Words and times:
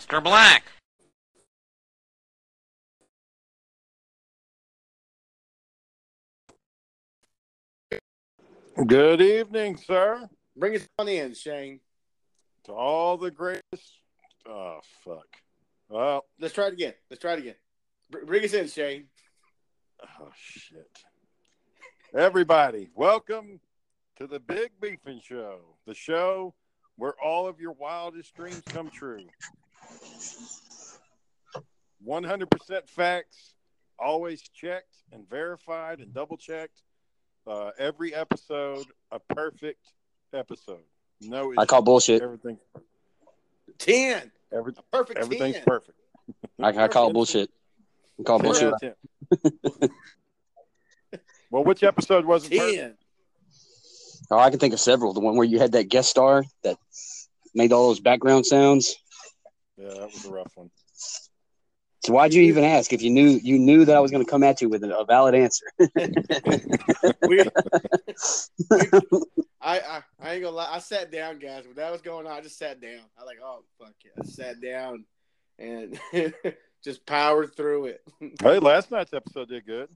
Mr. 0.00 0.24
Black. 0.24 0.64
Good 8.86 9.20
evening, 9.20 9.76
sir. 9.76 10.26
Bring 10.56 10.74
us 10.74 10.88
on 10.98 11.06
in, 11.08 11.34
Shane. 11.34 11.80
To 12.64 12.72
all 12.72 13.18
the 13.18 13.30
greatest. 13.30 14.00
Oh 14.48 14.78
fuck. 15.04 15.26
Well, 15.90 16.24
Let's 16.38 16.54
try 16.54 16.68
it 16.68 16.72
again. 16.72 16.94
Let's 17.10 17.20
try 17.20 17.34
it 17.34 17.40
again. 17.40 17.56
Br- 18.10 18.24
bring 18.24 18.42
us 18.42 18.54
in, 18.54 18.68
Shane. 18.68 19.04
oh 20.18 20.30
shit. 20.34 20.88
Everybody, 22.14 22.88
welcome 22.94 23.60
to 24.16 24.26
the 24.26 24.40
Big 24.40 24.70
Beefing 24.80 25.20
Show, 25.22 25.58
the 25.86 25.94
show 25.94 26.54
where 26.96 27.12
all 27.22 27.46
of 27.46 27.60
your 27.60 27.72
wildest 27.72 28.34
dreams 28.34 28.62
come 28.66 28.88
true. 28.88 29.26
100% 32.06 32.88
facts, 32.88 33.54
always 33.98 34.42
checked 34.42 34.94
and 35.12 35.28
verified 35.28 35.98
and 36.00 36.12
double 36.14 36.36
checked. 36.36 36.82
Uh, 37.46 37.70
every 37.78 38.14
episode, 38.14 38.86
a 39.10 39.18
perfect 39.18 39.92
episode. 40.32 40.82
No, 41.20 41.52
I 41.58 41.64
call 41.66 41.82
bullshit. 41.82 42.22
everything. 42.22 42.58
10. 43.78 44.30
Every, 44.52 44.72
A 44.76 44.82
perfect 44.96 45.18
everything's 45.18 45.56
10. 45.56 45.64
perfect. 45.64 45.98
I, 46.60 46.68
I 46.68 46.88
call 46.88 47.12
bullshit. 47.12 47.50
I 48.18 48.22
call 48.22 48.38
bullshit. 48.38 48.74
Well, 51.50 51.64
which 51.64 51.82
episode 51.82 52.24
was 52.24 52.46
it? 52.46 52.56
perfect? 52.58 52.76
10. 52.78 52.94
Oh, 54.30 54.38
I 54.38 54.50
can 54.50 54.60
think 54.60 54.72
of 54.72 54.78
several. 54.80 55.12
The 55.12 55.20
one 55.20 55.34
where 55.36 55.46
you 55.46 55.58
had 55.58 55.72
that 55.72 55.88
guest 55.88 56.08
star 56.08 56.44
that 56.62 56.76
made 57.54 57.72
all 57.72 57.88
those 57.88 57.98
background 57.98 58.46
sounds. 58.46 58.96
Yeah, 59.80 59.94
that 59.94 60.12
was 60.12 60.24
a 60.26 60.30
rough 60.30 60.52
one. 60.56 60.70
So 62.04 62.14
why'd 62.14 62.32
you 62.32 62.42
even 62.42 62.64
ask 62.64 62.92
if 62.92 63.02
you 63.02 63.10
knew 63.10 63.38
you 63.42 63.58
knew 63.58 63.84
that 63.84 63.96
I 63.96 64.00
was 64.00 64.10
going 64.10 64.24
to 64.24 64.30
come 64.30 64.42
at 64.42 64.60
you 64.62 64.68
with 64.68 64.82
a, 64.84 64.98
a 64.98 65.04
valid 65.04 65.34
answer? 65.34 65.66
We, 67.26 67.42
I, 69.60 69.78
I, 69.78 70.02
I 70.20 70.32
ain't 70.32 70.42
gonna 70.42 70.56
lie. 70.56 70.68
I 70.70 70.78
sat 70.78 71.12
down, 71.12 71.38
guys. 71.38 71.66
When 71.66 71.76
that 71.76 71.92
was 71.92 72.00
going 72.00 72.26
on, 72.26 72.32
I 72.32 72.40
just 72.40 72.58
sat 72.58 72.80
down. 72.80 73.00
I 73.18 73.24
like, 73.24 73.38
oh 73.42 73.62
fuck 73.78 73.94
it. 74.04 74.12
I 74.18 74.24
sat 74.24 74.60
down 74.60 75.04
and 75.58 75.98
just 76.84 77.04
powered 77.06 77.54
through 77.54 77.86
it. 77.86 78.02
Hey, 78.42 78.58
last 78.58 78.90
night's 78.90 79.12
episode 79.12 79.48
did 79.48 79.66
good. 79.66 79.88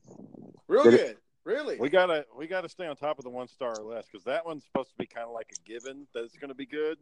Real 0.68 0.84
Did 0.84 0.94
it- 0.94 1.00
good. 1.06 1.16
Really. 1.44 1.76
We 1.76 1.90
gotta 1.90 2.24
we 2.36 2.46
gotta 2.46 2.70
stay 2.70 2.86
on 2.86 2.96
top 2.96 3.18
of 3.18 3.24
the 3.24 3.30
one 3.30 3.48
star 3.48 3.74
or 3.78 3.84
less 3.84 4.06
because 4.10 4.24
that 4.24 4.46
one's 4.46 4.64
supposed 4.64 4.90
to 4.90 4.96
be 4.98 5.06
kind 5.06 5.26
of 5.26 5.34
like 5.34 5.50
a 5.52 5.68
given 5.68 6.06
that 6.14 6.24
it's 6.24 6.36
going 6.38 6.48
to 6.48 6.54
be 6.54 6.64
good. 6.64 6.96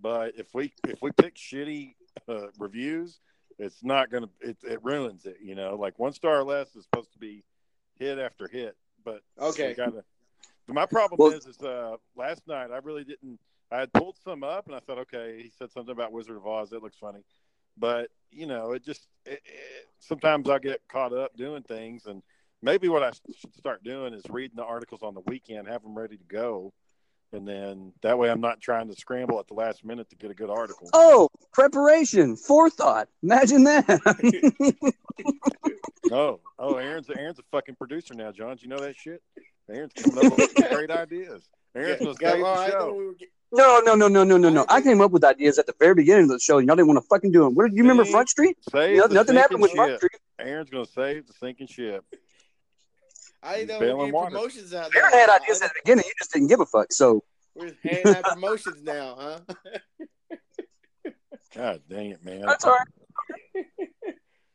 But 0.00 0.34
if 0.36 0.54
we 0.54 0.72
if 0.86 1.00
we 1.02 1.10
pick 1.12 1.34
shitty 1.36 1.94
uh, 2.28 2.48
reviews, 2.58 3.20
it's 3.58 3.82
not 3.82 4.10
gonna 4.10 4.28
it, 4.40 4.56
it 4.62 4.84
ruins 4.84 5.24
it. 5.26 5.38
You 5.42 5.54
know, 5.54 5.76
like 5.76 5.98
one 5.98 6.12
star 6.12 6.38
or 6.38 6.44
less 6.44 6.74
is 6.76 6.84
supposed 6.84 7.12
to 7.12 7.18
be 7.18 7.44
hit 7.98 8.18
after 8.18 8.46
hit. 8.48 8.76
But 9.04 9.22
Okay. 9.40 9.74
gotta. 9.74 10.04
But 10.66 10.74
my 10.74 10.86
problem 10.86 11.18
Well- 11.18 11.32
is 11.32 11.46
is 11.46 11.60
uh 11.62 11.96
last 12.16 12.46
night 12.46 12.70
I 12.70 12.78
really 12.78 13.04
didn't. 13.04 13.38
I 13.72 13.78
had 13.80 13.92
pulled 13.92 14.16
some 14.22 14.44
up 14.44 14.66
and 14.66 14.76
I 14.76 14.78
thought, 14.80 14.98
okay, 14.98 15.42
he 15.42 15.50
said 15.58 15.72
something 15.72 15.90
about 15.92 16.12
Wizard 16.12 16.36
of 16.36 16.46
Oz. 16.46 16.70
That 16.70 16.82
looks 16.82 16.98
funny. 16.98 17.24
But 17.76 18.10
you 18.30 18.46
know, 18.46 18.72
it 18.72 18.84
just 18.84 19.08
it, 19.24 19.40
it, 19.44 19.86
sometimes 19.98 20.48
I 20.48 20.58
get 20.58 20.82
caught 20.88 21.12
up 21.12 21.36
doing 21.36 21.62
things 21.62 22.06
and 22.06 22.22
maybe 22.62 22.88
what 22.88 23.02
I 23.02 23.10
should 23.12 23.54
start 23.56 23.82
doing 23.82 24.12
is 24.14 24.22
reading 24.30 24.56
the 24.56 24.64
articles 24.64 25.02
on 25.02 25.14
the 25.14 25.20
weekend, 25.20 25.68
have 25.68 25.82
them 25.82 25.96
ready 25.96 26.16
to 26.16 26.24
go, 26.24 26.72
and 27.32 27.46
then 27.46 27.92
that 28.02 28.18
way 28.18 28.30
I'm 28.30 28.40
not 28.40 28.60
trying 28.60 28.88
to 28.88 28.94
scramble 28.96 29.38
at 29.40 29.46
the 29.48 29.54
last 29.54 29.84
minute 29.84 30.08
to 30.10 30.16
get 30.16 30.30
a 30.30 30.34
good 30.34 30.50
article. 30.50 30.88
Oh, 30.92 31.28
preparation, 31.52 32.36
forethought. 32.36 33.08
Imagine 33.22 33.64
that. 33.64 33.84
Oh, 36.12 36.38
oh, 36.60 36.76
Aaron's 36.76 37.10
Aaron's 37.10 37.40
a 37.40 37.42
fucking 37.50 37.74
producer 37.74 38.14
now, 38.14 38.30
John. 38.30 38.54
Do 38.56 38.62
you 38.62 38.68
know 38.68 38.78
that 38.78 38.94
shit? 38.96 39.20
Aaron's 39.68 39.92
coming 39.92 40.24
up 40.24 40.38
with 40.38 40.54
great 40.54 40.88
ideas. 40.90 41.48
Aaron's 41.74 41.98
gonna 41.98 42.14
Got- 42.14 42.32
save 42.32 42.44
all 42.44 42.56
the 42.64 42.70
show. 42.70 42.94
we 43.18 43.26
no, 43.52 43.80
no, 43.84 43.94
no, 43.96 44.06
no, 44.06 44.22
no, 44.22 44.36
no, 44.36 44.48
no. 44.50 44.66
I 44.68 44.80
came 44.80 45.00
up 45.00 45.10
with 45.10 45.24
ideas 45.24 45.58
at 45.58 45.66
the 45.66 45.74
very 45.80 45.94
beginning 45.94 46.24
of 46.24 46.30
the 46.30 46.38
show, 46.38 46.58
and 46.58 46.66
y'all 46.68 46.76
didn't 46.76 46.88
want 46.88 46.98
to 47.02 47.06
fucking 47.08 47.30
do 47.32 47.42
them. 47.44 47.54
What, 47.54 47.70
do 47.70 47.76
you 47.76 47.82
remember 47.82 48.04
Front 48.04 48.28
Street? 48.28 48.56
Save 48.70 48.98
No- 48.98 49.06
the 49.08 49.14
nothing 49.14 49.34
happened 49.36 49.62
with 49.62 49.70
sinking 49.72 49.86
Front. 49.86 49.98
Street. 49.98 50.20
Aaron's 50.38 50.70
gonna 50.70 50.86
save 50.86 51.26
the 51.26 51.32
sinking 51.32 51.66
ship. 51.66 52.04
I 53.42 53.56
didn't 53.58 53.68
know 53.68 53.80
Bailing 53.80 53.80
we 53.80 53.92
were 53.94 53.98
getting 54.06 54.14
water. 54.14 54.30
promotions 54.36 54.74
out 54.74 54.94
Aaron 54.94 55.10
there. 55.12 55.20
had 55.20 55.40
ideas 55.42 55.62
at 55.62 55.68
the 55.68 55.80
beginning. 55.84 56.04
You 56.06 56.12
just 56.18 56.32
didn't 56.32 56.48
give 56.48 56.60
a 56.60 56.66
fuck. 56.66 56.92
So 56.92 57.22
We're 57.54 57.72
handing 57.82 58.14
out 58.14 58.24
promotions 58.24 58.82
now, 58.82 59.16
huh? 59.18 59.38
God 61.54 61.80
dang 61.88 62.10
it, 62.10 62.24
man! 62.24 62.42
that's 62.42 62.64
all 62.64 62.72
right. 62.76 63.64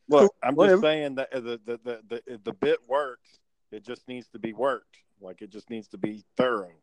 Look, 0.08 0.34
I'm 0.44 0.56
Whatever. 0.56 0.76
just 0.78 0.84
saying 0.84 1.16
that 1.16 1.32
the 1.32 1.60
the, 1.66 1.80
the 1.84 2.02
the 2.28 2.40
the 2.44 2.54
bit 2.54 2.80
works. 2.88 3.40
It 3.72 3.86
just 3.86 4.08
needs 4.08 4.28
to 4.30 4.40
be 4.40 4.52
worked. 4.54 4.98
Like 5.22 5.42
it 5.42 5.50
just 5.50 5.70
needs 5.70 5.88
to 5.90 5.98
be 5.98 6.24
thorough. 6.38 6.74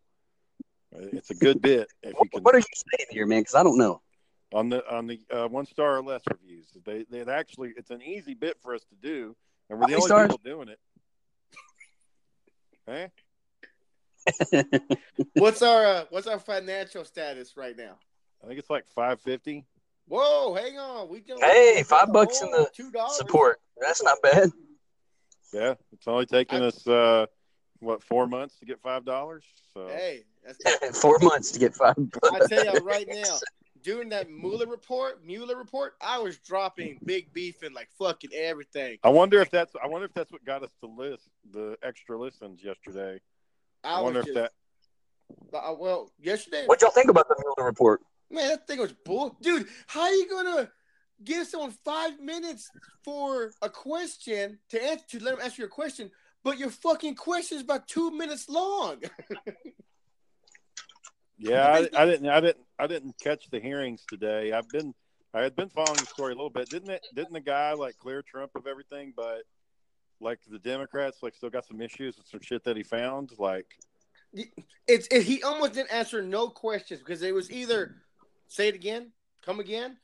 It's 0.92 1.30
a 1.30 1.34
good 1.34 1.60
bit 1.60 1.88
if 2.02 2.14
you 2.14 2.28
can 2.30 2.42
What 2.42 2.54
are 2.54 2.58
you 2.58 2.64
saying 2.74 3.06
here, 3.10 3.26
man? 3.26 3.42
Because 3.42 3.54
I 3.54 3.62
don't 3.62 3.76
know. 3.76 4.00
on 4.54 4.70
the 4.70 4.82
on 4.90 5.06
the 5.06 5.20
uh, 5.30 5.46
one 5.48 5.66
star 5.66 5.98
or 5.98 6.02
less 6.02 6.22
reviews. 6.30 6.66
They 6.84 7.04
they 7.10 7.20
actually 7.30 7.74
it's 7.76 7.90
an 7.90 8.00
easy 8.02 8.32
bit 8.34 8.56
for 8.62 8.74
us 8.74 8.80
to 8.84 8.94
do, 8.96 9.36
and 9.68 9.78
we're 9.78 9.86
the 9.88 9.94
only 9.96 10.08
many 10.10 10.28
people 10.28 10.40
doing 10.42 10.68
it. 10.68 10.78
What's 15.34 15.62
our 15.62 15.86
uh, 15.86 16.04
what's 16.10 16.26
our 16.26 16.38
financial 16.38 17.04
status 17.04 17.56
right 17.56 17.76
now? 17.76 17.96
I 18.42 18.46
think 18.46 18.58
it's 18.58 18.70
like 18.70 18.84
five 18.94 19.20
fifty. 19.20 19.64
Whoa, 20.06 20.54
hang 20.54 20.78
on. 20.78 21.08
We 21.08 21.20
don't 21.20 21.42
Hey, 21.42 21.82
five 21.82 22.12
bucks 22.12 22.42
in 22.42 22.50
the 22.50 22.68
two 22.74 22.90
dollars 22.90 23.16
Support. 23.16 23.60
That's 23.80 24.02
not 24.02 24.18
bad. 24.22 24.50
Yeah, 25.52 25.74
it's 25.92 26.06
only 26.06 26.26
taken 26.26 26.62
us 26.62 26.86
uh, 26.86 27.26
what 27.80 28.02
four 28.02 28.26
months 28.26 28.58
to 28.58 28.66
get 28.66 28.80
five 28.80 29.04
dollars. 29.04 29.44
So 29.72 29.88
Hey, 29.88 30.24
that's 30.44 30.98
Four 31.00 31.18
months 31.20 31.50
to 31.52 31.58
get 31.58 31.74
five. 31.74 31.96
I 32.32 32.40
tell 32.40 32.64
you 32.64 32.80
right 32.80 33.08
now, 33.08 33.38
doing 33.88 34.10
that 34.10 34.30
Mueller 34.30 34.66
report, 34.66 35.24
Mueller 35.24 35.56
report, 35.56 35.94
I 36.02 36.18
was 36.18 36.36
dropping 36.36 37.00
big 37.06 37.32
beef 37.32 37.62
and 37.62 37.74
like 37.74 37.88
fucking 37.98 38.32
everything. 38.34 38.98
I 39.02 39.08
wonder 39.08 39.40
if 39.40 39.50
that's 39.50 39.74
I 39.82 39.86
wonder 39.86 40.04
if 40.04 40.12
that's 40.12 40.30
what 40.30 40.44
got 40.44 40.62
us 40.62 40.74
to 40.82 40.86
list 40.86 41.30
the 41.50 41.78
extra 41.82 42.18
listens 42.18 42.62
yesterday. 42.62 43.18
I, 43.82 43.94
I, 43.94 44.00
wonder 44.02 44.18
was 44.18 44.28
if 44.28 44.34
just, 44.34 44.52
that 45.52 45.58
uh, 45.58 45.74
well, 45.78 46.12
yesterday, 46.20 46.64
What 46.66 46.82
y'all 46.82 46.90
think 46.90 47.08
about 47.08 47.28
the 47.28 47.36
Mueller 47.38 47.66
report? 47.66 48.02
man, 48.30 48.48
that 48.48 48.66
thing 48.66 48.78
was 48.78 48.92
bull. 48.92 49.38
Dude, 49.40 49.66
how 49.86 50.02
are 50.02 50.10
you 50.10 50.28
gonna 50.28 50.70
give 51.24 51.46
someone 51.46 51.72
five 51.82 52.20
minutes 52.20 52.70
for 53.02 53.52
a 53.62 53.70
question 53.70 54.58
to 54.68 54.84
answer 54.84 55.04
to 55.12 55.24
let 55.24 55.36
them 55.36 55.44
answer 55.44 55.62
your 55.62 55.70
question, 55.70 56.10
but 56.44 56.58
your 56.58 56.70
fucking 56.70 57.14
question 57.14 57.56
is 57.56 57.64
about 57.64 57.88
two 57.88 58.10
minutes 58.10 58.50
long. 58.50 59.00
Yeah, 61.38 61.66
I, 61.66 61.88
I 61.96 62.04
didn't, 62.04 62.28
I 62.28 62.40
didn't, 62.40 62.64
I 62.78 62.86
didn't 62.86 63.14
catch 63.20 63.48
the 63.50 63.60
hearings 63.60 64.04
today. 64.08 64.52
I've 64.52 64.70
been, 64.70 64.92
I 65.32 65.40
had 65.42 65.54
been 65.54 65.68
following 65.68 66.00
the 66.00 66.06
story 66.06 66.32
a 66.32 66.36
little 66.36 66.50
bit. 66.50 66.70
Didn't 66.70 66.90
it? 66.90 67.02
Didn't 67.14 67.32
the 67.32 67.40
guy 67.40 67.72
like 67.74 67.96
clear 67.98 68.22
Trump 68.22 68.52
of 68.56 68.66
everything, 68.66 69.12
but 69.16 69.42
like 70.20 70.40
the 70.50 70.58
Democrats 70.58 71.18
like 71.22 71.34
still 71.34 71.50
got 71.50 71.64
some 71.66 71.80
issues 71.80 72.16
with 72.16 72.26
some 72.26 72.40
shit 72.42 72.64
that 72.64 72.76
he 72.76 72.82
found? 72.82 73.30
Like, 73.38 73.66
it's 74.86 75.06
it, 75.10 75.22
he 75.22 75.42
almost 75.42 75.74
didn't 75.74 75.92
answer 75.92 76.22
no 76.22 76.48
questions 76.48 77.00
because 77.00 77.22
it 77.22 77.32
was 77.34 77.50
either 77.50 77.94
say 78.48 78.68
it 78.68 78.74
again, 78.74 79.12
come 79.44 79.60
again. 79.60 79.96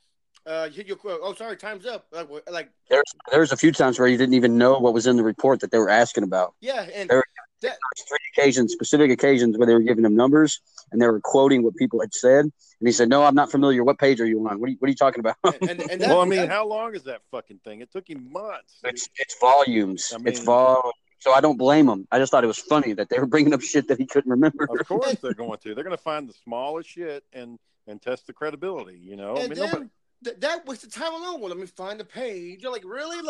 Uh, 0.47 0.69
hit 0.69 0.87
your 0.87 0.99
oh 1.05 1.33
sorry, 1.35 1.57
time's 1.57 1.87
up. 1.87 2.07
Like, 2.13 2.29
like 2.51 2.71
There's 2.91 3.03
there's 3.31 3.53
a 3.53 3.57
few 3.57 3.73
times 3.73 3.99
where 3.99 4.07
you 4.09 4.19
didn't 4.19 4.35
even 4.35 4.59
know 4.59 4.79
what 4.79 4.93
was 4.93 5.07
in 5.07 5.17
the 5.17 5.23
report 5.25 5.61
that 5.61 5.71
they 5.71 5.79
were 5.79 5.89
asking 5.91 6.23
about. 6.25 6.55
yeah, 6.61 6.87
and 6.95 7.09
There- 7.09 7.25
that 7.65 7.77
There's 7.97 8.09
three 8.09 8.19
occasions, 8.37 8.73
specific 8.73 9.11
occasions 9.11 9.59
where 9.59 9.67
they 9.67 9.75
were 9.75 9.81
giving 9.81 10.05
him 10.05 10.15
numbers 10.17 10.61
and 10.93 11.01
they 11.03 11.07
were 11.07 11.21
quoting 11.21 11.63
what 11.63 11.75
people 11.77 12.01
had 12.01 12.15
said. 12.15 12.45
And 12.45 12.89
he 12.89 12.93
said, 12.93 13.09
"No, 13.09 13.25
I'm 13.25 13.35
not 13.35 13.51
familiar. 13.51 13.83
What 13.85 13.99
page 13.99 14.21
are 14.21 14.27
you 14.27 14.47
on? 14.49 14.61
What 14.61 14.69
are 14.69 14.71
you, 14.73 14.77
what 14.79 14.87
are 14.87 14.91
you 14.91 14.97
talking 14.97 15.21
about?" 15.21 15.37
and, 15.45 15.71
and, 15.71 15.91
and 15.91 16.01
that, 16.01 16.09
well, 16.09 16.21
I 16.21 16.25
mean, 16.25 16.41
that- 16.41 16.49
how 16.51 16.67
long 16.67 16.95
is 16.95 17.03
that 17.05 17.21
fucking 17.31 17.61
thing? 17.65 17.81
It 17.81 17.91
took 17.93 18.09
him 18.09 18.31
months. 18.33 18.79
it's 18.85 19.09
it's 19.19 19.37
volumes. 19.41 20.13
I 20.13 20.21
it's 20.27 20.41
mean- 20.41 20.47
vol. 20.47 20.93
So 21.21 21.33
I 21.33 21.41
don't 21.41 21.57
blame 21.57 21.89
him. 21.89 22.07
I 22.13 22.19
just 22.19 22.31
thought 22.33 22.45
it 22.45 22.49
was 22.49 22.59
funny 22.59 22.93
that 22.93 23.09
they 23.09 23.19
were 23.19 23.25
bringing 23.27 23.55
up 23.55 23.63
shit 23.63 23.89
that 23.89 23.97
he 23.99 24.05
couldn't 24.05 24.31
remember. 24.31 24.69
Of 24.79 24.87
course, 24.87 25.17
they're 25.23 25.33
going 25.45 25.59
to. 25.63 25.75
They're 25.75 25.85
going 25.85 25.97
to 25.97 26.03
find 26.03 26.29
the 26.29 26.35
smallest 26.45 26.91
shit 26.91 27.25
and 27.33 27.59
and 27.87 28.01
test 28.03 28.27
the 28.27 28.35
credibility. 28.35 28.99
You 28.99 29.17
know, 29.17 29.37
I 29.37 29.41
and 29.41 29.49
mean, 29.51 29.59
then 29.59 29.67
nobody, 29.71 29.91
th- 30.25 30.37
that 30.41 30.67
was 30.67 30.81
the 30.83 30.89
time 30.91 31.15
alone. 31.15 31.41
Well, 31.41 31.49
let 31.49 31.57
me 31.59 31.67
find 31.67 31.99
the 31.99 32.05
page. 32.05 32.63
You're 32.63 32.73
like, 32.73 32.85
really? 32.85 33.23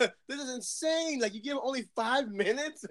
Like, 0.00 0.12
this 0.28 0.40
is 0.40 0.54
insane. 0.54 1.20
Like, 1.20 1.34
you 1.34 1.42
give 1.42 1.52
him 1.54 1.60
only 1.62 1.84
five 1.94 2.28
minutes. 2.30 2.84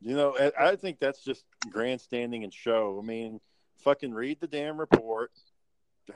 You 0.00 0.14
know, 0.14 0.36
I- 0.58 0.76
think 0.76 0.98
that's 0.98 1.22
just 1.24 1.44
grandstanding 1.70 2.44
and 2.44 2.52
show. 2.52 3.00
I 3.02 3.06
mean, 3.06 3.40
fucking 3.78 4.14
read 4.14 4.40
the 4.40 4.46
damn 4.46 4.78
report. 4.78 5.32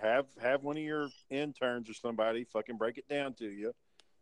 Have 0.01 0.27
have 0.41 0.63
one 0.63 0.77
of 0.77 0.83
your 0.83 1.09
interns 1.29 1.91
or 1.91 1.95
somebody 1.95 2.45
fucking 2.45 2.79
break 2.79 2.97
it 2.97 3.09
down 3.09 3.35
to 3.35 3.47
you, 3.47 3.75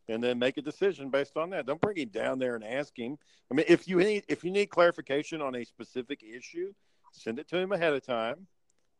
and 0.09 0.23
then 0.23 0.39
make 0.39 0.57
a 0.57 0.63
decision 0.63 1.11
based 1.11 1.37
on 1.37 1.51
that. 1.51 1.67
Don't 1.67 1.81
bring 1.81 1.97
him 1.97 2.09
down 2.09 2.41
there 2.41 2.57
and 2.57 2.65
ask 2.65 2.99
him. 2.99 3.17
I 3.51 3.55
mean, 3.55 3.67
if 3.69 3.87
you 3.87 3.99
need 3.99 4.25
if 4.29 4.43
you 4.43 4.51
need 4.51 4.67
clarification 4.67 5.41
on 5.41 5.55
a 5.55 5.65
specific 5.65 6.25
issue, 6.25 6.73
send 7.13 7.39
it 7.39 7.47
to 7.49 7.57
him 7.57 7.71
ahead 7.71 7.93
of 7.93 8.05
time. 8.05 8.49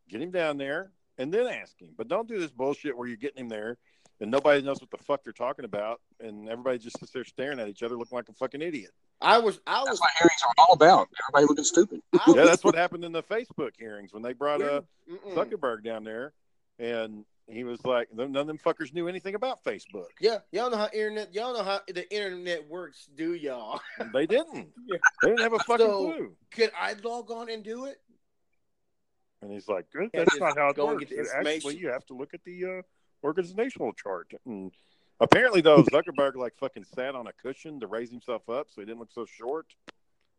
Get 0.07 0.21
him 0.21 0.31
down 0.31 0.57
there 0.57 0.91
and 1.17 1.33
then 1.33 1.47
ask 1.47 1.79
him. 1.81 1.89
But 1.97 2.07
don't 2.07 2.27
do 2.27 2.39
this 2.39 2.51
bullshit 2.51 2.97
where 2.97 3.07
you're 3.07 3.17
getting 3.17 3.43
him 3.43 3.49
there 3.49 3.77
and 4.21 4.29
nobody 4.29 4.61
knows 4.61 4.79
what 4.79 4.91
the 4.91 4.97
fuck 5.03 5.23
they're 5.23 5.33
talking 5.33 5.65
about, 5.65 5.99
and 6.19 6.47
everybody 6.47 6.77
just 6.77 6.99
sits 6.99 7.11
there 7.11 7.25
staring 7.25 7.59
at 7.59 7.67
each 7.67 7.81
other, 7.83 7.97
looking 7.97 8.15
like 8.15 8.29
a 8.29 8.33
fucking 8.33 8.61
idiot. 8.61 8.91
I 9.19 9.39
was, 9.39 9.59
I 9.67 9.79
was, 9.79 9.87
That's 9.87 9.99
what 9.99 10.11
hearings 10.19 10.41
are 10.47 10.53
all 10.59 10.73
about. 10.73 11.09
Everybody 11.27 11.47
looking 11.49 11.63
stupid. 11.65 12.01
I 12.13 12.23
Yeah, 12.27 12.45
that's 12.45 12.63
what 12.63 12.75
happened 12.75 13.03
in 13.03 13.11
the 13.11 13.23
Facebook 13.23 13.71
hearings 13.77 14.13
when 14.13 14.21
they 14.21 14.33
brought 14.33 14.61
uh, 14.61 14.81
Mm-mm. 15.09 15.33
Zuckerberg 15.35 15.83
down 15.83 16.03
there, 16.03 16.33
and 16.79 17.25
he 17.47 17.63
was 17.63 17.83
like, 17.83 18.13
none 18.13 18.35
of 18.35 18.47
them 18.47 18.57
fuckers 18.59 18.93
knew 18.93 19.07
anything 19.07 19.33
about 19.35 19.63
Facebook. 19.63 20.05
Yeah, 20.19 20.37
y'all 20.51 20.69
know 20.69 20.77
how 20.77 20.89
internet, 20.93 21.33
y'all 21.33 21.53
know 21.53 21.63
how 21.63 21.81
the 21.87 22.09
internet 22.15 22.67
works, 22.69 23.09
do 23.15 23.33
y'all? 23.33 23.81
They 24.13 24.27
didn't. 24.27 24.69
Yeah. 24.87 24.97
They 25.23 25.29
didn't 25.29 25.41
have 25.41 25.53
a 25.53 25.59
fucking 25.59 25.85
So- 25.85 26.13
clue. 26.13 26.35
Could 26.51 26.71
I 26.79 26.93
log 27.03 27.31
on 27.31 27.49
and 27.49 27.63
do 27.63 27.85
it? 27.85 27.97
And 29.41 29.51
he's 29.51 29.67
like, 29.67 29.89
"Good, 29.91 30.11
that's 30.13 30.37
not 30.39 30.55
how 30.55 30.69
it 30.69 30.75
go 30.75 30.85
works. 30.85 31.11
Actually, 31.35 31.77
you 31.77 31.87
have 31.87 32.05
to 32.05 32.13
look 32.13 32.35
at 32.35 32.43
the 32.43 32.63
uh, 32.65 32.81
organizational 33.23 33.93
chart." 33.93 34.31
And 34.45 34.71
apparently, 35.19 35.61
though, 35.61 35.83
Zuckerberg 35.83 36.35
like 36.35 36.55
fucking 36.57 36.85
sat 36.95 37.15
on 37.15 37.27
a 37.27 37.33
cushion 37.33 37.79
to 37.79 37.87
raise 37.87 38.09
himself 38.09 38.49
up 38.49 38.67
so 38.69 38.81
he 38.81 38.85
didn't 38.85 38.99
look 38.99 39.11
so 39.11 39.25
short. 39.25 39.67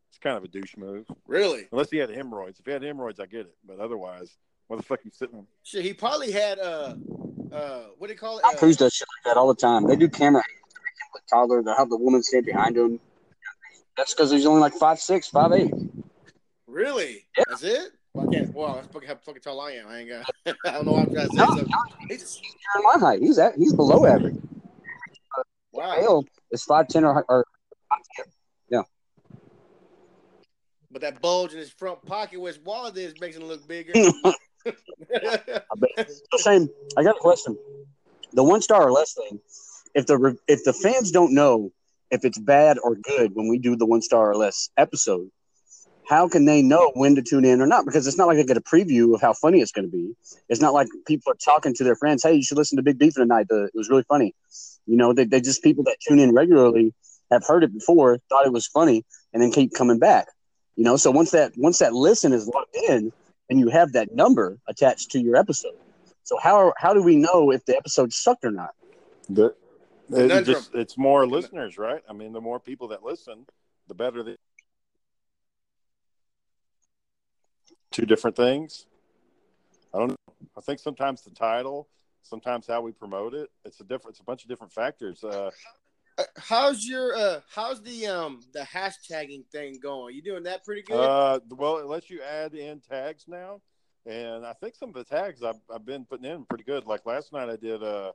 It's 0.09 0.19
kind 0.19 0.37
of 0.37 0.43
a 0.43 0.47
douche 0.47 0.77
move. 0.77 1.07
Really? 1.27 1.67
Unless 1.71 1.89
he 1.89 1.97
had 1.97 2.09
hemorrhoids. 2.11 2.59
If 2.59 2.65
he 2.65 2.71
had 2.71 2.83
hemorrhoids, 2.83 3.19
I 3.19 3.25
get 3.25 3.41
it. 3.41 3.55
But 3.65 3.79
otherwise, 3.79 4.37
what 4.67 4.77
the 4.77 4.83
fuck 4.83 4.99
you 5.03 5.11
sitting? 5.11 5.39
on? 5.39 5.47
Shit, 5.63 5.83
he 5.83 5.93
probably 5.93 6.31
had 6.31 6.59
uh, 6.59 6.95
uh, 7.51 7.81
what 7.97 8.07
do 8.07 8.13
you 8.13 8.19
call 8.19 8.37
it? 8.37 8.41
Tom 8.43 8.53
Uh, 8.53 8.57
Cruise 8.59 8.77
does 8.77 8.93
shit 8.93 9.07
like 9.17 9.33
that 9.33 9.39
all 9.39 9.47
the 9.47 9.55
time. 9.59 9.87
They 9.87 9.95
do 9.95 10.07
camera 10.07 10.43
with 11.13 11.23
toddler. 11.29 11.63
They 11.63 11.73
have 11.77 11.89
the 11.89 11.97
woman 11.97 12.21
stand 12.21 12.45
behind 12.45 12.77
him. 12.77 12.99
That's 13.97 14.13
because 14.13 14.31
he's 14.31 14.45
only 14.45 14.61
like 14.61 14.73
five 14.73 14.99
six, 14.99 15.27
five 15.27 15.51
eight. 15.51 15.73
really? 16.67 17.25
Yeah. 17.37 17.43
That's 17.49 17.63
it? 17.63 17.91
Well, 18.13 18.29
I 18.29 18.33
can't. 18.33 18.53
Wow, 18.53 18.75
that's 18.75 18.87
fucking 18.87 19.07
how 19.09 19.15
fucking 19.15 19.41
tall 19.41 19.59
I 19.61 19.71
am. 19.71 19.87
I 19.87 19.99
ain't 19.99 20.09
got. 20.09 20.25
I 20.65 20.71
don't 20.71 20.85
know 20.85 20.91
what 20.91 21.07
I'm 21.07 21.13
trying 21.13 21.29
to 21.29 21.35
say. 21.35 21.37
No, 21.37 21.45
So, 21.47 21.55
no, 21.55 21.65
he's, 22.07 22.35
he's 22.35 22.55
in 22.75 22.83
my 22.83 22.99
height. 22.99 23.21
He's 23.21 23.39
at 23.39 23.55
he's 23.55 23.73
below 23.73 24.05
average. 24.05 24.35
wow. 25.71 25.95
Hale 25.95 26.25
is 26.51 26.63
five 26.63 26.87
ten 26.87 27.05
or, 27.05 27.25
or 27.27 27.43
Yeah. 28.69 28.83
But 30.91 31.01
that 31.01 31.21
bulge 31.21 31.53
in 31.53 31.57
his 31.57 31.71
front 31.71 32.05
pocket 32.05 32.39
where 32.39 32.53
his 32.53 32.61
wallet 32.63 32.95
is 32.97 33.15
makes 33.19 33.35
him 33.35 33.45
look 33.45 33.67
bigger. 33.67 33.93
I 34.65 35.59
bet. 35.75 36.09
So 36.31 36.37
Shane, 36.37 36.69
I 36.95 37.03
got 37.03 37.15
a 37.15 37.19
question. 37.19 37.57
The 38.33 38.43
one 38.43 38.61
star 38.61 38.87
or 38.87 38.91
less 38.91 39.13
thing. 39.13 39.39
If 39.95 40.05
the 40.05 40.37
if 40.47 40.63
the 40.63 40.73
fans 40.73 41.11
don't 41.11 41.33
know 41.33 41.71
if 42.11 42.23
it's 42.23 42.37
bad 42.37 42.77
or 42.83 42.95
good 42.95 43.31
when 43.33 43.47
we 43.47 43.57
do 43.57 43.75
the 43.75 43.87
one 43.87 44.03
star 44.03 44.29
or 44.29 44.35
less 44.35 44.69
episode, 44.77 45.29
how 46.07 46.27
can 46.27 46.45
they 46.45 46.61
know 46.61 46.91
when 46.95 47.15
to 47.15 47.21
tune 47.21 47.45
in 47.45 47.61
or 47.61 47.67
not? 47.67 47.85
Because 47.85 48.07
it's 48.07 48.17
not 48.17 48.27
like 48.27 48.37
they 48.37 48.43
get 48.43 48.57
a 48.57 48.61
preview 48.61 49.13
of 49.15 49.21
how 49.21 49.33
funny 49.33 49.61
it's 49.61 49.71
going 49.71 49.89
to 49.89 49.91
be. 49.91 50.13
It's 50.49 50.61
not 50.61 50.73
like 50.73 50.87
people 51.07 51.31
are 51.31 51.35
talking 51.35 51.73
to 51.75 51.83
their 51.83 51.95
friends. 51.95 52.23
Hey, 52.23 52.33
you 52.33 52.43
should 52.43 52.57
listen 52.57 52.75
to 52.77 52.83
Big 52.83 52.99
Beef 52.99 53.13
tonight. 53.13 53.47
The, 53.49 53.65
it 53.65 53.75
was 53.75 53.89
really 53.89 54.03
funny. 54.03 54.35
You 54.85 54.97
know, 54.97 55.13
they 55.13 55.25
they 55.25 55.39
just 55.39 55.63
people 55.63 55.83
that 55.85 55.97
tune 56.05 56.19
in 56.19 56.33
regularly 56.33 56.93
have 57.31 57.45
heard 57.45 57.63
it 57.63 57.73
before, 57.73 58.19
thought 58.29 58.45
it 58.45 58.51
was 58.51 58.67
funny, 58.67 59.05
and 59.31 59.41
then 59.41 59.51
keep 59.51 59.73
coming 59.73 59.97
back. 59.97 60.27
You 60.75 60.83
know, 60.83 60.97
so 60.97 61.09
once 61.11 61.31
that 61.31 61.53
once 61.55 61.79
that 61.79 61.93
listen 61.93 62.33
is 62.33 62.47
locked 62.47 62.75
in, 62.75 63.13
and 63.49 63.59
you 63.59 63.69
have 63.69 63.93
that 63.93 64.13
number 64.13 64.57
attached 64.67 65.11
to 65.11 65.19
your 65.19 65.35
episode. 65.35 65.75
So 66.23 66.37
how 66.41 66.73
how 66.77 66.93
do 66.93 67.01
we 67.01 67.15
know 67.15 67.51
if 67.51 67.65
the 67.65 67.77
episode 67.77 68.11
sucked 68.11 68.43
or 68.43 68.51
not? 68.51 68.71
The, 69.29 69.45
it 69.45 69.55
Conundrum. 70.09 70.45
just 70.45 70.75
it's 70.75 70.97
more 70.97 71.25
listeners, 71.25 71.77
right? 71.77 72.01
I 72.09 72.13
mean, 72.13 72.33
the 72.33 72.41
more 72.41 72.59
people 72.59 72.89
that 72.89 73.03
listen, 73.03 73.45
the 73.87 73.93
better. 73.93 74.21
The 74.23 74.37
two 77.93 78.05
different 78.05 78.35
things. 78.35 78.87
I 79.93 79.99
don't 79.99 80.09
know. 80.09 80.15
I 80.57 80.61
think 80.61 80.79
sometimes 80.79 81.21
the 81.21 81.29
title, 81.29 81.87
sometimes 82.23 82.67
how 82.67 82.81
we 82.81 82.91
promote 82.91 83.33
it. 83.33 83.49
It's 83.63 83.79
a 83.79 83.83
different. 83.83 84.15
It's 84.15 84.19
a 84.19 84.23
bunch 84.23 84.43
of 84.43 84.49
different 84.49 84.73
factors. 84.73 85.23
Uh, 85.23 85.51
Uh, 86.17 86.23
how's 86.37 86.85
your 86.85 87.15
uh 87.15 87.39
how's 87.55 87.81
the 87.81 88.05
um 88.05 88.39
the 88.53 88.59
hashtagging 88.59 89.43
thing 89.51 89.79
going? 89.81 90.13
You 90.13 90.21
doing 90.21 90.43
that 90.43 90.63
pretty 90.63 90.83
good? 90.83 90.95
uh, 90.95 91.39
well, 91.49 91.77
it 91.77 91.87
lets 91.87 92.07
you 92.09 92.21
add 92.21 92.53
in 92.53 92.81
tags 92.81 93.25
now, 93.27 93.61
and 94.05 94.45
I 94.45 94.53
think 94.53 94.75
some 94.75 94.89
of 94.89 94.95
the 94.95 95.05
tags 95.05 95.41
I've, 95.41 95.59
I've 95.73 95.85
been 95.85 96.05
putting 96.05 96.29
in 96.29 96.45
pretty 96.45 96.65
good. 96.65 96.85
Like 96.85 97.07
last 97.07 97.33
night, 97.33 97.49
I 97.49 97.55
did 97.55 97.81
uh, 97.81 98.11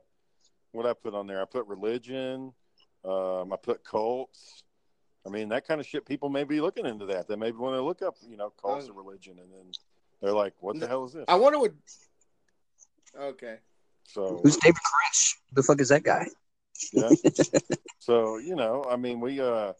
what 0.71 0.85
I 0.85 0.93
put 0.93 1.13
on 1.13 1.27
there. 1.27 1.41
I 1.41 1.45
put 1.45 1.67
religion. 1.67 2.53
Um, 3.03 3.51
I 3.51 3.57
put 3.61 3.83
cults. 3.83 4.63
I 5.29 5.31
mean, 5.31 5.49
that 5.49 5.67
kind 5.67 5.79
of 5.79 5.85
shit. 5.85 6.05
People 6.05 6.29
may 6.29 6.43
be 6.43 6.59
looking 6.59 6.87
into 6.87 7.05
that. 7.05 7.27
They 7.27 7.35
may 7.35 7.51
want 7.51 7.75
to 7.75 7.81
look 7.83 8.01
up, 8.01 8.15
you 8.27 8.35
know, 8.35 8.51
cults 8.61 8.87
Uh, 8.87 8.91
or 8.91 8.95
religion, 8.95 9.37
and 9.39 9.51
then 9.53 9.71
they're 10.21 10.33
like, 10.33 10.53
"What 10.59 10.79
the 10.79 10.87
hell 10.87 11.05
is 11.05 11.13
this?" 11.13 11.25
I 11.27 11.35
wonder 11.35 11.59
what 11.59 11.71
Okay. 13.15 13.59
So, 14.05 14.39
Who's 14.43 14.57
David 14.57 14.77
Crinch? 14.77 15.35
Who 15.49 15.55
the 15.55 15.63
fuck 15.63 15.79
is 15.79 15.89
that 15.89 16.03
guy? 16.03 16.27
yeah. 16.93 17.09
so 17.99 18.37
you 18.37 18.55
know, 18.55 18.83
I 18.89 18.95
mean, 18.95 19.19
we 19.19 19.39
uh, 19.39 19.73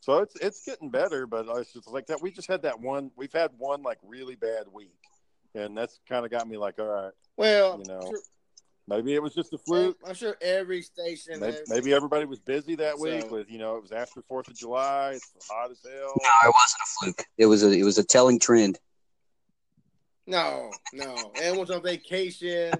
so 0.00 0.18
it's 0.18 0.36
it's 0.36 0.64
getting 0.64 0.90
better, 0.90 1.26
but 1.26 1.46
it's 1.56 1.72
just 1.72 1.88
like 1.88 2.06
that. 2.08 2.20
We 2.20 2.30
just 2.30 2.48
had 2.48 2.62
that 2.62 2.78
one. 2.78 3.10
We've 3.16 3.32
had 3.32 3.50
one 3.56 3.82
like 3.82 3.98
really 4.02 4.34
bad 4.34 4.66
week, 4.70 5.00
and 5.54 5.76
that's 5.76 6.00
kind 6.06 6.26
of 6.26 6.30
got 6.30 6.46
me 6.46 6.58
like, 6.58 6.78
all 6.78 6.86
right, 6.86 7.12
Well, 7.38 7.78
You 7.78 7.84
know, 7.88 8.00
sure, 8.10 8.20
maybe 8.88 9.14
it 9.14 9.22
was 9.22 9.34
just 9.34 9.52
a 9.52 9.58
fluke. 9.58 9.98
I'm 10.06 10.14
sure 10.14 10.36
every 10.40 10.82
station 10.82 11.40
Maybe, 11.40 11.52
has- 11.52 11.68
maybe 11.68 11.92
everybody 11.94 12.24
was 12.24 12.38
busy 12.40 12.74
that 12.76 12.98
week 12.98 13.22
So- 13.22 13.28
with 13.28 13.50
you 13.50 13.58
know 13.58 13.76
it 13.76 13.82
was 13.82 13.92
after 13.92 14.22
Fourth 14.22 14.48
of 14.48 14.54
July. 14.54 15.12
It's 15.14 15.32
hot 15.50 15.70
as 15.70 15.78
hell. 15.82 15.92
No, 16.22 16.48
it 16.48 16.54
wasn't 16.54 16.82
a 16.82 16.86
fluke. 17.00 17.26
It 17.38 17.46
was 17.46 17.62
a 17.62 17.70
it 17.70 17.84
was 17.84 17.98
a 17.98 18.04
telling 18.04 18.38
trend. 18.38 18.78
No, 20.26 20.70
no. 20.92 21.32
Everyone's 21.36 21.70
on 21.70 21.82
vacation. 21.82 22.72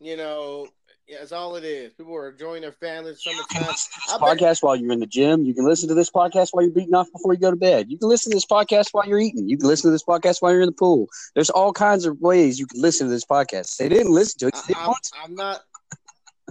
You 0.00 0.16
know, 0.16 0.66
yeah, 1.12 1.18
that's 1.18 1.32
all 1.32 1.56
it 1.56 1.64
is. 1.64 1.92
People 1.92 2.14
are 2.16 2.30
enjoying 2.30 2.62
their 2.62 2.72
families. 2.72 3.24
You 3.26 3.32
can 3.32 3.44
Summertime. 3.62 3.68
listen 3.70 3.90
to 3.92 3.98
I 3.98 4.12
this 4.12 4.18
bet- 4.18 4.38
podcast 4.38 4.62
while 4.62 4.76
you're 4.76 4.92
in 4.92 5.00
the 5.00 5.06
gym. 5.06 5.44
You 5.44 5.52
can 5.54 5.64
listen 5.66 5.88
to 5.90 5.94
this 5.94 6.10
podcast 6.10 6.48
while 6.52 6.64
you're 6.64 6.72
beating 6.72 6.94
off 6.94 7.12
before 7.12 7.34
you 7.34 7.38
go 7.40 7.50
to 7.50 7.56
bed. 7.56 7.90
You 7.90 7.98
can 7.98 8.08
listen 8.08 8.30
to 8.32 8.36
this 8.36 8.46
podcast 8.46 8.88
while 8.92 9.06
you're 9.06 9.18
eating. 9.20 9.48
You 9.48 9.58
can 9.58 9.68
listen 9.68 9.88
to 9.88 9.92
this 9.92 10.04
podcast 10.04 10.40
while 10.40 10.52
you're 10.52 10.62
in 10.62 10.66
the 10.66 10.72
pool. 10.72 11.08
There's 11.34 11.50
all 11.50 11.72
kinds 11.72 12.06
of 12.06 12.18
ways 12.20 12.58
you 12.58 12.66
can 12.66 12.80
listen 12.80 13.06
to 13.08 13.12
this 13.12 13.24
podcast. 13.24 13.76
They 13.76 13.88
didn't 13.88 14.12
listen 14.12 14.38
to 14.40 14.46
it. 14.48 14.56
they 14.68 14.74
I, 14.74 14.80
I'm, 14.80 14.86
want 14.88 15.02
to. 15.04 15.12
I'm 15.24 15.34
not. 15.34 15.60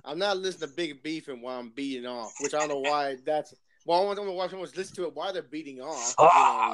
I'm 0.05 0.19
not 0.19 0.37
listening 0.37 0.69
to 0.69 0.75
Big 0.75 1.01
Beefing 1.03 1.41
while 1.41 1.59
I'm 1.59 1.69
beating 1.69 2.05
off, 2.05 2.33
which 2.41 2.53
I 2.53 2.59
don't 2.59 2.69
know 2.69 2.79
why. 2.89 3.17
That's 3.25 3.53
well, 3.85 4.01
I 4.01 4.05
want 4.05 4.19
to 4.19 4.31
watch 4.31 4.51
someone's 4.51 4.75
listen 4.77 4.95
to 4.97 5.03
it 5.05 5.15
while 5.15 5.33
they're 5.33 5.41
beating 5.41 5.81
off. 5.81 6.15
you 6.19 6.25
Ah. 6.27 6.73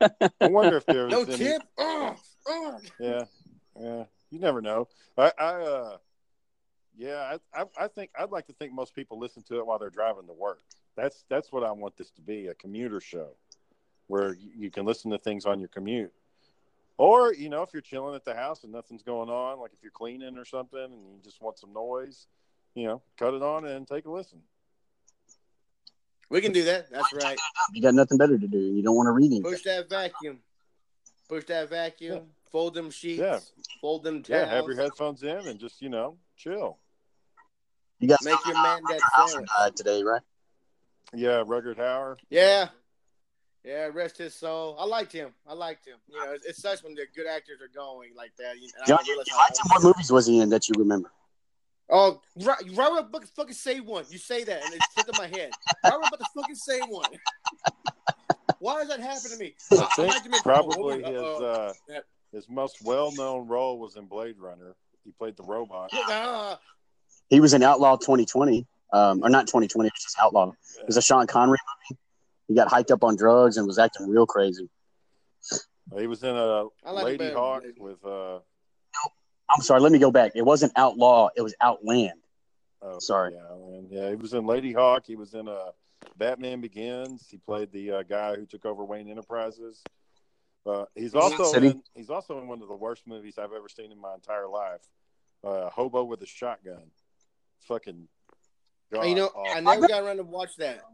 I 0.40 0.48
wonder 0.48 0.76
if 0.78 0.86
there 0.86 1.04
was. 1.04 1.12
No 1.12 1.22
any, 1.22 1.36
tip. 1.36 1.62
Oh, 1.78 2.16
oh. 2.48 2.78
Yeah, 2.98 3.24
yeah. 3.80 4.04
You 4.30 4.40
never 4.40 4.60
know. 4.60 4.88
I, 5.16 5.30
I 5.38 5.44
uh, 5.44 5.96
Yeah, 6.96 7.36
I, 7.54 7.62
I, 7.62 7.64
I 7.78 7.88
think 7.88 8.10
I'd 8.18 8.30
like 8.30 8.46
to 8.46 8.52
think 8.52 8.72
most 8.72 8.94
people 8.94 9.18
listen 9.18 9.42
to 9.44 9.58
it 9.58 9.66
while 9.66 9.78
they're 9.78 9.90
driving 9.90 10.26
to 10.26 10.32
work. 10.32 10.60
That's 10.96 11.24
that's 11.28 11.50
what 11.50 11.64
I 11.64 11.72
want 11.72 11.96
this 11.96 12.10
to 12.12 12.22
be 12.22 12.46
a 12.46 12.54
commuter 12.54 13.00
show, 13.00 13.30
where 14.06 14.34
you, 14.34 14.50
you 14.56 14.70
can 14.70 14.84
listen 14.84 15.10
to 15.10 15.18
things 15.18 15.44
on 15.44 15.58
your 15.58 15.68
commute, 15.68 16.12
or 16.96 17.34
you 17.34 17.48
know 17.48 17.62
if 17.62 17.70
you're 17.72 17.82
chilling 17.82 18.14
at 18.14 18.24
the 18.24 18.34
house 18.34 18.62
and 18.62 18.72
nothing's 18.72 19.02
going 19.02 19.28
on, 19.28 19.58
like 19.58 19.72
if 19.72 19.82
you're 19.82 19.90
cleaning 19.90 20.38
or 20.38 20.44
something 20.44 20.78
and 20.78 20.92
you 20.92 21.18
just 21.24 21.42
want 21.42 21.58
some 21.58 21.72
noise, 21.72 22.28
you 22.74 22.86
know, 22.86 23.02
cut 23.18 23.34
it 23.34 23.42
on 23.42 23.66
and 23.66 23.88
take 23.88 24.04
a 24.04 24.10
listen. 24.10 24.40
We 26.30 26.40
can 26.40 26.52
do 26.52 26.64
that. 26.64 26.90
That's 26.90 27.12
right. 27.12 27.38
You 27.72 27.82
got 27.82 27.94
nothing 27.94 28.18
better 28.18 28.38
to 28.38 28.46
do. 28.46 28.58
You 28.58 28.82
don't 28.82 28.96
want 28.96 29.08
to 29.08 29.12
read 29.12 29.26
anything. 29.26 29.42
Push 29.42 29.62
that 29.62 29.88
vacuum. 29.88 30.38
Push 31.28 31.44
that 31.46 31.68
vacuum. 31.68 32.22
Fold 32.50 32.74
them 32.74 32.90
sheets. 32.90 33.20
Yeah. 33.20 33.40
Fold 33.80 34.04
them 34.04 34.22
towels. 34.22 34.46
Yeah, 34.46 34.48
have 34.48 34.64
your 34.66 34.76
headphones 34.76 35.22
in 35.24 35.48
and 35.48 35.58
just 35.58 35.82
you 35.82 35.88
know 35.88 36.16
chill. 36.36 36.78
You 38.04 38.08
got 38.10 38.22
Make 38.22 38.44
your 38.44 38.54
man 38.62 38.82
that 38.90 39.00
Hauser 39.14 39.42
died 39.58 39.76
today, 39.76 40.02
right? 40.02 40.20
Yeah, 41.14 41.42
Rutger 41.42 41.74
Hauer. 41.74 42.16
Yeah. 42.28 42.68
Yeah, 43.64 43.88
rest 43.94 44.18
his 44.18 44.34
soul. 44.34 44.76
I 44.78 44.84
liked 44.84 45.10
him. 45.10 45.30
I 45.48 45.54
liked 45.54 45.86
him. 45.86 45.96
You 46.06 46.22
know, 46.22 46.32
it, 46.32 46.42
it 46.46 46.56
sucks 46.56 46.84
when 46.84 46.94
the 46.94 47.06
good 47.16 47.26
actors 47.26 47.62
are 47.62 47.74
going 47.74 48.10
like 48.14 48.32
that. 48.36 48.60
You, 48.60 48.68
and 48.74 48.82
I 48.82 48.86
John, 48.86 48.98
don't 48.98 49.06
you, 49.06 49.22
you 49.26 49.36
liked 49.38 49.58
him. 49.58 49.64
What 49.68 49.82
movies 49.82 50.12
was 50.12 50.26
he 50.26 50.38
in 50.40 50.50
that 50.50 50.68
you 50.68 50.74
remember? 50.76 51.10
Oh, 51.88 52.20
right, 52.42 52.62
right 52.74 52.98
about 52.98 53.22
to 53.22 53.28
fucking 53.28 53.54
say 53.54 53.80
one. 53.80 54.04
You 54.10 54.18
say 54.18 54.44
that, 54.44 54.64
and 54.64 54.74
it's 54.74 54.84
stuck 54.90 55.08
in 55.08 55.14
my 55.16 55.34
head. 55.34 55.52
Right 55.82 55.94
about 55.94 56.18
to 56.18 56.26
fucking 56.34 56.56
say 56.56 56.80
one. 56.80 57.08
Why 58.58 58.80
does 58.80 58.88
that 58.88 59.00
happen 59.00 59.30
to 59.30 59.36
me? 59.38 59.54
I 59.72 59.76
I 59.76 59.86
think 59.96 60.08
liked 60.08 60.26
him 60.26 60.34
in- 60.34 60.42
probably 60.42 61.02
his 61.02 61.06
uh, 61.16 61.72
uh, 61.90 62.00
his 62.32 62.50
most 62.50 62.82
well 62.84 63.12
known 63.12 63.48
role 63.48 63.78
was 63.78 63.96
in 63.96 64.04
Blade 64.04 64.36
Runner. 64.38 64.76
He 65.04 65.12
played 65.12 65.36
the 65.36 65.42
robot. 65.42 65.90
uh, 65.92 66.56
He 67.30 67.40
was 67.40 67.54
in 67.54 67.62
Outlaw 67.62 67.96
2020, 67.96 68.66
um, 68.92 69.22
or 69.22 69.30
not 69.30 69.46
2020. 69.46 69.86
It 69.86 69.92
was 69.92 70.02
just 70.02 70.16
Outlaw. 70.20 70.52
It 70.78 70.86
was 70.86 70.96
a 70.96 71.02
Sean 71.02 71.26
Connery 71.26 71.58
movie. 71.90 72.00
He 72.48 72.54
got 72.54 72.68
hyped 72.68 72.90
up 72.90 73.02
on 73.02 73.16
drugs 73.16 73.56
and 73.56 73.66
was 73.66 73.78
acting 73.78 74.08
real 74.08 74.26
crazy. 74.26 74.68
He 75.98 76.06
was 76.06 76.22
in 76.22 76.34
a 76.34 76.64
like 76.84 77.04
Lady. 77.04 77.30
Hawk 77.30 77.62
with 77.78 78.04
uh 78.04 78.36
I'm 79.50 79.60
sorry. 79.62 79.80
Let 79.80 79.92
me 79.92 79.98
go 79.98 80.10
back. 80.10 80.32
It 80.34 80.42
wasn't 80.42 80.72
Outlaw. 80.76 81.28
It 81.36 81.42
was 81.42 81.54
Outland. 81.60 82.20
oh, 82.82 82.98
Sorry. 82.98 83.34
yeah, 83.34 83.80
yeah, 83.90 84.08
he 84.10 84.16
was 84.16 84.32
in 84.32 84.44
Ladyhawke. 84.44 85.06
He 85.06 85.16
was 85.16 85.34
in 85.34 85.48
uh 85.48 85.70
Batman 86.16 86.60
Begins. 86.60 87.28
He 87.30 87.36
played 87.38 87.72
the 87.72 87.90
uh, 87.92 88.02
guy 88.02 88.36
who 88.36 88.46
took 88.46 88.64
over 88.64 88.84
Wayne 88.84 89.08
Enterprises. 89.10 89.82
Uh, 90.66 90.84
he's 90.94 91.14
also 91.14 91.52
in, 91.60 91.82
he's 91.94 92.08
also 92.08 92.38
in 92.40 92.48
one 92.48 92.62
of 92.62 92.68
the 92.68 92.74
worst 92.74 93.06
movies 93.06 93.38
I've 93.38 93.52
ever 93.52 93.68
seen 93.68 93.92
in 93.92 94.00
my 94.00 94.14
entire 94.14 94.48
life. 94.48 94.80
Uh, 95.42 95.68
Hobo 95.68 96.04
with 96.04 96.22
a 96.22 96.26
Shotgun. 96.26 96.90
Fucking. 97.64 98.08
God, 98.92 99.06
you 99.08 99.14
know, 99.14 99.26
awful. 99.26 99.56
I 99.56 99.60
never 99.60 99.88
got 99.88 100.02
around 100.02 100.18
to 100.18 100.22
watch 100.22 100.56
that. 100.56 100.84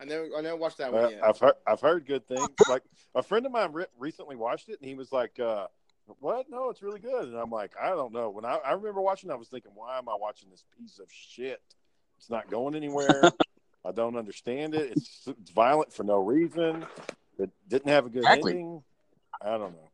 I 0.00 0.04
never, 0.04 0.28
I 0.36 0.40
never 0.40 0.56
watched 0.56 0.78
that 0.78 0.92
Uh, 0.92 0.96
one 1.02 1.10
yet. 1.10 1.24
I've 1.24 1.38
heard 1.38 1.54
I've 1.66 1.80
heard 1.80 2.06
good 2.06 2.26
things. 2.26 2.50
Like 2.66 2.82
a 3.14 3.22
friend 3.22 3.46
of 3.46 3.52
mine 3.52 3.72
re- 3.72 3.86
recently 3.98 4.36
watched 4.36 4.68
it, 4.68 4.78
and 4.80 4.88
he 4.88 4.94
was 4.94 5.10
like, 5.10 5.38
uh, 5.40 5.66
"What? 6.20 6.50
No, 6.50 6.70
it's 6.70 6.82
really 6.82 7.00
good." 7.00 7.28
And 7.28 7.36
I'm 7.36 7.50
like, 7.50 7.72
"I 7.80 7.90
don't 7.90 8.12
know." 8.12 8.30
When 8.30 8.44
I, 8.44 8.56
I 8.56 8.72
remember 8.72 9.00
watching, 9.00 9.30
I 9.30 9.34
was 9.34 9.48
thinking, 9.48 9.72
"Why 9.74 9.98
am 9.98 10.08
I 10.08 10.14
watching 10.18 10.50
this 10.50 10.64
piece 10.78 10.98
of 10.98 11.06
shit? 11.10 11.62
It's 12.18 12.30
not 12.30 12.50
going 12.50 12.74
anywhere. 12.74 13.32
I 13.84 13.92
don't 13.92 14.16
understand 14.16 14.74
it. 14.74 14.92
It's, 14.92 15.22
it's 15.26 15.50
violent 15.50 15.92
for 15.92 16.02
no 16.04 16.16
reason. 16.18 16.86
It 17.38 17.50
didn't 17.68 17.88
have 17.88 18.06
a 18.06 18.10
good 18.10 18.24
Exactly. 18.24 18.52
ending. 18.52 18.82
I 19.42 19.50
don't 19.58 19.72
know." 19.72 19.90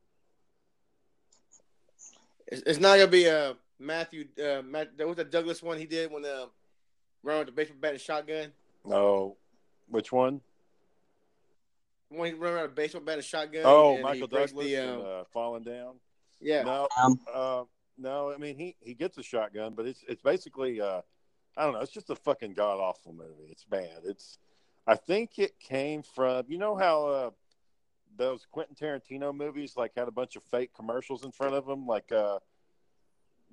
It's, 2.49 2.62
it's 2.67 2.81
not 2.81 2.97
gonna 2.99 3.07
be 3.11 3.26
a 3.26 3.57
Matthew. 3.83 4.29
Uh, 4.43 4.62
Matt, 4.62 4.97
there 4.97 5.09
was 5.09 5.19
a 5.19 5.25
Douglas 5.25 5.62
one 5.62 5.79
he 5.79 5.87
did 5.87 6.11
when 6.11 6.25
uh, 6.25 6.47
ran 7.23 7.39
with 7.39 7.47
the 7.47 7.53
baseball 7.53 7.77
bat 7.81 7.93
and 7.93 8.01
shotgun. 8.01 8.53
No, 8.85 9.37
which 9.89 10.12
one? 10.12 10.41
When 12.09 12.33
he 12.33 12.39
ran 12.39 12.53
around 12.55 12.62
with 12.62 12.73
a 12.73 12.75
baseball 12.75 13.03
bat 13.03 13.17
and 13.17 13.25
shotgun. 13.25 13.62
Oh, 13.65 13.95
and 13.95 14.03
Michael 14.03 14.27
Douglas 14.27 14.53
The, 14.53 14.75
and, 14.75 15.01
um, 15.01 15.07
uh, 15.07 15.25
falling 15.33 15.65
down. 15.65 15.95
yeah. 16.41 16.62
No, 16.62 16.89
Um, 17.03 17.21
Uh, 17.33 17.65
no, 17.99 18.33
I 18.33 18.37
mean 18.39 18.57
he 18.57 18.77
he 18.81 18.95
gets 18.95 19.19
a 19.19 19.23
shotgun, 19.23 19.75
but 19.75 19.87
it's 19.87 20.03
it's 20.09 20.23
basically 20.23 20.81
uh, 20.81 21.03
I 21.57 21.65
don't 21.65 21.75
know. 21.75 21.81
It's 21.81 21.93
just 21.93 22.11
a 22.11 22.17
fucking 22.17 22.55
god 22.55 22.81
awful 22.81 23.12
movie. 23.12 23.51
It's 23.51 23.65
bad. 23.65 24.01
It's 24.05 24.39
I 24.87 24.97
think 24.97 25.39
it 25.39 25.59
came 25.61 26.03
from 26.03 26.45
you 26.49 26.59
know 26.59 26.75
how 26.75 27.07
uh, 27.07 27.31
those 28.17 28.47
Quentin 28.51 28.75
Tarantino 28.75 29.35
movies 29.35 29.75
like 29.77 29.93
had 29.97 30.09
a 30.09 30.12
bunch 30.12 30.37
of 30.37 30.43
fake 30.45 30.73
commercials 30.75 31.25
in 31.25 31.33
front 31.33 31.55
of 31.55 31.67
them, 31.67 31.87
like 31.87 32.11
uh, 32.12 32.39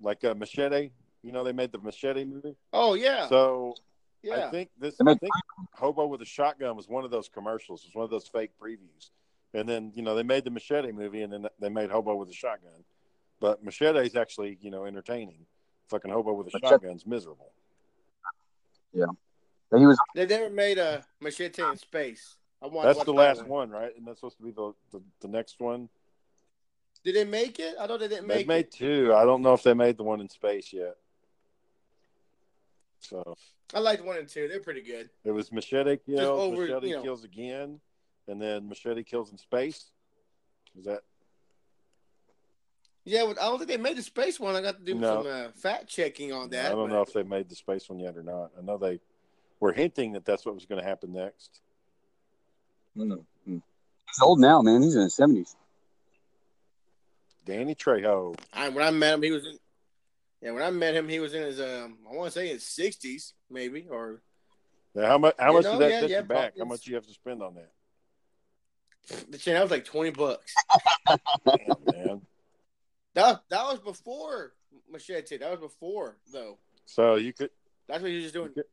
like 0.01 0.23
uh, 0.23 0.35
Machete. 0.35 0.91
You 1.23 1.31
know 1.31 1.43
they 1.43 1.51
made 1.53 1.71
the 1.71 1.79
Machete 1.79 2.23
movie. 2.25 2.55
Oh 2.73 2.93
yeah. 2.93 3.27
So 3.27 3.75
yeah. 4.23 4.47
I 4.47 4.51
think 4.51 4.69
this 4.79 4.95
I 5.05 5.13
think 5.15 5.31
Hobo 5.73 6.05
with 6.07 6.21
a 6.21 6.25
Shotgun 6.25 6.75
was 6.75 6.87
one 6.87 7.05
of 7.05 7.11
those 7.11 7.29
commercials. 7.29 7.83
It 7.83 7.87
was 7.87 7.95
one 7.95 8.03
of 8.05 8.09
those 8.09 8.27
fake 8.27 8.51
previews. 8.61 9.09
And 9.53 9.67
then, 9.67 9.91
you 9.95 10.03
know, 10.03 10.13
they 10.13 10.23
made 10.23 10.43
the 10.43 10.51
Machete 10.51 10.91
movie 10.91 11.23
and 11.23 11.33
then 11.33 11.47
they 11.59 11.69
made 11.69 11.89
Hobo 11.89 12.15
with 12.15 12.29
a 12.29 12.33
Shotgun. 12.33 12.83
But 13.39 13.63
Machete 13.63 13.99
is 13.99 14.15
actually, 14.15 14.57
you 14.61 14.69
know, 14.69 14.85
entertaining. 14.85 15.45
Fucking 15.87 16.11
Hobo 16.11 16.33
with 16.33 16.47
a 16.47 16.51
Machete- 16.53 16.69
Shotgun's 16.69 17.05
miserable. 17.05 17.51
Yeah. 18.93 19.05
He 19.75 19.85
was 19.85 19.97
They 20.15 20.25
never 20.25 20.49
made 20.49 20.77
a 20.77 21.05
machete 21.19 21.61
in 21.63 21.77
space. 21.77 22.37
I 22.61 22.67
want. 22.67 22.87
That's 22.87 22.97
watch 22.97 23.05
the 23.05 23.13
that 23.13 23.17
last 23.19 23.39
one. 23.41 23.69
one, 23.69 23.69
right? 23.69 23.95
And 23.95 24.05
that's 24.05 24.19
supposed 24.19 24.37
to 24.37 24.43
be 24.43 24.51
the, 24.51 24.73
the, 24.91 25.01
the 25.21 25.27
next 25.27 25.59
one. 25.59 25.89
Did 27.03 27.15
they 27.15 27.23
make 27.25 27.59
it? 27.59 27.75
I 27.79 27.87
thought 27.87 27.99
they 28.01 28.07
didn't 28.07 28.27
make. 28.27 28.37
They've 28.39 28.47
made 28.47 28.65
it. 28.65 28.71
two. 28.71 29.13
I 29.15 29.23
don't 29.25 29.41
know 29.41 29.53
if 29.53 29.63
they 29.63 29.73
made 29.73 29.97
the 29.97 30.03
one 30.03 30.19
in 30.21 30.29
space 30.29 30.73
yet. 30.73 30.95
So 32.99 33.35
I 33.73 33.79
liked 33.79 34.03
one 34.03 34.17
and 34.17 34.27
two. 34.27 34.47
They're 34.47 34.59
pretty 34.59 34.81
good. 34.81 35.09
it 35.23 35.31
was 35.31 35.51
Machete 35.51 35.97
kills, 36.05 36.21
over, 36.53 36.61
Machete 36.67 36.89
you 36.89 36.95
know. 36.97 37.03
kills 37.03 37.23
again, 37.23 37.79
and 38.27 38.41
then 38.41 38.67
Machete 38.67 39.03
kills 39.03 39.31
in 39.31 39.37
space. 39.37 39.85
Is 40.77 40.85
that 40.85 41.01
Yeah, 43.05 43.25
but 43.25 43.39
I 43.41 43.45
don't 43.45 43.57
think 43.57 43.69
they 43.69 43.77
made 43.77 43.97
the 43.97 44.01
space 44.03 44.39
one. 44.39 44.55
I 44.55 44.61
got 44.61 44.77
to 44.79 44.83
do 44.83 44.95
No. 44.95 45.23
some 45.23 45.31
uh, 45.31 45.51
fact 45.55 45.87
checking 45.87 46.33
on 46.33 46.49
that. 46.49 46.65
I 46.65 46.69
don't 46.69 46.89
but- 46.89 46.95
know 46.95 47.01
if 47.01 47.13
they 47.13 47.23
made 47.23 47.47
the 47.49 47.55
space 47.55 47.89
one 47.89 47.99
yet 47.99 48.17
or 48.17 48.23
not. 48.23 48.51
I 48.57 48.61
know 48.61 48.77
they 48.77 48.99
were 49.61 49.71
hinting 49.71 50.11
that 50.13 50.25
that's 50.25 50.45
what 50.45 50.53
was 50.55 50.65
going 50.65 50.81
to 50.81 50.87
happen 50.87 51.13
next. 51.13 51.61
he's 52.95 54.21
old 54.21 54.39
now, 54.39 54.61
man. 54.61 54.81
He's 54.83 54.95
in 54.95 55.03
his 55.03 55.13
seventies. 55.15 55.55
Danny 57.49 57.75
Trejo. 57.75 58.37
I, 58.53 58.69
when 58.69 58.85
I 58.85 58.91
met 58.91 59.15
him, 59.15 59.21
he 59.23 59.31
was 59.31 59.45
in. 59.45 59.57
Yeah, 60.41 60.51
when 60.51 60.63
I 60.63 60.69
met 60.71 60.95
him, 60.95 61.09
he 61.09 61.19
was 61.19 61.33
in 61.33 61.41
his 61.43 61.59
um, 61.59 61.97
I 62.09 62.15
want 62.15 62.31
to 62.31 62.39
say 62.39 62.47
his 62.47 62.63
sixties, 62.65 63.33
maybe, 63.49 63.87
or 63.89 64.21
Now, 64.95 65.07
how 65.07 65.17
much? 65.17 65.35
How 65.37 65.47
You 65.49 65.53
much 65.55 65.63
know, 65.65 65.71
did 65.73 65.81
that 65.81 65.89
yeah, 65.91 65.99
set 66.01 66.09
yeah, 66.09 66.17
you 66.19 66.23
back? 66.23 66.37
How 66.37 66.49
probably. 66.57 66.65
much 66.69 66.87
you 66.87 66.95
have 66.95 67.07
to 67.07 67.13
spend 67.13 67.41
on 67.43 67.55
that? 67.55 67.71
the 69.31 69.37
chain. 69.37 69.55
That 69.55 69.63
was 69.63 69.71
like 69.71 69.85
twenty 69.85 70.11
bucks. 70.11 70.53
Damn, 71.07 71.77
man. 71.93 72.21
That 73.15 73.41
that 73.49 73.63
was 73.65 73.79
before 73.79 74.53
machete. 74.89 75.37
That 75.37 75.51
was 75.51 75.59
before 75.59 76.17
though. 76.31 76.57
So 76.85 77.15
you 77.15 77.33
could 77.33 77.49
That's 77.87 78.01
what 78.01 78.09
he 78.09 78.15
was 78.15 78.25
just 78.25 78.35
doing. 78.35 78.51
You 78.55 78.63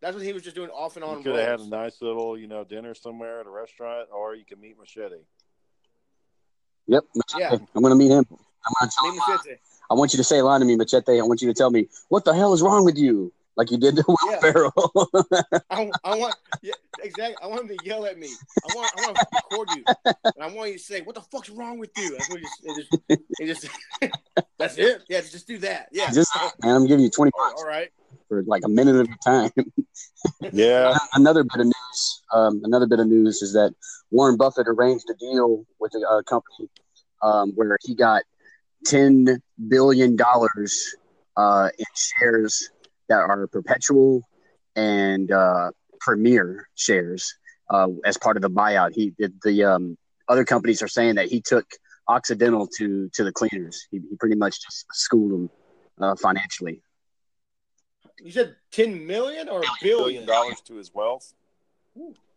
That's 0.00 0.14
what 0.16 0.24
he 0.24 0.32
was 0.32 0.42
just 0.42 0.54
doing 0.56 0.70
off 0.70 0.96
and 0.96 1.04
on. 1.04 1.18
you 1.18 1.24
could 1.24 1.36
have 1.36 1.60
had 1.60 1.60
a 1.60 1.68
nice 1.68 2.00
little 2.00 2.38
you 2.38 2.46
know 2.46 2.64
dinner 2.64 2.94
somewhere 2.94 3.40
at 3.40 3.46
a 3.46 3.50
restaurant, 3.50 4.08
or 4.14 4.34
you 4.34 4.44
can 4.44 4.60
meet 4.60 4.78
Machete. 4.78 5.16
Yep. 6.88 7.04
Machete. 7.14 7.40
Yeah. 7.40 7.66
I'm 7.74 7.82
gonna 7.82 7.94
meet 7.94 8.10
him. 8.10 8.24
I'm 8.30 8.74
gonna 8.80 8.90
tell 8.98 9.12
Meet 9.12 9.50
him. 9.52 9.58
I 9.90 9.94
want 9.94 10.12
you 10.12 10.16
to 10.16 10.24
say 10.24 10.38
a 10.38 10.44
line 10.44 10.60
to 10.60 10.66
me, 10.66 10.76
Machete. 10.76 11.20
I 11.20 11.22
want 11.22 11.42
you 11.42 11.48
to 11.48 11.54
tell 11.54 11.70
me 11.70 11.88
what 12.08 12.24
the 12.24 12.34
hell 12.34 12.54
is 12.54 12.62
wrong 12.62 12.84
with 12.84 12.96
you, 12.96 13.32
like 13.56 13.70
you 13.70 13.76
did 13.76 13.96
to 13.96 14.04
Will 14.08 14.16
Yeah. 14.30 14.40
Ferrell. 14.40 14.72
I, 15.70 15.90
I 16.04 16.16
want, 16.16 16.34
yeah, 16.62 16.72
exactly. 17.02 17.36
I 17.42 17.46
want 17.46 17.62
him 17.70 17.76
to 17.76 17.84
yell 17.84 18.06
at 18.06 18.18
me. 18.18 18.28
I 18.28 18.74
want, 18.74 18.90
I 18.96 19.02
want 19.02 19.16
to 19.16 19.26
record 19.34 19.68
you, 19.76 19.84
and 20.06 20.42
I 20.42 20.46
want 20.48 20.70
you 20.70 20.78
to 20.78 20.82
say, 20.82 21.02
"What 21.02 21.14
the 21.14 21.20
fuck's 21.22 21.50
wrong 21.50 21.78
with 21.78 21.90
you?" 21.96 22.12
That's 22.16 22.30
what 22.30 22.40
you 22.40 22.48
it 22.64 23.46
just, 23.46 23.62
just, 24.00 24.16
that's 24.58 24.78
it. 24.78 25.02
Yeah, 25.08 25.20
just 25.20 25.46
do 25.46 25.58
that. 25.58 25.88
Yeah. 25.92 26.10
Just 26.10 26.34
man, 26.62 26.76
I'm 26.76 26.86
giving 26.86 27.04
you 27.04 27.10
twenty 27.10 27.32
bucks 27.36 27.54
all 27.60 27.66
right. 27.66 27.90
For 28.32 28.42
like 28.46 28.62
a 28.64 28.68
minute 28.68 28.96
of 28.96 29.06
your 29.06 29.16
time. 29.24 29.50
Yeah, 30.52 30.96
another 31.14 31.42
bit 31.42 31.60
of 31.60 31.66
news. 31.66 32.22
Um, 32.32 32.60
another 32.62 32.86
bit 32.86 33.00
of 33.00 33.08
news 33.08 33.42
is 33.42 33.52
that 33.54 33.74
Warren 34.12 34.36
Buffett 34.36 34.68
arranged 34.68 35.04
a 35.10 35.14
deal 35.14 35.64
with 35.80 35.92
a, 35.94 35.98
a 35.98 36.22
company 36.22 36.68
um, 37.22 37.50
where 37.56 37.76
he 37.82 37.96
got 37.96 38.22
ten 38.86 39.42
billion 39.68 40.14
dollars 40.14 40.94
uh, 41.36 41.70
in 41.76 41.84
shares 41.94 42.70
that 43.08 43.18
are 43.18 43.48
perpetual 43.48 44.22
and 44.76 45.32
uh, 45.32 45.72
premier 46.00 46.68
shares 46.76 47.34
uh, 47.70 47.88
as 48.04 48.16
part 48.16 48.36
of 48.36 48.42
the 48.42 48.50
buyout. 48.50 48.92
He 48.94 49.12
the, 49.18 49.32
the 49.42 49.64
um, 49.64 49.98
other 50.28 50.44
companies 50.44 50.82
are 50.82 50.88
saying 50.88 51.16
that 51.16 51.26
he 51.26 51.40
took 51.40 51.66
Occidental 52.06 52.68
to 52.78 53.08
to 53.14 53.24
the 53.24 53.32
cleaners. 53.32 53.88
He, 53.90 53.98
he 53.98 54.16
pretty 54.20 54.36
much 54.36 54.62
just 54.62 54.86
schooled 54.92 55.32
them 55.32 55.50
uh, 56.00 56.14
financially. 56.14 56.80
You 58.20 58.30
said 58.30 58.56
ten 58.70 59.06
million 59.06 59.48
or 59.48 59.60
a 59.60 59.64
billion 59.80 60.24
billion? 60.24 60.26
dollars 60.26 60.60
to 60.62 60.74
his 60.74 60.92
wealth. 60.94 61.32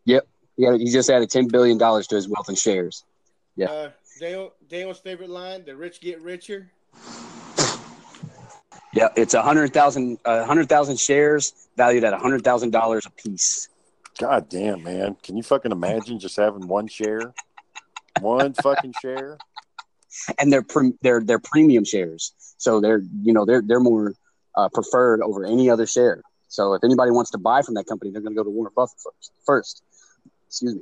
Yep. 0.05 0.27
Yeah, 0.57 0.77
he 0.77 0.91
just 0.91 1.09
added 1.09 1.29
ten 1.29 1.47
billion 1.47 1.77
dollars 1.77 2.07
to 2.07 2.15
his 2.15 2.27
wealth 2.27 2.47
and 2.49 2.57
shares. 2.57 3.03
Yeah. 3.55 3.67
Uh, 3.67 3.89
Daniel, 4.19 4.53
Daniel's 4.69 4.99
favorite 4.99 5.29
line: 5.29 5.65
"The 5.65 5.75
rich 5.75 5.99
get 6.01 6.21
richer." 6.21 6.71
Yeah, 8.93 9.09
it's 9.17 9.33
a 9.33 9.41
hundred 9.41 9.73
thousand, 9.73 10.19
a 10.23 10.45
hundred 10.45 10.69
thousand 10.69 10.99
shares 10.99 11.51
valued 11.75 12.05
at 12.05 12.13
a 12.13 12.17
hundred 12.17 12.43
thousand 12.43 12.71
dollars 12.71 13.05
a 13.05 13.09
piece. 13.09 13.67
God 14.17 14.47
damn, 14.47 14.83
man. 14.83 15.17
Can 15.21 15.35
you 15.35 15.43
fucking 15.43 15.73
imagine 15.73 16.19
just 16.19 16.37
having 16.37 16.67
one 16.67 16.87
share? 16.87 17.33
One 18.21 18.53
fucking 18.53 18.93
share? 19.01 19.37
And 20.39 20.51
they're 20.51 20.63
pre- 20.63 20.93
they're 21.01 21.19
they're 21.21 21.39
premium 21.39 21.83
shares, 21.83 22.33
so 22.57 22.79
they're 22.79 23.01
you 23.21 23.33
know 23.33 23.43
they're 23.43 23.61
they're 23.61 23.81
more 23.81 24.13
uh, 24.57 24.69
preferred 24.69 25.21
over 25.21 25.45
any 25.45 25.69
other 25.69 25.85
share. 25.85 26.21
So 26.47 26.73
if 26.73 26.83
anybody 26.83 27.11
wants 27.11 27.31
to 27.31 27.37
buy 27.37 27.61
from 27.61 27.73
that 27.75 27.85
company, 27.85 28.11
they're 28.11 28.21
going 28.21 28.33
to 28.33 28.39
go 28.39 28.43
to 28.43 28.49
Warren 28.49 28.71
Buffett 28.75 28.99
first. 28.99 29.31
First, 29.45 29.83
excuse 30.47 30.75
me. 30.75 30.81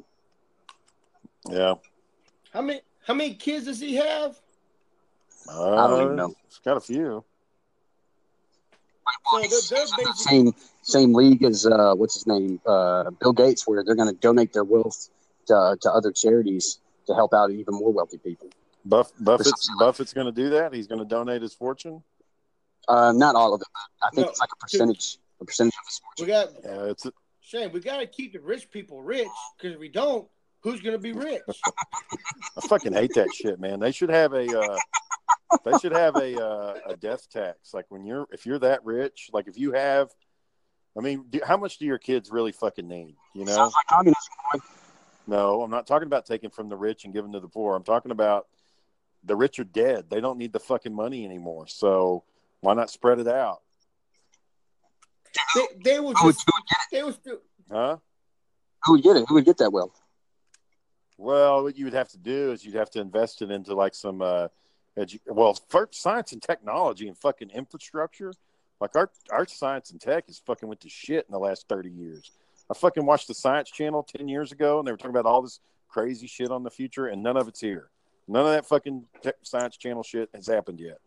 Yeah. 1.50 1.75
How 2.53 2.62
many 2.62 2.82
how 3.06 3.13
many 3.13 3.34
kids 3.34 3.65
does 3.65 3.80
he 3.80 3.96
have? 3.96 4.39
Uh, 5.50 5.75
I 5.75 5.88
don't 5.88 6.03
even 6.03 6.15
know. 6.15 6.34
It's 6.46 6.60
got 6.60 6.77
a 6.77 6.82
few. 6.82 7.24
So 9.32 9.42
they're, 9.42 9.86
they're 9.98 10.13
Same 10.13 10.53
same 10.82 11.13
league 11.13 11.44
as 11.44 11.65
uh, 11.65 11.94
what's 11.96 12.15
his 12.15 12.27
name, 12.27 12.60
uh, 12.65 13.10
Bill 13.20 13.34
Gates, 13.34 13.68
where 13.68 13.84
they're 13.84 13.96
going 13.96 14.13
to 14.13 14.20
donate 14.20 14.53
their 14.53 14.63
wealth 14.63 15.10
to 15.48 15.77
to 15.82 15.92
other 15.92 16.12
charities 16.12 16.80
to 17.08 17.13
help 17.13 17.34
out 17.34 17.51
even 17.51 17.74
more 17.74 17.92
wealthy 17.92 18.18
people. 18.18 18.50
Buff, 18.86 19.12
Buffett's 19.20 19.70
Buffett's 19.80 20.13
going 20.13 20.25
to 20.25 20.32
do 20.32 20.50
that. 20.51 20.74
He's 20.74 20.88
going 20.88 21.00
to 21.00 21.06
donate 21.06 21.42
his 21.42 21.53
fortune. 21.53 22.03
Uh, 22.88 23.12
not 23.12 23.36
all 23.36 23.54
of 23.54 23.62
it. 23.62 23.68
But 23.74 24.08
I 24.08 24.10
think 24.12 24.25
No, 24.28 24.32
it's 24.32 24.40
like 24.40 24.50
a 24.52 24.58
percentage, 24.58 25.18
a 25.42 25.46
percentage 25.46 25.74
of 25.74 25.88
his 25.88 26.02
we 26.20 26.25
got 26.25 26.50
Yeah, 26.63 26.86
it's 26.86 27.06
a- 27.06 27.13
Shane. 27.42 27.72
We 27.72 27.80
got 27.80 27.98
to 27.98 28.08
keep 28.08 28.34
the 28.34 28.40
rich 28.40 28.70
people 28.72 29.02
rich 29.02 29.28
because 29.58 29.74
if 29.75 29.80
we 29.80 29.90
don't, 29.90 30.28
who's 30.62 30.82
going 30.82 30.94
to 30.96 31.00
be 31.00 31.12
rich? 31.12 31.42
I 32.58 32.68
fucking 32.68 32.94
hate 32.94 33.13
that 33.16 33.34
shit, 33.34 33.60
man. 33.60 33.80
They 33.80 33.92
should 33.92 34.10
have 34.10 34.34
a 34.34 34.60
uh, 34.60 34.78
they 35.66 35.78
should 35.80 35.92
have 35.92 36.16
a 36.16 36.42
uh, 36.44 36.80
a 36.88 36.96
death 36.96 37.30
tax. 37.30 37.74
Like 37.74 37.86
when 37.90 38.06
you're 38.06 38.28
if 38.32 38.46
you're 38.46 38.60
that 38.60 38.84
rich, 38.86 39.30
like 39.34 39.48
if 39.48 39.58
you 39.58 39.74
have, 39.74 40.10
I 40.98 41.02
mean, 41.02 41.25
do, 41.30 41.42
how 41.46 41.58
much 41.58 41.78
do 41.78 41.86
your 41.86 41.98
kids 41.98 42.32
really 42.32 42.52
fucking 42.54 42.88
need? 42.88 43.16
You 43.36 43.46
know? 43.46 43.56
Sounds 43.56 43.74
like 43.74 43.88
communism. 43.88 44.24
No, 45.28 45.62
I'm 45.62 45.72
not 45.72 45.88
talking 45.88 46.08
about 46.08 46.25
taking 46.25 46.50
from 46.50 46.70
the 46.70 46.75
rich 46.75 47.06
and 47.06 47.13
giving 47.13 47.32
to 47.34 47.40
the 47.40 47.48
poor. 47.48 47.75
I'm 47.75 47.84
talking 47.84 48.12
about 48.12 48.48
the 49.24 49.36
rich 49.36 49.60
are 49.60 49.63
dead. 49.63 50.10
They 50.10 50.20
don't 50.20 50.38
need 50.38 50.52
the 50.52 50.60
fucking 50.60 50.94
money 50.94 51.25
anymore. 51.25 51.68
So 51.68 52.24
why 52.63 52.74
not 52.74 52.89
spread 52.89 53.20
it 53.20 53.27
out? 53.27 53.62
They, 55.53 55.67
they 55.84 56.00
will 56.00 56.13
Who 56.13 56.27
would, 56.27 56.36
just 56.36 56.46
who 56.48 56.53
would 56.55 56.67
get 56.70 56.77
it? 56.79 56.96
they 56.96 57.03
will 57.03 57.12
still. 57.12 57.38
Huh? 57.70 57.98
Who 58.86 58.93
would 58.93 59.03
get 59.03 59.17
it? 59.17 59.25
Who 59.27 59.36
would 59.36 59.46
get 59.46 59.58
that 59.58 59.72
wealth? 59.72 60.00
Well, 61.17 61.63
what 61.63 61.77
you 61.77 61.86
would 61.86 61.93
have 61.93 62.08
to 62.10 62.17
do 62.17 62.51
is 62.53 62.65
you'd 62.65 62.75
have 62.75 62.89
to 62.91 63.01
invest 63.01 63.41
it 63.41 63.51
into 63.51 63.75
like 63.75 63.93
some, 63.93 64.22
uh, 64.22 64.48
edu- 64.98 65.20
well, 65.27 65.58
first 65.67 66.01
science 66.01 66.32
and 66.32 66.41
technology 66.41 67.08
and 67.08 67.17
fucking 67.17 67.50
infrastructure. 67.50 68.34
Like 68.79 68.96
our 68.96 69.12
our 69.29 69.46
science 69.48 69.91
and 69.91 70.00
tech 70.00 70.25
is 70.29 70.41
fucking 70.46 70.67
went 70.67 70.82
to 70.82 70.89
shit 70.89 71.25
in 71.27 71.32
the 71.32 71.39
last 71.39 71.67
thirty 71.67 71.89
years. 71.89 72.32
I 72.70 72.74
fucking 72.74 73.05
watched 73.05 73.27
the 73.27 73.34
Science 73.34 73.70
Channel 73.70 74.03
ten 74.03 74.27
years 74.27 74.51
ago, 74.51 74.79
and 74.79 74.88
they 74.88 74.91
were 74.91 74.98
talking 74.98 75.12
about 75.12 75.25
all 75.25 75.41
this 75.41 75.60
crazy 75.89 76.27
shit 76.27 76.50
on 76.50 76.63
the 76.63 76.72
future, 76.72 77.08
and 77.08 77.22
none 77.22 77.38
of 77.38 77.48
it's 77.48 77.60
here. 77.62 77.89
None 78.27 78.46
of 78.46 78.51
that 78.51 78.65
fucking 78.65 79.05
tech, 79.22 79.36
Science 79.43 79.77
Channel 79.77 80.03
shit 80.03 80.29
has 80.34 80.48
happened 80.48 80.79
yet. 80.79 81.00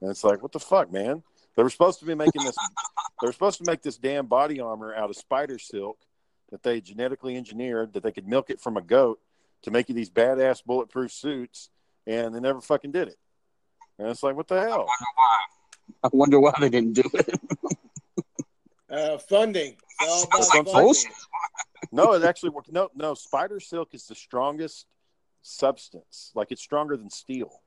And 0.00 0.10
it's 0.10 0.24
like, 0.24 0.42
what 0.42 0.52
the 0.52 0.60
fuck, 0.60 0.92
man? 0.92 1.22
They 1.56 1.62
were 1.62 1.70
supposed 1.70 2.00
to 2.00 2.04
be 2.04 2.14
making 2.14 2.44
this. 2.44 2.54
they 3.20 3.26
were 3.26 3.32
supposed 3.32 3.58
to 3.58 3.70
make 3.70 3.82
this 3.82 3.96
damn 3.96 4.26
body 4.26 4.60
armor 4.60 4.94
out 4.94 5.10
of 5.10 5.16
spider 5.16 5.58
silk 5.58 5.98
that 6.50 6.62
they 6.62 6.80
genetically 6.80 7.36
engineered 7.36 7.94
that 7.94 8.02
they 8.02 8.12
could 8.12 8.28
milk 8.28 8.50
it 8.50 8.60
from 8.60 8.76
a 8.76 8.82
goat 8.82 9.20
to 9.62 9.70
make 9.70 9.88
you 9.88 9.94
these 9.94 10.10
badass 10.10 10.64
bulletproof 10.64 11.10
suits, 11.10 11.70
and 12.06 12.34
they 12.34 12.40
never 12.40 12.60
fucking 12.60 12.92
did 12.92 13.08
it. 13.08 13.18
And 13.98 14.08
it's 14.08 14.22
like, 14.22 14.36
what 14.36 14.48
the 14.48 14.60
hell? 14.60 14.86
I 16.04 16.08
wonder 16.12 16.38
why 16.38 16.52
they 16.60 16.68
didn't 16.68 16.92
do 16.92 17.02
it. 17.14 17.40
Uh, 18.88 19.18
funding. 19.18 19.76
It's 20.00 20.08
all 20.08 20.22
about 20.24 20.38
That's 20.38 20.48
what 20.48 20.58
I'm 20.58 20.64
funding. 20.66 20.94
saying. 20.94 21.14
No, 21.90 22.12
it 22.12 22.22
actually 22.22 22.50
worked. 22.50 22.70
No, 22.70 22.88
no, 22.94 23.14
spider 23.14 23.58
silk 23.58 23.94
is 23.94 24.06
the 24.06 24.14
strongest 24.14 24.86
substance. 25.42 26.30
Like 26.34 26.52
it's 26.52 26.62
stronger 26.62 26.96
than 26.96 27.10
steel. 27.10 27.62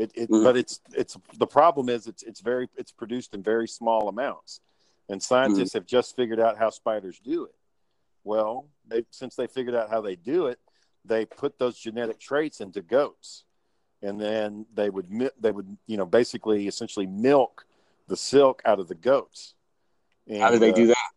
It, 0.00 0.12
it 0.14 0.30
Mhm. 0.30 0.44
but 0.44 0.56
it's 0.56 0.80
it's 0.92 1.16
the 1.34 1.46
problem 1.46 1.90
is 1.90 2.06
it's 2.06 2.22
it's 2.22 2.40
very 2.40 2.68
it's 2.76 2.90
produced 2.90 3.34
in 3.34 3.42
very 3.42 3.68
small 3.68 4.08
amounts, 4.08 4.60
and 5.10 5.22
scientists 5.22 5.74
have 5.74 5.84
just 5.84 6.16
figured 6.16 6.40
out 6.40 6.56
how 6.56 6.70
spiders 6.70 7.20
do 7.20 7.44
it. 7.44 7.54
Well, 8.24 8.68
they 8.86 9.04
since 9.10 9.36
they 9.36 9.46
figured 9.46 9.74
out 9.74 9.90
how 9.90 10.00
they 10.00 10.16
do 10.16 10.46
it, 10.46 10.58
they 11.04 11.26
put 11.26 11.58
those 11.58 11.78
genetic 11.78 12.18
traits 12.18 12.62
into 12.62 12.80
goats, 12.80 13.44
and 14.00 14.18
then 14.18 14.64
they 14.72 14.88
would 14.88 15.08
they 15.38 15.52
would 15.52 15.76
you 15.86 15.98
know 15.98 16.06
basically 16.06 16.66
essentially 16.66 17.06
milk 17.06 17.66
the 18.08 18.16
silk 18.16 18.62
out 18.64 18.80
of 18.80 18.88
the 18.88 18.94
goats. 18.94 19.54
And, 20.26 20.42
How 20.42 20.50
do 20.50 20.58
they 20.58 20.72
uh, 20.72 20.76
do 20.76 20.86
that? 20.86 21.10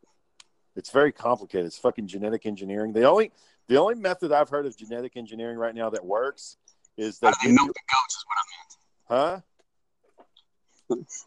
it's 0.75 0.89
very 0.89 1.13
complicated. 1.13 1.67
It's 1.67 1.77
fucking 1.77 2.07
genetic 2.07 2.45
engineering. 2.45 2.91
The 2.91 3.03
only 3.03 3.31
the 3.69 3.77
only 3.77 3.95
method 3.95 4.33
I've 4.33 4.49
heard 4.49 4.65
of 4.65 4.75
genetic 4.75 5.15
engineering 5.15 5.57
right 5.57 5.73
now 5.73 5.89
that 5.89 6.03
works 6.03 6.57
is 6.97 7.19
they 7.19 7.31
they 7.43 7.51
milk 7.51 7.67
you, 7.67 7.73
the 7.73 7.81
goats? 7.91 8.15
Is 8.15 8.25
what 8.27 8.37
I 8.37 8.45
meant. 8.53 8.72
Huh? 9.13 9.39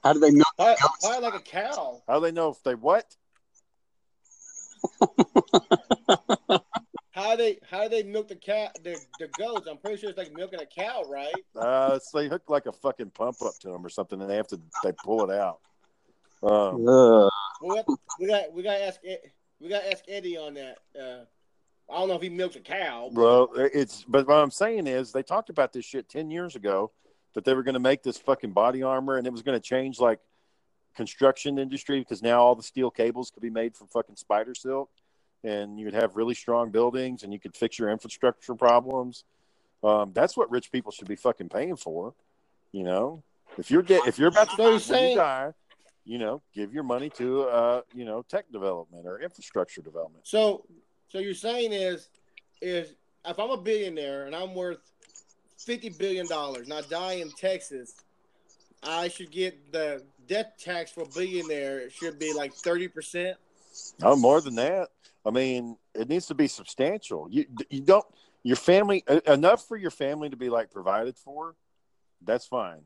How 0.05 0.13
do 0.13 0.21
they 0.21 0.31
milk? 0.31 0.47
Probably, 0.57 0.75
Goats. 0.81 0.99
probably 1.07 1.21
like 1.31 1.35
a 1.35 1.41
cow. 1.41 2.03
How 2.07 2.15
do 2.19 2.27
they 2.27 2.33
know 2.33 2.51
if 2.51 2.63
they 2.63 2.75
what? 2.75 3.17
How 7.13 7.35
they 7.35 7.59
how 7.71 7.85
do 7.85 7.89
they 7.89 8.03
milk 8.03 8.29
the 8.29 8.37
cat 8.37 8.77
the, 8.85 8.99
the 9.19 9.29
goats? 9.39 9.67
I'm 9.67 9.79
pretty 9.79 9.97
sure 9.97 10.11
it's 10.11 10.19
like 10.19 10.35
milking 10.37 10.61
a 10.61 10.67
cow, 10.67 11.03
right? 11.09 11.33
Uh, 11.59 11.93
it's 11.97 12.11
they 12.11 12.29
hook 12.29 12.43
like 12.49 12.67
a 12.67 12.73
fucking 12.73 13.11
pump 13.11 13.41
up 13.43 13.55
to 13.61 13.69
them 13.71 13.85
or 13.85 13.89
something, 13.89 14.21
and 14.21 14.29
they 14.29 14.37
have 14.37 14.49
to 14.49 14.61
they 14.85 14.93
pull 15.03 15.29
it 15.31 15.35
out. 15.35 15.59
Um, 16.43 16.87
Uh, 16.87 17.29
We 17.63 17.75
got 17.75 17.87
we 18.21 18.27
got 18.27 18.53
we 18.53 18.63
got 18.63 18.75
to 18.75 18.87
ask 18.87 19.01
we 19.61 19.69
got 19.71 19.81
to 19.83 19.91
ask 19.93 20.05
Eddie 20.09 20.37
on 20.37 20.55
that. 20.55 20.79
Uh, 20.95 21.25
I 21.91 21.99
don't 21.99 22.09
know 22.09 22.17
if 22.17 22.23
he 22.23 22.29
milks 22.29 22.57
a 22.57 22.61
cow. 22.61 23.09
but- 23.13 23.21
well, 23.23 23.49
it's 23.57 24.05
but 24.07 24.29
what 24.29 24.37
I'm 24.37 24.51
saying 24.51 24.87
is 24.87 25.13
they 25.13 25.23
talked 25.23 25.49
about 25.49 25.73
this 25.73 25.87
shit 25.87 26.11
ten 26.11 26.31
years 26.31 26.55
ago 26.55 26.93
that 27.37 27.45
they 27.45 27.53
were 27.53 27.63
going 27.63 27.75
to 27.75 27.79
make 27.81 28.03
this 28.03 28.17
fucking 28.17 28.51
body 28.53 28.83
armor 28.83 29.19
and 29.19 29.27
it 29.27 29.31
was 29.31 29.43
going 29.43 29.57
to 29.57 29.63
change 29.63 30.01
like 30.01 30.19
construction 30.97 31.59
industry 31.59 31.99
because 32.01 32.23
now 32.23 32.41
all 32.41 32.55
the 32.55 32.63
steel 32.63 32.91
cables 32.91 33.31
could 33.31 33.43
be 33.43 33.51
made 33.51 33.77
from 33.77 33.87
fucking 33.89 34.17
spider 34.17 34.55
silk 34.55 34.89
and 35.45 35.79
you'd 35.79 35.93
have 35.93 36.17
really 36.17 36.33
strong 36.35 36.71
buildings 36.71 37.23
and 37.23 37.35
you 37.35 37.39
could 37.39 37.55
fix 37.55 37.79
your 37.79 37.91
infrastructure 37.91 38.55
problems. 38.55 39.25
Um, 39.85 40.13
that's 40.15 40.35
what 40.35 40.51
rich 40.51 40.73
people 40.73 40.91
should 40.91 41.09
be 41.09 41.15
fucking 41.17 41.51
paying 41.51 41.77
for 41.77 42.15
you 42.73 42.83
know? 42.85 43.23
If 43.59 43.71
you're 43.71 43.83
de- 43.83 44.03
if 44.07 44.19
you're 44.19 44.29
about 44.29 44.49
to 44.51 44.57
So 44.57 44.63
you're 44.63 44.71
when 44.73 44.81
saying- 44.81 45.11
you 45.11 45.17
die 45.17 45.53
you 46.09 46.19
know 46.19 46.41
give 46.55 46.73
your 46.73 46.85
money 46.85 47.11
to 47.11 47.43
uh 47.43 47.81
you 47.93 48.05
know 48.05 48.23
tech 48.23 48.45
development 48.53 49.05
or 49.07 49.21
infrastructure 49.21 49.83
development. 49.83 50.27
So, 50.27 50.65
so 51.09 51.19
you're 51.19 51.35
saying 51.35 51.73
is, 51.73 52.09
is 52.63 52.95
if 53.27 53.39
I'm 53.39 53.51
a 53.51 53.57
billionaire 53.57 54.25
and 54.27 54.35
I'm 54.35 54.55
worth 54.55 54.79
fifty 55.67 55.91
billion 55.91 56.27
dollars 56.27 56.65
and 56.65 56.73
I 56.73 56.81
die 56.83 57.15
in 57.15 57.31
Texas, 57.33 57.95
I 58.83 59.09
should 59.09 59.31
get 59.31 59.73
the 59.73 60.03
death 60.29 60.53
tax 60.59 60.93
for 60.93 61.03
a 61.03 61.07
billionaire. 61.07 61.81
It 61.81 61.93
should 61.93 62.19
be 62.19 62.33
like 62.33 62.55
thirty 62.55 62.89
percent. 62.89 63.37
No, 64.01 64.17
more 64.17 64.41
than 64.41 64.55
that. 64.55 64.89
I 65.27 65.31
mean, 65.31 65.77
it 65.95 66.09
needs 66.09 66.27
to 66.27 66.35
be 66.35 66.47
substantial. 66.47 67.29
You 67.31 67.45
you 67.69 67.81
don't 67.81 68.07
your 68.45 68.57
family 68.57 69.05
enough 69.27 69.67
for 69.67 69.77
your 69.77 69.91
family 69.91 70.31
to 70.31 70.37
be 70.37 70.49
like 70.49 70.71
provided 70.71 71.17
for. 71.19 71.57
That's 72.23 72.47
fine, 72.47 72.83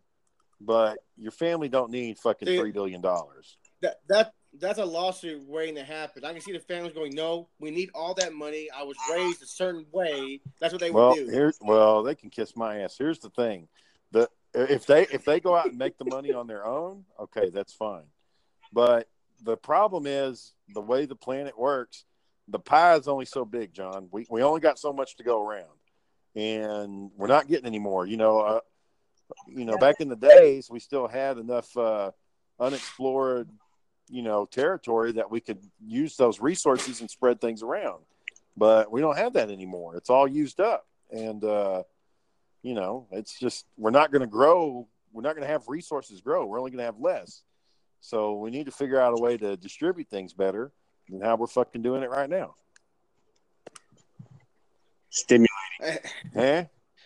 but 0.60 0.98
your 1.16 1.32
family 1.32 1.68
don't 1.68 1.90
need 1.90 2.18
fucking 2.18 2.46
Dude. 2.46 2.58
three 2.58 2.72
billion 2.72 3.02
dollars. 3.02 3.58
That 3.82 4.00
that 4.08 4.32
that's 4.58 4.78
a 4.78 4.84
lawsuit 4.84 5.42
waiting 5.46 5.76
to 5.76 5.84
happen. 5.84 6.24
I 6.24 6.32
can 6.32 6.40
see 6.40 6.52
the 6.52 6.60
families 6.60 6.92
going, 6.92 7.14
"No, 7.14 7.48
we 7.58 7.70
need 7.70 7.90
all 7.94 8.14
that 8.14 8.32
money. 8.32 8.68
I 8.74 8.82
was 8.82 8.96
raised 9.10 9.42
a 9.42 9.46
certain 9.46 9.86
way. 9.92 10.40
That's 10.60 10.72
what 10.72 10.80
they 10.80 10.90
Well, 10.90 11.10
would 11.10 11.26
do." 11.26 11.30
here, 11.30 11.52
well, 11.60 12.02
they 12.02 12.14
can 12.14 12.30
kiss 12.30 12.56
my 12.56 12.80
ass. 12.80 12.96
Here's 12.98 13.20
the 13.20 13.30
thing: 13.30 13.68
the 14.10 14.28
if 14.54 14.86
they 14.86 15.02
if 15.02 15.24
they 15.24 15.40
go 15.40 15.54
out 15.54 15.66
and 15.66 15.78
make 15.78 15.98
the 15.98 16.04
money 16.04 16.32
on 16.32 16.46
their 16.46 16.66
own, 16.66 17.04
okay, 17.18 17.50
that's 17.50 17.72
fine. 17.72 18.06
But 18.72 19.08
the 19.42 19.56
problem 19.56 20.06
is 20.06 20.52
the 20.74 20.80
way 20.80 21.06
the 21.06 21.16
planet 21.16 21.58
works. 21.58 22.04
The 22.48 22.58
pie 22.58 22.96
is 22.96 23.06
only 23.06 23.26
so 23.26 23.44
big, 23.44 23.72
John. 23.72 24.08
We 24.10 24.26
we 24.28 24.42
only 24.42 24.60
got 24.60 24.78
so 24.78 24.92
much 24.92 25.16
to 25.16 25.22
go 25.22 25.46
around, 25.46 25.78
and 26.34 27.10
we're 27.16 27.28
not 27.28 27.46
getting 27.46 27.66
any 27.66 27.78
more. 27.78 28.06
You 28.06 28.16
know, 28.16 28.40
uh, 28.40 28.60
you 29.46 29.64
know, 29.64 29.78
back 29.78 30.00
in 30.00 30.08
the 30.08 30.16
days, 30.16 30.68
we 30.68 30.80
still 30.80 31.06
had 31.06 31.38
enough 31.38 31.76
uh, 31.76 32.10
unexplored, 32.58 33.48
you 34.10 34.22
know, 34.22 34.46
territory 34.46 35.12
that 35.12 35.30
we 35.30 35.40
could 35.40 35.58
use 35.86 36.16
those 36.16 36.40
resources 36.40 37.00
and 37.00 37.10
spread 37.10 37.40
things 37.40 37.62
around. 37.62 38.02
But 38.56 38.90
we 38.90 39.00
don't 39.00 39.16
have 39.16 39.34
that 39.34 39.50
anymore. 39.50 39.96
It's 39.96 40.10
all 40.10 40.26
used 40.26 40.60
up, 40.60 40.86
and 41.10 41.42
uh, 41.44 41.84
you 42.62 42.74
know, 42.74 43.06
it's 43.12 43.38
just 43.38 43.66
we're 43.78 43.90
not 43.90 44.10
going 44.10 44.20
to 44.20 44.26
grow. 44.26 44.86
We're 45.12 45.22
not 45.22 45.34
going 45.34 45.46
to 45.46 45.52
have 45.52 45.68
resources 45.68 46.20
grow. 46.20 46.46
We're 46.46 46.58
only 46.58 46.70
going 46.70 46.78
to 46.78 46.84
have 46.84 47.00
less. 47.00 47.42
So 48.00 48.34
we 48.34 48.50
need 48.50 48.66
to 48.66 48.72
figure 48.72 49.00
out 49.00 49.18
a 49.18 49.20
way 49.20 49.36
to 49.36 49.56
distribute 49.56 50.08
things 50.08 50.32
better 50.32 50.72
than 51.08 51.20
how 51.20 51.36
we're 51.36 51.46
fucking 51.46 51.82
doing 51.82 52.02
it 52.02 52.10
right 52.10 52.30
now. 52.30 52.54
stimulate. 55.10 55.48
Eh? 56.36 56.64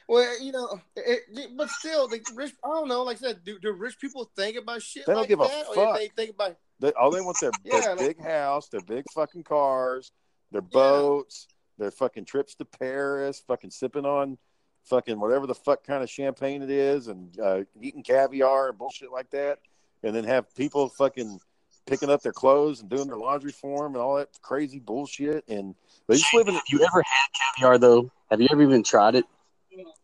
Well, 0.09 0.43
you 0.43 0.53
know, 0.53 0.81
it, 0.97 1.23
but 1.57 1.71
still, 1.71 2.09
the 2.09 2.21
rich. 2.35 2.53
I 2.63 2.69
don't 2.69 2.89
know. 2.89 3.03
Like 3.05 3.17
I 3.19 3.29
said, 3.29 3.45
do, 3.45 3.59
do 3.59 3.73
rich 3.73 3.99
people 3.99 4.31
think 4.37 4.57
about 4.57 4.83
shit 4.83 5.07
They 5.07 5.13
don't 5.13 5.23
like 5.23 5.29
give 5.29 5.41
a 5.41 5.45
that, 5.45 5.67
or 5.69 5.75
fuck. 5.75 5.97
they 5.99 6.09
think 6.09 6.31
about? 6.35 6.57
They, 6.81 6.93
all 6.93 7.11
they 7.11 7.21
want 7.21 7.39
their, 7.41 7.51
Yeah, 7.65 7.81
their 7.81 7.97
like- 7.97 8.17
big 8.17 8.23
house, 8.23 8.69
their 8.69 8.81
big 8.81 9.05
fucking 9.15 9.45
cars, 9.45 10.13
their 10.53 10.61
boats, 10.63 11.47
their 11.79 11.91
fucking 11.91 12.25
trips 12.25 12.55
to 12.57 12.65
Paris, 12.65 13.43
fucking 13.47 13.71
sipping 13.71 14.05
on 14.07 14.39
fucking 14.85 15.19
whatever 15.19 15.47
the 15.47 15.55
fuck 15.55 15.83
kind 15.83 16.03
of 16.03 16.11
champagne 16.11 16.61
it 16.61 16.69
is, 16.71 17.09
and 17.09 17.41
uh, 17.41 17.61
eating 17.81 18.03
caviar 18.03 18.69
and 18.69 18.77
bullshit 18.77 19.11
like 19.11 19.31
that, 19.31 19.59
and 20.03 20.15
then 20.15 20.25
have 20.25 20.55
people 20.55 20.91
fucking 20.91 21.41
picking 21.87 22.11
up 22.11 22.21
their 22.21 22.33
clothes 22.35 22.81
and 22.83 22.91
doing 22.91 23.07
their 23.07 23.17
laundry 23.17 23.51
for 23.51 23.85
them 23.85 23.95
and 23.95 24.03
all 24.03 24.17
that 24.17 24.29
crazy 24.43 24.79
bullshit, 24.79 25.43
and 25.49 25.75
they 26.07 26.17
just 26.17 26.35
live 26.35 26.49
in. 26.49 26.55
Have 26.55 26.63
you 26.69 26.85
ever 26.85 27.03
had 27.03 27.29
caviar 27.57 27.79
though? 27.79 28.11
Have 28.31 28.43
you 28.43 28.49
ever 28.51 28.63
even 28.63 28.83
tried 28.83 29.15
it? 29.15 29.25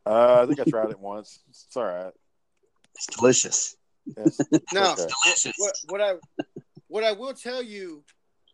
Uh, 0.07 0.41
I 0.43 0.47
think 0.47 0.61
I 0.61 0.65
tried 0.65 0.91
it 0.91 0.99
once. 0.99 1.41
It's 1.51 1.77
all 1.77 1.85
right. 1.85 2.13
It's 2.95 3.07
delicious. 3.07 3.77
It's, 4.17 4.41
No, 4.73 4.93
okay. 4.93 5.07
Delicious. 5.25 5.53
what, 5.59 5.75
what 5.91 6.01
I 6.01 6.15
what 6.91 7.05
I 7.05 7.13
will 7.13 7.33
tell 7.33 7.63
you 7.63 8.03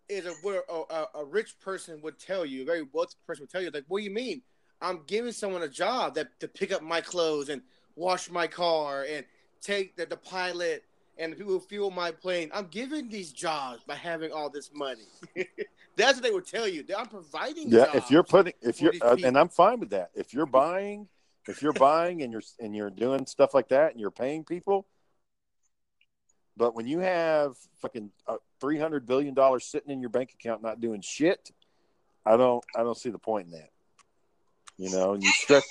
is 0.09 0.27
a, 0.27 0.33
what 0.43 0.65
a, 0.69 0.95
a, 0.95 1.23
a 1.23 1.25
rich 1.25 1.59
person 1.59 2.01
would 2.03 2.19
tell 2.19 2.45
you, 2.45 2.63
a 2.63 2.65
very 2.65 2.87
wealthy 2.93 3.17
person 3.27 3.43
would 3.43 3.51
tell 3.51 3.63
you, 3.63 3.71
like, 3.71 3.85
what 3.89 3.99
do 3.99 4.05
you 4.05 4.11
mean? 4.11 4.43
I'm 4.81 5.01
giving 5.07 5.33
someone 5.33 5.63
a 5.63 5.69
job 5.69 6.15
that 6.15 6.39
to 6.41 6.47
pick 6.47 6.71
up 6.71 6.83
my 6.83 7.01
clothes 7.01 7.49
and 7.49 7.63
wash 7.97 8.31
my 8.31 8.47
car 8.47 9.07
and 9.11 9.25
take 9.63 9.97
the, 9.97 10.05
the 10.05 10.19
pilot 10.19 10.85
and 11.17 11.33
the 11.33 11.37
people 11.37 11.55
who 11.55 11.61
fuel 11.61 11.91
my 11.91 12.11
plane. 12.11 12.51
I'm 12.53 12.67
giving 12.67 13.09
these 13.09 13.33
jobs 13.33 13.83
by 13.87 13.95
having 13.95 14.33
all 14.33 14.51
this 14.51 14.71
money. 14.75 15.07
That's 15.97 16.17
what 16.17 16.23
they 16.23 16.31
would 16.31 16.47
tell 16.47 16.69
you. 16.69 16.85
I'm 16.97 17.07
providing. 17.07 17.71
yeah 17.71 17.87
if 17.95 18.11
you're 18.11 18.23
putting 18.23 18.53
if 18.61 18.83
you're 18.83 18.93
uh, 19.01 19.17
and 19.25 19.39
i'm 19.39 19.49
fine 19.49 19.81
with 19.81 19.89
that 19.91 20.11
if 20.15 20.35
you're 20.35 20.45
buying 20.45 21.09
if 21.49 21.63
you're 21.63 21.73
buying 21.73 22.21
and 22.21 22.31
you're 22.31 22.43
and 22.61 22.77
you're 22.77 22.91
doing 22.91 23.25
stuff 23.25 23.55
like 23.55 23.69
that 23.69 23.93
and 23.93 24.01
you're 24.01 24.11
paying 24.11 24.45
people 24.45 24.87
but 26.57 26.75
when 26.75 26.87
you 26.87 27.01
have 27.01 27.57
fucking 27.81 28.11
uh, 28.27 28.37
300 28.61 29.07
billion 29.07 29.35
dollars 29.35 29.65
sitting 29.65 29.91
in 29.91 30.01
your 30.01 30.11
bank 30.11 30.33
account 30.33 30.63
not 30.63 30.81
doing 30.81 31.01
shit 31.01 31.51
i 32.25 32.37
don't 32.37 32.65
i 32.75 32.83
don't 32.83 32.97
see 32.97 33.11
the 33.11 33.19
point 33.19 33.47
in 33.47 33.53
that. 33.53 33.71
You 34.79 34.91
know 34.91 35.15
and 35.15 35.23
you 35.23 35.31
stretch 35.31 35.65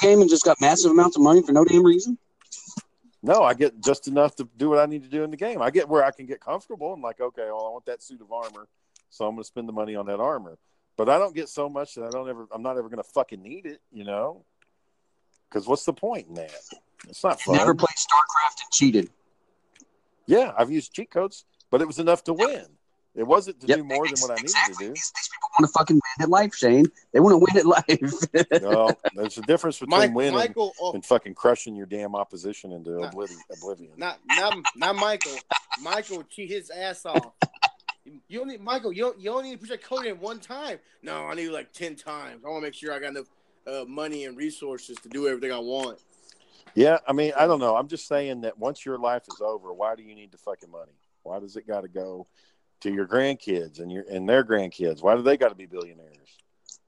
Game 0.00 0.20
and 0.20 0.30
just 0.30 0.44
got 0.44 0.60
massive 0.60 0.90
amounts 0.90 1.16
of 1.16 1.22
money 1.22 1.42
for 1.42 1.52
no 1.52 1.64
damn 1.64 1.84
reason. 1.84 2.18
no 3.22 3.42
i 3.42 3.54
get 3.54 3.80
just 3.80 4.08
enough 4.08 4.34
to 4.36 4.48
do 4.56 4.68
what 4.68 4.78
i 4.78 4.86
need 4.86 5.02
to 5.02 5.08
do 5.08 5.24
in 5.24 5.30
the 5.30 5.36
game. 5.36 5.62
I 5.62 5.70
get 5.70 5.88
where 5.88 6.04
i 6.04 6.10
can 6.10 6.26
get 6.26 6.40
comfortable 6.40 6.92
and 6.92 7.02
like 7.02 7.20
okay 7.20 7.46
well 7.46 7.66
i 7.66 7.70
want 7.70 7.86
that 7.86 8.02
suit 8.02 8.20
of 8.20 8.32
armor 8.32 8.68
so 9.10 9.26
i'm 9.26 9.34
going 9.34 9.42
to 9.42 9.46
spend 9.46 9.68
the 9.68 9.72
money 9.72 9.94
on 9.94 10.06
that 10.06 10.20
armor. 10.20 10.58
But 10.96 11.08
i 11.08 11.18
don't 11.18 11.34
get 11.34 11.48
so 11.48 11.68
much 11.68 11.94
that 11.94 12.04
i 12.04 12.10
don't 12.10 12.28
ever 12.28 12.46
i'm 12.52 12.62
not 12.62 12.76
ever 12.78 12.88
going 12.88 13.02
to 13.02 13.10
fucking 13.10 13.42
need 13.42 13.66
it 13.66 13.80
you 13.92 14.04
know? 14.04 14.44
Because 15.48 15.68
what's 15.68 15.84
the 15.84 15.92
point 15.92 16.28
in 16.28 16.34
that? 16.34 16.50
It's 17.08 17.22
not 17.22 17.38
fun. 17.40 17.56
Never 17.56 17.74
played 17.74 17.88
StarCraft 17.88 18.62
and 18.62 18.72
cheated. 18.72 19.10
Yeah 20.32 20.52
i've 20.58 20.70
used 20.70 20.92
cheat 20.92 21.10
codes 21.10 21.44
but 21.70 21.80
it 21.80 21.86
was 21.86 21.98
enough 21.98 22.22
to 22.24 22.32
win 22.32 22.64
it 23.14 23.26
wasn't 23.26 23.60
to 23.60 23.66
Yep, 23.66 23.76
do 23.78 23.84
more 23.84 24.06
than 24.08 24.18
what 24.20 24.30
i 24.30 24.34
needed 24.36 24.44
exactly. 24.44 24.74
to 24.74 24.80
do 24.84 24.88
These, 24.94 25.12
these 25.14 25.28
people 25.32 25.48
want 25.58 25.66
to 25.70 25.78
fucking 25.78 25.96
win 25.96 26.24
at 26.24 26.28
life, 26.30 26.54
Shane. 26.54 26.86
They 27.12 27.20
want 27.20 27.34
to 27.34 27.38
win 27.46 27.56
at 27.58 27.66
life. 27.66 28.62
no 28.62 28.96
there's 29.14 29.36
a 29.36 29.42
difference 29.42 29.78
between 29.78 29.98
Mike, 30.00 30.14
winning 30.14 30.32
Michael, 30.34 30.72
oh, 30.80 30.92
and 30.94 31.04
fucking 31.04 31.34
crushing 31.34 31.76
your 31.76 31.84
damn 31.86 32.14
opposition 32.14 32.72
into 32.72 32.92
Nah. 32.92 33.08
oblivion, 33.08 33.38
oblivion. 33.56 33.92
not 33.98 34.18
not 34.38 34.54
not 34.76 34.96
Michael. 34.96 35.36
Michael 35.82 36.16
would 36.18 36.30
cheat 36.30 36.48
his 36.50 36.70
ass 36.70 37.04
off. 37.04 37.32
You 38.28 38.38
don't 38.40 38.48
need 38.48 38.60
Michael. 38.60 38.92
You 38.92 39.02
don't, 39.04 39.20
you 39.20 39.30
only 39.30 39.50
need 39.50 39.54
to 39.56 39.58
put 39.60 39.68
your 39.68 39.78
code 39.78 40.06
in 40.06 40.18
one 40.18 40.40
time. 40.40 40.78
No, 41.02 41.26
I 41.26 41.34
need 41.34 41.48
like 41.50 41.72
ten 41.72 41.94
times. 41.96 42.42
I 42.44 42.48
want 42.48 42.62
to 42.62 42.66
make 42.66 42.74
sure 42.74 42.92
I 42.94 42.98
got 42.98 43.10
enough 43.10 43.26
uh, 43.66 43.84
money 43.86 44.24
and 44.24 44.36
resources 44.36 44.96
to 45.02 45.08
do 45.08 45.28
everything 45.28 45.52
I 45.52 45.58
want. 45.58 45.98
Yeah, 46.74 46.98
I 47.06 47.12
mean, 47.12 47.32
I 47.36 47.46
don't 47.46 47.60
know. 47.60 47.76
I'm 47.76 47.88
just 47.88 48.06
saying 48.08 48.42
that 48.42 48.58
once 48.58 48.84
your 48.86 48.98
life 48.98 49.24
is 49.28 49.40
over, 49.40 49.72
why 49.72 49.94
do 49.94 50.02
you 50.02 50.14
need 50.14 50.32
the 50.32 50.38
fucking 50.38 50.70
money? 50.70 50.92
Why 51.22 51.38
does 51.38 51.56
it 51.56 51.66
got 51.66 51.82
to 51.82 51.88
go 51.88 52.26
to 52.80 52.92
your 52.92 53.06
grandkids 53.06 53.80
and 53.80 53.92
your 53.92 54.04
and 54.10 54.28
their 54.28 54.44
grandkids? 54.44 55.02
Why 55.02 55.14
do 55.14 55.22
they 55.22 55.36
got 55.36 55.50
to 55.50 55.54
be 55.54 55.66
billionaires? 55.66 56.38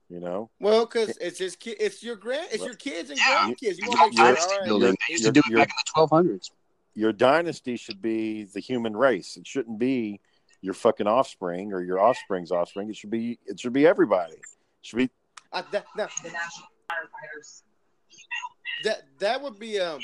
You 0.09 0.19
know, 0.19 0.51
Well, 0.59 0.85
because 0.85 1.17
it's 1.17 1.39
his 1.39 1.55
kid. 1.55 1.77
It's 1.79 2.03
your 2.03 2.15
grand. 2.15 2.49
It's 2.51 2.63
your 2.63 2.75
kids 2.75 3.09
and 3.09 3.17
Yeah. 3.17 3.25
grandkids. 3.53 3.77
You 3.77 3.87
want 3.87 3.99
to 3.99 4.05
make 4.05 4.17
sure. 4.17 4.25
Dynasty 4.25 4.55
building. 4.65 4.97
They 5.07 5.11
used 5.13 5.23
to 5.25 5.31
do 5.31 5.39
it 5.39 5.55
back 5.55 5.69
in 5.69 5.75
the 5.85 5.91
1200s. 5.95 6.51
your 6.93 7.11
dynasty 7.11 7.75
should 7.75 8.01
be 8.01 8.43
the 8.43 8.59
human 8.59 8.95
race. 8.95 9.35
It 9.35 9.47
shouldn't 9.47 9.79
be 9.79 10.21
your 10.61 10.75
fucking 10.75 11.07
offspring 11.07 11.73
or 11.73 11.81
your 11.81 11.99
offspring's 11.99 12.51
offspring. 12.51 12.89
It 12.89 12.95
should 12.95 13.09
be 13.09 13.39
it 13.45 13.59
should 13.59 13.73
be 13.73 13.87
everybody. 13.87 14.33
It 14.33 14.41
should 14.81 14.97
be 14.97 15.09
I, 15.51 15.61
that, 15.71 15.85
that, 15.95 16.11
that 18.83 19.03
that 19.19 19.41
would 19.41 19.59
be 19.59 19.79
um 19.79 19.99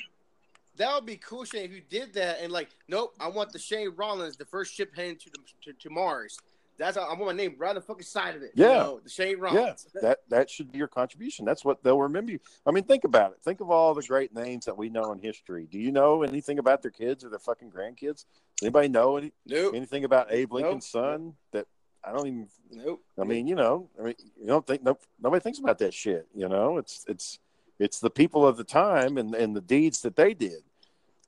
that 0.78 0.96
would 0.96 1.06
be 1.06 1.18
cool, 1.18 1.44
Shane, 1.44 1.66
if 1.66 1.72
you 1.72 1.82
did 1.90 2.14
that 2.14 2.40
and 2.42 2.52
like, 2.52 2.70
nope, 2.88 3.14
I 3.20 3.28
want 3.28 3.52
the 3.52 3.60
Shane 3.60 3.90
Rollins, 3.96 4.38
the 4.38 4.46
first 4.46 4.74
ship 4.74 4.96
heading 4.96 5.18
to 5.18 5.30
the 5.30 5.38
to, 5.66 5.74
to 5.74 5.90
Mars. 5.90 6.40
That's 6.78 6.98
how 6.98 7.04
I 7.04 7.10
want 7.14 7.26
my 7.26 7.34
name 7.34 7.56
right 7.60 7.70
on 7.70 7.76
the 7.76 7.82
fucking 7.82 8.02
side 8.04 8.36
of 8.36 8.42
it. 8.42 8.54
you 8.56 8.66
Yeah. 8.66 8.78
know, 8.78 9.00
the 9.04 9.10
Shane 9.10 9.40
Rollins. 9.40 9.88
yeah. 9.94 10.02
That 10.08 10.20
that 10.30 10.50
should 10.50 10.72
be 10.72 10.80
your 10.80 10.88
contribution. 10.88 11.46
That's 11.46 11.64
what 11.64 11.84
they'll 11.84 12.00
remember 12.00 12.32
you. 12.32 12.40
I 12.66 12.72
mean, 12.72 12.86
think 12.86 13.04
about 13.04 13.34
it. 13.34 13.38
Think 13.44 13.60
of 13.62 13.70
all 13.70 13.94
the 13.94 14.02
great 14.02 14.34
names 14.34 14.66
that 14.66 14.76
we 14.76 14.90
know 14.90 15.12
in 15.12 15.20
history. 15.20 15.68
Do 15.70 15.78
you 15.78 15.92
know 15.92 16.24
anything 16.24 16.58
about 16.58 16.82
their 16.82 16.90
kids 16.92 17.24
or 17.24 17.30
their 17.30 17.40
fucking 17.40 17.70
grandkids? 17.70 18.26
Anybody 18.64 18.88
know 18.88 19.18
any, 19.18 19.32
Nope. 19.46 19.76
anything 19.76 20.06
about 20.06 20.32
Abe 20.32 20.54
Lincoln's 20.54 20.90
Nope. 20.94 21.04
son? 21.04 21.34
That 21.52 21.68
I 22.04 22.12
don't 22.14 22.26
even. 22.26 22.48
Nope. 22.72 23.04
I 23.20 23.26
mean, 23.26 23.46
you 23.48 23.54
know, 23.56 23.88
I 24.00 24.04
mean, 24.04 24.16
you 24.40 24.48
don't 24.48 24.66
think 24.66 24.82
no, 24.82 24.98
nobody 25.22 25.44
thinks 25.44 25.60
about 25.60 25.78
that 25.80 25.94
shit. 25.94 26.28
You 26.34 26.48
know, 26.50 26.78
it's 26.80 27.06
it's 27.08 27.38
it's 27.82 28.00
the 28.00 28.10
people 28.10 28.46
of 28.46 28.58
the 28.58 28.64
time 28.64 29.18
and 29.18 29.34
and 29.34 29.56
the 29.56 29.62
deeds 29.62 30.02
that 30.02 30.16
they 30.16 30.34
did, 30.34 30.62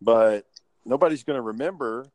but 0.02 0.46
nobody's 0.86 1.24
going 1.24 1.38
to 1.38 1.42
remember, 1.42 2.06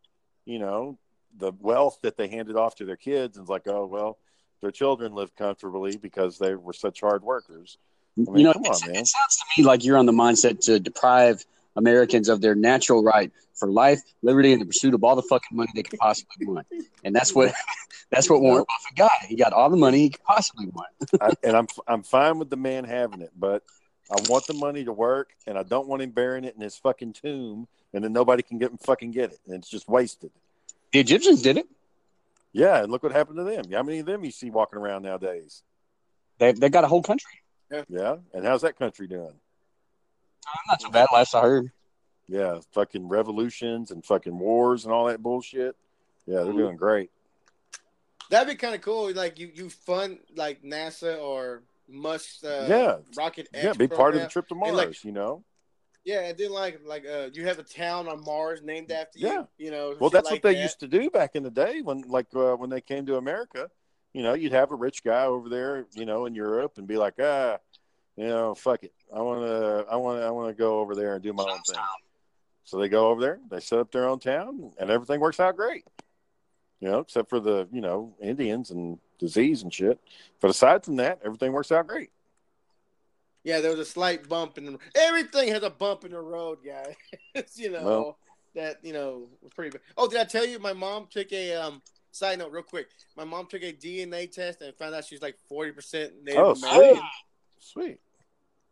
you 0.44 0.58
know, 0.58 0.96
the 1.36 1.52
wealth 1.60 1.98
that 2.02 2.16
they 2.16 2.28
handed 2.28 2.56
off 2.56 2.76
to 2.76 2.84
their 2.84 2.96
kids 2.96 3.36
and 3.36 3.44
it's 3.44 3.50
like, 3.50 3.66
oh 3.66 3.86
well, 3.86 4.18
their 4.60 4.70
children 4.70 5.14
lived 5.14 5.34
comfortably 5.36 5.96
because 5.96 6.38
they 6.38 6.54
were 6.54 6.72
such 6.72 7.00
hard 7.00 7.22
workers. 7.22 7.78
I 8.16 8.20
mean, 8.22 8.38
you 8.38 8.44
know, 8.44 8.52
come 8.52 8.62
on, 8.62 8.80
man. 8.86 8.96
it 8.96 9.06
sounds 9.08 9.36
to 9.36 9.44
me 9.56 9.66
like 9.66 9.84
you're 9.84 9.98
on 9.98 10.06
the 10.06 10.12
mindset 10.12 10.60
to 10.66 10.78
deprive 10.78 11.44
Americans 11.76 12.28
of 12.28 12.40
their 12.40 12.54
natural 12.54 13.02
right 13.02 13.32
for 13.54 13.68
life, 13.68 14.00
liberty, 14.22 14.52
and 14.52 14.60
the 14.60 14.66
pursuit 14.66 14.94
of 14.94 15.02
all 15.02 15.16
the 15.16 15.22
fucking 15.22 15.56
money 15.56 15.70
they 15.74 15.82
could 15.82 15.98
possibly 15.98 16.46
want. 16.46 16.66
And 17.04 17.14
that's 17.14 17.34
what 17.34 17.52
that's 18.10 18.30
what 18.30 18.40
Warren 18.40 18.64
Buffett 18.68 18.96
got. 18.96 19.26
He 19.26 19.36
got 19.36 19.52
all 19.52 19.68
the 19.70 19.76
money 19.76 19.98
he 19.98 20.10
could 20.10 20.24
possibly 20.24 20.66
want. 20.66 20.88
I, 21.20 21.32
and 21.42 21.56
I'm 21.56 21.66
I'm 21.86 22.02
fine 22.02 22.38
with 22.38 22.50
the 22.50 22.56
man 22.56 22.84
having 22.84 23.20
it, 23.20 23.30
but 23.36 23.62
I 24.10 24.16
want 24.28 24.46
the 24.46 24.54
money 24.54 24.84
to 24.84 24.92
work, 24.92 25.30
and 25.46 25.58
I 25.58 25.62
don't 25.62 25.86
want 25.86 26.00
him 26.02 26.10
burying 26.10 26.44
it 26.44 26.54
in 26.54 26.60
his 26.62 26.76
fucking 26.76 27.12
tomb, 27.12 27.68
and 27.92 28.02
then 28.02 28.12
nobody 28.12 28.42
can 28.42 28.58
get 28.58 28.70
him 28.70 28.78
fucking 28.78 29.10
get 29.10 29.32
it, 29.32 29.38
and 29.46 29.54
it's 29.56 29.68
just 29.68 29.88
wasted. 29.88 30.30
The 30.92 31.00
Egyptians 31.00 31.42
did 31.42 31.58
it. 31.58 31.66
Yeah, 32.52 32.82
and 32.82 32.90
look 32.90 33.02
what 33.02 33.12
happened 33.12 33.36
to 33.36 33.44
them. 33.44 33.64
How 33.70 33.82
many 33.82 33.98
of 33.98 34.06
them 34.06 34.24
you 34.24 34.30
see 34.30 34.50
walking 34.50 34.78
around 34.78 35.02
nowadays? 35.02 35.62
They 36.38 36.52
they 36.52 36.70
got 36.70 36.84
a 36.84 36.88
whole 36.88 37.02
country. 37.02 37.30
Yeah, 37.70 37.82
yeah. 37.88 38.16
and 38.32 38.44
how's 38.46 38.62
that 38.62 38.78
country 38.78 39.06
doing? 39.06 39.34
Not 40.66 40.80
so 40.80 40.88
bad. 40.90 41.08
Last 41.12 41.34
I 41.34 41.42
heard. 41.42 41.70
Yeah, 42.26 42.60
fucking 42.72 43.08
revolutions 43.08 43.90
and 43.90 44.02
fucking 44.04 44.38
wars 44.38 44.84
and 44.84 44.92
all 44.94 45.06
that 45.06 45.22
bullshit. 45.22 45.76
Yeah, 46.26 46.44
they're 46.44 46.52
Mhm. 46.54 46.58
doing 46.58 46.76
great. 46.76 47.10
That'd 48.30 48.48
be 48.48 48.56
kind 48.56 48.74
of 48.74 48.80
cool. 48.80 49.12
Like 49.12 49.38
you, 49.38 49.50
you 49.54 49.68
fund 49.70 50.18
like 50.34 50.62
NASA 50.62 51.20
or 51.20 51.62
Musk's 51.88 52.44
uh, 52.44 52.66
Yeah. 52.68 52.98
Rocket 53.16 53.48
X 53.52 53.64
yeah, 53.64 53.72
be 53.72 53.88
part 53.88 54.14
of 54.14 54.20
the 54.20 54.28
trip 54.28 54.48
to 54.48 54.54
Mars. 54.54 54.74
Like, 54.74 55.04
you 55.04 55.12
know. 55.12 55.44
Yeah, 56.04 56.20
and 56.20 56.38
then 56.38 56.50
like 56.50 56.80
like 56.86 57.04
uh, 57.06 57.28
you 57.32 57.46
have 57.46 57.58
a 57.58 57.62
town 57.62 58.08
on 58.08 58.24
Mars 58.24 58.62
named 58.62 58.90
after 58.92 59.18
Yeah. 59.18 59.44
you. 59.58 59.66
You 59.66 59.70
know. 59.70 59.96
Well, 60.00 60.10
that's 60.10 60.26
like 60.26 60.36
what 60.36 60.42
they 60.42 60.54
that. 60.54 60.62
used 60.62 60.80
to 60.80 60.88
do 60.88 61.10
back 61.10 61.34
in 61.34 61.42
the 61.42 61.50
day 61.50 61.82
when, 61.82 62.02
like, 62.02 62.26
uh, 62.34 62.54
when 62.56 62.70
they 62.70 62.80
came 62.80 63.06
to 63.06 63.16
America. 63.16 63.70
You 64.14 64.22
know, 64.22 64.32
you'd 64.32 64.52
have 64.52 64.72
a 64.72 64.74
rich 64.74 65.04
guy 65.04 65.26
over 65.26 65.50
there, 65.50 65.86
you 65.92 66.06
know, 66.06 66.24
in 66.24 66.34
Europe, 66.34 66.78
and 66.78 66.86
be 66.86 66.96
like, 66.96 67.14
ah, 67.20 67.58
you 68.16 68.26
know, 68.26 68.54
fuck 68.54 68.82
it, 68.82 68.92
I 69.14 69.20
want 69.20 69.42
to, 69.42 69.86
I 69.88 69.96
want 69.96 70.18
to, 70.18 70.24
I 70.24 70.30
want 70.30 70.48
to 70.48 70.54
go 70.58 70.80
over 70.80 70.94
there 70.94 71.14
and 71.14 71.22
do 71.22 71.32
my 71.34 71.44
own 71.44 71.60
thing. 71.60 71.78
So 72.64 72.78
they 72.78 72.88
go 72.88 73.08
over 73.08 73.20
there, 73.20 73.38
they 73.50 73.60
set 73.60 73.78
up 73.78 73.92
their 73.92 74.08
own 74.08 74.18
town, 74.18 74.72
and 74.78 74.90
everything 74.90 75.20
works 75.20 75.38
out 75.38 75.56
great. 75.56 75.84
You 76.80 76.88
know, 76.88 77.00
except 77.00 77.28
for 77.28 77.38
the, 77.38 77.68
you 77.70 77.80
know, 77.80 78.16
Indians 78.20 78.70
and 78.70 78.98
disease 79.18 79.62
and 79.62 79.72
shit. 79.72 80.00
But 80.40 80.50
aside 80.50 80.84
from 80.84 80.96
that, 80.96 81.20
everything 81.24 81.52
works 81.52 81.72
out 81.72 81.86
great. 81.86 82.10
Yeah, 83.44 83.60
there 83.60 83.70
was 83.70 83.80
a 83.80 83.84
slight 83.84 84.28
bump 84.28 84.58
in 84.58 84.64
the. 84.66 84.78
Everything 84.94 85.48
has 85.48 85.62
a 85.62 85.70
bump 85.70 86.04
in 86.04 86.12
the 86.12 86.20
road, 86.20 86.58
guys. 86.64 86.94
you 87.54 87.70
know 87.70 87.84
Well- 87.84 88.18
that 88.54 88.78
you 88.82 88.92
know 88.92 89.28
was 89.42 89.52
pretty. 89.52 89.70
bad. 89.70 89.82
Oh, 89.96 90.08
did 90.08 90.18
I 90.20 90.24
tell 90.24 90.44
you 90.44 90.58
my 90.58 90.72
mom 90.72 91.06
took 91.10 91.32
a 91.32 91.54
um? 91.54 91.82
Side 92.10 92.38
note, 92.38 92.50
real 92.50 92.62
quick. 92.62 92.88
My 93.18 93.24
mom 93.24 93.46
took 93.46 93.62
a 93.62 93.72
DNA 93.72 94.32
test 94.32 94.62
and 94.62 94.74
found 94.74 94.94
out 94.94 95.04
she's 95.04 95.20
like 95.20 95.36
forty 95.48 95.70
percent 95.72 96.14
Native 96.24 96.40
Oh, 96.42 96.52
American. 96.52 97.02
sweet. 97.58 97.84
Sweet. 97.84 98.00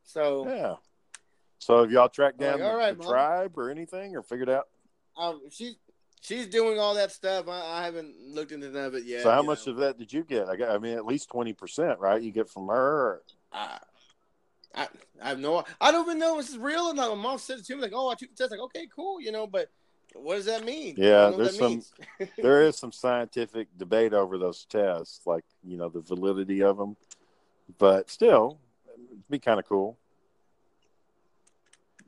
So 0.04 0.48
Yeah. 0.48 0.74
So 1.58 1.82
have 1.82 1.92
y'all 1.92 2.08
tracked 2.08 2.38
down 2.38 2.58
like, 2.60 2.70
the, 2.72 2.76
right, 2.76 2.98
the 2.98 3.04
tribe 3.04 3.58
or 3.58 3.70
anything 3.70 4.16
or 4.16 4.22
figured 4.22 4.48
out? 4.48 4.68
um, 5.18 5.42
she's 5.50 5.76
she's 6.26 6.46
doing 6.48 6.78
all 6.78 6.94
that 6.94 7.12
stuff. 7.12 7.48
I, 7.48 7.80
I 7.80 7.84
haven't 7.84 8.14
looked 8.20 8.52
into 8.52 8.68
none 8.68 8.84
of 8.84 8.94
it 8.94 9.04
yet. 9.04 9.22
so 9.22 9.30
how 9.30 9.42
much 9.42 9.66
know. 9.66 9.72
of 9.72 9.78
that 9.78 9.98
did 9.98 10.12
you 10.12 10.24
get? 10.24 10.48
I, 10.48 10.56
got, 10.56 10.70
I 10.70 10.78
mean, 10.78 10.96
at 10.96 11.06
least 11.06 11.28
twenty 11.28 11.52
percent, 11.52 11.98
right? 12.00 12.20
You 12.20 12.32
get 12.32 12.50
from 12.50 12.66
her. 12.68 13.22
I, 13.52 13.78
I, 14.74 14.88
I 15.22 15.28
have 15.28 15.38
no. 15.38 15.64
I 15.80 15.92
don't 15.92 16.06
even 16.06 16.18
know 16.18 16.38
if 16.38 16.46
it's 16.46 16.56
real 16.56 16.82
or 16.82 16.94
not. 16.94 17.16
My 17.16 17.22
mom 17.22 17.38
said 17.38 17.58
it 17.58 17.66
to 17.66 17.76
me 17.76 17.82
like, 17.82 17.92
"Oh, 17.94 18.08
I 18.08 18.14
took 18.14 18.30
the 18.30 18.36
test." 18.36 18.50
Like, 18.50 18.60
okay, 18.60 18.88
cool, 18.94 19.20
you 19.20 19.32
know, 19.32 19.46
but 19.46 19.70
what 20.14 20.36
does 20.36 20.46
that 20.46 20.64
mean? 20.64 20.94
Yeah, 20.98 21.30
don't 21.30 21.32
know 21.32 21.44
what 21.44 21.58
there's 21.58 21.58
some 21.58 22.28
there 22.38 22.62
is 22.62 22.76
some 22.76 22.92
scientific 22.92 23.68
debate 23.78 24.12
over 24.12 24.38
those 24.38 24.64
tests, 24.64 25.20
like 25.26 25.44
you 25.64 25.76
know 25.76 25.88
the 25.88 26.00
validity 26.00 26.62
of 26.62 26.76
them. 26.76 26.96
But 27.78 28.10
still, 28.10 28.58
it'd 28.94 29.28
be 29.28 29.38
kind 29.38 29.58
of 29.58 29.66
cool. 29.66 29.96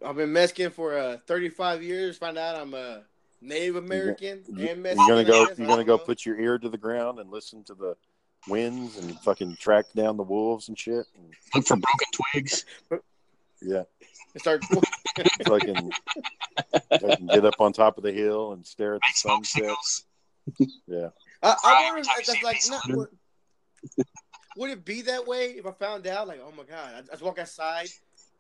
I've 0.05 0.15
been 0.15 0.33
Mexican 0.33 0.71
for 0.71 0.97
uh, 0.97 1.17
35 1.27 1.83
years. 1.83 2.17
Find 2.17 2.39
out 2.39 2.55
I'm 2.55 2.73
a 2.75 3.03
Native 3.41 3.77
American 3.77 4.43
You- 4.49 4.69
and 4.69 4.85
You're 4.85 4.95
gonna 4.95 5.25
go. 5.25 5.47
You're 5.57 5.67
gonna 5.67 5.85
go 5.85 5.99
put 5.99 6.27
your 6.27 6.39
ear 6.41 6.59
to 6.59 6.69
the 6.69 6.79
ground 6.79 7.19
and 7.19 7.31
listen 7.31 7.63
to 7.65 7.75
the 7.75 7.97
winds 8.49 8.97
and 8.99 9.19
fucking 9.21 9.57
track 9.57 9.87
down 9.95 10.17
the 10.17 10.23
wolves 10.23 10.69
and 10.69 10.79
shit. 10.79 11.07
And, 11.17 11.33
Look 11.55 11.67
for 11.67 11.77
broken 11.77 12.09
twigs. 12.33 12.65
yeah, 13.63 13.83
and 14.35 14.41
start. 14.41 14.63
fucking, 15.47 15.91
fucking 17.01 17.27
get 17.27 17.45
up 17.45 17.61
on 17.61 17.73
top 17.73 17.99
of 17.99 18.05
the 18.05 18.13
hill 18.13 18.53
and 18.53 18.65
stare 18.65 18.95
at 18.95 19.01
the 19.01 19.13
Smoke 19.15 19.45
sunset. 19.45 20.05
Yeah, 20.87 21.09
I, 21.43 21.57
I 21.65 21.85
wonder 21.93 22.09
if 22.09 22.27
that's 22.27 22.43
like 22.43 22.61
not. 22.69 22.83
would, 22.97 23.09
would 24.57 24.71
it 24.71 24.85
be 24.85 25.03
that 25.03 25.27
way 25.27 25.51
if 25.51 25.67
I 25.67 25.73
found 25.73 26.07
out? 26.07 26.29
Like, 26.29 26.41
oh 26.43 26.53
my 26.57 26.63
god, 26.65 26.95
I, 26.95 26.99
I 26.99 27.03
just 27.03 27.23
walk 27.23 27.39
outside. 27.39 27.89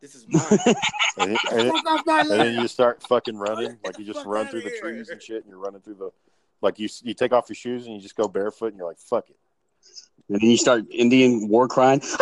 This 0.01 0.15
is 0.15 0.27
mine. 0.29 0.43
and, 1.19 1.39
and, 1.53 1.73
my 1.85 2.21
and 2.21 2.31
then 2.31 2.61
you 2.61 2.69
start 2.69 3.03
fucking 3.03 3.37
running, 3.37 3.79
like 3.85 3.99
you 3.99 4.05
just 4.05 4.25
run 4.25 4.47
through 4.47 4.63
the 4.63 4.71
here. 4.71 4.81
trees 4.81 5.09
and 5.09 5.21
shit, 5.21 5.43
and 5.43 5.51
you're 5.51 5.59
running 5.59 5.81
through 5.81 5.97
the, 5.97 6.11
like 6.63 6.79
you 6.79 6.89
you 7.03 7.15
take 7.15 7.33
off 7.33 7.49
your 7.49 7.57
shoes 7.57 7.87
and 7.87 7.95
you 7.97 8.01
just 8.01 8.17
go 8.17 8.29
barefoot 8.29 8.69
and 8.69 8.77
you're 8.77 8.87
like, 8.87 8.99
fuck 8.99 9.29
it. 9.29 9.37
And 10.29 10.41
then 10.41 10.51
you 10.51 10.57
start 10.57 10.85
Indian 10.91 11.49
war 11.49 11.69
crying. 11.69 12.03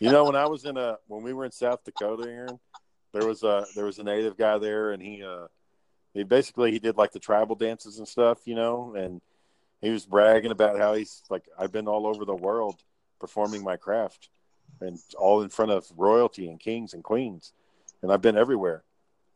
You 0.00 0.10
know, 0.10 0.24
when 0.24 0.36
I 0.36 0.46
was 0.46 0.64
in 0.64 0.78
a 0.78 0.96
when 1.08 1.22
we 1.22 1.34
were 1.34 1.44
in 1.44 1.52
South 1.52 1.84
Dakota, 1.84 2.26
Aaron, 2.26 2.58
there 3.12 3.26
was 3.26 3.42
a 3.42 3.66
there 3.76 3.84
was 3.84 3.98
a 3.98 4.02
native 4.02 4.36
guy 4.36 4.56
there, 4.56 4.92
and 4.92 5.02
he 5.02 5.22
uh 5.22 5.46
he 6.14 6.22
basically 6.22 6.72
he 6.72 6.78
did 6.78 6.96
like 6.96 7.12
the 7.12 7.18
tribal 7.18 7.54
dances 7.54 7.98
and 7.98 8.08
stuff, 8.08 8.38
you 8.46 8.54
know, 8.54 8.94
and 8.96 9.20
he 9.82 9.90
was 9.90 10.06
bragging 10.06 10.52
about 10.52 10.78
how 10.78 10.94
he's 10.94 11.22
like 11.28 11.44
I've 11.58 11.70
been 11.70 11.86
all 11.86 12.06
over 12.06 12.24
the 12.24 12.34
world 12.34 12.82
performing 13.20 13.62
my 13.62 13.76
craft, 13.76 14.28
and 14.80 14.98
all 15.18 15.42
in 15.42 15.50
front 15.50 15.70
of 15.70 15.86
royalty 15.96 16.48
and 16.48 16.58
kings 16.58 16.94
and 16.94 17.04
queens, 17.04 17.52
and 18.02 18.12
I've 18.12 18.22
been 18.22 18.36
everywhere, 18.36 18.82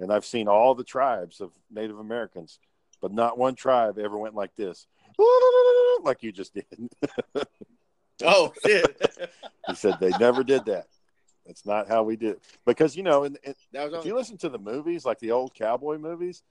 and 0.01 0.13
I've 0.13 0.25
seen 0.25 0.49
all 0.49 0.75
the 0.75 0.85
tribes 0.85 1.41
of 1.41 1.53
Native 1.71 1.99
Americans, 1.99 2.59
but 3.01 3.13
not 3.13 3.39
one 3.39 3.55
tribe 3.55 3.99
ever 3.99 4.19
went 4.19 4.35
like 4.35 4.57
this, 4.57 4.87
like 6.03 6.23
you 6.23 6.33
just 6.33 6.55
did. 6.55 6.65
Oh 8.23 8.53
shit. 8.65 9.31
He 9.67 9.75
said 9.75 9.95
they 9.99 10.11
never 10.21 10.45
did 10.45 10.67
that. 10.67 10.89
That's 11.47 11.65
not 11.65 11.89
how 11.89 12.03
we 12.03 12.17
did. 12.17 12.37
Because 12.67 12.95
you 12.95 13.03
know, 13.03 13.25
in, 13.25 13.39
in, 13.43 13.55
that 13.73 13.91
was 13.91 14.01
if 14.01 14.05
you 14.05 14.15
listen 14.15 14.37
to 14.39 14.51
the 14.51 14.59
movies, 14.59 15.07
like 15.07 15.19
the 15.21 15.31
old 15.31 15.55
cowboy 15.55 15.97
movies, 15.97 16.43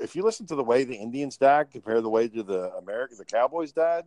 if 0.00 0.16
you 0.16 0.24
listen 0.24 0.46
to 0.46 0.56
the 0.56 0.64
way 0.64 0.82
the 0.82 0.96
Indians 0.96 1.36
died 1.36 1.70
compared 1.70 1.98
to 1.98 2.02
the 2.02 2.10
way 2.10 2.26
to 2.26 2.42
the 2.42 2.72
American 2.74 3.16
the 3.16 3.24
cowboys 3.24 3.70
died, 3.70 4.06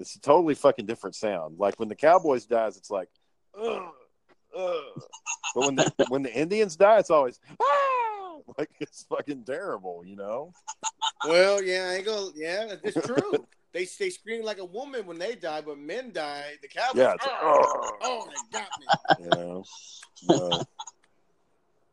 it's 0.00 0.16
a 0.16 0.20
totally 0.20 0.54
fucking 0.54 0.86
different 0.86 1.14
sound. 1.14 1.58
Like 1.58 1.78
when 1.78 1.88
the 1.88 1.94
cowboys 1.94 2.46
dies, 2.46 2.76
it's 2.76 2.90
like, 2.90 3.08
ugh, 3.60 3.82
ugh. 4.56 4.82
but 5.54 5.66
when 5.66 5.76
the 5.76 5.92
when 6.08 6.22
the 6.22 6.32
Indians 6.32 6.76
die, 6.76 6.98
it's 6.98 7.10
always 7.10 7.38
ah! 7.60 8.38
like 8.58 8.70
it's 8.80 9.04
fucking 9.04 9.44
terrible, 9.44 10.02
you 10.04 10.16
know. 10.16 10.52
Well, 11.26 11.62
yeah, 11.62 11.90
I 11.90 11.94
ain't 11.96 12.06
gonna. 12.06 12.30
Yeah, 12.34 12.74
it's 12.82 13.06
true. 13.06 13.46
they 13.72 13.86
they 13.98 14.10
scream 14.10 14.44
like 14.44 14.58
a 14.58 14.64
woman 14.64 15.06
when 15.06 15.18
they 15.18 15.34
die, 15.34 15.60
but 15.60 15.78
men 15.78 16.12
die. 16.12 16.54
The 16.62 16.68
cowboys. 16.68 16.96
Yeah, 16.96 17.14
it's, 17.14 17.26
oh, 17.28 17.62
oh, 17.72 17.96
oh, 18.02 18.28
they 18.28 18.58
got 18.58 18.68
me. 18.80 19.24
you 19.24 19.30
know. 19.30 19.64
Uh, 20.28 20.64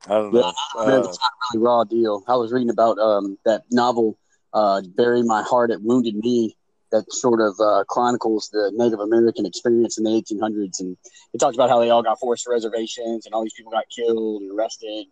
I 0.05 0.13
don't 0.13 0.33
know. 0.33 0.53
Man, 0.77 0.89
Uh, 0.89 0.99
it's 0.99 1.19
not 1.19 1.31
really 1.53 1.65
raw 1.65 1.83
deal. 1.83 2.23
I 2.27 2.35
was 2.35 2.53
reading 2.53 2.69
about 2.69 2.97
um, 2.99 3.37
that 3.45 3.63
novel, 3.71 4.17
uh, 4.53 4.81
"Bury 4.95 5.23
My 5.23 5.41
Heart 5.43 5.71
at 5.71 5.81
Wounded 5.81 6.15
Knee," 6.15 6.55
that 6.91 7.11
sort 7.11 7.41
of 7.41 7.53
uh, 7.59 7.83
chronicles 7.85 8.49
the 8.51 8.71
Native 8.75 8.99
American 8.99 9.45
experience 9.45 9.97
in 9.97 10.03
the 10.03 10.09
1800s, 10.09 10.79
and 10.79 10.97
it 11.33 11.39
talks 11.39 11.55
about 11.55 11.69
how 11.69 11.79
they 11.79 11.89
all 11.89 12.03
got 12.03 12.19
forced 12.19 12.45
to 12.45 12.51
reservations 12.51 13.25
and 13.25 13.33
all 13.33 13.43
these 13.43 13.53
people 13.53 13.71
got 13.71 13.85
killed 13.93 14.41
and 14.41 14.57
arrested. 14.57 15.05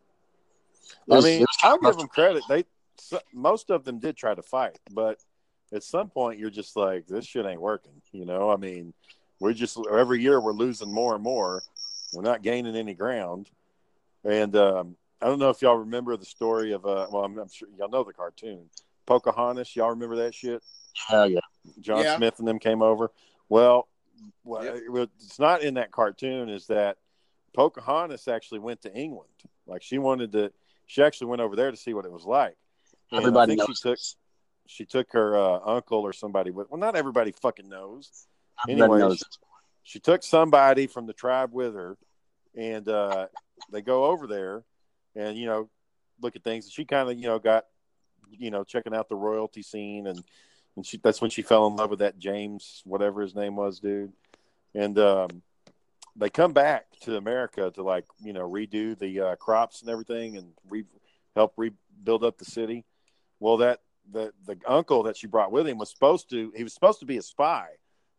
It 1.07 1.13
I 1.13 1.21
mean, 1.21 1.41
was 1.41 1.57
I'll 1.63 1.77
give 1.79 1.97
them 1.97 2.07
credit. 2.07 2.43
They 2.47 2.65
so, 2.97 3.19
most 3.33 3.69
of 3.69 3.83
them 3.83 3.99
did 3.99 4.15
try 4.15 4.33
to 4.33 4.41
fight, 4.41 4.79
but 4.91 5.19
at 5.73 5.83
some 5.83 6.09
point 6.09 6.39
you're 6.39 6.49
just 6.49 6.75
like, 6.75 7.07
this 7.07 7.25
shit 7.25 7.45
ain't 7.45 7.61
working. 7.61 8.01
You 8.11 8.25
know, 8.25 8.49
I 8.49 8.55
mean, 8.55 8.93
we're 9.39 9.53
just 9.53 9.77
every 9.91 10.21
year 10.21 10.39
we're 10.39 10.53
losing 10.53 10.93
more 10.93 11.15
and 11.15 11.23
more. 11.23 11.61
We're 12.13 12.23
not 12.23 12.41
gaining 12.41 12.75
any 12.75 12.93
ground. 12.93 13.49
And 14.23 14.55
um, 14.55 14.95
I 15.21 15.27
don't 15.27 15.39
know 15.39 15.49
if 15.49 15.61
y'all 15.61 15.77
remember 15.77 16.15
the 16.17 16.25
story 16.25 16.71
of 16.71 16.85
uh, 16.85 17.07
well, 17.11 17.23
I'm, 17.23 17.37
I'm 17.37 17.49
sure 17.49 17.67
y'all 17.77 17.89
know 17.89 18.03
the 18.03 18.13
cartoon 18.13 18.69
Pocahontas. 19.05 19.75
Y'all 19.75 19.89
remember 19.89 20.15
that 20.17 20.33
shit? 20.33 20.63
Hell 21.07 21.29
yeah. 21.29 21.39
John 21.79 22.03
Yeah. 22.03 22.17
Smith 22.17 22.39
and 22.39 22.47
them 22.47 22.59
came 22.59 22.81
over. 22.81 23.11
Well, 23.49 23.87
well, 24.43 24.63
Yep. 24.63 24.75
it- 24.75 24.89
what's 24.91 25.39
not 25.39 25.61
in 25.61 25.73
that 25.75 25.91
cartoon 25.91 26.49
is 26.49 26.67
that 26.67 26.97
Pocahontas 27.53 28.27
actually 28.27 28.59
went 28.59 28.81
to 28.81 28.93
England. 28.93 29.29
Like 29.65 29.81
she 29.81 29.97
wanted 29.97 30.31
to, 30.33 30.51
she 30.85 31.01
actually 31.03 31.27
went 31.27 31.41
over 31.41 31.55
there 31.55 31.71
to 31.71 31.77
see 31.77 31.93
what 31.93 32.05
it 32.05 32.11
was 32.11 32.25
like. 32.25 32.55
And 33.11 33.19
Everybody 33.19 33.55
knows. 33.55 33.67
she 33.67 33.73
took 33.89 33.99
she 34.67 34.83
took 34.85 35.11
her 35.11 35.37
uh, 35.37 35.59
uncle 35.63 35.99
or 35.99 36.11
somebody 36.11 36.49
with. 36.49 36.69
Well, 36.71 36.79
not 36.79 36.95
everybody 36.95 37.31
fucking 37.31 37.69
knows. 37.69 38.27
Everybody 38.67 38.81
Anyways, 38.83 38.99
knows 38.99 39.19
this. 39.19 39.37
She 39.83 39.99
took 39.99 40.23
somebody 40.23 40.87
from 40.87 41.05
the 41.05 41.13
tribe 41.13 41.53
with 41.53 41.75
her, 41.75 41.97
and 42.55 42.87
uh, 42.89 43.27
they 43.71 43.83
go 43.83 44.05
over 44.05 44.25
there, 44.25 44.63
and 45.15 45.37
you 45.37 45.45
know, 45.45 45.69
look 46.19 46.35
at 46.35 46.43
things. 46.43 46.65
And 46.65 46.73
she 46.73 46.83
kind 46.83 47.07
of 47.11 47.15
you 47.19 47.27
know 47.27 47.37
got, 47.37 47.65
you 48.31 48.49
know, 48.49 48.63
checking 48.63 48.95
out 48.95 49.07
the 49.07 49.15
royalty 49.15 49.61
scene, 49.61 50.07
and 50.07 50.23
and 50.75 50.85
she 50.85 50.97
that's 50.97 51.21
when 51.21 51.31
she 51.31 51.41
fell 51.41 51.67
in 51.67 51.75
love 51.75 51.89
with 51.89 51.99
that 51.99 52.19
James 52.19 52.81
whatever 52.85 53.21
his 53.21 53.35
name 53.35 53.55
was, 53.55 53.79
dude. 53.79 54.13
And 54.73 54.97
um, 54.99 55.41
they 56.15 56.29
come 56.29 56.53
back 56.53 56.85
to 57.01 57.17
America 57.17 57.71
to 57.75 57.83
like 57.83 58.05
you 58.21 58.33
know 58.33 58.49
redo 58.49 58.97
the 58.97 59.19
uh, 59.21 59.35
crops 59.35 59.81
and 59.81 59.89
everything, 59.89 60.37
and 60.37 60.51
re- 60.69 60.85
help 61.35 61.53
rebuild 61.57 62.23
up 62.23 62.37
the 62.37 62.45
city. 62.45 62.85
Well, 63.39 63.57
that 63.57 63.81
the 64.11 64.33
the 64.45 64.57
uncle 64.67 65.03
that 65.03 65.17
she 65.17 65.27
brought 65.27 65.51
with 65.51 65.67
him 65.67 65.77
was 65.77 65.89
supposed 65.89 66.29
to 66.31 66.51
he 66.55 66.63
was 66.63 66.73
supposed 66.73 66.99
to 66.99 67.05
be 67.05 67.17
a 67.17 67.21
spy, 67.21 67.67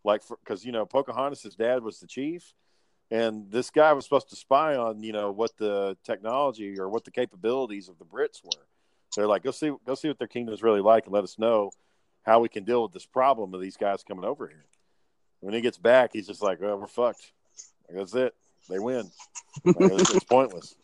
like 0.05 0.23
because 0.29 0.64
you 0.64 0.73
know 0.73 0.87
Pocahontas' 0.87 1.55
dad 1.57 1.83
was 1.83 2.01
the 2.01 2.07
chief, 2.07 2.55
and 3.11 3.51
this 3.51 3.71
guy 3.71 3.92
was 3.92 4.05
supposed 4.05 4.31
to 4.31 4.37
spy 4.37 4.77
on 4.77 5.03
you 5.03 5.12
know 5.12 5.31
what 5.31 5.57
the 5.59 5.97
technology 6.05 6.79
or 6.79 6.88
what 6.88 7.05
the 7.05 7.11
capabilities 7.11 7.88
of 7.88 7.99
the 7.99 8.05
Brits 8.05 8.42
were. 8.42 8.66
They're 9.14 9.27
like, 9.27 9.42
go 9.42 9.51
see 9.51 9.73
go 9.87 9.95
see 9.95 10.09
what 10.09 10.19
their 10.19 10.29
kingdom 10.29 10.55
is 10.55 10.62
really 10.62 10.81
like, 10.81 11.05
and 11.05 11.14
let 11.14 11.25
us 11.25 11.38
know 11.38 11.71
how 12.26 12.40
we 12.40 12.48
can 12.48 12.64
deal 12.64 12.82
with 12.82 12.92
this 12.92 13.06
problem 13.06 13.54
of 13.54 13.60
these 13.60 13.76
guys 13.76 14.02
coming 14.02 14.24
over 14.24 14.48
here. 14.48 14.66
When 15.40 15.54
he 15.54 15.60
gets 15.60 15.78
back, 15.78 16.10
he's 16.12 16.26
just 16.26 16.42
like, 16.42 16.60
"Well, 16.60 16.76
we're 16.76 16.86
fucked. 16.88 17.30
Like, 17.88 17.98
that's 17.98 18.14
it. 18.14 18.34
They 18.68 18.80
win. 18.80 19.10
Like, 19.64 19.76
it's, 19.78 20.14
it's 20.14 20.24
pointless. 20.28 20.74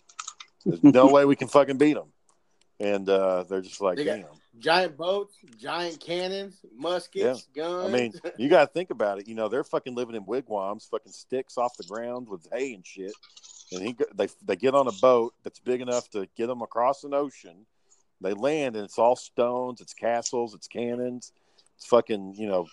There's 0.64 0.84
no 0.84 1.08
way 1.08 1.24
we 1.24 1.36
can 1.36 1.48
fucking 1.48 1.78
beat 1.78 1.94
them." 1.94 2.12
And 2.78 3.08
uh, 3.08 3.44
they're 3.48 3.60
just 3.60 3.80
like, 3.80 3.96
They 3.96 4.04
"Damn." 4.04 4.24
Giant 4.58 4.96
boats, 4.98 5.34
giant 5.58 5.98
cannons, 5.98 6.58
muskets, 6.76 7.48
I 7.54 7.58
guns. 7.58 7.88
I 7.88 7.96
mean, 7.96 8.12
you 8.36 8.50
got 8.50 8.66
to 8.66 8.72
think 8.72 8.90
about 8.90 9.18
it. 9.18 9.26
You 9.26 9.34
know, 9.34 9.48
they're 9.48 9.64
fucking 9.64 9.94
living 9.94 10.14
in 10.14 10.26
wigwams, 10.26 10.84
fucking 10.90 11.12
sticks 11.12 11.56
off 11.56 11.74
the 11.76 11.84
ground 11.84 12.28
with 12.28 12.46
hay 12.52 12.74
and 12.74 12.86
shit. 12.86 13.14
And 13.72 13.82
he, 13.82 13.96
they, 14.14 14.28
they 14.44 14.56
get 14.56 14.74
on 14.74 14.86
a 14.88 14.92
boat 14.92 15.32
that's 15.42 15.58
big 15.58 15.80
enough 15.80 16.10
to 16.10 16.28
get 16.36 16.48
them 16.48 16.60
across 16.60 17.02
an 17.02 17.14
ocean. 17.14 17.64
They 18.22 18.34
land, 18.34 18.76
and 18.76 18.84
it's 18.84 18.98
all 18.98 19.16
stones, 19.16 19.80
it's 19.80 19.94
castles, 19.94 20.54
it's 20.54 20.68
cannons, 20.68 21.32
it's 21.76 21.86
fucking, 21.86 22.34
you 22.36 22.46
know, 22.46 22.68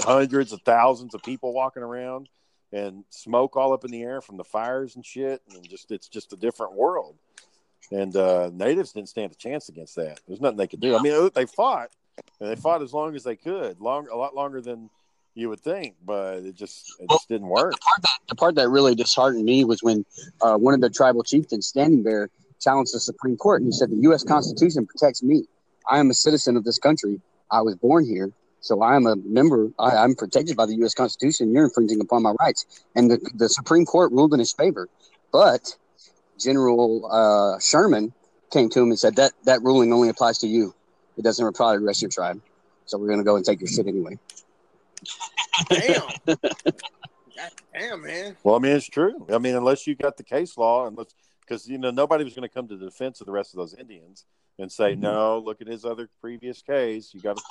hundreds 0.00 0.52
of 0.52 0.60
thousands 0.62 1.14
of 1.14 1.22
people 1.22 1.52
walking 1.52 1.82
around, 1.82 2.28
and 2.72 3.04
smoke 3.10 3.56
all 3.56 3.72
up 3.72 3.84
in 3.84 3.90
the 3.90 4.02
air 4.02 4.20
from 4.20 4.36
the 4.36 4.44
fires 4.44 4.96
and 4.96 5.04
shit. 5.04 5.42
And 5.54 5.68
just, 5.68 5.90
it's 5.90 6.08
just 6.08 6.32
a 6.32 6.36
different 6.36 6.74
world. 6.74 7.16
And 7.90 8.16
uh, 8.16 8.50
natives 8.52 8.92
didn't 8.92 9.10
stand 9.10 9.32
a 9.32 9.34
chance 9.34 9.68
against 9.68 9.96
that. 9.96 10.20
There's 10.26 10.40
nothing 10.40 10.56
they 10.56 10.66
could 10.66 10.80
do. 10.80 10.96
I 10.96 11.02
mean, 11.02 11.30
they 11.34 11.46
fought, 11.46 11.90
and 12.40 12.50
they 12.50 12.56
fought 12.56 12.80
as 12.82 12.92
long 12.92 13.14
as 13.14 13.24
they 13.24 13.36
could, 13.36 13.80
long 13.80 14.08
a 14.08 14.16
lot 14.16 14.34
longer 14.34 14.60
than 14.60 14.88
you 15.34 15.48
would 15.48 15.60
think, 15.60 15.96
but 16.04 16.38
it 16.38 16.54
just 16.54 16.94
it 17.00 17.08
just 17.10 17.28
didn't 17.28 17.48
work. 17.48 17.72
The 17.72 17.78
part 17.78 18.02
that, 18.02 18.18
the 18.28 18.34
part 18.34 18.54
that 18.56 18.68
really 18.68 18.94
disheartened 18.94 19.44
me 19.44 19.64
was 19.64 19.82
when 19.82 20.04
uh, 20.40 20.56
one 20.56 20.74
of 20.74 20.80
the 20.80 20.90
tribal 20.90 21.22
chieftains 21.22 21.66
standing 21.66 22.02
there 22.02 22.30
challenged 22.62 22.94
the 22.94 23.00
Supreme 23.00 23.36
Court 23.36 23.62
and 23.62 23.68
he 23.68 23.72
said, 23.72 23.90
The 23.90 24.02
U.S. 24.02 24.22
Constitution 24.22 24.86
protects 24.86 25.22
me. 25.22 25.44
I 25.90 25.98
am 25.98 26.10
a 26.10 26.14
citizen 26.14 26.56
of 26.56 26.64
this 26.64 26.78
country. 26.78 27.20
I 27.50 27.60
was 27.60 27.74
born 27.76 28.04
here. 28.04 28.32
So 28.60 28.80
I 28.80 28.94
am 28.94 29.06
a 29.06 29.16
member. 29.16 29.72
I, 29.78 29.96
I'm 29.96 30.14
protected 30.14 30.56
by 30.56 30.66
the 30.66 30.76
U.S. 30.76 30.94
Constitution. 30.94 31.52
You're 31.52 31.64
infringing 31.64 32.00
upon 32.00 32.22
my 32.22 32.32
rights. 32.38 32.84
And 32.94 33.10
the, 33.10 33.18
the 33.34 33.48
Supreme 33.48 33.84
Court 33.84 34.12
ruled 34.12 34.32
in 34.32 34.38
his 34.38 34.52
favor. 34.52 34.88
But 35.32 35.76
General 36.38 37.08
uh, 37.10 37.58
Sherman 37.60 38.12
came 38.52 38.68
to 38.70 38.80
him 38.80 38.90
and 38.90 38.98
said, 38.98 39.16
that, 39.16 39.32
that 39.44 39.62
ruling 39.62 39.92
only 39.92 40.08
applies 40.08 40.38
to 40.38 40.46
you. 40.46 40.74
It 41.18 41.24
doesn't 41.24 41.44
apply 41.44 41.74
to 41.74 41.80
the 41.80 41.86
rest 41.86 41.98
of 41.98 42.02
your 42.02 42.10
tribe. 42.10 42.40
So 42.86 42.98
we're 42.98 43.08
going 43.08 43.18
to 43.18 43.24
go 43.24 43.36
and 43.36 43.44
take 43.44 43.60
your 43.60 43.68
shit 43.68 43.86
anyway. 43.86 44.18
Damn. 45.68 46.02
Damn, 47.72 48.02
man. 48.02 48.36
Well, 48.44 48.54
I 48.54 48.58
mean, 48.58 48.72
it's 48.72 48.86
true. 48.86 49.26
I 49.32 49.38
mean, 49.38 49.56
unless 49.56 49.86
you 49.86 49.94
got 49.96 50.16
the 50.16 50.22
case 50.22 50.56
law, 50.56 50.86
and 50.86 50.96
let's 50.96 51.14
because 51.52 51.68
you 51.68 51.76
know 51.76 51.90
nobody 51.90 52.24
was 52.24 52.32
going 52.32 52.48
to 52.48 52.54
come 52.54 52.66
to 52.66 52.76
the 52.78 52.86
defense 52.86 53.20
of 53.20 53.26
the 53.26 53.32
rest 53.32 53.52
of 53.52 53.58
those 53.58 53.74
Indians 53.74 54.24
and 54.58 54.72
say, 54.72 54.94
Mhm. 54.94 55.00
no, 55.00 55.38
look 55.38 55.60
at 55.60 55.66
his 55.66 55.84
other 55.84 56.08
previous 56.20 56.62
case. 56.62 57.12
You 57.12 57.20
got 57.20 57.36
to. 57.36 57.42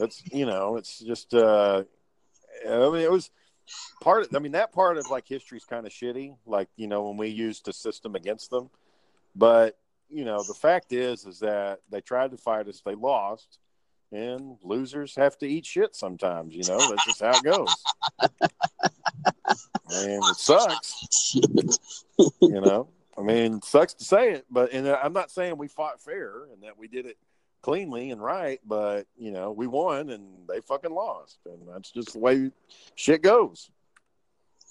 That's 0.00 0.22
you 0.32 0.46
know, 0.46 0.76
it's 0.76 0.98
just. 0.98 1.32
uh 1.32 1.84
I 2.68 2.90
mean, 2.90 3.02
it 3.02 3.10
was 3.10 3.30
part 4.00 4.22
of. 4.22 4.34
I 4.34 4.40
mean, 4.40 4.52
that 4.52 4.72
part 4.72 4.98
of 4.98 5.08
like 5.10 5.28
history 5.28 5.58
is 5.58 5.64
kind 5.64 5.86
of 5.86 5.92
shitty. 5.92 6.36
Like 6.44 6.68
you 6.76 6.88
know, 6.88 7.04
when 7.08 7.16
we 7.16 7.28
used 7.28 7.66
the 7.66 7.72
system 7.72 8.16
against 8.16 8.50
them, 8.50 8.68
but 9.36 9.78
you 10.10 10.24
know, 10.24 10.42
the 10.42 10.54
fact 10.54 10.92
is, 10.92 11.24
is 11.24 11.38
that 11.40 11.80
they 11.90 12.00
tried 12.00 12.32
to 12.32 12.36
fight 12.36 12.66
us, 12.68 12.82
they 12.84 12.94
lost. 12.94 13.58
And 14.12 14.56
losers 14.62 15.16
have 15.16 15.36
to 15.38 15.46
eat 15.48 15.66
shit 15.66 15.96
sometimes, 15.96 16.54
you 16.54 16.62
know. 16.64 16.78
That's 16.88 17.04
just 17.04 17.20
how 17.20 17.32
it 17.36 17.42
goes. 17.44 17.74
And 19.88 20.24
it 20.24 20.36
sucks 20.36 21.36
you 22.40 22.60
know 22.60 22.88
i 23.18 23.22
mean 23.22 23.60
sucks 23.62 23.94
to 23.94 24.04
say 24.04 24.32
it 24.32 24.44
but 24.50 24.72
and 24.72 24.86
i'm 24.88 25.12
not 25.12 25.30
saying 25.30 25.56
we 25.56 25.68
fought 25.68 26.00
fair 26.00 26.44
and 26.52 26.62
that 26.62 26.76
we 26.78 26.86
did 26.88 27.06
it 27.06 27.16
cleanly 27.62 28.10
and 28.10 28.22
right 28.22 28.60
but 28.66 29.06
you 29.16 29.30
know 29.32 29.50
we 29.52 29.66
won 29.66 30.10
and 30.10 30.24
they 30.48 30.60
fucking 30.60 30.92
lost 30.92 31.38
and 31.46 31.58
that's 31.68 31.90
just 31.90 32.12
the 32.12 32.18
way 32.18 32.50
shit 32.94 33.22
goes 33.22 33.70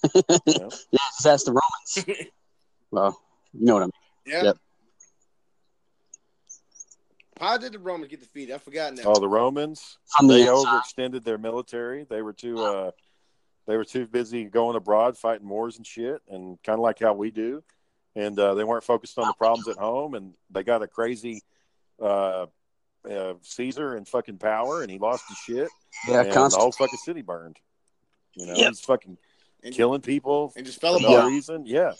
you 0.14 0.22
know? 0.28 0.70
Yeah, 0.92 0.98
just 1.18 1.26
ask 1.26 1.44
the 1.46 1.52
Romans. 1.52 2.20
well, 2.90 3.18
you 3.54 3.64
know 3.64 3.74
what 3.74 3.82
I 3.82 3.86
mean. 3.86 3.92
Yeah. 4.26 4.42
Yep. 4.44 4.56
How 7.40 7.58
did 7.58 7.72
the 7.72 7.78
Romans 7.78 8.10
get 8.10 8.20
defeated? 8.20 8.54
I 8.54 8.58
forgot 8.58 8.94
now. 8.94 9.02
oh 9.06 9.20
the 9.20 9.28
romans 9.28 9.98
From 10.16 10.26
the 10.26 10.34
they 10.34 10.48
inside. 10.48 10.82
overextended 10.82 11.24
their 11.24 11.38
military 11.38 12.04
they 12.08 12.22
were 12.22 12.32
too 12.32 12.58
uh 12.58 12.90
they 13.66 13.76
were 13.76 13.84
too 13.84 14.06
busy 14.06 14.44
going 14.44 14.76
abroad 14.76 15.18
fighting 15.18 15.48
wars 15.48 15.76
and 15.76 15.86
shit 15.86 16.20
and 16.28 16.58
kind 16.62 16.78
of 16.78 16.82
like 16.82 16.98
how 16.98 17.12
we 17.14 17.30
do 17.30 17.62
and 18.16 18.36
uh, 18.40 18.54
they 18.54 18.64
weren't 18.64 18.82
focused 18.82 19.18
on 19.18 19.28
the 19.28 19.34
problems 19.34 19.68
at 19.68 19.76
home 19.76 20.14
and 20.14 20.32
they 20.50 20.64
got 20.64 20.82
a 20.82 20.88
crazy 20.88 21.42
uh, 22.02 22.46
uh 23.08 23.34
caesar 23.42 23.96
in 23.96 24.04
fucking 24.04 24.38
power 24.38 24.82
and 24.82 24.90
he 24.90 24.98
lost 24.98 25.22
his 25.28 25.38
shit 25.38 25.68
Yeah, 26.08 26.22
and 26.22 26.32
the 26.32 26.56
whole 26.58 26.72
fucking 26.72 26.98
city 27.04 27.22
burned. 27.22 27.58
You 28.34 28.46
know, 28.46 28.54
Yep. 28.54 28.68
he's 28.68 28.80
fucking 28.80 29.16
And- 29.62 29.74
killing 29.74 30.00
people 30.00 30.52
and 30.56 30.66
just 30.66 30.80
fell 30.80 30.96
for 30.98 31.02
no 31.02 31.16
apart. 31.16 31.30
reason. 31.30 31.64
Yeah, 31.66 31.92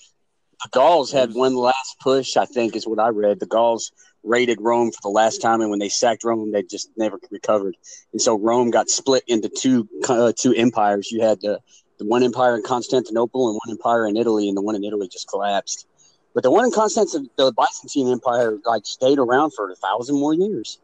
The 0.65 0.69
Gauls 0.73 1.13
had 1.13 1.29
was- 1.29 1.37
one 1.37 1.55
last 1.55 1.97
push, 2.01 2.37
I 2.37 2.45
think, 2.47 2.75
is 2.77 2.87
what 2.87 2.99
I 2.99 3.09
read. 3.09 3.39
The 3.41 3.47
Gauls 3.47 3.93
raided 4.25 4.61
Rome 4.61 4.91
for 4.91 5.01
the 5.03 5.09
last 5.11 5.39
time, 5.41 5.61
and 5.61 5.71
when 5.71 5.79
they 5.79 5.89
sacked 5.89 6.25
Rome, 6.25 6.51
they 6.51 6.63
just 6.65 6.91
never 6.97 7.19
recovered. 7.31 7.77
And 8.13 8.21
so 8.21 8.37
Rome 8.37 8.71
got 8.71 8.89
split 8.91 9.23
into 9.29 9.49
two 9.49 9.89
uh, 10.09 10.33
two 10.37 10.53
empires. 10.55 11.11
You 11.13 11.21
had 11.23 11.41
the, 11.41 11.61
the 11.99 12.05
one 12.05 12.23
empire 12.25 12.57
in 12.57 12.63
Constantinople 12.63 13.49
and 13.49 13.59
one 13.65 13.71
empire 13.71 14.07
in 14.07 14.17
Italy, 14.17 14.49
and 14.49 14.57
the 14.57 14.63
one 14.63 14.75
in 14.75 14.83
Italy 14.85 15.09
just 15.09 15.29
collapsed. 15.29 15.87
But 16.37 16.43
the 16.43 16.51
one 16.51 16.67
in 16.67 16.71
Constantinople, 16.71 17.31
the 17.39 17.51
Byzantine 17.51 18.13
Empire, 18.13 18.59
like 18.67 18.85
stayed 18.85 19.19
around 19.19 19.53
for 19.53 19.71
a 19.71 19.75
thousand 19.75 20.21
more 20.21 20.35
years. 20.35 20.79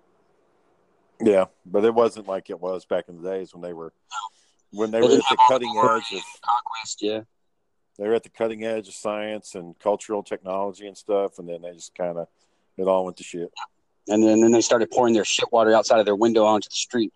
yeah, 1.21 1.45
but 1.67 1.85
it 1.85 1.93
wasn't 1.93 2.27
like 2.27 2.49
it 2.49 2.59
was 2.59 2.87
back 2.87 3.05
in 3.09 3.21
the 3.21 3.31
days 3.31 3.53
when 3.53 3.61
they 3.61 3.75
were 3.75 3.93
when 4.71 4.91
they 4.91 5.03
They 5.03 5.09
were 5.09 5.12
at 5.12 5.25
the 5.29 5.37
cutting 5.49 5.77
edge 5.77 6.11
of 6.15 6.23
Conquest, 6.41 7.03
yeah. 7.03 7.21
they 7.99 8.09
were 8.09 8.15
at 8.15 8.23
the 8.23 8.31
cutting 8.31 8.65
edge 8.65 8.88
of 8.88 8.95
science 8.95 9.55
and 9.55 9.79
cultural 9.79 10.23
technology 10.23 10.87
and 10.87 10.97
stuff, 10.97 11.38
and 11.38 11.47
then 11.47 11.61
they 11.61 11.73
just 11.73 11.95
kind 11.95 12.17
of 12.17 12.29
it 12.79 12.85
all 12.88 13.05
went 13.05 13.19
to 13.19 13.23
shit. 13.23 13.53
And 14.09 14.23
then, 14.23 14.41
then 14.41 14.53
they 14.53 14.62
started 14.62 14.91
pouring 14.91 15.12
their 15.12 15.27
shit 15.27 15.53
water 15.53 15.75
outside 15.75 15.99
of 15.99 16.07
their 16.07 16.17
window 16.17 16.47
onto 16.47 16.71
the 16.71 16.77
street. 16.77 17.12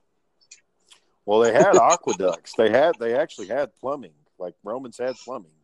Well, 1.24 1.40
they 1.40 1.54
had 1.54 1.74
aqueducts. 1.74 2.52
They 2.58 2.68
had 2.68 2.96
they 3.00 3.14
actually 3.16 3.46
had 3.46 3.74
plumbing. 3.80 4.12
Like 4.38 4.56
Romans 4.62 4.98
had 4.98 5.16
plumbing. 5.24 5.55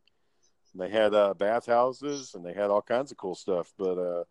They 0.75 0.89
had 0.89 1.15
uh, 1.15 1.35
bathhouses 1.35 2.35
and 2.35 2.45
they 2.45 2.55
had 2.55 2.71
all 2.71 2.83
kinds 2.83 3.11
of 3.11 3.19
cool 3.19 3.35
stuff. 3.35 3.73
But 3.79 3.99
uh, 3.99 4.25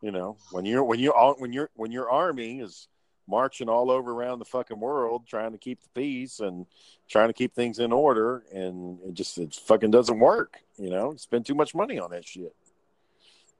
you 0.00 0.10
know, 0.10 0.36
when 0.52 0.64
you're 0.64 0.84
when 0.84 0.98
you 0.98 1.12
when 1.38 1.52
your 1.52 1.70
when 1.74 1.92
your 1.92 2.10
army 2.10 2.60
is 2.60 2.88
marching 3.28 3.68
all 3.68 3.90
over 3.90 4.12
around 4.12 4.38
the 4.38 4.44
fucking 4.44 4.78
world 4.78 5.26
trying 5.26 5.52
to 5.52 5.58
keep 5.58 5.82
the 5.82 5.88
peace 5.94 6.40
and 6.40 6.66
trying 7.08 7.28
to 7.28 7.32
keep 7.34 7.54
things 7.54 7.78
in 7.78 7.92
order, 7.92 8.44
and 8.52 9.00
it 9.06 9.14
just 9.14 9.36
it 9.38 9.54
fucking 9.54 9.90
doesn't 9.90 10.18
work. 10.18 10.58
You 10.78 10.90
know, 10.90 11.14
spend 11.16 11.46
too 11.46 11.54
much 11.54 11.74
money 11.74 11.98
on 11.98 12.10
that 12.10 12.26
shit. 12.26 12.54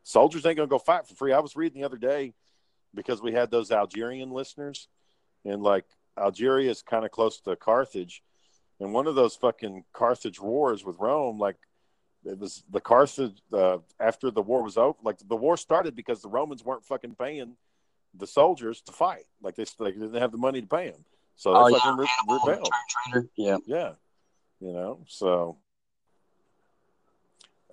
Soldiers 0.02 0.46
ain't 0.46 0.56
gonna 0.56 0.68
go 0.68 0.78
fight 0.78 1.06
for 1.06 1.14
free. 1.14 1.32
I 1.32 1.40
was 1.40 1.56
reading 1.56 1.80
the 1.80 1.86
other 1.86 1.96
day 1.96 2.32
because 2.94 3.20
we 3.20 3.32
had 3.32 3.50
those 3.50 3.70
Algerian 3.70 4.30
listeners, 4.30 4.88
and 5.44 5.62
like 5.62 5.84
Algeria 6.18 6.70
is 6.70 6.82
kind 6.82 7.04
of 7.04 7.10
close 7.10 7.40
to 7.40 7.56
Carthage, 7.56 8.22
and 8.80 8.92
one 8.92 9.06
of 9.06 9.14
those 9.14 9.36
fucking 9.36 9.84
Carthage 9.92 10.40
wars 10.40 10.84
with 10.84 10.96
Rome, 10.98 11.38
like 11.38 11.56
it 12.26 12.38
was 12.38 12.64
the 12.70 12.80
Carthage 12.80 13.36
uh, 13.52 13.78
after 14.00 14.30
the 14.30 14.42
war 14.42 14.62
was 14.62 14.76
over. 14.76 14.98
Like 15.02 15.18
the 15.26 15.36
war 15.36 15.56
started 15.56 15.94
because 15.94 16.22
the 16.22 16.28
Romans 16.28 16.64
weren't 16.64 16.84
fucking 16.84 17.14
paying 17.14 17.56
the 18.14 18.26
soldiers 18.26 18.80
to 18.82 18.92
fight. 18.92 19.26
Like 19.40 19.56
they, 19.56 19.64
they 19.78 19.92
didn't 19.92 20.14
have 20.14 20.32
the 20.32 20.38
money 20.38 20.60
to 20.60 20.66
pay 20.66 20.90
them, 20.90 21.04
so 21.36 21.52
they 21.52 21.58
Oh, 21.58 21.66
yeah, 21.68 21.78
fucking 21.78 21.96
re- 21.96 22.38
rebelled. 22.46 22.72
Yeah. 23.36 23.58
Yeah, 23.66 23.92
you 24.60 24.72
know. 24.72 25.00
So 25.06 25.56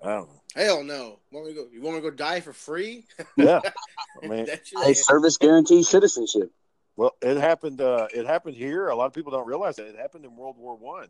I 0.02 0.08
don't 0.08 0.28
know. 0.28 0.40
Hell 0.54 0.84
no. 0.84 1.18
Want 1.32 1.46
me 1.46 1.54
to 1.54 1.60
go? 1.62 1.68
You 1.72 1.80
want 1.82 1.96
me 1.96 2.02
to 2.02 2.10
go 2.10 2.16
die 2.16 2.40
for 2.40 2.52
free? 2.52 3.04
Yeah, 3.36 3.60
I 4.22 4.26
mean, 4.28 4.44
That 4.46 4.66
shit 4.66 4.78
Hey, 4.82 4.94
service 4.94 5.36
guarantees 5.36 5.88
citizenship. 5.88 6.52
Well, 6.96 7.12
it 7.20 7.38
happened. 7.38 7.80
Uh, 7.80 8.06
it 8.14 8.26
happened 8.26 8.56
here. 8.56 8.88
A 8.88 8.94
lot 8.94 9.06
of 9.06 9.12
people 9.14 9.32
don't 9.32 9.46
realize 9.46 9.76
that 9.76 9.86
it 9.86 9.96
happened 9.96 10.24
in 10.24 10.36
World 10.36 10.56
War 10.56 10.76
One. 10.76 11.08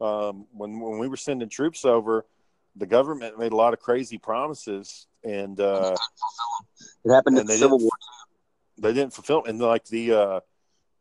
Um, 0.00 0.46
when 0.52 0.80
when 0.80 0.98
we 0.98 1.08
were 1.08 1.18
sending 1.18 1.50
troops 1.50 1.84
over, 1.84 2.24
the 2.76 2.86
government 2.86 3.38
made 3.38 3.52
a 3.52 3.56
lot 3.56 3.72
of 3.72 3.80
crazy 3.80 4.18
promises, 4.18 5.06
and 5.24 5.58
uh, 5.60 5.96
It 7.04 7.10
happened 7.10 7.38
in 7.38 7.46
the 7.46 7.54
Civil 7.54 7.78
War. 7.78 7.90
they 8.78 8.92
didn't 8.92 9.12
fulfill. 9.12 9.44
And 9.44 9.58
like 9.60 9.84
the 9.86 10.12
uh, 10.12 10.40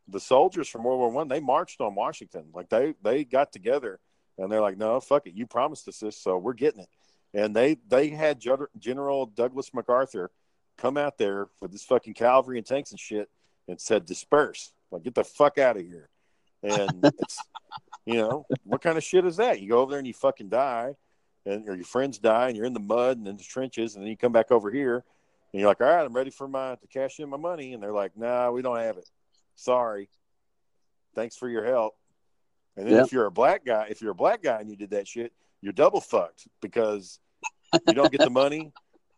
the 0.08 0.20
soldiers 0.20 0.68
from 0.68 0.84
World 0.84 1.00
War 1.00 1.12
One, 1.12 1.28
they 1.28 1.40
marched 1.40 1.82
on 1.82 1.96
Washington. 1.96 2.46
Like 2.54 2.70
they 2.70 2.96
they 3.04 3.24
got 3.24 3.52
together, 3.52 4.00
and 4.38 4.52
they're 4.52 4.62
like, 4.62 4.78
"No, 4.78 5.00
fuck 5.00 5.28
it. 5.28 5.34
You 5.34 5.46
promised 5.46 5.88
us 5.88 6.00
this, 6.00 6.18
so 6.18 6.38
we're 6.38 6.54
getting 6.54 6.82
it." 6.82 6.90
And 7.34 7.56
they 7.56 7.78
they 7.88 8.10
had 8.10 8.40
Gen- 8.40 8.68
General 8.80 9.28
Douglas 9.28 9.74
MacArthur 9.74 10.32
come 10.78 10.98
out 10.98 11.18
there 11.18 11.48
with 11.62 11.72
his 11.72 11.84
fucking 11.84 12.14
cavalry 12.16 12.58
and 12.58 12.66
tanks 12.66 12.92
and 12.92 13.00
shit, 13.00 13.30
and 13.68 13.80
said, 13.80 14.06
"Disperse, 14.06 14.72
like 14.92 15.04
get 15.04 15.14
the 15.16 15.24
fuck 15.24 15.58
out 15.60 15.78
of 15.78 15.84
here." 15.84 16.10
And 16.64 16.90
it's 17.20 17.38
you 18.06 18.16
know 18.16 18.48
what 18.64 18.82
kind 18.82 18.98
of 18.98 19.04
shit 19.04 19.26
is 19.26 19.38
that? 19.38 19.62
You 19.62 19.70
go 19.70 19.80
over 19.80 19.92
there 19.92 20.00
and 20.00 20.08
you 20.08 20.14
fucking 20.16 20.50
die, 20.50 20.96
and 21.46 21.68
or 21.68 21.76
your 21.76 21.86
friends 21.86 22.18
die, 22.18 22.48
and 22.48 22.58
you're 22.58 22.66
in 22.66 22.74
the 22.74 22.80
mud 22.80 23.18
and 23.18 23.28
in 23.28 23.38
the 23.38 23.44
trenches, 23.44 23.96
and 23.96 24.04
then 24.04 24.10
you 24.10 24.18
come 24.18 24.32
back 24.32 24.52
over 24.52 24.72
here, 24.72 25.04
and 25.52 25.60
you're 25.60 25.70
like, 25.70 25.82
"All 25.82 25.88
right, 25.88 26.04
I'm 26.04 26.14
ready 26.14 26.30
for 26.32 26.48
my 26.48 26.76
to 26.76 26.88
cash 26.88 27.20
in 27.20 27.30
my 27.30 27.38
money," 27.38 27.74
and 27.74 27.82
they're 27.82 27.92
like, 27.94 28.16
"Nah, 28.18 28.52
we 28.52 28.62
don't 28.62 28.78
have 28.78 28.98
it. 28.98 29.10
Sorry. 29.56 30.10
Thanks 31.16 31.36
for 31.36 31.50
your 31.50 31.66
help." 31.66 31.96
And 32.78 32.88
then 32.88 32.96
Yeah. 32.96 33.04
if 33.04 33.12
you're 33.12 33.26
a 33.26 33.32
black 33.32 33.66
guy, 33.66 33.88
if 33.90 34.02
you're 34.02 34.12
a 34.12 34.16
black 34.16 34.42
guy 34.42 34.60
and 34.60 34.70
you 34.70 34.76
did 34.76 34.92
that 34.92 35.08
shit, 35.08 35.34
you're 35.62 35.74
double 35.74 36.02
fucked 36.02 36.48
because 36.62 37.20
you 37.88 37.94
don't 37.94 38.12
get 38.12 38.22
the 38.22 38.30
money 38.30 38.72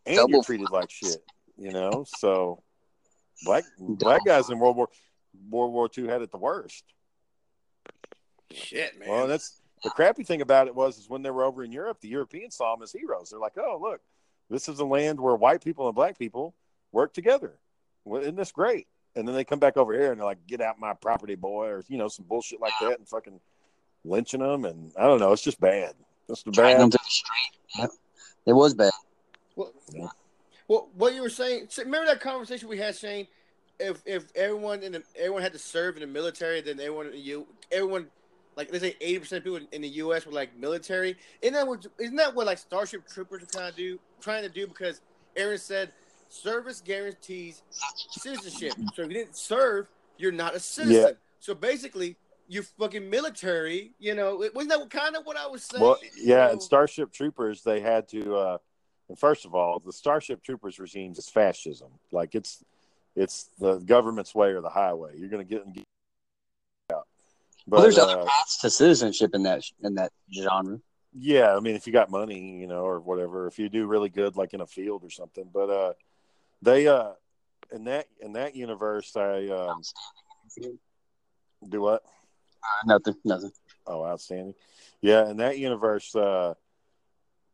and 0.05 0.15
you're 0.15 0.27
Double 0.27 0.43
treated 0.43 0.69
like 0.71 0.89
shit. 0.89 1.23
You 1.57 1.71
know, 1.71 2.03
so 2.07 2.63
black 3.43 3.63
black 3.77 4.25
guys 4.25 4.49
in 4.49 4.57
World 4.57 4.77
War 4.77 4.89
World 5.49 5.73
War 5.73 5.89
II 5.95 6.07
had 6.07 6.21
it 6.21 6.31
the 6.31 6.37
worst. 6.37 6.83
Shit, 8.51 8.97
man. 8.99 9.09
Well, 9.09 9.27
that's 9.27 9.60
the 9.83 9.89
crappy 9.89 10.23
thing 10.23 10.41
about 10.41 10.67
it 10.67 10.75
was 10.75 10.97
is 10.97 11.09
when 11.09 11.21
they 11.21 11.31
were 11.31 11.43
over 11.43 11.63
in 11.63 11.71
Europe, 11.71 11.99
the 12.01 12.07
Europeans 12.07 12.55
saw 12.55 12.75
them 12.75 12.83
as 12.83 12.91
heroes. 12.91 13.29
They're 13.29 13.39
like, 13.39 13.57
"Oh, 13.57 13.79
look, 13.81 14.01
this 14.49 14.69
is 14.69 14.79
a 14.79 14.85
land 14.85 15.19
where 15.19 15.35
white 15.35 15.63
people 15.63 15.87
and 15.87 15.95
black 15.95 16.17
people 16.19 16.53
work 16.91 17.13
together. 17.13 17.53
Well, 18.05 18.21
isn't 18.21 18.35
this 18.35 18.51
great?" 18.51 18.87
And 19.15 19.27
then 19.27 19.35
they 19.35 19.43
come 19.43 19.59
back 19.59 19.77
over 19.77 19.93
here 19.93 20.11
and 20.11 20.19
they're 20.19 20.25
like, 20.25 20.45
"Get 20.47 20.61
out 20.61 20.79
my 20.79 20.93
property, 20.93 21.35
boy," 21.35 21.67
or 21.67 21.83
you 21.87 21.97
know, 21.97 22.07
some 22.07 22.25
bullshit 22.25 22.61
like 22.61 22.73
that, 22.81 22.97
and 22.99 23.07
fucking 23.07 23.39
lynching 24.03 24.39
them. 24.41 24.65
And 24.65 24.91
I 24.97 25.03
don't 25.03 25.19
know, 25.19 25.31
it's 25.31 25.41
just 25.41 25.59
bad. 25.59 25.95
It's 26.29 26.43
the 26.43 26.51
bad. 26.51 26.79
them 26.79 26.89
to 26.89 26.97
the 26.97 27.09
street. 27.09 27.59
Yep. 27.77 27.89
It 28.45 28.53
was 28.53 28.73
bad. 28.73 28.91
Well, 29.55 29.71
Yeah. 29.91 30.07
well, 30.67 30.89
what 30.95 31.13
you 31.13 31.21
were 31.21 31.29
saying? 31.29 31.67
Remember 31.77 32.05
that 32.07 32.21
conversation 32.21 32.69
we 32.69 32.77
had, 32.77 32.95
Shane? 32.95 33.27
If 33.79 34.01
if 34.05 34.31
everyone 34.35 34.83
in 34.83 34.91
the, 34.93 35.03
everyone 35.17 35.41
had 35.41 35.53
to 35.53 35.59
serve 35.59 35.95
in 35.95 36.01
the 36.01 36.07
military, 36.07 36.61
then 36.61 36.79
everyone 36.79 37.07
in 37.07 37.11
the 37.13 37.45
everyone 37.71 38.09
like 38.55 38.69
let's 38.71 38.83
say 38.83 38.95
eighty 39.01 39.19
percent 39.19 39.39
of 39.39 39.43
people 39.43 39.67
in 39.71 39.81
the 39.81 39.87
U.S. 39.89 40.25
were 40.25 40.31
like 40.31 40.57
military. 40.57 41.15
Isn't 41.41 41.53
that 41.53 41.67
what 41.67 41.85
isn't 41.99 42.15
that 42.17 42.35
what 42.35 42.45
like 42.45 42.57
Starship 42.57 43.07
Troopers 43.07 43.43
are 43.43 43.45
kind 43.47 43.69
of 43.69 43.75
do 43.75 43.99
trying 44.19 44.43
to 44.43 44.49
do? 44.49 44.67
Because 44.67 45.01
Aaron 45.35 45.57
said 45.57 45.91
service 46.29 46.81
guarantees 46.83 47.61
citizenship. 48.09 48.73
So 48.93 49.03
if 49.03 49.07
you 49.09 49.13
didn't 49.13 49.35
serve, 49.35 49.87
you're 50.17 50.31
not 50.31 50.55
a 50.55 50.59
citizen. 50.59 51.15
So 51.39 51.55
basically, 51.55 52.15
you're 52.47 52.63
fucking 52.63 53.09
military. 53.09 53.91
You 53.99 54.15
know, 54.15 54.35
wasn't 54.53 54.69
that 54.69 54.89
kind 54.89 55.15
of 55.15 55.25
what 55.25 55.37
I 55.37 55.47
was 55.47 55.63
saying? 55.63 55.83
Well, 55.83 55.97
yeah, 56.17 56.47
So- 56.47 56.51
and 56.53 56.61
Starship 56.61 57.11
Troopers, 57.11 57.63
they 57.63 57.79
had 57.79 58.07
to. 58.09 58.35
Uh, 58.35 58.57
and 59.09 59.17
first 59.19 59.45
of 59.45 59.53
all, 59.55 59.79
the 59.79 59.91
Starship 59.91 60.41
Troopers 60.43 60.79
regime 60.79 61.13
is 61.17 61.27
fascism. 61.27 61.89
Like 62.11 62.33
it's, 62.33 62.63
it's 63.15 63.49
the 63.59 63.79
government's 63.79 64.33
way 64.33 64.51
or 64.51 64.61
the 64.61 64.69
highway. 64.69 65.17
You're 65.17 65.27
going 65.29 65.45
to 65.45 65.49
get 65.53 65.65
and 65.65 65.73
get. 65.75 65.83
But 67.71 67.77
well, 67.77 67.83
there's 67.83 67.97
uh, 67.97 68.03
other 68.05 68.25
paths 68.25 68.57
to 68.59 68.69
citizenship 68.69 69.33
in 69.33 69.43
that 69.43 69.63
in 69.81 69.95
that 69.95 70.11
genre. 70.35 70.81
yeah, 71.17 71.55
I 71.55 71.61
mean, 71.61 71.75
if 71.75 71.87
you 71.87 71.93
got 71.93 72.11
money, 72.11 72.59
you 72.59 72.67
know, 72.67 72.81
or 72.81 72.99
whatever, 72.99 73.47
if 73.47 73.57
you 73.57 73.69
do 73.69 73.87
really 73.87 74.09
good, 74.09 74.35
like 74.35 74.53
in 74.53 74.59
a 74.59 74.67
field 74.67 75.05
or 75.05 75.09
something. 75.09 75.49
But 75.53 75.69
uh, 75.69 75.93
they 76.61 76.89
uh, 76.89 77.11
in 77.71 77.85
that 77.85 78.07
in 78.19 78.33
that 78.33 78.57
universe, 78.57 79.15
I 79.15 79.47
um, 79.47 79.81
do 81.69 81.79
what? 81.79 82.03
Uh, 82.61 82.87
nothing, 82.87 83.15
nothing. 83.23 83.51
Oh, 83.87 84.05
outstanding. 84.05 84.53
Yeah, 84.99 85.29
in 85.29 85.37
that 85.37 85.57
universe, 85.57 86.13
uh, 86.13 86.55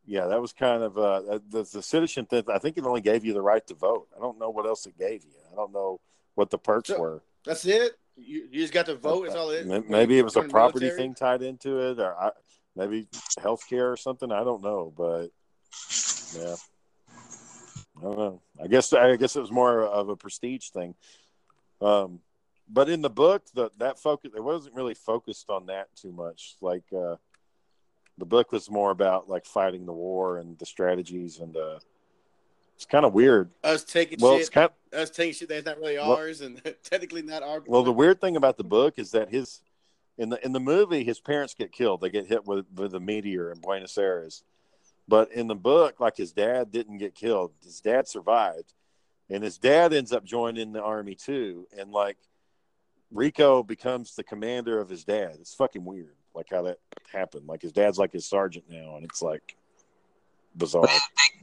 yeah, 0.04 0.26
that 0.26 0.40
was 0.40 0.52
kind 0.52 0.82
of 0.82 0.98
uh, 0.98 1.38
the, 1.48 1.62
the 1.62 1.80
citizenship 1.80 2.28
thing. 2.28 2.42
I 2.52 2.58
think 2.58 2.76
it 2.76 2.84
only 2.84 3.02
gave 3.02 3.24
you 3.24 3.34
the 3.34 3.40
right 3.40 3.64
to 3.68 3.74
vote. 3.74 4.08
I 4.16 4.20
don't 4.20 4.40
know 4.40 4.50
what 4.50 4.66
else 4.66 4.84
it 4.86 4.98
gave 4.98 5.22
you. 5.24 5.30
I 5.52 5.54
don't 5.54 5.72
know 5.72 6.00
what 6.34 6.50
the 6.50 6.58
perks 6.58 6.88
So- 6.88 6.98
were. 6.98 7.22
That's 7.44 7.64
it. 7.66 7.92
You, 8.18 8.48
you 8.50 8.60
just 8.60 8.72
got 8.72 8.86
to 8.86 8.94
vote. 8.94 9.24
That's 9.24 9.36
all 9.36 9.50
it. 9.50 9.66
Maybe 9.88 10.18
it 10.18 10.24
was 10.24 10.36
a 10.36 10.42
property 10.42 10.86
military? 10.86 11.08
thing 11.08 11.14
tied 11.14 11.42
into 11.42 11.78
it, 11.90 12.00
or 12.00 12.14
I, 12.14 12.30
maybe 12.74 13.08
healthcare 13.38 13.92
or 13.92 13.96
something. 13.96 14.32
I 14.32 14.44
don't 14.44 14.62
know, 14.62 14.92
but 14.96 15.28
yeah, 16.36 16.56
I 17.98 18.02
don't 18.02 18.18
know. 18.18 18.42
I 18.62 18.66
guess 18.66 18.92
I 18.92 19.16
guess 19.16 19.36
it 19.36 19.40
was 19.40 19.52
more 19.52 19.82
of 19.82 20.08
a 20.08 20.16
prestige 20.16 20.68
thing. 20.70 20.94
Um, 21.80 22.20
but 22.68 22.88
in 22.88 23.02
the 23.02 23.10
book, 23.10 23.42
the, 23.54 23.70
that 23.78 23.98
focus 23.98 24.32
it 24.34 24.42
wasn't 24.42 24.74
really 24.74 24.94
focused 24.94 25.48
on 25.48 25.66
that 25.66 25.88
too 25.94 26.12
much. 26.12 26.56
Like 26.60 26.84
uh, 26.92 27.16
the 28.18 28.26
book 28.26 28.52
was 28.52 28.70
more 28.70 28.90
about 28.90 29.28
like 29.28 29.46
fighting 29.46 29.86
the 29.86 29.92
war 29.92 30.38
and 30.38 30.58
the 30.58 30.66
strategies, 30.66 31.38
and 31.38 31.56
uh, 31.56 31.78
it's 32.76 32.84
kind 32.84 33.04
of 33.04 33.14
weird. 33.14 33.50
Us 33.64 33.84
taking 33.84 34.18
Well, 34.20 34.34
it's 34.34 34.46
shit. 34.46 34.52
kind 34.52 34.70
us 34.92 35.10
taking 35.10 35.34
shit 35.34 35.48
that's 35.48 35.66
not 35.66 35.78
really 35.78 35.96
Well- 35.96 36.12
ours, 36.16 36.40
and 36.40 36.60
technically 36.82 37.22
not 37.22 37.42
our. 37.42 37.62
Well, 37.66 37.82
the 37.82 37.92
weird 37.92 38.20
thing 38.20 38.36
about 38.36 38.56
the 38.56 38.64
book 38.64 38.94
is 38.98 39.10
that 39.12 39.28
his 39.30 39.60
in 40.16 40.28
the 40.30 40.44
in 40.44 40.52
the 40.52 40.60
movie 40.60 41.04
his 41.04 41.20
parents 41.20 41.54
get 41.54 41.72
killed. 41.72 42.00
They 42.00 42.10
get 42.10 42.26
hit 42.26 42.46
with 42.46 42.66
with 42.74 42.94
a 42.94 43.00
meteor 43.00 43.50
in 43.52 43.60
Buenos 43.60 43.96
Aires. 43.98 44.42
But 45.06 45.32
in 45.32 45.46
the 45.46 45.54
book, 45.54 46.00
like 46.00 46.16
his 46.16 46.32
dad 46.32 46.70
didn't 46.70 46.98
get 46.98 47.14
killed. 47.14 47.52
His 47.64 47.80
dad 47.80 48.06
survived, 48.06 48.74
and 49.30 49.42
his 49.42 49.56
dad 49.56 49.92
ends 49.94 50.12
up 50.12 50.24
joining 50.24 50.72
the 50.72 50.82
army 50.82 51.14
too. 51.14 51.66
And 51.78 51.90
like 51.92 52.18
Rico 53.10 53.62
becomes 53.62 54.14
the 54.14 54.22
commander 54.22 54.78
of 54.78 54.88
his 54.88 55.04
dad. 55.04 55.36
It's 55.40 55.54
fucking 55.54 55.84
weird, 55.84 56.14
like 56.34 56.46
how 56.50 56.62
that 56.62 56.78
happened. 57.10 57.46
Like 57.46 57.62
his 57.62 57.72
dad's 57.72 57.98
like 57.98 58.12
his 58.12 58.26
sergeant 58.26 58.66
now, 58.68 58.96
and 58.96 59.04
it's 59.04 59.22
like 59.22 59.56
bizarre. 60.58 60.88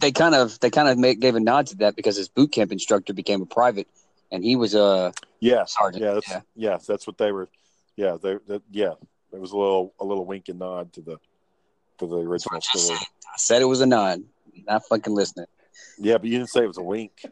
They 0.02 0.12
kind 0.12 0.36
of 0.36 0.60
they 0.60 0.70
kind 0.70 0.90
of 0.90 0.98
make, 0.98 1.20
gave 1.20 1.36
a 1.36 1.40
nod 1.40 1.68
to 1.68 1.76
that 1.78 1.96
because 1.96 2.16
his 2.18 2.28
boot 2.28 2.52
camp 2.52 2.72
instructor 2.72 3.14
became 3.14 3.42
a 3.42 3.46
private, 3.46 3.88
and 4.32 4.44
he 4.44 4.56
was 4.56 4.76
a 4.76 5.14
Yeah, 5.40 5.64
sergeant. 5.66 6.04
yeah, 6.04 6.14
that's, 6.14 6.30
yeah. 6.30 6.42
yeah. 6.56 6.78
that's 6.86 7.08
what 7.08 7.18
they 7.18 7.32
were. 7.32 7.50
Yeah, 7.96 8.18
they, 8.22 8.36
that, 8.48 8.62
yeah. 8.72 8.94
There 9.32 9.40
was 9.42 9.52
a 9.52 9.58
little 9.58 9.94
a 10.00 10.06
little 10.06 10.26
wink 10.26 10.50
and 10.50 10.60
nod 10.60 10.94
to 10.94 11.02
the 11.02 11.18
to 12.00 12.08
the 12.08 12.18
original 12.18 12.62
story. 12.62 12.98
said. 12.98 13.06
I 13.34 13.38
said 13.38 13.62
it 13.62 13.66
was 13.66 13.82
a 13.82 13.86
nod. 13.86 14.22
Not 14.68 14.84
fucking 14.88 15.14
listening. 15.14 15.48
Yeah, 15.98 16.18
but 16.18 16.26
you 16.26 16.38
didn't 16.38 16.50
say 16.50 16.64
it 16.64 16.68
was 16.68 16.78
a 16.78 16.84
wink. 16.84 17.26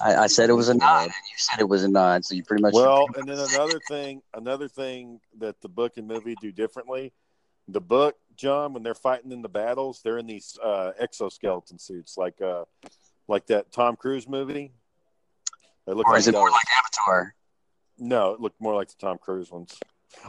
I, 0.00 0.14
I 0.14 0.26
said 0.26 0.50
it 0.50 0.54
was 0.54 0.68
a 0.68 0.74
nod, 0.74 1.04
and 1.04 1.12
you 1.12 1.36
said 1.38 1.60
it 1.60 1.68
was 1.68 1.82
a 1.84 1.88
nod. 1.88 2.24
So 2.24 2.34
you 2.34 2.44
pretty 2.44 2.62
much 2.62 2.74
Well, 2.74 3.06
and 3.16 3.26
then 3.26 3.38
another 3.38 3.80
thing, 3.88 4.20
another 4.34 4.68
thing 4.68 5.20
that 5.38 5.60
the 5.62 5.68
book 5.68 5.96
and 5.96 6.06
movie 6.06 6.34
do 6.40 6.52
differently. 6.52 7.12
The 7.68 7.80
book, 7.80 8.16
John, 8.36 8.72
when 8.72 8.82
they're 8.82 8.94
fighting 8.94 9.32
in 9.32 9.42
the 9.42 9.48
battles, 9.48 10.00
they're 10.02 10.18
in 10.18 10.26
these 10.26 10.58
uh, 10.62 10.92
exoskeleton 10.98 11.78
suits, 11.78 12.16
like 12.16 12.40
uh, 12.40 12.64
like 13.28 13.46
that 13.46 13.72
Tom 13.72 13.96
Cruise 13.96 14.28
movie. 14.28 14.72
They 15.86 15.92
look 15.92 16.06
or 16.06 16.12
like 16.12 16.20
is 16.20 16.28
it 16.28 16.34
more 16.34 16.50
like 16.50 16.66
Avatar? 16.78 17.34
No, 17.98 18.32
it 18.32 18.40
looked 18.40 18.60
more 18.60 18.74
like 18.74 18.88
the 18.88 18.96
Tom 18.98 19.18
Cruise 19.18 19.50
ones. 19.50 19.78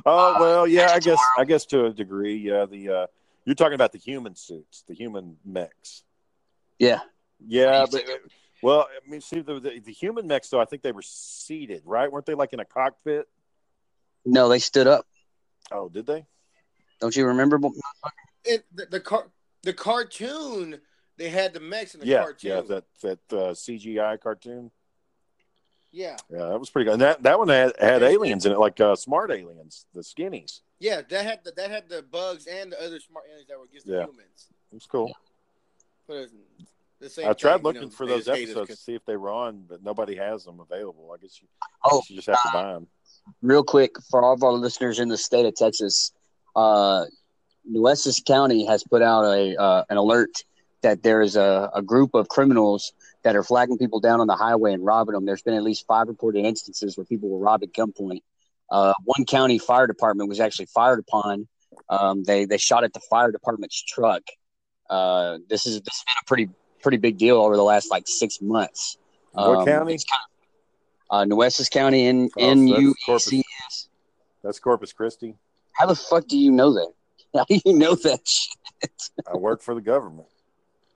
Oh 0.06 0.38
well, 0.40 0.68
yeah, 0.68 0.92
I 0.94 1.00
guess 1.00 1.20
I 1.38 1.46
guess 1.46 1.66
to 1.68 1.86
a 1.86 1.90
degree, 1.92 2.38
yeah. 2.38 2.66
The 2.66 2.90
uh, 2.90 3.08
you're 3.46 3.56
talking 3.56 3.76
about 3.76 3.92
the 3.92 3.98
human 3.98 4.36
suits, 4.36 4.84
the 4.88 4.94
human 4.94 5.38
mechs. 5.46 6.04
Yeah, 6.80 7.00
Yeah, 7.46 7.86
but 7.92 8.04
well, 8.62 8.88
I 8.90 9.10
mean, 9.10 9.22
see 9.22 9.42
the, 9.42 9.60
the 9.60 9.80
the 9.80 9.92
human 9.92 10.28
mechs 10.28 10.50
though. 10.50 10.60
I 10.60 10.66
think 10.66 10.82
they 10.82 10.92
were 10.92 11.04
seated, 11.04 11.84
right? 11.86 12.12
Weren't 12.12 12.26
they 12.26 12.34
like 12.34 12.54
in 12.54 12.60
a 12.60 12.66
cockpit? 12.66 13.28
no, 14.26 14.50
they 14.50 14.60
stood 14.60 14.88
up. 14.88 15.06
Oh, 15.72 15.90
did 15.90 16.06
they? 16.06 16.26
Don't 17.00 17.16
you 17.16 17.26
remember? 17.28 17.60
it, 18.46 18.66
the 18.74 18.86
the 18.88 19.00
car 19.00 19.28
the 19.64 19.74
cartoon 19.74 20.80
they 21.18 21.30
had 21.30 21.54
the 21.54 21.60
mechs 21.60 21.94
in 21.96 22.00
the 22.00 22.06
yeah, 22.08 22.24
cartoon. 22.24 22.52
yeah. 22.52 22.62
That 22.62 22.84
that 23.02 23.20
uh, 23.32 23.52
CGI 23.54 24.20
cartoon. 24.22 24.70
yeah, 25.92 26.16
Yeah, 26.30 26.46
that 26.48 26.60
was 26.60 26.70
pretty 26.70 26.86
good. 26.86 26.94
And 26.94 27.02
that 27.02 27.24
that 27.24 27.40
one 27.40 27.50
had 27.50 27.74
had 27.80 28.04
aliens 28.04 28.46
in 28.46 28.52
it, 28.52 28.60
like 28.60 28.80
uh, 28.80 28.96
smart 28.96 29.32
aliens, 29.32 29.86
the 29.94 30.02
skinnies. 30.02 30.62
yeah. 30.80 31.02
That 31.10 31.26
had 31.26 31.44
the, 31.44 31.52
that 31.58 31.72
had 31.72 31.90
the 31.90 32.04
bugs 32.04 32.46
and 32.48 32.72
the 32.72 32.78
other 32.84 33.00
smart 33.00 33.26
aliens 33.30 33.48
that 33.50 33.58
were 33.58 33.66
against 33.66 33.88
the 33.88 33.94
Yeah. 33.94 34.04
humans. 34.06 34.48
It 34.72 34.76
was 34.76 34.86
cool. 34.86 35.12
But 36.08 36.16
it's 36.18 36.34
the 37.00 37.10
same 37.10 37.28
I 37.30 37.34
tried 37.34 37.54
thing, 37.54 37.60
you 37.60 37.64
looking 37.64 37.82
know, 37.84 37.90
for 37.90 38.06
those 38.06 38.26
just 38.26 38.38
hate 38.38 38.44
us 38.50 38.56
episodes 38.56 38.70
to 38.70 38.76
see 38.84 38.96
if 38.96 39.06
they 39.06 39.18
were 39.18 39.30
on, 39.32 39.66
but 39.68 39.84
nobody 39.84 40.16
has 40.16 40.46
them 40.46 40.60
available. 40.60 41.12
I 41.14 41.18
guess 41.22 41.40
you, 41.42 41.48
Oh, 41.84 42.02
you 42.10 42.16
just 42.16 42.28
have 42.28 42.42
to 42.44 42.50
buy 42.54 42.74
them. 42.74 42.88
real 43.42 43.64
quick 43.64 43.96
for 44.10 44.24
all 44.24 44.34
of 44.34 44.44
our 44.44 44.54
listeners 44.54 45.00
in 45.00 45.08
the 45.10 45.18
state 45.18 45.46
of 45.46 45.56
Texas, 45.56 46.12
uh, 46.58 47.06
Nueces 47.70 48.22
County 48.26 48.66
has 48.66 48.84
put 48.84 49.02
out 49.02 49.24
a 49.24 49.56
uh, 49.56 49.84
an 49.90 49.98
alert 49.98 50.44
that 50.82 51.04
there 51.04 51.22
is 51.22 51.36
a, 51.36 51.70
a 51.74 51.82
group 51.82 52.14
of 52.14 52.28
criminals 52.30 52.94
that 53.24 53.36
are 53.36 53.44
flagging 53.44 53.78
people 53.78 54.00
down 54.00 54.20
on 54.22 54.28
the 54.28 54.36
highway 54.36 54.74
and 54.74 54.86
robbing 54.86 55.14
them. 55.14 55.26
There's 55.26 55.42
been 55.42 55.56
at 55.56 55.64
least 55.64 55.86
five 55.88 56.08
reported 56.08 56.46
instances 56.46 56.98
where 56.98 57.06
people 57.06 57.30
were 57.30 57.40
robbed 57.40 57.64
at 57.64 57.74
gunpoint. 57.74 58.22
Uh, 58.70 58.94
one 59.06 59.26
county 59.26 59.60
fire 59.60 59.88
department 59.88 60.30
was 60.30 60.40
actually 60.40 60.68
fired 60.68 61.00
upon. 61.00 61.48
Um, 61.90 62.24
they 62.24 62.46
they 62.46 62.58
shot 62.58 62.84
at 62.84 62.94
the 62.94 63.02
fire 63.10 63.32
department's 63.32 63.82
truck. 63.82 64.24
Uh, 64.90 65.40
this 65.50 65.66
is 65.66 65.82
this 65.82 65.96
has 65.98 66.04
been 66.06 66.22
a 66.22 66.26
pretty 66.26 66.50
pretty 66.82 66.98
big 66.98 67.18
deal 67.18 67.38
over 67.38 67.56
the 67.56 67.64
last 67.64 67.92
like 67.92 68.08
six 68.08 68.42
months. 68.42 68.98
What 69.32 69.60
Um, 69.60 69.66
county? 69.66 69.94
It's 69.96 70.06
kind 70.06 70.22
of, 70.22 71.16
uh, 71.16 71.26
Nueces 71.26 71.70
County 71.70 72.08
in 72.08 72.30
Oh, 72.38 72.40
so 72.40 72.50
in 72.50 72.68
that's 72.68 72.82
U 72.82 72.96
Corpus. 73.06 73.26
C 73.26 73.44
S. 73.68 73.90
That's 74.44 74.60
Corpus 74.60 74.94
Christi. 74.94 75.36
How 75.78 75.86
the 75.86 75.96
fuck 75.96 76.28
do 76.28 76.38
you 76.38 76.52
know 76.52 76.74
that? 76.74 76.92
How 77.36 77.46
do 77.46 77.60
you 77.64 77.74
know 77.74 77.96
that 77.96 78.28
shit? 78.28 78.92
I 79.32 79.38
work 79.38 79.62
for 79.62 79.76
the 79.76 79.82
government. 79.82 80.28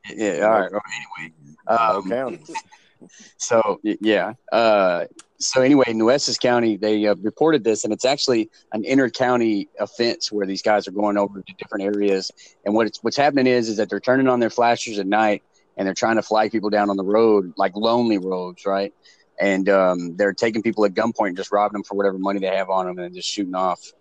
Yeah, 0.10 0.40
all 0.46 0.60
right. 0.60 0.72
Well, 0.72 0.82
anyway, 1.20 1.34
um, 1.68 2.10
counties. 2.10 2.52
so 3.38 3.80
yeah. 3.84 4.34
Uh, 4.52 5.06
so 5.38 5.62
anyway, 5.62 5.94
Nueces 5.94 6.38
County 6.38 6.78
they 6.78 7.06
uh, 7.06 7.16
reported 7.16 7.64
this, 7.64 7.84
and 7.84 7.94
it's 7.94 8.06
actually 8.06 8.50
an 8.74 8.84
inter-county 8.86 9.70
offense 9.80 10.32
where 10.32 10.46
these 10.46 10.62
guys 10.62 10.88
are 10.88 10.92
going 10.92 11.18
over 11.18 11.42
to 11.42 11.54
different 11.54 11.84
areas. 11.84 12.32
And 12.66 12.74
what 12.74 12.88
it's 12.88 13.04
what's 13.04 13.18
happening 13.18 13.48
is 13.48 13.70
is 13.70 13.78
that 13.78 13.90
they're 13.90 14.00
turning 14.00 14.28
on 14.28 14.40
their 14.40 14.50
flashers 14.50 15.00
at 15.00 15.08
night, 15.08 15.44
and 15.78 15.86
they're 15.86 15.94
trying 15.94 16.16
to 16.16 16.24
flag 16.24 16.52
people 16.52 16.70
down 16.70 16.90
on 16.90 16.98
the 16.98 17.04
road, 17.04 17.54
like 17.58 17.76
lonely 17.76 18.18
roads, 18.18 18.66
right? 18.66 18.94
And 19.40 19.70
um, 19.70 20.16
they're 20.18 20.34
taking 20.34 20.62
people 20.62 20.86
at 20.86 20.94
gunpoint, 20.94 21.30
and 21.30 21.38
just 21.38 21.52
robbing 21.52 21.74
them 21.74 21.84
for 21.84 21.96
whatever 21.96 22.18
money 22.18 22.40
they 22.40 22.56
have 22.56 22.70
on 22.70 22.86
them, 22.86 22.98
and 22.98 23.06
then 23.06 23.14
just 23.14 23.30
shooting 23.30 23.56
off. 23.56 23.92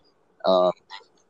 Um, 0.44 0.72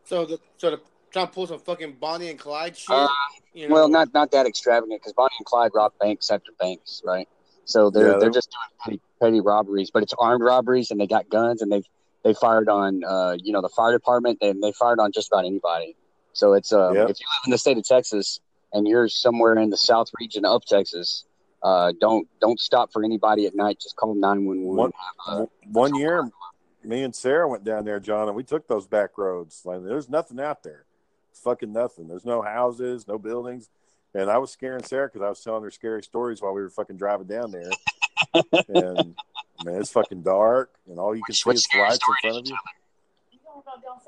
So 0.05 0.25
the 0.27 0.39
so 0.59 0.71
the 0.71 0.81
trying 1.13 1.27
to 1.27 1.33
pull 1.33 1.47
some 1.47 1.59
fucking 1.59 1.97
Bonnie 2.01 2.31
and 2.31 2.39
Clyde 2.39 2.77
shit. 2.77 2.95
Uh, 2.97 3.09
you 3.53 3.69
know? 3.69 3.75
Well, 3.75 3.89
not 3.89 4.13
not 4.15 4.31
that 4.33 4.47
extravagant 4.47 5.01
because 5.01 5.13
Bonnie 5.13 5.35
and 5.39 5.47
Clyde 5.47 5.71
robbed 5.75 5.99
banks 5.99 6.31
after 6.31 6.53
banks, 6.59 7.03
right? 7.05 7.29
So 7.65 7.91
they're 7.91 8.03
Yeah, 8.03 8.09
they're 8.13 8.21
they're- 8.21 8.31
just 8.31 8.51
doing 8.51 8.99
petty, 8.99 9.01
petty 9.21 9.41
robberies, 9.41 9.91
but 9.91 10.03
it's 10.03 10.15
armed 10.19 10.43
robberies, 10.43 10.91
and 10.91 11.01
they 11.01 11.07
got 11.07 11.29
guns, 11.29 11.63
and 11.63 11.71
they 11.73 11.83
they 12.23 12.35
fired 12.35 12.69
on 12.69 13.03
uh 13.05 13.37
you 13.43 13.53
know 13.53 13.61
the 13.61 13.69
fire 13.71 13.93
department, 13.93 14.39
and 14.43 14.63
they 14.63 14.73
fired 14.73 15.01
on 15.01 15.11
just 15.13 15.29
about 15.33 15.45
anybody. 15.45 15.97
So 16.33 16.53
it's 16.55 16.73
uh 16.73 16.93
Yep. 16.93 17.11
if 17.11 17.21
you 17.21 17.27
live 17.27 17.43
in 17.47 17.51
the 17.51 17.59
state 17.59 17.77
of 17.79 17.85
Texas 17.85 18.41
and 18.73 18.87
you're 18.87 19.09
somewhere 19.09 19.55
in 19.59 19.71
the 19.71 19.77
south 19.77 20.09
region 20.21 20.45
of 20.45 20.65
Texas, 20.65 21.25
uh 21.63 21.93
don't 22.01 22.29
don't 22.41 22.59
stop 22.61 22.93
for 22.93 23.05
anybody 23.05 23.47
at 23.47 23.55
night. 23.55 23.79
Just 23.81 23.97
call 23.97 24.15
nine 24.15 24.45
one 24.47 24.63
one. 24.65 24.93
one 25.73 25.95
year, 25.95 26.29
me 26.85 27.03
and 27.03 27.15
Sarah 27.15 27.49
went 27.49 27.65
down 27.65 27.85
there, 27.85 28.01
John, 28.01 28.29
and 28.29 28.37
we 28.37 28.43
took 28.43 28.67
those 28.69 28.87
back 28.87 29.17
roads. 29.19 29.63
Like, 29.65 29.83
there's 29.85 30.09
nothing 30.09 30.41
out 30.41 30.63
there. 30.63 30.85
Fucking 31.35 31.73
nothing. 31.73 32.09
There's 32.09 32.25
no 32.25 32.43
houses, 32.43 33.07
no 33.09 33.19
buildings. 33.19 33.69
And 34.15 34.29
I 34.29 34.39
was 34.39 34.51
scaring 34.51 34.83
Sarah 34.83 35.07
because 35.09 35.23
I 35.23 35.29
was 35.29 35.41
telling 35.43 35.63
her 35.63 35.71
scary 35.71 36.03
stories 36.03 36.43
while 36.43 36.53
we 36.53 36.61
were 36.63 36.71
fucking 36.71 36.97
driving 36.97 37.27
down 37.29 37.53
there. 37.53 37.71
and 38.69 39.15
man, 39.65 39.81
it's 39.81 39.91
fucking 39.93 40.23
dark, 40.23 40.73
and 40.89 40.99
all 40.99 41.15
you 41.15 41.23
can 41.23 41.33
Which- 41.33 41.39
see 41.43 41.49
which 41.49 41.57
is 41.59 41.69
lights 41.75 41.99
in 42.09 42.31
front 42.31 42.37
of 42.39 42.47
you 42.49 42.53
you. 42.55 42.59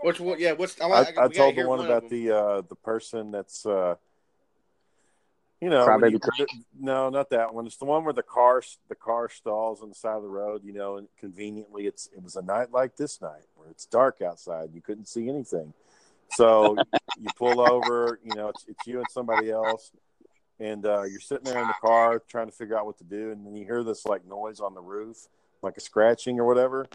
which 0.03 0.21
one? 0.21 0.39
Yeah, 0.41 0.53
what's 0.53 0.81
I, 0.81 0.87
I, 0.87 0.89
I, 0.89 0.99
I 0.99 0.99
we 1.01 1.13
gotta 1.15 1.35
told 1.35 1.51
the 1.53 1.55
hear 1.57 1.69
one 1.69 1.81
about 1.85 2.09
them. 2.09 2.11
the 2.11 2.37
uh, 2.37 2.63
the 2.69 2.75
person 2.75 3.31
that's 3.31 3.65
uh, 3.65 3.95
you 5.63 5.71
know 5.71 5.85
you- 6.11 6.19
no 6.79 7.09
not 7.09 7.31
that 7.31 7.55
one. 7.55 7.67
It's 7.67 7.77
the 7.77 7.85
one 7.85 8.03
where 8.05 8.13
the 8.13 8.23
car 8.23 8.63
the 8.89 8.95
car 8.97 9.29
stalls 9.29 9.81
on 9.81 9.89
the 9.89 9.95
side 9.95 10.17
of 10.17 10.23
the 10.23 10.29
road 10.29 10.63
you 10.65 10.73
know 10.73 10.97
and 10.97 11.07
conveniently 11.19 11.87
it's 11.87 12.09
it 12.15 12.23
was 12.23 12.35
a 12.37 12.43
night 12.43 12.73
like 12.73 12.97
this 12.97 13.21
night 13.23 13.45
where 13.55 13.71
it's 13.71 13.87
dark 13.87 14.21
outside 14.21 14.71
you 14.75 14.81
couldn't 14.83 15.07
see 15.07 15.29
anything. 15.29 15.73
So 16.31 16.77
you 17.21 17.29
pull 17.39 17.61
over 17.61 18.19
you 18.25 18.35
know 18.35 18.49
it's, 18.49 18.65
it's 18.67 18.87
you 18.87 18.99
and 18.99 19.07
somebody 19.11 19.51
else 19.51 19.93
and 20.59 20.85
uh, 20.85 21.05
you're 21.05 21.21
sitting 21.21 21.45
there 21.45 21.61
in 21.63 21.69
the 21.69 21.75
car 21.81 22.23
trying 22.29 22.47
to 22.47 22.53
figure 22.53 22.77
out 22.77 22.85
what 22.87 22.99
to 22.99 23.05
do 23.05 23.31
and 23.31 23.47
then 23.47 23.55
you 23.55 23.65
hear 23.65 23.85
this 23.85 24.05
like 24.05 24.27
noise 24.27 24.59
on 24.61 24.75
the 24.75 24.81
roof 24.81 25.29
like 25.63 25.77
a 25.77 25.81
scratching 25.81 26.41
or 26.41 26.45
whatever 26.45 26.87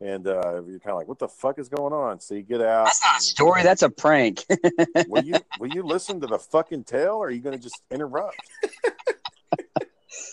and 0.00 0.26
uh, 0.26 0.62
you're 0.66 0.78
kind 0.78 0.90
of 0.92 0.96
like, 0.96 1.08
"What 1.08 1.18
the 1.18 1.28
fuck 1.28 1.58
is 1.58 1.68
going 1.68 1.92
on?" 1.92 2.20
So 2.20 2.34
you 2.34 2.42
get 2.42 2.60
out. 2.62 2.86
That's 2.86 3.02
not 3.02 3.18
a 3.18 3.22
story. 3.22 3.62
That's 3.62 3.82
a 3.82 3.90
prank. 3.90 4.44
will 5.08 5.24
you 5.24 5.34
will 5.58 5.68
you 5.68 5.82
listen 5.82 6.20
to 6.20 6.26
the 6.26 6.38
fucking 6.38 6.84
tale, 6.84 7.16
or 7.16 7.26
are 7.26 7.30
you 7.30 7.40
going 7.40 7.56
to 7.56 7.62
just 7.62 7.82
interrupt? 7.90 8.36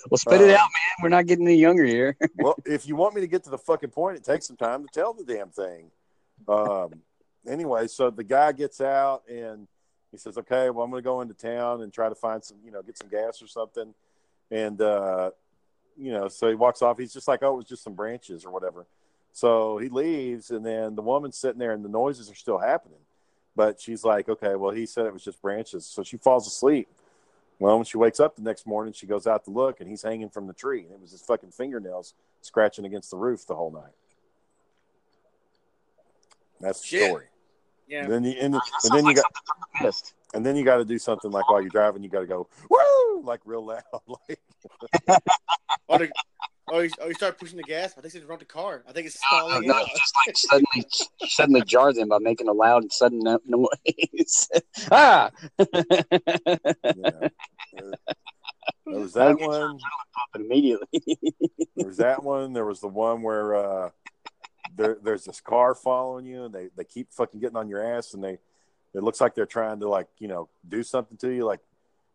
well, 0.09 0.18
spit 0.18 0.41
it 0.41 0.49
Uh, 0.51 0.53
out, 0.53 0.59
man. 0.59 1.03
We're 1.03 1.09
not 1.09 1.26
getting 1.26 1.45
any 1.47 1.57
younger 1.57 1.84
here. 1.84 2.16
well, 2.38 2.55
if 2.66 2.88
you 2.88 2.95
want 2.95 3.16
me 3.16 3.22
to 3.22 3.28
get 3.28 3.43
to 3.45 3.49
the 3.49 3.57
fucking 3.57 3.89
point, 3.89 4.18
it 4.18 4.24
takes 4.24 4.47
some 4.47 4.57
time 4.57 4.84
to 4.84 4.89
tell 4.93 5.13
the 5.13 5.24
damn 5.24 5.49
thing. 5.49 5.91
Um, 6.47 7.01
anyway, 7.47 7.88
so 7.88 8.09
the 8.09 8.24
guy 8.24 8.51
gets 8.51 8.82
out 8.82 9.24
and 9.30 9.68
he 10.11 10.18
says, 10.18 10.38
"Okay, 10.38 10.70
well, 10.70 10.84
I'm 10.86 10.91
going 10.91 11.01
to 11.01 11.05
go 11.07 11.22
into 11.22 11.34
town 11.34 11.82
and 11.82 11.91
try 11.91 12.07
to 12.09 12.16
find 12.16 12.43
some, 12.43 12.57
you 12.63 12.72
know, 12.72 12.82
get 12.82 12.97
some 12.97 13.09
gas 13.09 13.41
or 13.41 13.47
something." 13.47 13.93
And 14.51 14.80
uh, 14.80 15.32
you 15.97 16.11
know, 16.11 16.28
so 16.28 16.49
he 16.49 16.55
walks 16.55 16.82
off. 16.82 16.99
He's 16.99 17.13
just 17.13 17.28
like, 17.28 17.41
"Oh, 17.41 17.53
it 17.53 17.57
was 17.57 17.66
just 17.66 17.84
some 17.84 17.93
branches 17.93 18.45
or 18.45 18.51
whatever." 18.51 18.86
So 19.36 19.80
he 19.80 19.90
leaves, 19.90 20.50
and 20.50 20.66
then 20.66 20.96
the 20.96 21.02
woman's 21.02 21.36
sitting 21.36 21.60
there, 21.60 21.74
and 21.74 21.84
the 21.84 21.90
noises 21.90 22.32
are 22.32 22.36
still 22.36 22.58
happening. 22.58 23.00
But 23.54 23.82
she's 23.82 24.06
like, 24.06 24.30
"Okay, 24.30 24.56
well, 24.56 24.72
he 24.72 24.86
said 24.86 25.06
it 25.06 25.12
was 25.12 25.26
just 25.26 25.42
branches." 25.42 25.86
So 25.86 26.04
she 26.04 26.16
falls 26.16 26.48
asleep. 26.48 26.88
Well, 27.60 27.76
when 27.76 27.84
she 27.84 27.98
wakes 27.98 28.22
up 28.22 28.38
the 28.38 28.42
next 28.42 28.66
morning, 28.66 28.94
she 28.94 29.06
goes 29.06 29.28
out 29.28 29.44
to 29.44 29.52
look, 29.52 29.82
and 29.82 29.90
he's 29.90 30.04
hanging 30.04 30.30
from 30.30 30.48
the 30.48 30.54
tree, 30.54 30.84
and 30.84 30.92
it 30.94 31.02
was 31.02 31.12
his 31.12 31.22
fucking 31.22 31.52
fingernails 31.52 32.14
scratching 32.40 32.86
against 32.86 33.12
the 33.12 33.18
roof 33.18 33.46
the 33.46 33.56
whole 33.56 33.72
night. 33.72 33.92
That's 36.62 36.80
the 36.80 36.88
Shit. 36.88 37.10
story. 37.10 37.26
Yeah. 37.90 38.04
And 38.04 38.14
then 38.14 38.24
you 38.24 38.38
and, 38.40 38.56
and 38.56 38.94
then 38.94 39.06
you 39.06 39.16
got 39.16 39.26
and 40.34 40.46
then 40.46 40.56
you 40.56 40.64
got 40.64 40.78
to 40.78 40.86
do 40.86 40.98
something 40.98 41.30
like 41.30 41.50
while 41.50 41.60
you're 41.60 41.70
driving, 41.70 42.04
you 42.04 42.10
got 42.10 42.22
to 42.22 42.26
go 42.26 42.48
woo 42.70 43.22
like 43.22 43.42
real 43.44 43.66
loud, 43.66 43.84
like 44.08 44.40
the, 45.90 46.10
oh, 46.72 46.80
you, 46.80 46.89
oh, 47.01 47.07
you 47.07 47.13
start 47.13 47.39
pushing 47.39 47.57
the 47.57 47.63
gas. 47.63 47.93
I 47.97 48.01
think 48.01 48.13
it's 48.13 48.26
run 48.26 48.39
the 48.39 48.45
car. 48.45 48.84
I 48.88 48.91
think 48.91 49.07
it's 49.07 49.20
stalling 49.26 49.68
no, 49.68 49.74
out. 49.76 49.88
just 49.88 50.13
like 50.26 50.38
suddenly, 50.38 50.88
suddenly 51.28 51.61
jar 51.61 51.93
them 51.93 52.09
by 52.09 52.20
making 52.20 52.47
a 52.47 52.53
loud 52.53 52.84
and 52.84 52.91
sudden 52.91 53.20
noise. 53.20 54.49
ah! 54.91 55.32
yeah. 55.59 55.68
There 58.86 58.99
was 58.99 59.13
that 59.13 59.39
one. 59.39 59.80
Immediately. 60.36 61.01
There 61.76 61.88
was 61.88 61.97
that 61.97 62.24
one. 62.24 62.53
There 62.53 62.66
was 62.66 62.80
the 62.80 62.88
one 62.88 63.22
where 63.22 63.55
uh, 63.55 63.89
there, 64.76 64.97
there's 65.03 65.26
this 65.26 65.41
car 65.41 65.76
following 65.76 66.26
you, 66.26 66.45
and 66.45 66.53
they, 66.53 66.70
they 66.76 66.84
keep 66.84 67.11
fucking 67.11 67.39
getting 67.39 67.57
on 67.57 67.70
your 67.70 67.84
ass, 67.84 68.13
and 68.13 68.24
they 68.24 68.38
it 68.93 69.03
looks 69.03 69.20
like 69.20 69.36
they're 69.36 69.45
trying 69.45 69.80
to 69.82 69.89
like 69.89 70.07
you 70.20 70.28
know 70.28 70.49
do 70.68 70.84
something 70.84 71.18
to 71.18 71.30
you, 71.30 71.45
like 71.45 71.59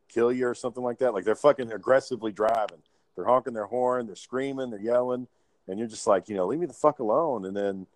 kill 0.09 0.33
you 0.33 0.47
or 0.47 0.55
something 0.55 0.83
like 0.83 0.99
that. 0.99 1.13
Like 1.13 1.25
they're 1.25 1.35
fucking 1.35 1.71
aggressively 1.73 2.33
driving. 2.33 2.83
They're 3.21 3.29
honking 3.29 3.53
their 3.53 3.67
horn, 3.67 4.07
they're 4.07 4.17
screaming, 4.17 4.71
they're 4.71 4.81
yelling, 4.81 5.27
and 5.69 5.79
you're 5.79 5.89
just 5.89 6.07
like 6.07 6.29
you 6.29 6.37
know 6.37 6.47
leave 6.47 6.59
me 6.59 6.67
the 6.67 6.73
fuck 6.73 7.01
alone. 7.01 7.45
And 7.45 7.55
then 7.55 7.87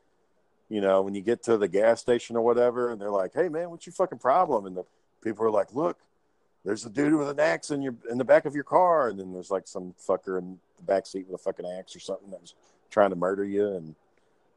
you 0.68 0.80
know 0.80 1.00
when 1.00 1.14
you 1.14 1.22
get 1.22 1.42
to 1.44 1.56
the 1.56 1.68
gas 1.68 2.00
station 2.00 2.36
or 2.36 2.42
whatever, 2.42 2.90
and 2.90 3.00
they're 3.00 3.10
like, 3.10 3.32
hey 3.34 3.48
man, 3.48 3.70
what's 3.70 3.86
your 3.86 3.94
fucking 3.94 4.18
problem? 4.18 4.66
And 4.66 4.76
the 4.76 4.84
people 5.22 5.44
are 5.44 5.50
like, 5.50 5.74
look. 5.74 5.98
There's 6.66 6.86
a 6.86 6.88
dude 6.88 7.12
with 7.12 7.28
an 7.28 7.40
axe 7.40 7.70
in 7.70 7.82
your 7.82 7.94
in 8.10 8.16
the 8.16 8.24
back 8.24 8.46
of 8.46 8.54
your 8.54 8.64
car, 8.64 9.10
and 9.10 9.20
then 9.20 9.34
there's 9.34 9.50
like 9.50 9.68
some 9.68 9.94
fucker 10.00 10.38
in 10.38 10.58
the 10.78 10.82
back 10.82 11.06
seat 11.06 11.26
with 11.28 11.38
a 11.38 11.44
fucking 11.44 11.66
axe 11.66 11.94
or 11.94 12.00
something 12.00 12.30
that 12.30 12.40
was 12.40 12.54
trying 12.90 13.10
to 13.10 13.16
murder 13.16 13.44
you. 13.44 13.68
And 13.68 13.94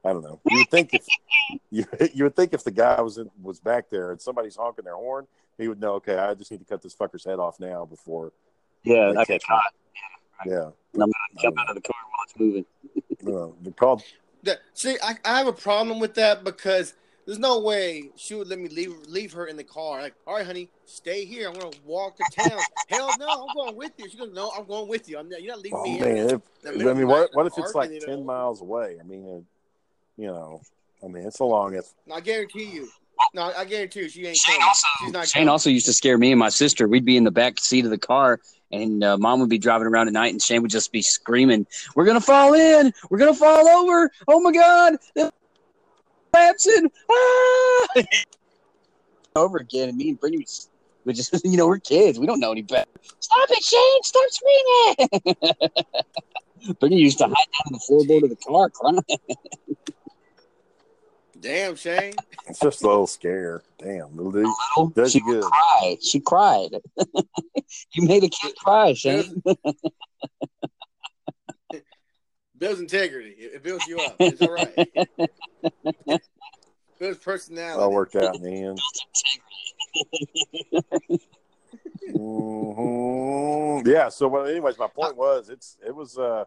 I 0.05 0.13
don't 0.13 0.23
know. 0.23 0.39
You 0.45 0.59
would 0.59 0.69
think 0.69 0.93
if 0.93 1.05
you, 1.69 1.85
you 2.13 2.23
would 2.23 2.35
think 2.35 2.53
if 2.53 2.63
the 2.63 2.71
guy 2.71 3.01
was 3.01 3.17
in, 3.17 3.29
was 3.41 3.59
back 3.59 3.89
there 3.89 4.11
and 4.11 4.21
somebody's 4.21 4.55
honking 4.55 4.85
their 4.85 4.95
horn, 4.95 5.27
he 5.57 5.67
would 5.67 5.81
know. 5.81 5.95
Okay, 5.95 6.15
I 6.15 6.33
just 6.33 6.51
need 6.51 6.59
to 6.59 6.65
cut 6.65 6.81
this 6.81 6.95
fucker's 6.95 7.25
head 7.25 7.39
off 7.39 7.59
now 7.59 7.85
before 7.85 8.31
Yeah, 8.83 9.13
I 9.17 9.25
catch 10.37 10.47
can 10.47 10.51
me. 10.51 10.57
Yeah, 10.57 10.71
jump 11.41 11.59
out 11.59 11.69
of 11.69 11.75
the 11.75 11.81
car 11.81 11.95
while 12.11 12.23
it's 12.23 12.39
moving. 12.39 12.65
no, 13.21 13.55
the 13.61 13.71
problem. 13.71 13.99
called. 13.99 14.03
That- 14.43 14.59
see, 14.73 14.97
I, 15.03 15.15
I 15.25 15.37
have 15.37 15.47
a 15.47 15.53
problem 15.53 15.99
with 15.99 16.13
that 16.15 16.43
because 16.43 16.93
there's 17.25 17.39
no 17.39 17.59
way 17.59 18.09
she 18.15 18.35
would 18.35 18.47
let 18.47 18.57
me 18.57 18.69
leave 18.69 18.93
leave 19.07 19.33
her 19.33 19.47
in 19.47 19.57
the 19.57 19.63
car. 19.63 20.01
Like, 20.01 20.15
all 20.25 20.35
right, 20.35 20.45
honey, 20.45 20.69
stay 20.85 21.25
here. 21.25 21.49
I'm 21.49 21.55
gonna 21.55 21.71
walk 21.85 22.17
to 22.17 22.23
town. 22.31 22.63
Hell 22.89 23.13
no, 23.19 23.27
I'm 23.27 23.53
going 23.53 23.75
with 23.75 23.91
you. 23.97 24.09
She's 24.09 24.19
gonna 24.19 24.31
no, 24.31 24.51
I'm 24.57 24.65
going 24.65 24.87
with 24.87 25.09
you. 25.09 25.19
I'm 25.19 25.27
not, 25.27 25.41
you're 25.41 25.53
not 25.53 25.61
leaving 25.61 25.79
Oh 25.79 25.83
me. 25.83 25.99
man, 25.99 26.29
if, 26.29 26.41
I 26.65 26.93
mean, 26.93 27.07
what 27.07 27.33
what 27.33 27.45
if 27.45 27.57
it's 27.57 27.75
like 27.75 27.91
ten 27.99 28.25
miles 28.25 28.61
away? 28.61 28.97
I 28.99 29.03
mean, 29.03 29.25
uh, 29.27 29.41
you 30.15 30.27
know, 30.27 30.61
I 31.03 31.07
mean, 31.07 31.23
it's 31.27 31.39
a 31.39 31.43
long. 31.43 31.73
It's 31.75 31.93
I 32.11 32.21
guarantee 32.21 32.69
you. 32.71 32.87
No, 33.33 33.51
I 33.55 33.65
guarantee 33.65 34.01
you, 34.01 34.09
she 34.09 34.25
ain't 34.25 34.37
Shane 34.37 34.55
coming. 34.55 34.67
also, 34.67 34.87
She's 35.03 35.11
not 35.13 35.27
Shane 35.27 35.41
coming. 35.41 35.49
also 35.49 35.69
used 35.69 35.85
to 35.87 35.93
scare 35.93 36.17
me 36.17 36.31
and 36.31 36.39
my 36.39 36.49
sister. 36.49 36.87
We'd 36.87 37.05
be 37.05 37.17
in 37.17 37.23
the 37.23 37.31
back 37.31 37.59
seat 37.59 37.85
of 37.85 37.91
the 37.91 37.97
car, 37.97 38.39
and 38.71 39.03
uh, 39.03 39.17
mom 39.17 39.39
would 39.39 39.49
be 39.49 39.57
driving 39.57 39.87
around 39.87 40.07
at 40.07 40.13
night, 40.13 40.31
and 40.33 40.41
Shane 40.41 40.61
would 40.61 40.71
just 40.71 40.91
be 40.91 41.01
screaming, 41.01 41.65
"We're 41.95 42.05
gonna 42.05 42.21
fall 42.21 42.53
in! 42.53 42.93
We're 43.09 43.17
gonna 43.19 43.33
fall 43.33 43.67
over! 43.67 44.11
Oh 44.27 44.39
my 44.39 44.51
god!" 44.51 44.97
The 45.15 45.31
collapsing! 46.33 46.91
Ah! 47.11 47.87
over 49.35 49.57
again, 49.59 49.89
and 49.89 49.97
me 49.97 50.09
and 50.09 50.19
Brittany 50.19 50.39
would- 50.39 50.49
would 51.05 51.15
just, 51.15 51.33
you 51.45 51.57
know, 51.57 51.67
we're 51.67 51.77
kids. 51.79 52.19
We 52.19 52.25
don't 52.27 52.39
know 52.39 52.51
any 52.51 52.61
better. 52.63 52.89
Stop 53.19 53.49
it, 53.51 53.63
Shane! 53.63 54.03
Stop 54.03 54.29
screaming! 54.31 55.09
Brittany 56.79 57.01
used 57.01 57.17
to 57.19 57.25
hide 57.25 57.33
down 57.33 57.67
on 57.67 57.73
the 57.73 57.79
floorboard 57.89 58.23
of 58.23 58.29
the 58.29 58.35
car, 58.35 58.69
crying. 58.69 58.99
Damn, 61.39 61.75
Shane. 61.75 62.13
it's 62.47 62.59
just 62.59 62.81
a 62.83 62.87
little 62.87 63.07
scare. 63.07 63.61
Damn, 63.77 64.15
little 64.15 64.31
dude. 64.31 64.47
little, 64.77 64.89
Does 64.89 65.11
she 65.11 65.19
good. 65.21 65.43
cried. 65.43 65.97
She 66.01 66.19
cried. 66.19 66.69
you 67.93 68.07
made 68.07 68.23
a 68.23 68.29
kid 68.29 68.55
cry, 68.57 68.93
Shane. 68.93 69.41
Builds 72.57 72.79
integrity. 72.79 73.35
It, 73.37 73.53
it 73.55 73.63
builds 73.63 73.85
you 73.85 73.99
up. 73.99 74.15
It's 74.19 74.41
all 74.41 74.49
right. 74.51 74.73
builds 76.99 77.19
personality. 77.19 77.79
All 77.83 77.91
worked 77.91 78.15
out 78.15 78.35
in 78.35 78.41
the 78.41 78.51
end. 78.63 78.79
Mhm. 82.15 83.85
Yeah. 83.85 84.09
So, 84.09 84.27
well, 84.27 84.47
anyways, 84.47 84.79
my 84.79 84.87
point 84.87 85.15
was, 85.15 85.49
it's 85.49 85.77
it 85.85 85.93
was, 85.95 86.17
uh, 86.17 86.45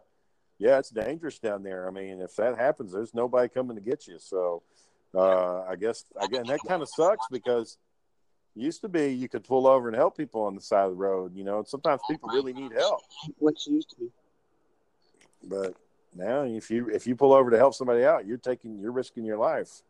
yeah, 0.61 0.77
it's 0.77 0.91
dangerous 0.91 1.39
down 1.39 1.63
there. 1.63 1.87
I 1.87 1.91
mean, 1.91 2.21
if 2.21 2.35
that 2.35 2.55
happens, 2.55 2.93
there's 2.93 3.15
nobody 3.15 3.49
coming 3.49 3.75
to 3.75 3.81
get 3.81 4.07
you. 4.07 4.19
So, 4.19 4.61
uh, 5.15 5.61
I 5.63 5.75
guess 5.75 6.05
again, 6.21 6.45
that 6.47 6.59
kind 6.67 6.83
of 6.83 6.87
sucks 6.89 7.25
because 7.31 7.77
used 8.55 8.81
to 8.81 8.87
be 8.89 9.07
you 9.07 9.27
could 9.27 9.43
pull 9.43 9.65
over 9.65 9.87
and 9.87 9.95
help 9.97 10.15
people 10.15 10.43
on 10.43 10.53
the 10.53 10.61
side 10.61 10.83
of 10.85 10.91
the 10.91 10.97
road. 10.97 11.35
You 11.35 11.43
know, 11.43 11.57
and 11.57 11.67
sometimes 11.67 12.01
people 12.07 12.29
really 12.29 12.53
need 12.53 12.73
help, 12.73 13.01
what 13.39 13.55
used 13.65 13.89
to 13.89 13.95
be. 14.01 14.09
but 15.43 15.73
now 16.15 16.43
if 16.43 16.69
you 16.69 16.89
if 16.89 17.07
you 17.07 17.15
pull 17.15 17.33
over 17.33 17.49
to 17.49 17.57
help 17.57 17.73
somebody 17.73 18.05
out, 18.05 18.27
you're 18.27 18.37
taking 18.37 18.77
you're 18.79 18.91
risking 18.91 19.25
your 19.25 19.37
life. 19.39 19.81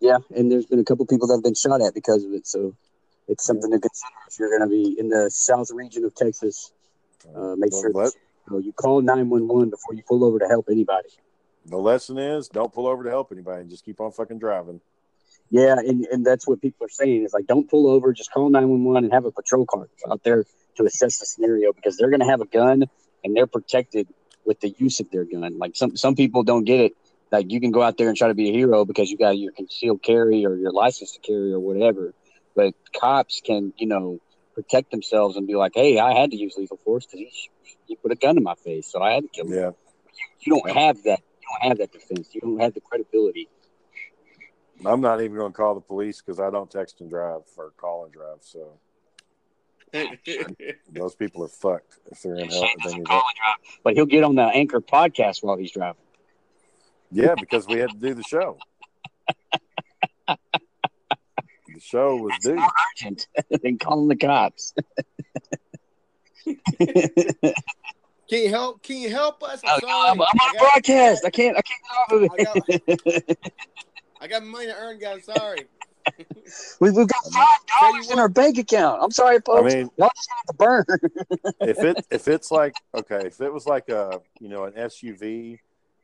Yeah, 0.00 0.18
and 0.34 0.50
there's 0.50 0.66
been 0.66 0.80
a 0.80 0.84
couple 0.84 1.06
people 1.06 1.28
that 1.28 1.34
have 1.34 1.44
been 1.44 1.54
shot 1.54 1.80
at 1.80 1.94
because 1.94 2.24
of 2.24 2.32
it. 2.32 2.46
So 2.46 2.74
it's 3.28 3.44
something 3.44 3.70
to 3.70 3.78
consider 3.78 4.14
if 4.28 4.38
you're 4.40 4.48
going 4.58 4.68
to 4.68 4.74
be 4.74 4.98
in 4.98 5.10
the 5.10 5.30
south 5.30 5.70
region 5.70 6.04
of 6.04 6.14
Texas. 6.16 6.72
Uh, 7.28 7.54
make 7.56 7.70
Well, 7.70 7.82
sure 7.82 7.92
let- 7.92 8.14
you 8.58 8.72
call 8.72 9.00
911 9.00 9.70
before 9.70 9.94
you 9.94 10.02
pull 10.06 10.24
over 10.24 10.38
to 10.38 10.48
help 10.48 10.66
anybody. 10.70 11.08
the 11.66 11.76
lesson 11.76 12.18
is 12.18 12.48
don't 12.48 12.72
pull 12.72 12.86
over 12.86 13.04
to 13.04 13.10
help 13.10 13.30
anybody 13.32 13.62
and 13.62 13.70
just 13.70 13.84
keep 13.84 14.00
on 14.00 14.10
fucking 14.10 14.38
driving. 14.38 14.80
Yeah, 15.50 15.76
and, 15.78 16.06
and 16.06 16.24
that's 16.24 16.46
what 16.46 16.62
people 16.62 16.86
are 16.86 16.90
saying 16.90 17.24
is 17.24 17.32
like, 17.32 17.46
don't 17.46 17.68
pull 17.68 17.88
over, 17.88 18.12
just 18.12 18.30
call 18.30 18.48
911 18.50 19.04
and 19.04 19.12
have 19.12 19.24
a 19.24 19.32
patrol 19.32 19.66
car 19.66 19.88
out 20.10 20.22
there 20.22 20.44
to 20.76 20.84
assess 20.84 21.18
the 21.18 21.26
scenario 21.26 21.72
because 21.72 21.96
they're 21.96 22.10
going 22.10 22.20
to 22.20 22.26
have 22.26 22.40
a 22.40 22.46
gun 22.46 22.84
and 23.24 23.36
they're 23.36 23.48
protected 23.48 24.06
with 24.44 24.60
the 24.60 24.70
use 24.78 25.00
of 25.00 25.10
their 25.10 25.24
gun. 25.24 25.58
Like 25.58 25.76
some, 25.76 25.96
some 25.96 26.14
people 26.14 26.44
don't 26.44 26.64
get 26.64 26.80
it. 26.80 26.92
Like 27.32 27.50
you 27.50 27.60
can 27.60 27.70
go 27.70 27.82
out 27.82 27.96
there 27.98 28.08
and 28.08 28.16
try 28.16 28.28
to 28.28 28.34
be 28.34 28.48
a 28.48 28.52
hero 28.52 28.84
because 28.84 29.10
you 29.10 29.18
got 29.18 29.38
your 29.38 29.52
concealed 29.52 30.02
carry 30.02 30.46
or 30.46 30.56
your 30.56 30.72
license 30.72 31.12
to 31.12 31.20
carry 31.20 31.52
or 31.52 31.60
whatever. 31.60 32.14
But 32.54 32.74
cops 32.98 33.40
can, 33.44 33.72
you 33.76 33.86
know, 33.86 34.20
protect 34.54 34.90
themselves 34.90 35.36
and 35.36 35.46
be 35.46 35.54
like, 35.54 35.72
hey, 35.74 35.98
I 35.98 36.12
had 36.12 36.30
to 36.30 36.36
use 36.36 36.54
lethal 36.56 36.78
force 36.78 37.06
because 37.06 37.20
he, 37.20 37.50
he 37.86 37.96
put 37.96 38.12
a 38.12 38.16
gun 38.16 38.36
in 38.36 38.42
my 38.42 38.54
face, 38.54 38.90
so 38.90 39.02
I 39.02 39.12
had 39.12 39.22
to 39.22 39.28
kill 39.28 39.46
him. 39.46 39.54
Yeah. 39.54 39.70
You 40.40 40.54
don't 40.54 40.70
have 40.76 41.02
that. 41.04 41.20
You 41.40 41.48
don't 41.60 41.68
have 41.68 41.78
that 41.78 41.92
defense. 41.92 42.28
You 42.32 42.40
don't 42.40 42.60
have 42.60 42.74
the 42.74 42.80
credibility. 42.80 43.48
I'm 44.84 45.00
not 45.00 45.20
even 45.20 45.36
going 45.36 45.52
to 45.52 45.56
call 45.56 45.74
the 45.74 45.80
police 45.80 46.22
because 46.22 46.40
I 46.40 46.50
don't 46.50 46.70
text 46.70 47.00
and 47.00 47.10
drive 47.10 47.40
or 47.56 47.72
call 47.76 48.04
and 48.04 48.12
drive. 48.12 48.38
So 48.40 48.78
those 50.92 51.14
people 51.14 51.44
are 51.44 51.48
fucked 51.48 51.98
if 52.10 52.22
they're 52.22 52.36
in 52.36 52.48
help. 52.48 52.66
If 52.78 52.84
they 52.84 52.98
need 52.98 53.08
help. 53.08 53.24
But 53.84 53.94
he'll 53.94 54.06
get 54.06 54.24
on 54.24 54.36
the 54.36 54.44
Anchor 54.44 54.80
podcast 54.80 55.42
while 55.42 55.56
he's 55.56 55.72
driving. 55.72 56.00
Yeah, 57.10 57.34
because 57.38 57.66
we 57.66 57.78
had 57.78 57.90
to 57.90 57.98
do 57.98 58.14
the 58.14 58.22
show. 58.22 58.56
The 61.80 61.86
show 61.86 62.16
was 62.16 62.32
due. 62.42 62.56
More 62.56 62.68
urgent 62.92 63.26
than 63.62 63.78
calling 63.78 64.08
the 64.08 64.16
cops. 64.16 64.74
Can 68.28 68.42
you 68.44 68.48
help? 68.50 68.82
Can 68.82 68.98
you 68.98 69.10
help 69.10 69.42
us? 69.42 69.60
Oh, 69.64 69.74
I'm, 69.74 69.80
sorry. 69.80 69.92
I'm, 70.10 70.12
I'm 70.12 70.20
on 70.20 70.26
I 70.40 70.50
a 70.50 70.52
got- 70.52 70.60
broadcast. 70.72 71.24
I 71.24 71.30
can't. 71.30 71.56
I 71.56 71.62
can't 71.62 71.80
get 71.82 71.98
off 71.98 72.12
of 72.12 73.14
it. 73.16 73.38
I 74.20 74.26
got 74.28 74.44
money 74.44 74.66
to 74.66 74.74
earn, 74.76 74.98
guys. 74.98 75.24
Sorry. 75.24 75.64
we, 76.80 76.90
we've 76.90 77.08
got 77.08 77.24
five 77.32 77.58
dollars 77.80 78.10
in 78.10 78.18
our 78.18 78.28
bank 78.28 78.58
account. 78.58 79.02
I'm 79.02 79.10
sorry, 79.10 79.38
I 79.50 79.62
mean, 79.62 79.90
Y'all 79.96 80.10
just 80.14 80.28
have 80.30 80.44
to 80.48 80.52
burn. 80.54 80.84
if 81.60 81.78
it 81.78 82.06
if 82.10 82.28
it's 82.28 82.50
like 82.50 82.74
okay, 82.94 83.22
if 83.26 83.40
it 83.40 83.52
was 83.52 83.66
like 83.66 83.88
a 83.88 84.20
you 84.38 84.48
know 84.48 84.64
an 84.64 84.74
SUV 84.74 85.58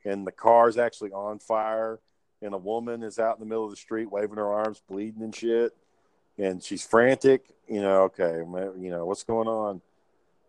and 0.05 0.27
the 0.27 0.33
car's 0.33 0.79
actually 0.79 1.13
on 1.13 1.39
fire, 1.39 2.01
and 2.43 2.55
a 2.55 2.59
woman 2.59 3.03
is 3.03 3.19
out 3.19 3.37
in 3.37 3.41
the 3.41 3.47
middle 3.47 3.65
of 3.65 3.71
the 3.71 3.77
street 3.77 4.11
waving 4.11 4.37
her 4.37 4.53
arms, 4.53 4.83
bleeding 4.89 5.23
and 5.23 5.35
shit, 5.35 5.73
and 6.39 6.63
she's 6.63 6.85
frantic. 6.85 7.45
You 7.69 7.81
know, 7.81 8.03
okay, 8.05 8.39
you 8.79 8.91
know 8.91 9.07
what's 9.07 9.25
going 9.25 9.49
on, 9.49 9.81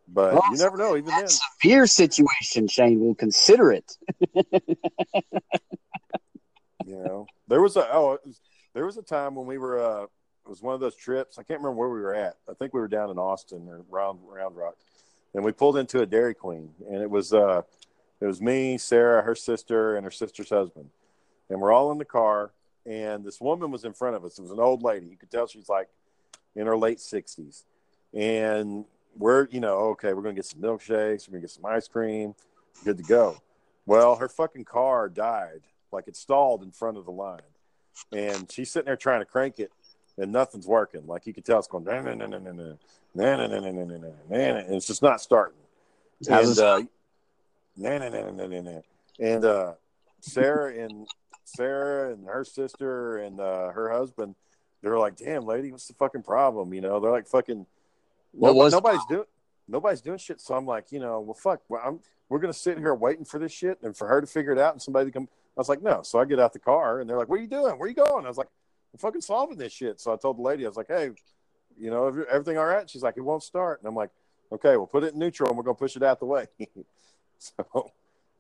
but 0.08 0.34
well, 0.34 0.44
you 0.52 0.58
never 0.58 0.78
know. 0.78 0.96
Even 0.96 1.10
then, 1.10 1.28
severe 1.28 1.88
situation, 1.88 2.68
Shane 2.68 3.00
will 3.00 3.16
consider 3.16 3.72
it. 3.72 3.98
you 6.86 6.96
know, 6.96 7.28
there 7.48 7.62
was 7.62 7.76
a 7.76 7.92
oh, 7.92 8.20
was, 8.24 8.40
there 8.74 8.86
was 8.86 8.98
a 8.98 9.04
time 9.04 9.36
when 9.36 9.46
we 9.48 9.58
were. 9.58 9.80
uh 9.80 10.04
It 10.04 10.50
was 10.50 10.62
one 10.62 10.76
of 10.76 10.80
those 10.80 10.96
trips. 10.96 11.38
I 11.38 11.44
can't 11.44 11.60
remember 11.60 11.80
where 11.80 11.90
we 11.90 12.02
were 12.02 12.16
at. 12.16 12.38
I 12.50 12.54
think 12.54 12.74
we 12.74 12.80
were 12.80 12.88
down 12.88 13.10
in 13.10 13.18
Austin 13.18 13.68
or 13.68 13.82
Round 13.90 14.20
Round 14.28 14.56
Rock, 14.56 14.76
and 15.34 15.44
we 15.44 15.52
pulled 15.52 15.78
into 15.78 16.02
a 16.02 16.06
Dairy 16.06 16.36
Queen, 16.36 16.70
and 16.90 17.02
it 17.02 17.10
was 17.10 17.34
uh, 17.34 17.64
it 18.22 18.26
was 18.26 18.42
me, 18.42 18.78
Sarah, 18.78 19.22
her 19.24 19.36
sister, 19.36 19.96
and 19.96 20.06
her 20.06 20.12
sister's 20.12 20.50
husband, 20.50 20.90
and 21.50 21.60
we're 21.60 21.72
all 21.72 21.92
in 21.92 21.98
the 21.98 22.06
car. 22.06 22.52
And 22.86 23.26
this 23.26 23.42
woman 23.42 23.72
was 23.72 23.84
in 23.84 23.94
front 23.94 24.16
of 24.16 24.24
us. 24.24 24.40
It 24.40 24.44
was 24.44 24.52
an 24.52 24.60
old 24.60 24.82
lady. 24.82 25.08
You 25.08 25.18
could 25.18 25.30
tell 25.30 25.48
she's 25.48 25.68
like 25.68 25.90
in 26.56 26.68
her 26.68 26.78
late 26.78 27.00
sixties, 27.00 27.66
and 28.14 28.86
we're 29.18 29.48
you 29.50 29.60
know 29.60 29.78
okay, 29.92 30.14
we're 30.14 30.22
gonna 30.22 30.36
get 30.36 30.46
some 30.46 30.62
milkshakes, 30.62 31.28
we're 31.28 31.34
gonna 31.34 31.42
get 31.42 31.52
some 31.52 31.66
ice 31.66 31.88
cream, 31.88 32.34
good 32.86 32.98
to 32.98 33.04
go. 33.04 33.38
Well, 33.86 34.16
her 34.16 34.30
fucking 34.30 34.66
car 34.66 35.10
died, 35.10 35.62
like 35.92 36.08
it 36.08 36.16
stalled 36.16 36.64
in 36.64 36.72
front 36.72 36.98
of 36.98 37.06
the 37.06 37.12
line, 37.12 37.42
and 38.14 38.50
she's 38.50 38.72
sitting 38.72 38.86
there 38.86 38.96
trying 38.96 39.20
to 39.20 39.26
crank 39.26 39.60
it, 39.60 39.72
and 40.18 40.32
nothing's 40.32 40.68
working. 40.68 41.06
Like 41.08 41.28
you 41.28 41.34
could 41.34 41.44
tell 41.44 41.60
it's 41.60 41.68
going 41.68 41.84
no 41.84 42.02
no 42.02 42.14
no 42.14 42.26
no 42.26 42.38
no 42.38 42.52
no 42.52 42.78
no 43.16 43.36
no 43.36 43.48
no 43.48 43.60
no 43.60 43.86
no 43.86 43.98
no 43.98 44.14
and 44.30 44.74
it's 44.74 44.88
just 44.88 45.02
not 45.02 45.20
starting. 45.20 45.58
And 46.30 46.58
uh, 46.58 46.82
no 47.76 47.98
no 47.98 48.10
no 48.10 48.32
no 48.32 48.48
no 48.48 48.62
no 48.62 48.84
and 49.20 49.46
uh, 49.46 49.74
Sarah 50.22 50.74
and 50.74 51.08
Sarah 51.48 52.14
and 52.14 52.28
her 52.28 52.44
sister 52.44 53.18
and 53.18 53.40
uh, 53.40 53.70
her 53.70 53.90
husband, 53.90 54.36
they're 54.82 55.00
like, 55.00 55.16
"Damn, 55.16 55.46
lady, 55.46 55.72
what's 55.72 55.88
the 55.88 55.94
fucking 55.94 56.24
problem?" 56.24 56.74
You 56.74 56.82
know, 56.82 57.00
they're 57.00 57.12
like, 57.12 57.28
"Fucking." 57.28 57.66
What 58.34 58.50
nobody, 58.50 58.64
was 58.64 58.74
nobody's 58.74 59.06
doing 59.10 59.26
nobody's 59.68 60.02
doing 60.02 60.18
shit. 60.18 60.42
So 60.42 60.56
I'm 60.56 60.66
like, 60.66 60.92
you 60.92 61.00
know, 61.00 61.20
well, 61.20 61.34
fuck. 61.34 61.62
Well, 61.70 61.82
I'm, 61.84 62.00
we're 62.30 62.40
gonna 62.40 62.54
sit 62.54 62.78
here 62.78 62.94
waiting 62.94 63.26
for 63.26 63.40
this 63.40 63.52
shit 63.52 63.80
and 63.82 63.96
for 63.96 64.08
her 64.08 64.22
to 64.22 64.28
figure 64.28 64.52
it 64.52 64.60
out 64.60 64.74
and 64.74 64.82
somebody 64.82 65.06
to 65.06 65.12
come. 65.12 65.28
I 65.58 65.60
was 65.60 65.70
like, 65.70 65.82
no. 65.82 66.02
So 66.04 66.20
I 66.20 66.26
get 66.26 66.40
out 66.40 66.54
the 66.54 66.60
car 66.60 67.00
and 67.00 67.10
they're 67.10 67.18
like, 67.18 67.30
what 67.30 67.40
are 67.40 67.42
you 67.42 67.48
doing? 67.48 67.78
Where 67.78 67.86
are 67.86 67.88
you 67.88 67.96
going? 67.96 68.26
I 68.26 68.28
was 68.28 68.38
like, 68.38 68.50
I'm 68.94 69.00
fucking 69.00 69.22
solving 69.22 69.58
this 69.58 69.74
shit. 69.74 70.00
So 70.00 70.14
I 70.14 70.18
told 70.18 70.38
the 70.38 70.42
lady, 70.42 70.66
I 70.66 70.68
was 70.68 70.78
like, 70.78 70.88
hey, 70.88 71.12
you 71.80 71.90
know, 71.90 72.08
everything 72.30 72.58
all 72.58 72.66
right? 72.66 72.90
She's 72.90 73.02
like, 73.02 73.18
it 73.18 73.22
won't 73.22 73.44
start. 73.44 73.80
And 73.82 73.88
I'm 73.88 73.96
like, 73.96 74.12
okay, 74.52 74.78
we'll 74.78 74.88
put 74.88 75.04
it 75.04 75.14
in 75.14 75.20
neutral 75.20 75.50
and 75.50 75.58
we're 75.58 75.64
gonna 75.64 75.76
push 75.76 75.96
it 75.96 76.04
out 76.04 76.20
the 76.20 76.26
way. 76.26 76.46
so 77.40 77.92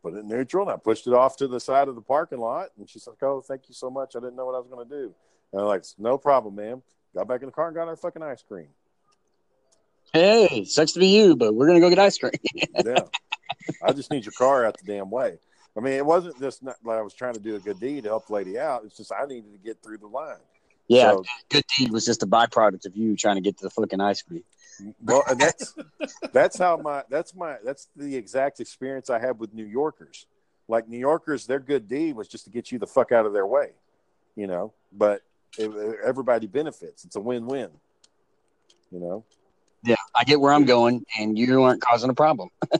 put 0.08 0.18
it 0.18 0.22
in 0.22 0.28
neutral 0.28 0.68
and 0.68 0.74
I 0.74 0.78
pushed 0.78 1.08
it 1.08 1.14
off 1.14 1.38
to 1.38 1.47
the 1.47 1.60
side 1.60 1.88
of 1.88 1.95
the 1.95 2.01
parking 2.01 2.39
lot. 2.39 2.70
And 2.78 2.89
she's 2.89 3.08
like, 3.08 3.22
oh, 3.24 3.41
thank 3.41 3.64
you 3.68 3.74
so 3.74 3.89
much. 3.89 4.16
I 4.16 4.20
didn't 4.20 4.36
know 4.36 4.45
what 4.45 4.55
I 4.55 4.60
was 4.60 4.68
gonna 4.70 4.86
do. 4.86 5.14
And 5.51 5.62
I'm 5.62 5.68
like, 5.68 5.84
no 5.97 6.18
problem, 6.18 6.55
ma'am. 6.55 6.82
Got 7.16 7.28
back 7.28 7.41
in 7.41 7.47
the 7.47 7.51
car 7.51 7.68
and 7.68 7.76
got 7.76 7.88
our 7.88 7.95
fucking 7.95 8.24
ice 8.24 8.43
cream. 8.47 8.68
Hey, 10.14 10.64
sucks 10.66 10.93
to 10.93 10.99
be 10.99 11.08
you, 11.08 11.36
but 11.36 11.53
we're 11.53 11.68
gonna 11.68 11.80
go 11.80 11.89
get 11.89 11.99
ice 11.99 12.18
cream. 12.18 12.32
yeah, 12.86 12.99
I 13.84 13.91
just 13.91 14.12
need 14.12 14.26
your 14.26 14.34
car 14.34 14.66
out 14.66 14.78
the 14.78 14.86
damn 14.86 15.10
way. 15.10 15.38
I 15.76 15.80
mean, 15.80 15.93
it 15.93 16.05
wasn't 16.05 16.39
just 16.39 16.64
not, 16.64 16.78
like 16.84 16.97
I 16.97 17.01
was 17.01 17.14
trying 17.14 17.34
to 17.34 17.39
do 17.39 17.55
a 17.55 17.60
good 17.60 17.80
deed 17.80 18.03
to 18.03 18.10
help 18.10 18.28
the 18.28 18.34
lady 18.34 18.58
out. 18.58 18.84
It's 18.86 18.97
just 18.97 19.12
I 19.12 19.26
needed 19.26 19.51
to 19.51 19.60
get 19.60 19.84
through 19.84 19.97
the 19.97 20.08
line. 20.08 20.38
Yeah, 20.88 21.12
so, 21.12 21.26
good 21.49 21.66
deed 21.78 21.91
was 21.91 22.05
just 22.05 22.24
a 22.24 22.28
byproduct 22.28 22.86
of 22.86 22.95
you 22.95 23.18
trying 23.18 23.36
to 23.36 23.41
get 23.41 23.58
to 23.58 23.64
the 23.66 23.70
fucking 23.70 23.99
ice 23.99 24.22
cream. 24.22 24.43
Well, 25.01 25.23
that's 25.38 25.75
that's 26.34 26.57
how 26.57 26.78
my 26.78 27.03
that's 27.09 27.36
my 27.36 27.57
that's 27.63 27.88
the 27.95 28.15
exact 28.15 28.59
experience 28.59 29.09
I 29.09 29.19
had 29.19 29.39
with 29.39 29.53
New 29.53 29.65
Yorkers. 29.65 30.25
Like 30.67 30.88
New 30.88 30.99
Yorkers, 30.99 31.45
their 31.45 31.59
good 31.59 31.88
deed 31.88 32.15
was 32.15 32.28
just 32.28 32.43
to 32.45 32.49
get 32.49 32.71
you 32.71 32.80
the 32.80 32.88
fuck 32.88 33.11
out 33.11 33.25
of 33.25 33.34
their 33.34 33.47
way, 33.47 33.71
you 34.36 34.47
know. 34.47 34.73
But 34.91 35.21
it, 35.57 35.71
everybody 36.05 36.47
benefits. 36.47 37.05
It's 37.05 37.15
a 37.15 37.21
win-win, 37.21 37.69
you 38.91 38.99
know. 38.99 39.23
Yeah, 39.84 39.95
I 40.13 40.23
get 40.25 40.41
where 40.41 40.51
I'm 40.51 40.65
going, 40.65 41.05
and 41.17 41.38
you 41.38 41.63
aren't 41.63 41.82
causing 41.82 42.09
a 42.09 42.13
problem. 42.13 42.49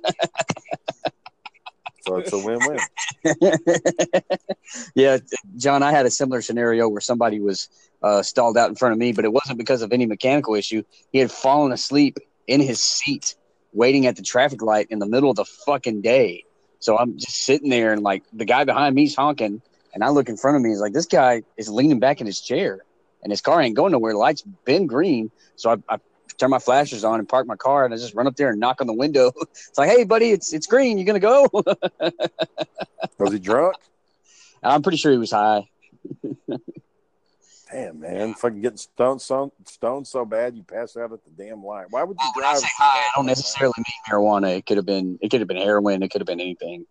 so 2.08 2.16
it's 2.18 2.34
a 2.34 2.38
win-win. 2.38 2.80
yeah, 4.95 5.18
John, 5.58 5.84
I 5.84 5.91
had 5.91 6.05
a 6.05 6.12
similar 6.12 6.41
scenario 6.41 6.88
where 6.88 7.01
somebody 7.01 7.39
was 7.39 7.70
uh, 8.01 8.22
stalled 8.24 8.58
out 8.58 8.70
in 8.70 8.76
front 8.76 8.93
of 8.93 8.99
me, 8.99 9.12
but 9.12 9.26
it 9.26 9.34
wasn't 9.34 9.58
because 9.58 9.82
of 9.82 9.91
any 9.91 10.05
mechanical 10.05 10.55
issue. 10.55 10.84
He 11.12 11.20
had 11.20 11.32
fallen 11.32 11.72
asleep 11.72 12.18
in 12.47 12.62
his 12.62 12.82
seat, 12.82 13.36
waiting 13.74 14.05
at 14.08 14.16
the 14.16 14.24
traffic 14.24 14.62
light 14.62 14.88
in 14.89 14.99
the 14.99 15.05
middle 15.05 15.30
of 15.30 15.36
the 15.36 15.45
fucking 15.45 16.01
day. 16.01 16.43
So 16.80 16.97
I'm 16.97 17.18
just 17.18 17.43
sitting 17.43 17.70
there, 17.70 17.91
and 17.91 18.03
like 18.03 18.24
the 18.32 18.45
guy 18.45 18.64
behind 18.64 18.95
me's 18.95 19.16
honking, 19.16 19.62
and 19.93 20.03
I 20.03 20.10
look 20.10 20.30
in 20.30 20.38
front 20.38 20.58
of 20.58 20.64
me. 20.64 20.70
He's 20.70 20.80
like, 20.80 20.93
this 20.93 21.08
guy 21.08 21.43
is 21.58 21.70
leaning 21.70 21.99
back 21.99 22.22
in 22.22 22.28
his 22.28 22.39
chair, 22.39 22.80
and 23.24 23.32
his 23.32 23.41
car 23.41 23.62
ain't 23.62 23.76
going 23.76 23.91
nowhere. 23.91 24.14
The 24.14 24.20
light's 24.20 24.43
been 24.64 24.86
green, 24.86 25.32
so 25.55 25.72
I, 25.72 25.95
I 25.95 25.97
turn 26.38 26.49
my 26.49 26.59
flashers 26.59 27.03
on 27.03 27.19
and 27.19 27.27
park 27.27 27.47
my 27.47 27.55
car, 27.55 27.85
and 27.85 27.93
I 27.93 27.97
just 27.97 28.13
run 28.13 28.27
up 28.27 28.35
there 28.35 28.49
and 28.49 28.59
knock 28.59 28.81
on 28.81 28.88
the 28.88 28.93
window. 28.93 29.31
It's 29.69 29.77
like, 29.77 29.89
hey, 29.89 30.03
buddy, 30.03 30.31
it's 30.31 30.53
it's 30.53 30.67
green. 30.67 30.97
You 30.97 31.05
gonna 31.05 31.19
go? 31.19 31.49
was 33.17 33.33
he 33.33 33.39
drunk? 33.39 33.75
I'm 34.63 34.81
pretty 34.81 34.97
sure 34.97 35.11
he 35.11 35.17
was 35.17 35.31
high. 35.31 35.67
Damn, 37.71 37.99
man, 37.99 38.33
fucking 38.33 38.61
getting 38.61 38.77
stoned, 38.77 39.21
so, 39.21 39.51
stoned 39.65 40.07
so 40.07 40.23
bad 40.23 40.55
you 40.55 40.63
pass 40.63 40.95
out 40.95 41.11
at 41.11 41.21
the 41.25 41.31
damn 41.31 41.61
light. 41.65 41.88
Why 41.89 42.03
would 42.03 42.17
you 42.17 42.31
well, 42.33 42.53
drive? 42.53 42.63
I, 42.63 42.67
high, 42.77 42.99
I 42.99 43.09
don't 43.13 43.25
necessarily 43.25 43.73
mean 43.77 43.85
marijuana. 44.09 44.57
It 44.57 44.65
could 44.65 44.77
have 44.77 44.85
been, 44.85 45.19
it 45.21 45.29
could 45.29 45.41
have 45.41 45.49
been 45.49 45.57
heroin. 45.57 46.01
It 46.01 46.09
could 46.09 46.21
have 46.21 46.27
been 46.27 46.39
anything. 46.39 46.85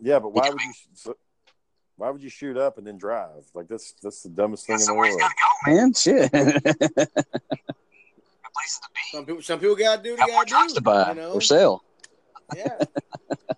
Yeah, 0.00 0.20
but 0.20 0.32
why 0.32 0.48
would 0.48 0.60
you? 0.60 1.14
Why 1.96 2.08
would 2.08 2.22
you 2.22 2.30
shoot 2.30 2.56
up 2.56 2.78
and 2.78 2.86
then 2.86 2.98
drive? 2.98 3.44
Like 3.52 3.68
that's 3.68 3.92
that's 4.00 4.22
the 4.22 4.30
dumbest 4.30 4.66
thing 4.66 4.80
in 4.80 4.86
the 4.86 4.94
world. 4.94 5.20
Go, 5.20 5.26
man, 5.70 5.92
shit. 5.92 6.30
Places 8.60 8.80
to 8.80 8.88
be. 8.94 9.16
Some 9.16 9.26
people, 9.26 9.42
some 9.42 9.58
people 9.58 9.76
got 9.76 9.96
to 9.96 10.02
do 10.02 10.16
they 10.16 10.26
got 10.26 10.46
to 10.46 10.68
do. 10.68 10.74
to 10.74 10.80
buy 10.80 11.08
you 11.10 11.14
know? 11.16 11.32
or 11.32 11.40
sell. 11.40 11.84
Yeah. 12.56 12.78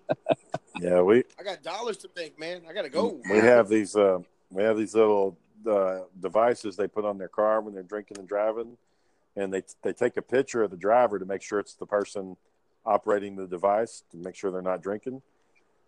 yeah, 0.81 1.01
we. 1.01 1.25
I 1.39 1.43
got 1.43 1.63
dollars 1.63 1.97
to 1.99 2.11
make, 2.17 2.39
man. 2.39 2.63
I 2.69 2.73
got 2.73 2.83
to 2.83 2.91
go. 2.91 3.21
We 3.31 3.39
have 3.39 3.69
these. 3.69 3.97
Uh, 3.97 4.19
we 4.51 4.63
have 4.63 4.77
these 4.77 4.95
little 4.95 5.37
uh, 5.69 6.01
devices 6.21 6.77
they 6.77 6.89
put 6.89 7.05
on 7.05 7.19
their 7.19 7.29
car 7.29 7.61
when 7.61 7.75
they're 7.75 7.83
drinking 7.83 8.19
and 8.19 8.29
driving, 8.29 8.77
and 9.37 9.53
they 9.53 9.63
they 9.83 9.93
take 9.93 10.17
a 10.17 10.23
picture 10.23 10.63
of 10.63 10.71
the 10.71 10.77
driver 10.77 11.19
to 11.19 11.25
make 11.25 11.43
sure 11.43 11.59
it's 11.59 11.75
the 11.75 11.87
person 11.87 12.37
operating 12.85 13.37
the 13.37 13.47
device 13.47 14.03
to 14.11 14.17
make 14.17 14.35
sure 14.35 14.51
they're 14.51 14.63
not 14.63 14.83
drinking. 14.83 15.23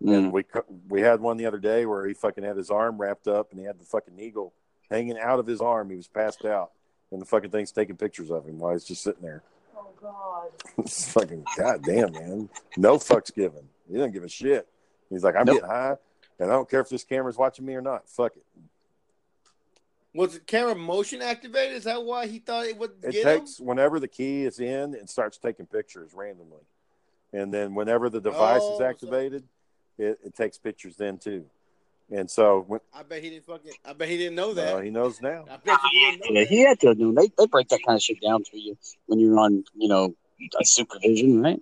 Mm. 0.02 0.16
And 0.16 0.32
we 0.32 0.44
we 0.88 1.00
had 1.02 1.20
one 1.20 1.36
the 1.36 1.46
other 1.46 1.58
day 1.58 1.86
where 1.86 2.06
he 2.06 2.14
fucking 2.14 2.44
had 2.44 2.56
his 2.56 2.70
arm 2.70 2.98
wrapped 2.98 3.28
up 3.28 3.50
and 3.50 3.60
he 3.60 3.66
had 3.66 3.78
the 3.78 3.84
fucking 3.84 4.18
eagle 4.18 4.52
hanging 4.90 5.18
out 5.18 5.38
of 5.38 5.46
his 5.46 5.60
arm. 5.60 5.90
He 5.90 5.96
was 5.96 6.08
passed 6.08 6.44
out 6.44 6.70
and 7.14 7.22
the 7.22 7.26
fucking 7.26 7.50
thing's 7.50 7.70
taking 7.70 7.96
pictures 7.96 8.30
of 8.30 8.44
him 8.44 8.58
while 8.58 8.72
he's 8.72 8.84
just 8.84 9.04
sitting 9.04 9.22
there. 9.22 9.42
Oh 9.76 9.88
God! 10.00 10.48
it's 10.78 11.10
fucking 11.12 11.44
goddamn, 11.56 12.12
man. 12.12 12.48
No 12.76 12.96
fucks 12.96 13.32
given. 13.32 13.68
He 13.88 13.94
doesn't 13.94 14.12
give 14.12 14.24
a 14.24 14.28
shit. 14.28 14.66
He's 15.08 15.22
like, 15.22 15.36
I'm 15.36 15.46
nope. 15.46 15.60
getting 15.60 15.70
high, 15.70 15.96
and 16.40 16.50
I 16.50 16.54
don't 16.54 16.68
care 16.68 16.80
if 16.80 16.88
this 16.88 17.04
camera's 17.04 17.36
watching 17.36 17.64
me 17.64 17.74
or 17.74 17.80
not. 17.80 18.08
Fuck 18.08 18.32
it. 18.36 18.44
Was 20.12 20.34
the 20.34 20.40
camera 20.40 20.74
motion 20.74 21.22
activated? 21.22 21.76
Is 21.76 21.84
that 21.84 22.02
why 22.02 22.26
he 22.26 22.40
thought 22.40 22.66
it 22.66 22.76
would? 22.76 22.90
It 23.02 23.22
takes 23.22 23.60
him? 23.60 23.66
whenever 23.66 24.00
the 24.00 24.08
key 24.08 24.42
is 24.42 24.58
in, 24.58 24.94
and 24.94 25.08
starts 25.08 25.38
taking 25.38 25.66
pictures 25.66 26.12
randomly, 26.14 26.62
and 27.32 27.54
then 27.54 27.76
whenever 27.76 28.10
the 28.10 28.20
device 28.20 28.62
oh, 28.62 28.74
is 28.74 28.80
activated, 28.80 29.44
so... 29.96 30.04
it, 30.04 30.18
it 30.24 30.34
takes 30.34 30.58
pictures 30.58 30.96
then 30.96 31.18
too. 31.18 31.44
And 32.11 32.30
so 32.30 32.64
when, 32.66 32.80
I 32.92 33.02
bet 33.02 33.22
he 33.22 33.30
didn't 33.30 33.46
fucking. 33.46 33.72
I 33.84 33.92
bet 33.94 34.09
he 34.09 34.18
didn't 34.18 34.34
know 34.34 34.52
that. 34.55 34.74
Uh, 34.74 34.80
he 34.80 34.90
knows 34.90 35.22
now. 35.22 35.44
I 35.50 35.57
bet 35.57 35.78
he 35.90 36.00
didn't 36.00 36.20
know. 36.20 36.40
Yeah, 36.40 36.46
he 36.46 36.61
had 36.61 36.80
to 36.80 36.94
do. 36.94 37.14
They 37.14 37.30
they 37.38 37.46
break 37.46 37.68
that 37.68 37.80
kind 37.86 37.96
of 37.96 38.02
shit 38.02 38.20
down 38.20 38.44
for 38.44 38.57
you 38.57 38.76
when 39.07 39.18
you're 39.18 39.38
on, 39.38 39.64
you 39.74 39.88
know, 39.88 40.14
supervision, 40.62 41.42
right? 41.42 41.61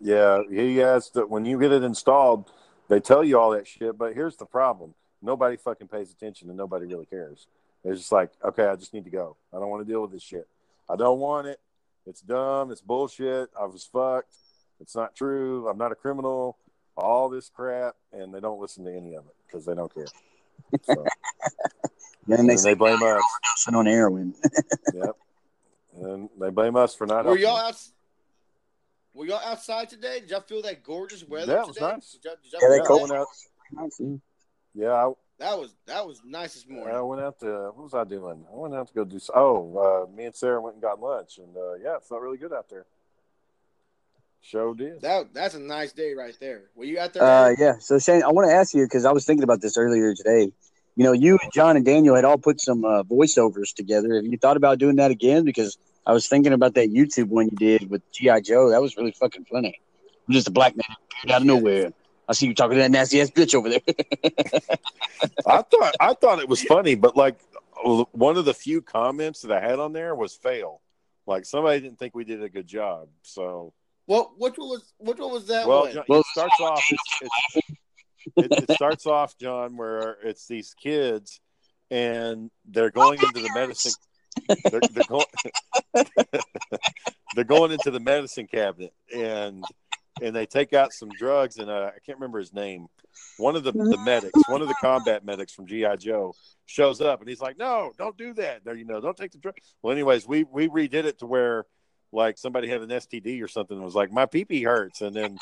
Yeah, 0.00 0.42
he 0.50 0.78
has 0.78 1.10
to. 1.10 1.26
When 1.26 1.44
you 1.44 1.58
get 1.60 1.72
it 1.72 1.82
installed, 1.82 2.50
they 2.88 3.00
tell 3.00 3.22
you 3.22 3.38
all 3.38 3.50
that 3.50 3.66
shit. 3.66 3.98
But 3.98 4.14
here's 4.14 4.36
the 4.36 4.46
problem: 4.46 4.94
nobody 5.20 5.56
fucking 5.56 5.88
pays 5.88 6.10
attention, 6.10 6.48
and 6.48 6.56
nobody 6.56 6.86
really 6.86 7.06
cares. 7.06 7.46
They're 7.84 7.94
just 7.94 8.12
like, 8.12 8.30
okay, 8.44 8.66
I 8.66 8.76
just 8.76 8.94
need 8.94 9.04
to 9.04 9.10
go. 9.10 9.36
I 9.52 9.58
don't 9.58 9.68
want 9.68 9.86
to 9.86 9.90
deal 9.90 10.02
with 10.02 10.12
this 10.12 10.22
shit. 10.22 10.48
I 10.88 10.96
don't 10.96 11.18
want 11.18 11.46
it. 11.48 11.60
It's 12.06 12.20
dumb. 12.20 12.70
It's 12.70 12.80
bullshit. 12.80 13.50
I 13.60 13.66
was 13.66 13.84
fucked. 13.84 14.34
It's 14.80 14.94
not 14.94 15.14
true. 15.14 15.68
I'm 15.68 15.78
not 15.78 15.92
a 15.92 15.94
criminal 15.94 16.56
all 16.96 17.28
this 17.28 17.48
crap, 17.48 17.94
and 18.12 18.34
they 18.34 18.40
don't 18.40 18.60
listen 18.60 18.84
to 18.84 18.94
any 18.94 19.14
of 19.14 19.24
it 19.26 19.34
because 19.46 19.64
they 19.64 19.74
don't 19.74 19.92
care. 19.92 20.06
So, 20.82 21.04
then 22.26 22.46
they, 22.48 22.54
and 22.54 22.62
they 22.62 22.74
blame 22.74 23.00
us 23.00 23.22
overdosing 23.68 23.76
on 23.76 23.86
heroin. 23.86 24.34
yep, 24.94 25.14
and 25.94 26.28
they 26.40 26.50
blame 26.50 26.74
us 26.74 26.92
for 26.92 27.06
not. 27.06 27.24
Were 27.24 27.38
y'all 27.38 27.56
out? 27.56 27.80
Were 29.14 29.26
y'all 29.26 29.40
outside 29.44 29.88
today? 29.88 30.20
Did 30.20 30.30
y'all 30.30 30.40
feel 30.40 30.60
that 30.62 30.82
gorgeous 30.82 31.22
weather? 31.22 31.52
Yeah, 31.52 31.60
it 31.60 31.66
was 31.68 31.76
today? 31.76 31.92
nice. 31.92 32.12
Did 32.12 32.24
y'all, 32.24 32.34
did 32.42 32.52
y'all 32.52 32.60
yeah, 32.62 32.82
they 32.82 33.00
went 33.00 33.12
out. 33.12 34.32
Yeah, 34.74 34.92
I, 34.92 35.12
that 35.38 35.58
was 35.58 35.74
that 35.86 36.06
was 36.06 36.20
nice 36.24 36.54
this 36.54 36.66
morning. 36.68 36.94
I 36.94 37.00
went 37.00 37.22
out 37.22 37.38
to 37.40 37.70
what 37.74 37.84
was 37.84 37.94
I 37.94 38.04
doing? 38.04 38.44
I 38.50 38.56
went 38.56 38.74
out 38.74 38.88
to 38.88 38.94
go 38.94 39.04
do. 39.04 39.20
Oh, 39.34 40.06
uh, 40.08 40.16
me 40.16 40.24
and 40.24 40.34
Sarah 40.34 40.60
went 40.60 40.74
and 40.74 40.82
got 40.82 41.00
lunch, 41.00 41.38
and 41.38 41.56
uh, 41.56 41.74
yeah, 41.74 41.96
it 41.96 42.04
felt 42.08 42.22
really 42.22 42.38
good 42.38 42.52
out 42.52 42.68
there. 42.68 42.86
Show 44.46 44.74
did. 44.74 45.00
That 45.00 45.34
that's 45.34 45.56
a 45.56 45.58
nice 45.58 45.92
day 45.92 46.14
right 46.14 46.36
there. 46.38 46.62
Were 46.76 46.84
you 46.84 47.00
out 47.00 47.12
there? 47.12 47.24
Uh, 47.24 47.54
yeah. 47.58 47.78
So 47.80 47.98
Shane, 47.98 48.22
I 48.22 48.28
want 48.28 48.48
to 48.48 48.54
ask 48.54 48.74
you 48.74 48.84
because 48.84 49.04
I 49.04 49.10
was 49.10 49.24
thinking 49.24 49.42
about 49.42 49.60
this 49.60 49.76
earlier 49.76 50.14
today. 50.14 50.52
You 50.94 51.04
know, 51.04 51.12
you, 51.12 51.36
and 51.42 51.52
John, 51.52 51.76
and 51.76 51.84
Daniel 51.84 52.14
had 52.14 52.24
all 52.24 52.38
put 52.38 52.60
some 52.60 52.84
uh, 52.84 53.02
voiceovers 53.02 53.74
together. 53.74 54.14
Have 54.14 54.24
you 54.24 54.38
thought 54.38 54.56
about 54.56 54.78
doing 54.78 54.96
that 54.96 55.10
again? 55.10 55.44
Because 55.44 55.76
I 56.06 56.12
was 56.12 56.28
thinking 56.28 56.52
about 56.52 56.74
that 56.74 56.90
YouTube 56.90 57.26
one 57.26 57.48
you 57.50 57.56
did 57.56 57.90
with 57.90 58.02
GI 58.12 58.42
Joe. 58.42 58.70
That 58.70 58.80
was 58.80 58.96
really 58.96 59.10
fucking 59.10 59.46
funny. 59.50 59.80
I'm 60.28 60.34
just 60.34 60.46
a 60.46 60.52
black 60.52 60.76
man 60.76 60.96
out 61.34 61.40
of 61.40 61.46
nowhere. 61.46 61.92
I 62.28 62.32
see 62.32 62.46
you 62.46 62.54
talking 62.54 62.76
to 62.76 62.82
that 62.82 62.90
nasty 62.92 63.20
ass 63.20 63.30
bitch 63.30 63.52
over 63.52 63.68
there. 63.68 63.80
I 65.46 65.62
thought 65.62 65.94
I 65.98 66.14
thought 66.14 66.38
it 66.38 66.48
was 66.48 66.62
funny, 66.62 66.94
but 66.94 67.16
like 67.16 67.40
one 68.12 68.36
of 68.36 68.44
the 68.44 68.54
few 68.54 68.80
comments 68.80 69.42
that 69.42 69.50
I 69.50 69.60
had 69.60 69.80
on 69.80 69.92
there 69.92 70.14
was 70.14 70.34
fail. 70.34 70.80
Like 71.26 71.44
somebody 71.44 71.80
didn't 71.80 71.98
think 71.98 72.14
we 72.14 72.22
did 72.22 72.44
a 72.44 72.48
good 72.48 72.68
job. 72.68 73.08
So 73.22 73.72
What 74.06 74.38
which 74.38 74.54
one 74.56 74.68
was 74.68 74.92
which 74.98 75.18
one 75.18 75.32
was 75.32 75.46
that 75.48 75.66
well, 75.66 75.82
one? 75.82 75.92
John, 75.92 76.04
Well, 76.08 76.20
it 76.20 76.26
starts 76.26 76.60
off. 76.60 76.84
It's, 76.90 77.02
it's, 77.22 77.56
it, 78.36 78.68
it 78.68 78.70
starts 78.72 79.06
off, 79.06 79.36
John, 79.38 79.76
where 79.76 80.16
it's 80.22 80.46
these 80.46 80.74
kids 80.80 81.40
and 81.90 82.50
they're 82.66 82.90
going 82.90 83.18
into 83.20 83.40
the 83.40 83.50
medicine. 83.54 83.92
They're, 84.70 84.80
they're 84.92 85.04
going. 85.08 85.24
they're 87.34 87.44
going 87.44 87.72
into 87.72 87.90
the 87.90 88.00
medicine 88.00 88.46
cabinet 88.46 88.92
and 89.14 89.64
and 90.22 90.34
they 90.34 90.46
take 90.46 90.72
out 90.72 90.92
some 90.92 91.10
drugs 91.10 91.58
and 91.58 91.70
uh, 91.70 91.90
I 91.94 91.98
can't 92.04 92.18
remember 92.18 92.38
his 92.38 92.52
name. 92.52 92.86
One 93.38 93.56
of 93.56 93.64
the, 93.64 93.72
the 93.72 93.98
medics, 94.04 94.38
one 94.48 94.62
of 94.62 94.68
the 94.68 94.74
combat 94.80 95.24
medics 95.24 95.52
from 95.52 95.66
GI 95.66 95.96
Joe, 95.98 96.34
shows 96.66 97.00
up 97.00 97.20
and 97.20 97.28
he's 97.28 97.40
like, 97.40 97.58
"No, 97.58 97.92
don't 97.96 98.16
do 98.16 98.34
that. 98.34 98.64
There, 98.64 98.74
you 98.74 98.84
know, 98.84 99.00
don't 99.00 99.16
take 99.16 99.32
the 99.32 99.38
drug." 99.38 99.54
Well, 99.82 99.92
anyways, 99.92 100.26
we 100.26 100.44
we 100.44 100.68
redid 100.68 101.04
it 101.04 101.18
to 101.20 101.26
where 101.26 101.64
like 102.12 102.38
somebody 102.38 102.68
had 102.68 102.82
an 102.82 102.88
STD 102.88 103.42
or 103.42 103.48
something 103.48 103.76
and 103.76 103.84
was 103.84 103.94
like, 103.94 104.12
"My 104.12 104.26
pee 104.26 104.44
pee 104.44 104.62
hurts," 104.62 105.02
and 105.02 105.14
then 105.14 105.36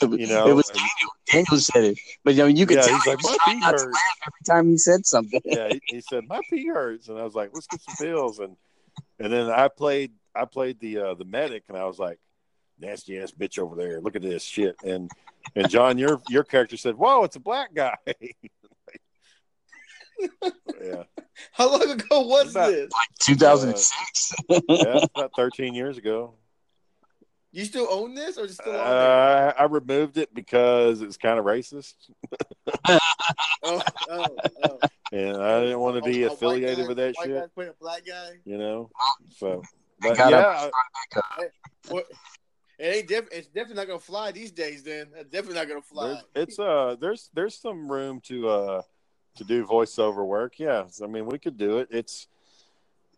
you 0.00 0.26
know, 0.26 0.48
it 0.48 0.54
was 0.54 0.68
Daniel. 0.68 0.90
Daniel 1.30 1.60
said 1.60 1.84
it, 1.84 1.98
but 2.24 2.34
you 2.34 2.42
know, 2.42 2.46
you 2.46 2.66
could 2.66 2.76
Yeah, 2.76 2.86
tell 2.86 2.94
he's 2.94 3.06
like, 3.06 3.22
"My 3.22 3.36
trying 3.44 3.56
feet 3.56 3.64
not 3.64 3.72
to 3.72 3.78
hurt." 3.78 3.94
laugh 3.94 4.18
every 4.26 4.56
time 4.56 4.70
he 4.70 4.78
said 4.78 5.06
something. 5.06 5.40
yeah, 5.44 5.68
he, 5.68 5.80
he 5.86 6.00
said 6.00 6.26
my 6.28 6.40
pee 6.50 6.66
hurts, 6.66 7.08
and 7.08 7.18
I 7.18 7.24
was 7.24 7.34
like, 7.34 7.50
let's 7.52 7.66
get 7.66 7.80
some 7.80 7.94
pills, 7.96 8.38
and 8.38 8.56
and 9.18 9.32
then 9.32 9.50
I 9.50 9.68
played 9.68 10.12
I 10.34 10.44
played 10.44 10.80
the 10.80 10.98
uh, 10.98 11.14
the 11.14 11.24
medic, 11.24 11.64
and 11.68 11.76
I 11.76 11.84
was 11.84 11.98
like, 11.98 12.18
nasty 12.78 13.18
ass 13.18 13.32
bitch 13.32 13.58
over 13.58 13.76
there, 13.76 14.00
look 14.00 14.16
at 14.16 14.22
this 14.22 14.42
shit, 14.42 14.76
and 14.84 15.10
and 15.54 15.70
John, 15.70 15.98
your 15.98 16.20
your 16.28 16.44
character 16.44 16.76
said, 16.76 16.96
whoa, 16.96 17.24
it's 17.24 17.36
a 17.36 17.40
black 17.40 17.74
guy. 17.74 17.96
yeah, 20.82 21.04
How 21.52 21.70
long 21.70 21.90
ago 21.90 22.20
was 22.26 22.50
About- 22.52 22.70
this? 22.70 22.90
2006. 23.24 24.32
yeah, 24.68 25.04
about 25.14 25.32
thirteen 25.36 25.74
years 25.74 25.98
ago. 25.98 26.34
You 27.54 27.66
still 27.66 27.86
own 27.90 28.14
this 28.14 28.38
or 28.38 28.44
is 28.46 28.54
still 28.54 28.72
on 28.72 28.78
there? 28.78 29.48
Uh, 29.48 29.52
I 29.58 29.64
removed 29.64 30.16
it 30.16 30.32
because 30.34 31.02
it's 31.02 31.18
kind 31.18 31.38
of 31.38 31.44
racist, 31.44 31.92
Oh, 32.88 32.98
oh, 34.10 34.26
oh. 34.64 34.78
and 35.12 35.36
I 35.36 35.60
didn't 35.60 35.78
want 35.80 36.02
to 36.02 36.08
A- 36.08 36.12
be 36.12 36.22
a 36.22 36.28
white 36.28 36.34
affiliated 36.34 36.78
guy- 36.78 36.88
with 36.88 36.96
that 36.96 37.14
white 37.16 37.26
shit. 37.26 37.40
guy 37.40 37.46
playing 37.54 37.70
a 37.70 37.74
black 37.82 38.06
guy. 38.06 38.30
You 38.46 38.56
know, 38.56 38.90
so. 39.36 39.62
But 40.00 40.16
Got 40.16 40.30
yeah, 40.32 40.70
What? 41.88 42.06
It 42.78 42.84
ain't 42.96 43.08
diff- 43.08 43.28
It's 43.30 43.46
definitely 43.48 43.76
not 43.76 43.86
gonna 43.86 43.98
fly 44.00 44.32
these 44.32 44.50
days. 44.50 44.82
Then 44.82 45.08
it's 45.14 45.30
definitely 45.30 45.56
not 45.56 45.68
gonna 45.68 45.82
fly. 45.82 46.20
There's, 46.34 46.48
it's 46.48 46.58
uh 46.58 46.96
there's 47.00 47.30
there's 47.34 47.54
some 47.60 47.88
room 47.92 48.20
to 48.24 48.48
uh 48.48 48.82
to 49.36 49.44
do 49.44 49.64
voiceover 49.64 50.26
work. 50.26 50.58
Yeah, 50.58 50.84
I 51.02 51.06
mean 51.06 51.26
we 51.26 51.38
could 51.38 51.56
do 51.56 51.78
it. 51.78 51.88
It's 51.90 52.26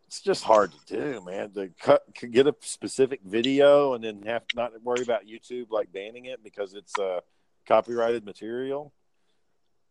it's 0.06 0.20
just 0.20 0.44
hard 0.44 0.72
to 0.72 0.96
do, 0.96 1.24
man. 1.24 1.50
To 1.52 1.70
cut 1.80 2.02
get 2.14 2.46
a 2.46 2.54
specific 2.60 3.20
video 3.24 3.94
and 3.94 4.04
then 4.04 4.22
have 4.26 4.42
not 4.54 4.72
worry 4.82 5.02
about 5.02 5.26
YouTube 5.26 5.70
like 5.70 5.92
banning 5.92 6.26
it 6.26 6.42
because 6.42 6.74
it's 6.74 6.98
uh 6.98 7.20
copyrighted 7.66 8.24
material. 8.24 8.92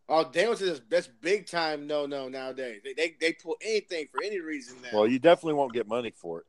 Oh, 0.08 0.24
Daniel 0.30 0.56
says 0.56 0.82
that's 0.88 1.06
big 1.06 1.46
time. 1.46 1.86
No, 1.86 2.06
no. 2.06 2.28
Nowadays, 2.28 2.82
they, 2.84 2.92
they 2.92 3.16
they 3.20 3.32
pull 3.32 3.56
anything 3.62 4.06
for 4.12 4.22
any 4.22 4.40
reason 4.40 4.76
now. 4.82 4.90
Well, 4.92 5.06
you 5.06 5.18
definitely 5.18 5.54
won't 5.54 5.72
get 5.72 5.88
money 5.88 6.10
for 6.10 6.40
it. 6.40 6.46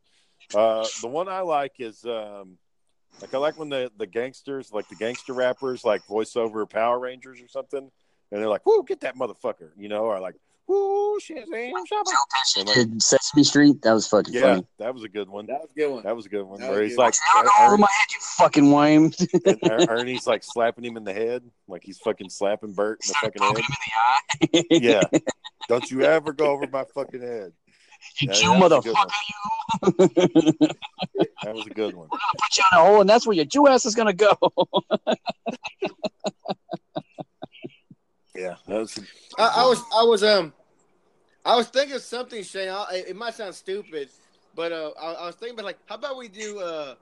Uh, 0.53 0.85
the 1.01 1.07
one 1.07 1.27
I 1.29 1.39
like 1.39 1.73
is 1.79 2.03
um, 2.05 2.57
like 3.21 3.33
I 3.33 3.37
like 3.37 3.57
when 3.57 3.69
the 3.69 3.91
the 3.97 4.07
gangsters, 4.07 4.73
like 4.73 4.89
the 4.89 4.95
gangster 4.95 5.33
rappers, 5.33 5.85
like 5.85 6.05
voiceover 6.05 6.69
Power 6.69 6.99
Rangers 6.99 7.41
or 7.41 7.47
something, 7.47 7.89
and 8.31 8.41
they're 8.41 8.49
like, 8.49 8.61
"Whoa, 8.65 8.81
get 8.83 9.01
that 9.01 9.15
motherfucker," 9.17 9.69
you 9.77 9.87
know, 9.89 10.03
or 10.05 10.19
like, 10.19 10.35
"Whoa, 10.65 11.17
Shazam, 11.19 11.71
Shabba." 11.71 12.11
And 12.57 12.67
like, 12.67 12.75
Did 12.75 13.01
Sesame 13.01 13.43
Street. 13.43 13.81
That 13.83 13.93
was 13.93 14.07
fucking 14.07 14.33
yeah, 14.33 14.41
funny. 14.41 14.67
that 14.79 14.93
was 14.93 15.03
a 15.03 15.09
good 15.09 15.29
one. 15.29 15.45
that 15.47 15.61
was 15.61 15.69
a 15.71 15.75
good 15.79 15.89
one. 15.91 16.03
That 16.03 16.15
was 16.15 16.25
a 16.25 16.29
good 16.29 16.43
one. 16.43 16.59
That 16.59 16.69
Where 16.71 16.83
he's 16.83 16.95
good. 16.95 17.01
like, 17.03 17.15
Not 17.35 17.45
Er- 17.45 17.65
over 17.67 17.77
my 17.77 17.87
head, 17.87 18.11
you 18.11 18.19
fucking 18.37 18.71
whine. 18.71 19.11
Er- 19.45 19.57
Er- 19.71 19.85
Ernie's 19.89 20.25
like 20.27 20.43
slapping 20.43 20.83
him 20.85 20.97
in 20.97 21.03
the 21.03 21.13
head, 21.13 21.43
like 21.67 21.83
he's 21.83 21.97
fucking 21.99 22.29
slapping 22.29 22.73
Bert 22.73 22.99
in 23.03 23.09
the 23.09 23.13
fucking 23.21 23.41
head. 23.41 23.57
him 23.57 23.65
in 24.51 24.59
the 24.61 24.79
eye. 24.81 25.01
Yeah, 25.11 25.19
don't 25.69 25.89
you 25.91 26.01
ever 26.03 26.33
go 26.33 26.47
over 26.47 26.67
my 26.67 26.83
fucking 26.93 27.21
head. 27.21 27.53
you 28.21 28.29
Yeah, 28.31 28.53
you 28.53 28.69
that 28.69 28.69
was 28.69 28.85
a 28.85 28.89
good 28.89 28.95
motherfucker, 28.95 29.21
you. 30.59 30.67
That 31.43 31.53
was 31.55 31.65
a 31.67 31.69
good 31.69 31.95
one. 31.95 32.07
We're 32.11 32.17
gonna 32.17 32.37
put 32.39 32.57
you 32.57 32.63
in 32.71 32.77
a 32.77 32.81
hole, 32.83 33.01
and 33.01 33.09
that's 33.09 33.25
where 33.27 33.35
your 33.35 33.45
Jew 33.45 33.67
ass 33.67 33.85
is 33.85 33.93
gonna 33.95 34.13
go. 34.13 34.35
Yeah, 38.35 38.55
that 38.67 38.79
was. 38.79 38.99
I, 39.37 39.53
I 39.57 39.65
was 39.65 39.81
I 39.95 40.03
was 40.03 40.23
um 40.23 40.53
I 41.45 41.55
was 41.55 41.67
thinking 41.67 41.95
of 41.95 42.01
something, 42.01 42.43
Shane. 42.43 42.69
I, 42.69 43.03
it 43.07 43.15
might 43.15 43.35
sound 43.35 43.53
stupid, 43.53 44.09
but 44.55 44.71
uh, 44.71 44.91
I, 44.99 45.13
I 45.13 45.25
was 45.27 45.35
thinking 45.35 45.55
about 45.55 45.65
like, 45.65 45.77
how 45.85 45.95
about 45.95 46.17
we 46.17 46.27
do 46.27 46.59
uh 46.59 46.95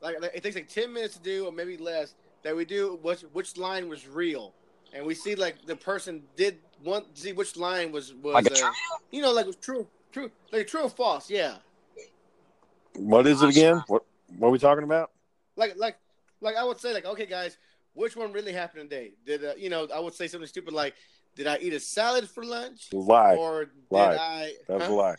like 0.00 0.20
like, 0.20 0.32
it 0.34 0.42
takes 0.42 0.56
like 0.56 0.68
ten 0.68 0.92
minutes 0.92 1.16
to 1.16 1.22
do 1.22 1.46
or 1.46 1.52
maybe 1.52 1.76
less 1.76 2.14
that 2.42 2.56
we 2.56 2.64
do 2.64 2.98
which 3.02 3.20
which 3.32 3.56
line 3.56 3.88
was 3.88 4.08
real, 4.08 4.54
and 4.92 5.04
we 5.04 5.14
see 5.14 5.34
like 5.34 5.64
the 5.66 5.76
person 5.76 6.22
did 6.36 6.58
one 6.82 7.04
see 7.14 7.32
which 7.32 7.56
line 7.56 7.92
was 7.92 8.14
was 8.14 8.34
Like 8.34 8.52
uh, 8.52 8.70
you 9.10 9.22
know 9.22 9.32
like 9.32 9.46
was 9.46 9.56
true 9.56 9.86
true 10.12 10.30
like 10.50 10.66
true 10.66 10.82
or 10.82 10.90
false 10.90 11.30
yeah 11.30 11.56
What 12.94 13.26
is 13.26 13.42
it 13.42 13.50
again? 13.50 13.82
What 13.86 14.04
what 14.38 14.48
are 14.48 14.50
we 14.50 14.58
talking 14.58 14.84
about? 14.84 15.10
like 15.56 15.74
like 15.76 15.98
like 16.40 16.56
I 16.56 16.64
would 16.64 16.80
say 16.80 16.94
like 16.94 17.04
okay 17.04 17.26
guys 17.26 17.58
which 17.94 18.16
one 18.16 18.32
really 18.32 18.52
happened 18.52 18.88
today 18.90 19.12
did 19.26 19.44
uh, 19.44 19.52
you 19.56 19.68
know 19.70 19.88
I 19.94 20.00
would 20.00 20.14
say 20.14 20.26
something 20.28 20.46
stupid 20.48 20.72
like 20.74 20.94
did 21.36 21.46
I 21.46 21.58
eat 21.60 21.72
a 21.72 21.80
salad 21.80 22.28
for 22.28 22.44
lunch 22.44 22.88
Lie. 22.92 23.34
or 23.36 23.64
did 23.66 23.72
Lie. 23.90 24.16
I 24.20 24.52
That 24.68 24.78
was 24.78 24.86
huh? 24.86 24.92
a 24.92 24.94
lie. 24.94 25.16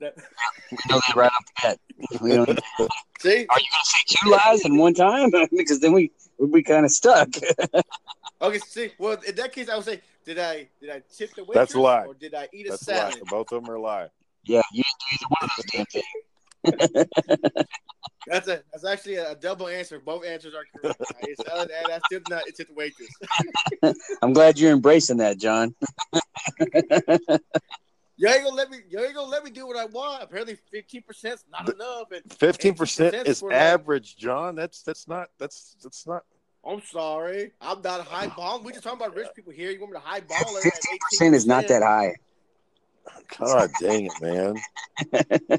That- 0.00 0.14
we 0.72 0.78
know 0.90 1.00
that 1.06 1.14
right 1.16 1.30
off 1.30 1.44
the 1.46 1.52
bat. 1.62 1.78
We 2.20 2.30
don't, 2.34 2.48
are 2.48 2.54
you 3.28 3.46
gonna 3.46 3.84
say 3.84 3.98
two 4.08 4.30
lies 4.30 4.64
in 4.64 4.76
one 4.76 4.94
time? 4.94 5.30
because 5.56 5.78
then 5.80 5.92
we 5.92 6.10
we'd 6.38 6.50
be 6.52 6.62
kind 6.62 6.84
of 6.84 6.90
stuck. 6.90 7.28
Okay, 8.40 8.58
see, 8.58 8.90
well, 8.98 9.16
in 9.24 9.36
that 9.36 9.52
case, 9.52 9.68
I 9.68 9.76
would 9.76 9.84
say, 9.84 10.00
did 10.24 10.36
I 10.40 10.66
did 10.80 10.90
I 10.90 11.00
tip 11.16 11.32
the 11.36 11.44
waitress? 11.44 11.54
That's 11.54 11.74
a 11.74 11.80
lie. 11.80 12.04
Or 12.06 12.14
did 12.14 12.34
I 12.34 12.48
eat 12.52 12.66
a 12.66 12.70
That's 12.70 12.88
a 12.88 12.90
lie. 12.90 12.98
salad? 13.10 13.22
Both 13.30 13.52
of 13.52 13.62
them 13.62 13.70
are 13.70 13.76
a 13.76 13.80
lie. 13.80 14.08
yeah, 14.44 14.62
you 14.72 14.82
didn't 14.82 14.98
do 14.98 15.06
either 15.14 15.26
one 15.28 15.42
of 15.44 15.50
those 15.56 15.66
damn 15.70 15.86
things. 16.96 17.86
That's 18.26 18.48
a 18.48 18.62
that's 18.72 18.84
actually 18.84 19.16
a 19.16 19.34
double 19.34 19.68
answer. 19.68 19.98
Both 19.98 20.24
answers 20.24 20.54
are 20.54 20.64
correct. 20.80 21.00
I 21.00 21.26
ate 21.28 21.46
salad 21.46 21.70
and 21.76 21.92
I 21.92 22.00
tipped 22.10 22.30
not 22.30 22.44
tip 22.56 22.68
the 22.68 22.74
waitress. 22.74 23.08
I'm 24.22 24.32
glad 24.32 24.58
you're 24.58 24.72
embracing 24.72 25.18
that, 25.18 25.38
John. 25.38 25.74
You 28.18 28.28
ain't 28.28 28.44
gonna 28.44 28.54
let 28.54 28.70
me. 28.70 28.76
You 28.88 29.00
ain't 29.00 29.14
gonna 29.16 29.28
let 29.28 29.42
me 29.42 29.50
do 29.50 29.66
what 29.66 29.76
I 29.76 29.86
want. 29.86 30.22
Apparently, 30.22 30.56
fifteen 30.70 31.02
percent's 31.02 31.44
not 31.50 31.68
enough. 31.68 32.04
Fifteen 32.38 32.74
percent 32.74 33.14
is 33.26 33.40
for 33.40 33.48
like- 33.48 33.58
average, 33.58 34.16
John. 34.16 34.54
That's 34.54 34.82
that's 34.82 35.08
not 35.08 35.28
that's 35.38 35.76
that's 35.82 36.06
not. 36.06 36.22
I'm 36.64 36.80
sorry, 36.82 37.50
I'm 37.60 37.82
not 37.82 37.98
a 37.98 38.04
high 38.04 38.28
ball. 38.28 38.62
We 38.62 38.70
just 38.70 38.84
talking 38.84 39.00
about 39.00 39.16
rich 39.16 39.26
people 39.34 39.52
here. 39.52 39.72
You 39.72 39.80
want 39.80 39.94
me 39.94 39.98
to 39.98 40.04
high 40.04 40.20
ball? 40.20 40.56
it 40.56 40.62
Fifteen 40.62 40.98
percent 41.10 41.34
is 41.34 41.46
not 41.46 41.66
that 41.66 41.82
high. 41.82 42.14
God 43.38 43.70
dang 43.80 44.06
it, 44.06 44.12
man. 44.20 45.58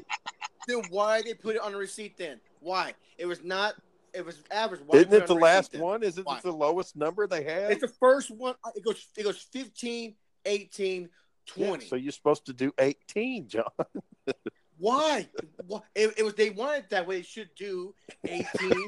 Then 0.66 0.82
why 0.88 1.20
they 1.20 1.34
put 1.34 1.56
it 1.56 1.62
on 1.62 1.72
the 1.72 1.78
receipt? 1.78 2.16
Then 2.16 2.40
why? 2.64 2.94
It 3.18 3.26
was 3.26 3.42
not. 3.44 3.74
It 4.12 4.24
was 4.24 4.38
average. 4.50 4.80
Why 4.86 4.98
Isn't 5.00 5.12
it 5.12 5.26
the 5.26 5.34
last 5.34 5.72
then? 5.72 5.80
one? 5.80 6.02
Isn't 6.02 6.24
Why? 6.26 6.38
it 6.38 6.42
the 6.42 6.52
lowest 6.52 6.96
number 6.96 7.26
they 7.26 7.42
have? 7.44 7.70
It's 7.70 7.80
the 7.80 7.88
first 7.88 8.30
one. 8.30 8.54
It 8.74 8.84
goes. 8.84 9.06
It 9.16 9.24
goes 9.24 9.38
15, 9.52 10.14
18, 10.46 11.08
Yeah, 11.56 11.66
20. 11.66 11.86
so 11.86 11.96
you're 11.96 12.12
supposed 12.12 12.46
to 12.46 12.52
do 12.52 12.72
eighteen, 12.78 13.48
John. 13.48 13.64
Why? 14.78 15.28
Why? 15.66 15.80
It, 15.94 16.14
it 16.18 16.22
was 16.24 16.34
they 16.34 16.50
wanted 16.50 16.86
that 16.90 17.06
way. 17.06 17.16
They 17.18 17.22
should 17.22 17.50
do 17.56 17.94
18, 18.24 18.44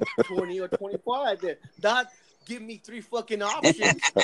20, 0.24 0.60
or 0.60 0.68
25. 0.68 1.40
Then 1.40 1.56
not 1.82 2.08
give 2.46 2.62
me 2.62 2.76
three 2.84 3.00
fucking 3.00 3.42
options. 3.42 4.00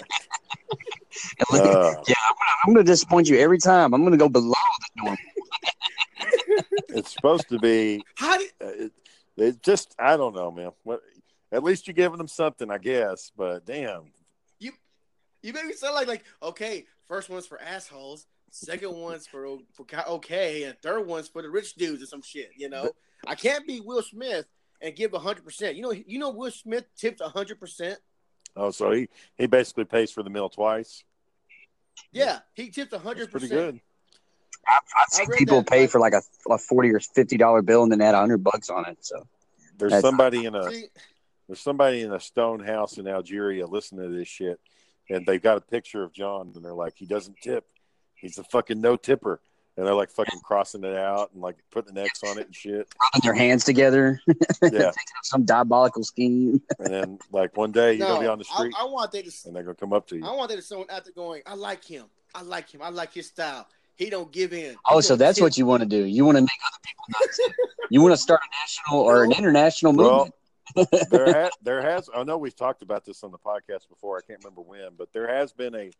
Uh, 1.53 1.93
yeah, 2.09 2.15
I'm 2.25 2.35
gonna, 2.35 2.55
I'm 2.67 2.73
gonna 2.75 2.85
disappoint 2.85 3.29
you 3.29 3.37
every 3.39 3.59
time. 3.59 3.93
I'm 3.93 4.03
gonna 4.03 4.17
go 4.17 4.31
below 4.31 4.55
the 4.97 5.03
norm. 5.05 5.17
it's 6.89 7.13
supposed 7.13 7.49
to 7.51 7.59
be. 7.59 8.03
How 8.17 8.39
did 8.39 8.51
Uh, 8.63 8.67
it, 8.69 8.93
it 9.37 9.63
just 9.63 9.95
I 9.99 10.17
don't 10.17 10.35
know, 10.35 10.51
man. 10.51 10.71
What? 10.83 11.01
At 11.51 11.65
least 11.65 11.87
you're 11.87 11.95
giving 11.95 12.19
them 12.19 12.29
something, 12.29 12.71
I 12.71 12.79
guess. 12.79 13.31
But 13.37 13.67
damn, 13.67 14.13
you 14.59 14.73
you 15.43 15.53
made 15.53 15.67
me 15.67 15.75
sound 15.75 15.95
like 15.95 16.09
like 16.09 16.25
okay? 16.43 16.87
First 17.09 17.29
one's 17.29 17.47
for 17.47 17.61
assholes. 17.61 18.27
Second 18.51 18.95
one's 18.95 19.27
for 19.27 19.59
for 19.73 19.87
okay, 20.09 20.65
and 20.65 20.77
third 20.83 21.07
one's 21.07 21.29
for 21.29 21.43
the 21.43 21.51
rich 21.51 21.75
dudes 21.75 22.03
or 22.03 22.07
some 22.07 22.23
shit. 22.23 22.51
You 22.57 22.69
know, 22.69 22.91
I 23.27 23.35
can't 23.35 23.67
be 23.67 23.81
Will 23.81 24.03
Smith 24.03 24.47
and 24.81 24.95
give 24.95 25.13
hundred 25.13 25.45
percent. 25.45 25.77
You 25.77 25.83
know, 25.83 25.93
you 25.93 26.19
know, 26.19 26.31
Will 26.31 26.51
Smith 26.51 26.85
tips 26.97 27.23
hundred 27.23 27.59
percent. 27.59 27.99
Oh, 28.55 28.71
so 28.71 28.91
he 28.91 29.09
he 29.37 29.47
basically 29.47 29.85
pays 29.85 30.11
for 30.11 30.23
the 30.23 30.31
meal 30.31 30.49
twice. 30.49 31.05
Yeah, 32.13 32.41
he 32.55 32.69
That's 32.69 32.95
hundred 32.95 33.31
pretty 33.31 33.49
good. 33.49 33.81
I've, 34.67 34.81
I've 35.01 35.09
seen 35.09 35.27
people 35.37 35.59
that, 35.59 35.69
pay 35.71 35.87
for 35.87 36.01
like 36.01 36.13
a, 36.13 36.23
a 36.51 36.59
forty 36.59 36.91
or 36.91 37.01
fifty 37.01 37.37
dollar 37.37 37.63
bill 37.63 37.83
and 37.83 37.91
then 37.93 38.01
add 38.01 38.15
a 38.15 38.19
hundred 38.19 38.45
bucks 38.45 38.71
on 38.71 38.89
it. 38.89 38.99
So 39.05 39.27
There's 39.79 39.91
That's- 39.91 40.03
somebody 40.03 40.45
in 40.45 40.55
a 40.55 40.71
See, 40.71 40.87
there's 41.49 41.61
somebody 41.61 42.03
in 42.03 42.13
a 42.13 42.21
stone 42.21 42.61
house 42.61 42.99
in 42.99 43.07
Algeria 43.09 43.67
listening 43.67 44.09
to 44.11 44.17
this 44.17 44.29
shit, 44.29 44.61
and 45.11 45.27
they've 45.27 45.43
got 45.43 45.57
a 45.57 45.61
picture 45.61 46.03
of 46.03 46.13
John, 46.13 46.53
and 46.55 46.65
they're 46.65 46.73
like, 46.73 46.95
he 46.97 47.05
doesn't 47.07 47.37
tip. 47.43 47.67
He's 48.15 48.39
a 48.39 48.45
fucking 48.45 48.81
no 48.81 48.95
tipper, 48.97 49.41
and 49.77 49.85
they're 49.85 49.95
like 49.95 50.11
fucking 50.11 50.39
crossing 50.45 50.85
it 50.85 50.97
out 50.97 51.33
and 51.33 51.43
like 51.43 51.57
putting 51.73 51.99
an 51.99 52.05
X 52.05 52.23
on 52.25 52.39
it 52.39 52.47
and 52.47 52.55
shit. 52.55 52.89
rubbing 53.03 53.21
their 53.25 53.35
hands 53.35 53.65
together, 53.65 54.21
Yeah, 54.63 54.93
some 55.25 55.45
diabolical 55.45 56.05
scheme. 56.05 56.63
and 56.79 56.95
then 56.95 57.19
like 57.33 57.57
one 57.57 57.73
day 57.73 57.95
you're 57.95 58.07
no, 58.07 58.15
gonna 58.15 58.21
be 58.21 58.29
on 58.29 58.39
the 58.39 58.45
street, 58.45 58.73
I, 58.79 58.83
I 58.83 58.85
want 58.87 59.11
that 59.11 59.25
to. 59.25 59.49
and 59.49 59.57
they're 59.57 59.65
gonna 59.65 59.75
come 59.75 59.93
up 59.93 60.07
to 60.09 60.17
you. 60.17 60.25
I 60.25 60.33
want 60.33 60.51
that 60.51 60.57
to 60.57 60.63
someone 60.63 60.87
after 60.91 61.11
going, 61.11 61.43
I 61.45 61.55
like 61.55 61.85
him. 61.85 62.05
I 62.35 62.43
like 62.43 62.71
him. 62.71 62.81
I 62.81 62.91
like 62.91 63.13
his 63.13 63.27
style. 63.27 63.67
He 63.97 64.11
don't 64.11 64.33
give 64.33 64.53
in. 64.53 64.77
Oh, 64.89 65.01
so 65.01 65.17
that's 65.17 65.41
what 65.41 65.57
you 65.59 65.67
want 65.67 65.83
to 65.83 65.89
do. 65.89 66.05
You 66.05 66.25
want 66.25 66.37
to 66.37 66.43
make 66.43 66.51
other 66.67 66.79
people 66.85 67.05
not. 67.09 67.89
You 67.91 68.01
want 68.01 68.13
to 68.13 68.17
start 68.17 68.41
a 68.43 68.51
national 68.63 69.01
or 69.01 69.25
an 69.25 69.33
international 69.33 69.93
Well, 69.93 70.31
movement. 70.75 71.11
there, 71.11 71.43
ha- 71.45 71.51
there 71.63 71.83
has. 71.83 72.09
I 72.15 72.23
know 72.25 72.39
we've 72.39 72.57
talked 72.57 72.83
about 72.83 73.05
this 73.05 73.23
on 73.23 73.31
the 73.31 73.39
podcast 73.39 73.89
before. 73.89 74.17
I 74.17 74.21
can't 74.27 74.43
remember 74.43 74.63
when, 74.63 74.91
but 74.97 75.13
there 75.13 75.29
has 75.29 75.53
been 75.53 75.75
a. 75.75 75.91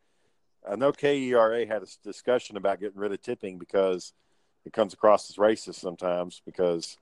I 0.69 0.77
know 0.77 0.93
KERA 0.93 1.67
had 1.67 1.83
a 1.83 1.87
discussion 2.05 2.57
about 2.57 2.81
getting 2.81 2.99
rid 2.99 3.13
of 3.13 3.21
tipping 3.21 3.59
because 3.59 4.13
it 4.65 4.73
comes 4.73 4.95
across 4.95 5.29
as 5.29 5.37
racist 5.37 5.75
sometimes 5.75 6.41
because 6.47 6.97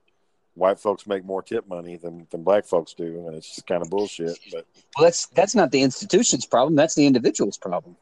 white 0.55 0.79
folks 0.79 1.07
make 1.07 1.23
more 1.23 1.41
tip 1.41 1.67
money 1.67 1.95
than, 1.95 2.27
than 2.31 2.43
black 2.43 2.65
folks 2.65 2.93
do, 2.93 3.25
and 3.27 3.35
it's 3.35 3.47
just 3.47 3.67
kind 3.67 3.81
of 3.81 3.89
bullshit. 3.89 4.37
But 4.51 4.65
Well, 4.97 5.05
that's 5.05 5.27
that's 5.27 5.55
not 5.55 5.71
the 5.71 5.83
institution's 5.83 6.45
problem. 6.45 6.75
That's 6.75 6.95
the 6.95 7.05
individual's 7.05 7.57
problem. 7.57 7.95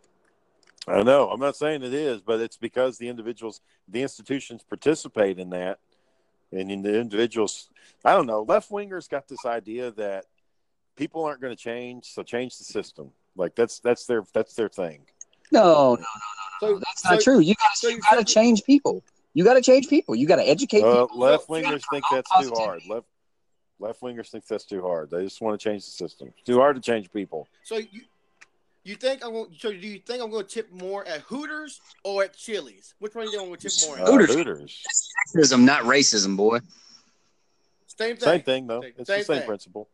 I 0.88 1.04
know 1.04 1.30
I'm 1.30 1.40
not 1.40 1.56
saying 1.56 1.84
it 1.84 1.94
is, 1.94 2.22
but 2.22 2.40
it's 2.40 2.58
because 2.58 2.98
the 2.98 3.10
individuals, 3.10 3.62
the 3.88 4.02
institutions 4.02 4.64
participate 4.64 5.38
in 5.40 5.50
that, 5.52 5.80
and 6.52 6.72
in 6.72 6.82
the 6.82 7.00
individuals. 7.00 7.70
I 8.04 8.14
don't 8.14 8.26
know. 8.26 8.44
Left 8.44 8.70
wingers 8.72 9.10
got 9.10 9.28
this 9.28 9.46
idea 9.46 9.92
that 9.92 10.26
people 10.96 11.24
aren't 11.26 11.42
going 11.42 11.56
to 11.56 11.62
change, 11.62 12.06
so 12.06 12.24
change 12.24 12.58
the 12.58 12.64
system. 12.64 13.12
Like 13.36 13.56
that's 13.56 13.80
that's 13.80 14.06
their 14.06 14.24
that's 14.34 14.54
their 14.56 14.70
thing. 14.70 15.02
No, 15.52 15.96
no, 15.96 16.06
So 16.60 16.80
that's 16.80 17.04
not 17.06 17.20
true. 17.22 17.40
You 17.40 17.56
got 17.56 17.76
so 17.76 17.88
to 17.88 17.92
you 17.92 17.98
you 17.98 18.02
got 18.02 18.26
to 18.26 18.34
change 18.34 18.64
people. 18.64 19.04
You 19.34 19.44
got 19.44 19.54
to 19.56 19.62
change 19.62 19.88
people. 19.90 20.16
You 20.16 20.28
got 20.28 20.38
to 20.38 20.44
educate 20.48 20.82
Uh, 20.84 21.06
people. 21.06 21.20
left 21.20 21.48
So- 21.48 21.54
wingers 21.54 21.84
think 21.92 22.04
that's 22.12 22.30
too 22.42 22.52
hard. 22.56 22.82
Left 22.88 23.06
left 23.80 24.02
wingers 24.02 24.30
think 24.30 24.46
that's 24.46 24.66
too 24.66 24.82
hard. 24.82 25.10
They 25.12 25.24
just 25.24 25.40
want 25.42 25.60
to 25.60 25.64
change 25.64 25.86
the 25.86 25.92
system. 25.92 26.34
It's 26.38 26.46
too 26.46 26.58
hard 26.60 26.76
to 26.76 26.82
change 26.82 27.12
people. 27.12 27.48
So 27.64 27.78
you, 27.78 28.02
you 28.84 28.96
think 28.96 29.24
I'm 29.24 29.34
going? 29.34 29.50
So 29.58 29.72
do 29.72 29.78
you 29.78 30.00
think 30.00 30.22
I'm 30.24 30.30
going 30.32 30.46
to 30.46 30.50
tip 30.52 30.72
more 30.72 31.06
at 31.08 31.22
Hooters 31.22 31.82
or 32.04 32.24
at 32.24 32.36
Chili's? 32.36 32.94
Which 33.00 33.14
one 33.16 33.28
are 33.28 33.32
you 33.32 33.44
want 33.44 33.60
to 33.60 33.70
tip 33.70 33.88
more 33.88 34.00
Uh, 34.00 34.02
at? 34.04 34.08
Hooters. 34.08 34.36
Hooters. 34.36 34.84
Racism, 35.36 35.64
not 35.64 35.84
racism, 35.84 36.36
boy. 36.38 36.60
Same 37.88 38.16
thing. 38.16 38.30
Same 38.30 38.42
thing 38.42 38.68
though. 38.68 38.82
Same- 38.82 38.94
It's 38.98 39.08
same 39.08 39.20
the 39.20 39.24
same 39.26 39.38
thing. 39.40 39.48
principle. 39.48 39.90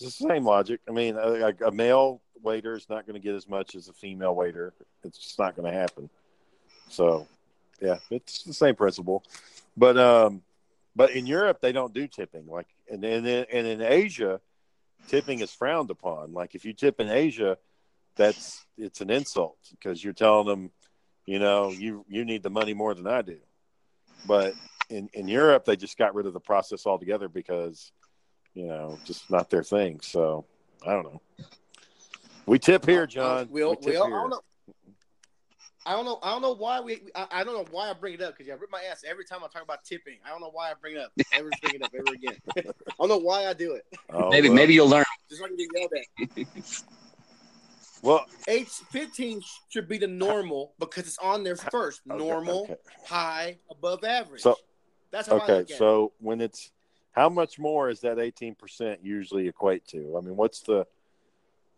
It's 0.00 0.18
the 0.18 0.28
same 0.28 0.44
logic. 0.44 0.80
I 0.88 0.92
mean, 0.92 1.16
a, 1.16 1.52
a 1.66 1.70
male 1.70 2.20
waiter 2.42 2.74
is 2.74 2.88
not 2.88 3.06
going 3.06 3.14
to 3.14 3.20
get 3.24 3.34
as 3.34 3.48
much 3.48 3.74
as 3.74 3.88
a 3.88 3.92
female 3.92 4.34
waiter. 4.34 4.72
It's 5.04 5.18
just 5.18 5.38
not 5.38 5.54
going 5.54 5.70
to 5.70 5.78
happen. 5.78 6.08
So, 6.88 7.26
yeah, 7.80 7.98
it's 8.10 8.42
the 8.42 8.54
same 8.54 8.74
principle. 8.74 9.22
But 9.76 9.96
um, 9.98 10.42
but 10.96 11.12
in 11.12 11.26
Europe 11.26 11.60
they 11.60 11.72
don't 11.72 11.94
do 11.94 12.06
tipping. 12.08 12.46
Like, 12.46 12.66
and 12.90 13.04
and 13.04 13.26
and 13.26 13.66
in 13.66 13.80
Asia, 13.80 14.40
tipping 15.08 15.40
is 15.40 15.52
frowned 15.52 15.90
upon. 15.90 16.32
Like 16.32 16.54
if 16.54 16.64
you 16.64 16.72
tip 16.72 16.98
in 17.00 17.08
Asia, 17.08 17.56
that's 18.16 18.64
it's 18.76 19.00
an 19.00 19.10
insult 19.10 19.56
because 19.70 20.02
you're 20.02 20.12
telling 20.12 20.46
them, 20.46 20.70
you 21.26 21.38
know, 21.38 21.70
you 21.70 22.04
you 22.08 22.24
need 22.24 22.42
the 22.42 22.50
money 22.50 22.74
more 22.74 22.94
than 22.94 23.06
I 23.06 23.22
do. 23.22 23.38
But 24.26 24.54
in 24.90 25.08
in 25.14 25.28
Europe, 25.28 25.64
they 25.64 25.76
just 25.76 25.98
got 25.98 26.14
rid 26.14 26.26
of 26.26 26.32
the 26.32 26.40
process 26.40 26.86
altogether 26.86 27.28
because, 27.28 27.92
you 28.54 28.66
know, 28.66 28.98
just 29.04 29.30
not 29.30 29.50
their 29.50 29.62
thing. 29.62 30.00
So 30.00 30.44
I 30.86 30.92
don't 30.92 31.04
know. 31.04 31.20
We 32.46 32.58
tip 32.58 32.84
here, 32.84 33.04
uh, 33.04 33.06
John. 33.06 33.48
We'll, 33.50 33.70
we 33.70 33.76
tip 33.76 33.84
we'll, 33.84 34.02
I 34.04 34.08
here. 34.08 34.20
don't 34.20 34.30
know. 34.30 34.40
I 35.84 35.92
don't 35.92 36.04
know. 36.04 36.18
I 36.22 36.30
don't 36.30 36.42
know 36.42 36.54
why 36.54 36.80
we. 36.80 37.00
I, 37.14 37.26
I 37.32 37.44
don't 37.44 37.54
know 37.54 37.66
why 37.70 37.90
I 37.90 37.92
bring 37.92 38.14
it 38.14 38.22
up 38.22 38.34
because 38.34 38.46
you 38.46 38.54
rip 38.54 38.70
my 38.70 38.82
ass 38.90 39.02
every 39.08 39.24
time 39.24 39.40
I 39.42 39.48
talk 39.48 39.62
about 39.62 39.84
tipping. 39.84 40.18
I 40.24 40.30
don't 40.30 40.40
know 40.40 40.50
why 40.52 40.70
I 40.70 40.74
bring 40.80 40.96
it 40.96 41.00
up. 41.00 41.12
Ever 41.32 41.50
bring 41.60 41.74
it 41.74 41.82
up 41.82 41.90
ever 41.94 42.12
again. 42.12 42.36
I 42.56 42.62
don't 43.00 43.08
know 43.08 43.18
why 43.18 43.46
I 43.46 43.52
do 43.52 43.72
it. 43.72 43.84
Oh, 44.10 44.30
maybe 44.30 44.48
well. 44.48 44.56
maybe 44.56 44.74
you'll 44.74 44.88
learn. 44.88 45.04
Just 45.28 45.40
so 45.40 45.46
I 45.46 45.48
can 45.48 45.56
get 45.56 45.68
yelled 45.74 45.92
at. 45.92 46.92
Well, 48.02 48.26
H 48.48 48.68
fifteen 48.90 49.40
should 49.68 49.88
be 49.88 49.96
the 49.96 50.08
normal 50.08 50.74
because 50.80 51.06
it's 51.06 51.18
on 51.18 51.44
there 51.44 51.54
first. 51.56 52.00
okay, 52.10 52.18
Normal, 52.18 52.64
okay. 52.64 52.76
high, 53.06 53.58
above 53.70 54.02
average. 54.04 54.42
So- 54.42 54.58
that's 55.12 55.28
how 55.28 55.36
I 55.36 55.44
Okay, 55.44 55.52
look 55.58 55.66
at 55.66 55.70
it. 55.74 55.78
so 55.78 56.12
when 56.20 56.40
it's 56.40 56.72
how 57.12 57.28
much 57.28 57.58
more 57.58 57.90
is 57.90 58.00
that 58.00 58.18
eighteen 58.18 58.54
percent 58.54 59.04
usually 59.04 59.46
equate 59.46 59.86
to? 59.88 60.16
I 60.16 60.20
mean, 60.22 60.36
what's 60.36 60.60
the 60.60 60.86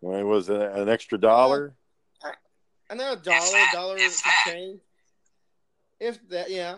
when 0.00 0.20
it 0.20 0.22
was 0.22 0.48
it 0.48 0.60
an 0.60 0.88
extra 0.88 1.18
dollar? 1.18 1.74
Uh, 2.24 2.30
and 2.90 3.00
then 3.00 3.12
a 3.12 3.16
dollar, 3.20 3.58
dollar 3.72 3.98
change. 4.46 4.80
If 5.98 6.26
that, 6.28 6.48
yeah. 6.50 6.76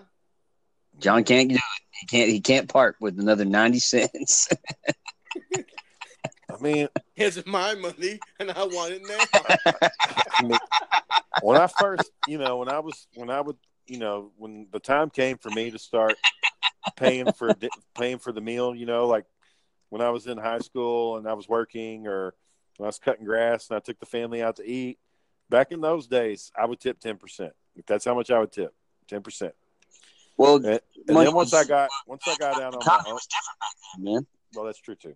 John 0.98 1.24
can't 1.24 1.50
do 1.50 1.56
it. 1.56 1.60
He 2.00 2.06
can't. 2.06 2.30
He 2.30 2.40
can't 2.40 2.68
part 2.70 2.96
with 3.00 3.20
another 3.20 3.44
ninety 3.44 3.78
cents. 3.78 4.48
I 6.58 6.62
mean, 6.62 6.88
It's 7.16 7.44
my 7.46 7.74
money, 7.74 8.20
and 8.40 8.50
I 8.50 8.64
want 8.64 8.92
it 8.92 9.02
now. 9.06 9.42
I 10.38 10.42
mean, 10.42 10.58
when 11.42 11.56
I 11.60 11.66
first, 11.66 12.10
you 12.26 12.38
know, 12.38 12.58
when 12.58 12.68
I 12.68 12.80
was 12.80 13.06
when 13.14 13.30
I 13.30 13.40
would, 13.40 13.56
you 13.86 13.98
know, 13.98 14.30
when 14.36 14.66
the 14.72 14.80
time 14.80 15.10
came 15.10 15.38
for 15.38 15.50
me 15.50 15.70
to 15.70 15.78
start 15.78 16.16
paying 16.96 17.32
for 17.32 17.54
paying 17.94 18.18
for 18.18 18.32
the 18.32 18.40
meal, 18.40 18.74
you 18.74 18.86
know, 18.86 19.06
like 19.06 19.24
when 19.90 20.02
I 20.02 20.10
was 20.10 20.26
in 20.26 20.38
high 20.38 20.58
school 20.60 21.16
and 21.16 21.28
I 21.28 21.34
was 21.34 21.48
working, 21.48 22.06
or 22.06 22.34
when 22.76 22.86
I 22.86 22.88
was 22.88 22.98
cutting 22.98 23.24
grass 23.24 23.68
and 23.70 23.76
I 23.76 23.80
took 23.80 23.98
the 23.98 24.06
family 24.06 24.42
out 24.42 24.56
to 24.56 24.66
eat. 24.68 24.98
Back 25.48 25.70
in 25.70 25.80
those 25.80 26.06
days, 26.08 26.50
I 26.58 26.66
would 26.66 26.80
tip 26.80 26.98
ten 27.00 27.16
percent. 27.18 27.52
That's 27.86 28.04
how 28.04 28.14
much 28.14 28.30
I 28.30 28.38
would 28.38 28.52
tip, 28.52 28.74
ten 29.08 29.22
percent. 29.22 29.54
well, 30.36 30.56
And, 30.56 30.66
and 30.66 30.80
then 31.06 31.34
once 31.34 31.52
was- 31.52 31.54
I 31.54 31.64
got 31.64 31.90
once 32.06 32.26
I 32.26 32.34
got 32.34 32.60
out 32.60 32.74
on 32.74 32.82
my 32.84 33.02
own, 33.06 33.14
was 33.14 33.26
different 33.26 33.58
back 33.60 33.74
then, 33.94 34.04
man. 34.04 34.26
well, 34.54 34.64
that's 34.64 34.80
true 34.80 34.96
too. 34.96 35.14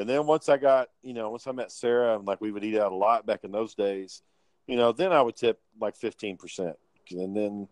And 0.00 0.08
then 0.08 0.24
once 0.24 0.48
I 0.48 0.56
got, 0.56 0.88
you 1.02 1.12
know, 1.12 1.28
once 1.28 1.46
I 1.46 1.52
met 1.52 1.70
Sarah 1.70 2.16
and 2.16 2.26
like 2.26 2.40
we 2.40 2.50
would 2.50 2.64
eat 2.64 2.78
out 2.78 2.90
a 2.90 2.94
lot 2.94 3.26
back 3.26 3.44
in 3.44 3.52
those 3.52 3.74
days, 3.74 4.22
you 4.66 4.76
know, 4.76 4.92
then 4.92 5.12
I 5.12 5.20
would 5.20 5.36
tip 5.36 5.60
like 5.78 5.94
fifteen 5.94 6.38
percent. 6.38 6.76
And 7.10 7.36
then, 7.36 7.68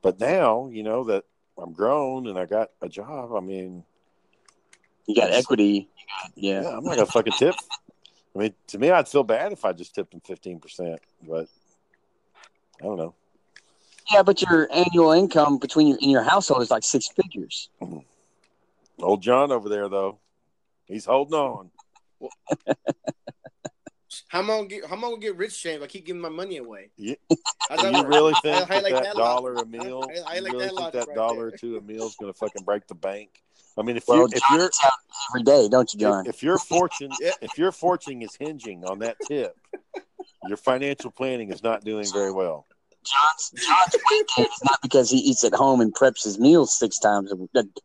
but 0.00 0.18
now, 0.18 0.70
you 0.72 0.82
know, 0.82 1.04
that 1.04 1.24
I'm 1.60 1.74
grown 1.74 2.26
and 2.26 2.38
I 2.38 2.46
got 2.46 2.70
a 2.80 2.88
job. 2.88 3.34
I 3.34 3.40
mean, 3.40 3.84
You 5.06 5.14
got 5.14 5.30
equity. 5.30 5.88
Yeah, 6.36 6.62
yeah. 6.62 6.68
I'm 6.70 6.84
not 6.84 6.96
gonna 6.96 7.06
fucking 7.06 7.34
tip. 7.38 7.54
I 8.34 8.38
mean, 8.38 8.54
to 8.68 8.78
me, 8.78 8.90
I'd 8.90 9.08
feel 9.08 9.24
bad 9.24 9.52
if 9.52 9.64
I 9.64 9.72
just 9.72 9.94
tipped 9.94 10.12
them 10.12 10.20
fifteen 10.20 10.60
percent, 10.60 11.00
but 11.26 11.48
I 12.80 12.84
don't 12.84 12.96
know. 12.96 13.14
Yeah, 14.12 14.22
but 14.22 14.40
your 14.40 14.68
annual 14.72 15.12
income 15.12 15.58
between 15.58 15.88
your 15.88 15.98
in 16.00 16.08
your 16.08 16.22
household 16.22 16.62
is 16.62 16.70
like 16.70 16.84
six 16.84 17.08
figures. 17.08 17.68
Mm-hmm. 17.82 17.98
Old 19.02 19.22
John 19.22 19.52
over 19.52 19.68
there, 19.68 19.88
though, 19.88 20.18
he's 20.88 21.04
holding 21.04 21.34
on. 21.38 21.70
How 24.28 24.40
am 24.40 24.50
I 24.50 24.56
gonna 24.56 24.68
get? 24.68 24.86
How 24.86 24.96
am 24.96 25.04
I 25.04 25.08
gonna 25.08 25.18
get 25.20 25.36
rich, 25.36 25.52
Shane? 25.54 25.76
If 25.76 25.82
I 25.82 25.86
keep 25.86 26.06
giving 26.06 26.20
my 26.20 26.28
money 26.30 26.56
away. 26.56 26.90
Yeah. 26.96 27.14
How's 27.68 27.82
you 27.82 28.06
really 28.06 28.34
think 28.42 28.56
I- 28.56 28.62
I 28.62 28.80
that, 28.80 28.82
like 28.82 28.92
that 28.94 29.02
that 29.04 29.14
dollar 29.16 29.54
a 29.54 29.66
meal? 29.66 30.02
I- 30.08 30.32
I 30.32 30.34
you 30.36 30.40
like 30.42 30.52
really 30.52 30.64
that 30.66 30.74
think 30.76 30.92
that 30.92 31.06
right 31.08 31.14
dollar 31.14 31.36
there. 31.36 31.54
or 31.54 31.58
two 31.58 31.76
a 31.76 31.80
meal 31.80 32.06
is 32.06 32.16
going 32.16 32.32
to 32.32 32.38
fucking 32.38 32.64
break 32.64 32.86
the 32.86 32.94
bank? 32.94 33.42
I 33.76 33.82
mean, 33.82 33.96
if 33.96 34.08
Well, 34.08 34.18
you 34.18 34.24
if 34.32 34.40
John 34.48 34.58
you're 34.58 34.70
every 35.30 35.42
day, 35.44 35.68
don't 35.68 35.92
you, 35.94 36.00
John? 36.00 36.26
if, 36.26 36.36
if 36.36 36.42
your 36.42 36.58
fortune 36.58 37.10
Yeah. 37.20 37.32
if 37.42 37.56
your 37.58 37.70
fortune 37.70 38.22
is 38.22 38.34
hinging 38.34 38.84
on 38.84 38.98
that 39.00 39.16
tip, 39.26 39.56
your 40.46 40.56
financial 40.56 41.10
planning 41.10 41.50
is 41.52 41.62
not 41.62 41.84
doing 41.84 42.06
very 42.12 42.32
well. 42.32 42.66
John's 43.10 43.66
John's 43.66 43.94
weight 44.10 44.26
gain 44.36 44.46
is 44.46 44.60
not 44.64 44.80
because 44.82 45.10
he 45.10 45.18
eats 45.18 45.44
at 45.44 45.54
home 45.54 45.80
and 45.80 45.94
preps 45.94 46.24
his 46.24 46.38
meals 46.38 46.76
six 46.78 46.98
times 46.98 47.32
a, 47.32 47.36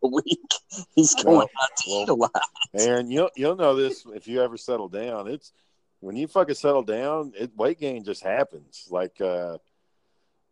a 0.03 0.07
week. 0.07 0.39
He's 0.95 1.15
going 1.15 1.36
No. 1.38 1.41
out 1.41 1.69
to 1.78 1.84
Well, 1.89 2.03
eat 2.03 2.09
a 2.09 2.13
lot. 2.13 2.41
Aaron, 2.76 3.09
you'll 3.11 3.30
you'll 3.36 3.55
know 3.55 3.76
this 3.76 4.05
if 4.13 4.28
you 4.28 4.41
ever 4.41 4.57
settle 4.57 4.89
down. 4.89 5.28
It's 5.28 5.51
when 5.99 6.15
you 6.15 6.28
fucking 6.28 6.55
settle 6.55 6.84
down, 6.84 7.34
it 7.39 7.55
weight 7.55 7.80
gain 7.80 8.03
just 8.03 8.24
happens. 8.24 8.88
Like 8.89 9.19
uh, 9.21 9.57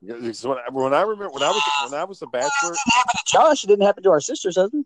it's 0.01 0.43
when, 0.43 0.57
I, 0.57 0.69
when 0.71 0.93
I 0.93 1.01
remember 1.01 1.29
when 1.29 1.43
I 1.43 1.49
was 1.49 1.61
when 1.91 1.99
I 1.99 2.03
was 2.03 2.21
a 2.21 2.25
Well, 2.25 2.41
it 2.41 2.43
bachelor, 2.43 2.69
didn't 2.71 2.93
happen 2.95 3.11
to 3.17 3.23
Josh. 3.27 3.63
It 3.63 3.67
didn't 3.67 3.85
happen 3.85 4.03
to 4.03 4.09
our 4.11 4.21
sister's 4.21 4.55
husband. 4.55 4.85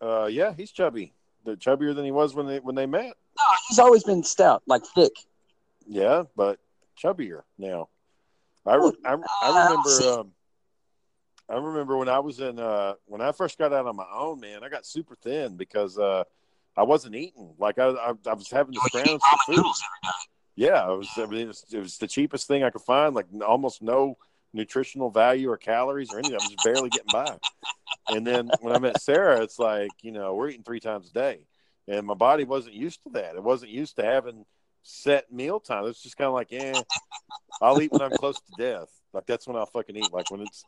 uh, 0.00 0.26
yeah, 0.30 0.52
he's 0.56 0.70
chubby, 0.70 1.12
the 1.44 1.56
chubbier 1.56 1.94
than 1.94 2.04
he 2.04 2.10
was 2.12 2.34
when 2.34 2.46
they 2.46 2.58
when 2.60 2.74
they 2.74 2.86
met. 2.86 3.14
No, 3.38 3.44
he's 3.68 3.78
always 3.78 4.04
been 4.04 4.22
stout, 4.24 4.62
like 4.66 4.82
thick. 4.94 5.12
Yeah, 5.86 6.24
but 6.36 6.58
chubbier 7.02 7.42
now. 7.58 7.88
I, 8.68 8.76
re- 8.76 8.92
I, 9.04 9.16
I 9.42 9.62
remember 9.62 10.02
um, 10.20 10.32
I 11.48 11.56
remember 11.56 11.96
when 11.96 12.08
I 12.08 12.18
was 12.18 12.40
in 12.40 12.58
uh 12.58 12.94
when 13.06 13.20
I 13.20 13.32
first 13.32 13.58
got 13.58 13.72
out 13.72 13.86
on 13.86 13.96
my 13.96 14.06
own, 14.12 14.40
man, 14.40 14.62
I 14.62 14.68
got 14.68 14.86
super 14.86 15.16
thin 15.16 15.56
because 15.56 15.98
uh 15.98 16.24
I 16.76 16.82
wasn't 16.82 17.16
eating. 17.16 17.54
Like 17.58 17.78
I 17.78 17.88
I, 17.88 18.12
I 18.26 18.34
was 18.34 18.50
having 18.50 18.74
to 18.74 18.80
scrounge 18.80 19.20
for 19.22 19.38
food. 19.46 19.56
noodles 19.56 19.82
every 19.84 20.00
night. 20.04 20.28
Yeah, 20.56 20.92
it 20.92 20.96
was. 20.96 21.08
I 21.16 21.26
mean, 21.26 21.42
it 21.42 21.46
was, 21.48 21.64
it 21.72 21.78
was 21.78 21.98
the 21.98 22.06
cheapest 22.06 22.46
thing 22.46 22.62
I 22.64 22.70
could 22.70 22.82
find. 22.82 23.14
Like 23.14 23.26
almost 23.46 23.80
no 23.82 24.18
nutritional 24.52 25.10
value 25.10 25.50
or 25.50 25.56
calories 25.56 26.12
or 26.12 26.18
anything. 26.18 26.36
I 26.36 26.40
was 26.40 26.50
just 26.50 26.64
barely 26.64 26.90
getting 26.90 27.10
by. 27.10 27.36
And 28.10 28.26
then 28.26 28.50
when 28.60 28.74
I 28.74 28.78
met 28.78 29.00
Sarah, 29.00 29.42
it's 29.42 29.58
like 29.58 29.90
you 30.02 30.12
know 30.12 30.34
we're 30.34 30.48
eating 30.48 30.64
three 30.64 30.80
times 30.80 31.10
a 31.10 31.12
day, 31.12 31.46
and 31.86 32.06
my 32.06 32.14
body 32.14 32.44
wasn't 32.44 32.74
used 32.74 33.02
to 33.04 33.10
that. 33.10 33.36
It 33.36 33.42
wasn't 33.42 33.70
used 33.70 33.96
to 33.96 34.04
having 34.04 34.44
set 34.88 35.30
meal 35.30 35.60
time. 35.60 35.84
It's 35.86 36.02
just 36.02 36.16
kind 36.16 36.28
of 36.28 36.34
like, 36.34 36.48
eh, 36.50 36.72
I'll 37.60 37.80
eat 37.80 37.92
when 37.92 38.00
I'm 38.00 38.16
close 38.16 38.40
to 38.40 38.52
death. 38.56 38.88
Like 39.12 39.26
that's 39.26 39.46
when 39.46 39.56
I'll 39.56 39.66
fucking 39.66 39.96
eat. 39.96 40.12
Like 40.12 40.30
when 40.30 40.40
it's 40.40 40.64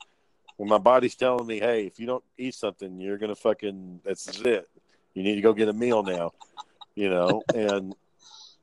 when 0.56 0.68
my 0.68 0.78
body's 0.78 1.14
telling 1.14 1.46
me, 1.46 1.58
hey, 1.58 1.86
if 1.86 1.98
you 1.98 2.06
don't 2.06 2.24
eat 2.36 2.54
something, 2.54 3.00
you're 3.00 3.16
gonna 3.16 3.34
fucking 3.34 4.00
that's 4.04 4.40
it. 4.40 4.68
You 5.14 5.22
need 5.22 5.36
to 5.36 5.40
go 5.40 5.52
get 5.52 5.68
a 5.68 5.72
meal 5.72 6.02
now. 6.02 6.32
You 6.94 7.08
know, 7.08 7.42
and 7.54 7.94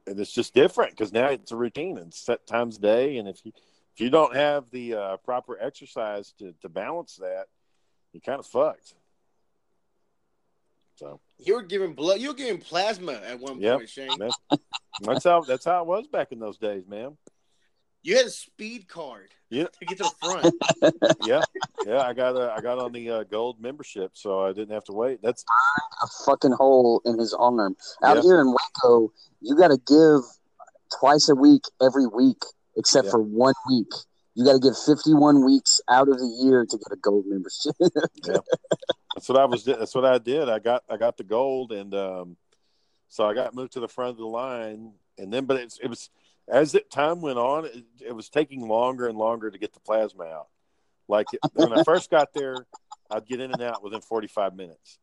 and 0.06 0.20
it's 0.20 0.32
just 0.32 0.54
different 0.54 0.92
because 0.92 1.12
now 1.12 1.28
it's 1.30 1.52
a 1.52 1.56
routine 1.56 1.98
and 1.98 2.14
set 2.14 2.46
times 2.46 2.78
a 2.78 2.82
day. 2.82 3.18
And 3.18 3.28
if 3.28 3.44
you 3.44 3.52
if 3.96 4.02
you 4.02 4.12
don't 4.12 4.36
have 4.36 4.70
the 4.70 4.94
uh, 4.94 5.18
proper 5.18 5.58
exercise 5.60 6.34
to, 6.38 6.54
to 6.62 6.70
balance 6.70 7.16
that, 7.16 7.46
you're 8.14 8.22
kind 8.22 8.40
of 8.40 8.46
fucked. 8.46 8.94
So 10.98 11.20
You 11.40 11.56
were 11.56 11.62
giving 11.64 11.94
blood. 11.94 12.20
You 12.20 12.30
were 12.30 12.34
giving 12.34 12.60
plasma 12.60 13.14
at 13.14 13.40
one 13.40 13.60
Yep. 13.60 13.78
point, 13.78 13.90
Shane. 13.90 14.10
that's, 14.18 14.36
that's 15.02 15.24
how 15.24 15.42
that's 15.42 15.66
how 15.66 15.82
it 15.82 15.88
was 15.88 16.08
back 16.08 16.32
in 16.32 16.40
those 16.40 16.58
days, 16.58 16.84
man. 16.88 17.18
You 18.04 18.16
had 18.18 18.26
a 18.26 18.30
speed 18.30 18.88
card. 18.88 19.30
Yeah. 19.50 19.66
To 19.80 19.86
get 19.86 19.98
to 19.98 20.04
the 20.04 20.12
front. 20.22 20.56
Yeah, 21.26 21.42
yeah. 21.86 22.02
I 22.02 22.14
got 22.14 22.36
a, 22.38 22.54
I 22.54 22.62
got 22.62 22.80
on 22.80 22.92
the 22.92 23.10
uh, 23.10 23.24
gold 23.24 23.60
membership, 23.62 24.12
so 24.14 24.42
I 24.46 24.54
didn't 24.54 24.72
have 24.74 24.84
to 24.86 24.94
wait. 24.94 25.20
That's 25.22 25.44
A 26.04 26.08
fucking 26.26 26.52
hole 26.54 27.02
in 27.06 27.18
his 27.20 27.34
arm. 27.34 27.76
Out 28.04 28.16
Yeah. 28.18 28.22
here 28.22 28.42
in 28.42 28.48
Waco, 28.54 29.12
you 29.42 29.56
got 29.58 29.70
to 29.70 29.78
give 29.88 30.22
twice 31.00 31.28
a 31.30 31.36
week 31.36 31.64
every 31.82 32.08
week, 32.08 32.42
except 32.78 33.06
Yeah. 33.06 33.12
for 33.12 33.22
one 33.22 33.54
week. 33.70 33.92
You 34.38 34.46
got 34.46 34.54
to 34.54 34.60
give 34.60 34.78
51 34.78 35.44
weeks 35.44 35.82
out 35.90 36.08
of 36.08 36.20
the 36.20 36.28
year 36.44 36.64
to 36.64 36.78
get 36.78 36.92
a 36.92 36.96
gold 36.96 37.26
membership. 37.26 37.74
yeah. 38.24 38.38
That's 39.16 39.28
what 39.28 39.40
I 39.40 39.46
was. 39.46 39.66
That's 39.66 39.96
what 39.96 40.06
I 40.06 40.20
did. 40.20 40.48
I 40.48 40.60
got 40.60 40.84
I 40.88 40.98
got 40.98 41.18
the 41.18 41.24
gold, 41.24 41.72
and 41.72 41.92
um, 41.96 42.38
so 43.10 43.28
I 43.28 43.34
got 43.34 43.56
moved 43.56 43.74
to 43.74 43.80
the 43.80 43.88
front 43.88 44.12
of 44.12 44.18
the 44.18 44.28
line, 44.28 44.92
and 45.18 45.34
then 45.34 45.46
but 45.46 45.58
it's, 45.58 45.80
it 45.82 45.88
was 45.88 46.12
as 46.48 46.76
it 46.76 46.92
time 46.92 47.22
went 47.22 47.40
on, 47.40 47.66
it, 47.66 47.84
it 48.00 48.16
was 48.16 48.30
taking 48.30 48.68
longer 48.68 49.08
and 49.08 49.18
longer 49.18 49.50
to 49.50 49.58
get 49.58 49.74
the 49.74 49.80
plasma 49.80 50.26
out. 50.26 50.50
Like 51.08 51.26
when 51.54 51.74
I 51.74 51.82
first 51.84 52.12
got 52.12 52.32
there, 52.36 52.68
I'd 53.10 53.26
get 53.26 53.40
in 53.42 53.52
and 53.52 53.64
out 53.64 53.84
within 53.84 54.02
forty 54.02 54.28
five 54.28 54.56
minutes, 54.56 55.00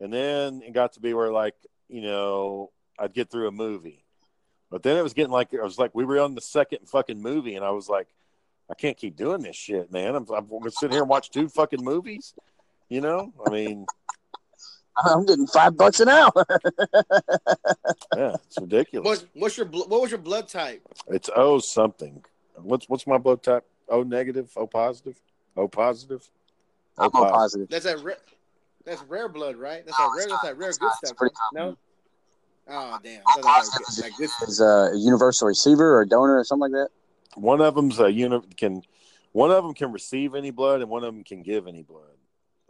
and 0.00 0.12
then 0.12 0.60
it 0.60 0.72
got 0.72 0.94
to 0.94 1.00
be 1.00 1.14
where 1.14 1.30
like 1.30 1.54
you 1.88 2.00
know 2.00 2.72
I'd 2.98 3.14
get 3.14 3.30
through 3.30 3.46
a 3.46 3.52
movie, 3.52 4.04
but 4.72 4.82
then 4.82 4.96
it 4.96 5.02
was 5.02 5.14
getting 5.14 5.30
like 5.30 5.54
I 5.54 5.62
was 5.62 5.78
like 5.78 5.94
we 5.94 6.04
were 6.04 6.18
on 6.18 6.34
the 6.34 6.40
second 6.40 6.88
fucking 6.88 7.22
movie, 7.22 7.54
and 7.54 7.64
I 7.64 7.70
was 7.70 7.88
like. 7.88 8.08
I 8.72 8.74
can't 8.74 8.96
keep 8.96 9.16
doing 9.16 9.42
this 9.42 9.54
shit, 9.54 9.92
man. 9.92 10.14
I'm, 10.16 10.26
I'm 10.34 10.48
gonna 10.48 10.70
sit 10.70 10.90
here 10.90 11.02
and 11.02 11.08
watch 11.08 11.30
two 11.30 11.46
fucking 11.46 11.84
movies. 11.84 12.32
You 12.88 13.02
know, 13.02 13.30
I 13.46 13.50
mean, 13.50 13.84
I'm 15.04 15.26
getting 15.26 15.46
five 15.46 15.76
bucks 15.76 16.00
an 16.00 16.08
hour. 16.08 16.32
yeah, 18.16 18.34
it's 18.46 18.58
ridiculous. 18.58 19.04
What's 19.06 19.26
what's 19.34 19.56
your 19.58 19.66
what 19.66 20.00
was 20.00 20.10
your 20.10 20.20
blood 20.20 20.48
type? 20.48 20.80
It's 21.08 21.28
O 21.36 21.58
something. 21.58 22.24
What's 22.56 22.88
what's 22.88 23.06
my 23.06 23.18
blood 23.18 23.42
type? 23.42 23.64
O 23.90 24.04
negative, 24.04 24.50
O 24.56 24.66
positive, 24.66 25.20
O 25.54 25.68
positive. 25.68 26.26
O 26.96 27.04
I'm 27.04 27.10
all 27.12 27.30
positive. 27.30 27.68
That's 27.68 27.84
that 27.84 28.02
rare. 28.02 28.16
That's 28.86 29.02
rare 29.02 29.28
blood, 29.28 29.56
right? 29.56 29.84
That's 29.84 29.98
that 29.98 30.10
rare. 30.16 30.28
That's 30.30 30.42
that 30.44 30.56
rare 30.56 30.68
It's 30.70 30.78
good 30.78 30.86
not- 30.86 30.96
it's 31.02 31.10
stuff. 31.10 31.18
pretty 31.18 31.34
No. 31.52 31.76
Oh 32.70 32.98
damn! 33.04 33.20
I 33.26 33.32
thought 33.34 33.42
that 33.42 33.58
was 33.58 33.96
good- 33.96 34.04
like 34.04 34.16
good. 34.16 34.30
Is 34.48 34.62
uh, 34.62 34.92
a 34.94 34.96
universal 34.96 35.46
receiver 35.46 35.98
or 35.98 36.06
donor 36.06 36.38
or 36.38 36.44
something 36.44 36.72
like 36.72 36.80
that? 36.80 36.88
One 37.34 37.60
of 37.60 37.74
them's 37.74 37.98
a 37.98 38.10
unit 38.10 38.56
can. 38.56 38.82
One 39.32 39.50
of 39.50 39.64
them 39.64 39.72
can 39.72 39.92
receive 39.92 40.34
any 40.34 40.50
blood, 40.50 40.82
and 40.82 40.90
one 40.90 41.04
of 41.04 41.14
them 41.14 41.24
can 41.24 41.42
give 41.42 41.66
any 41.66 41.82
blood. 41.82 42.02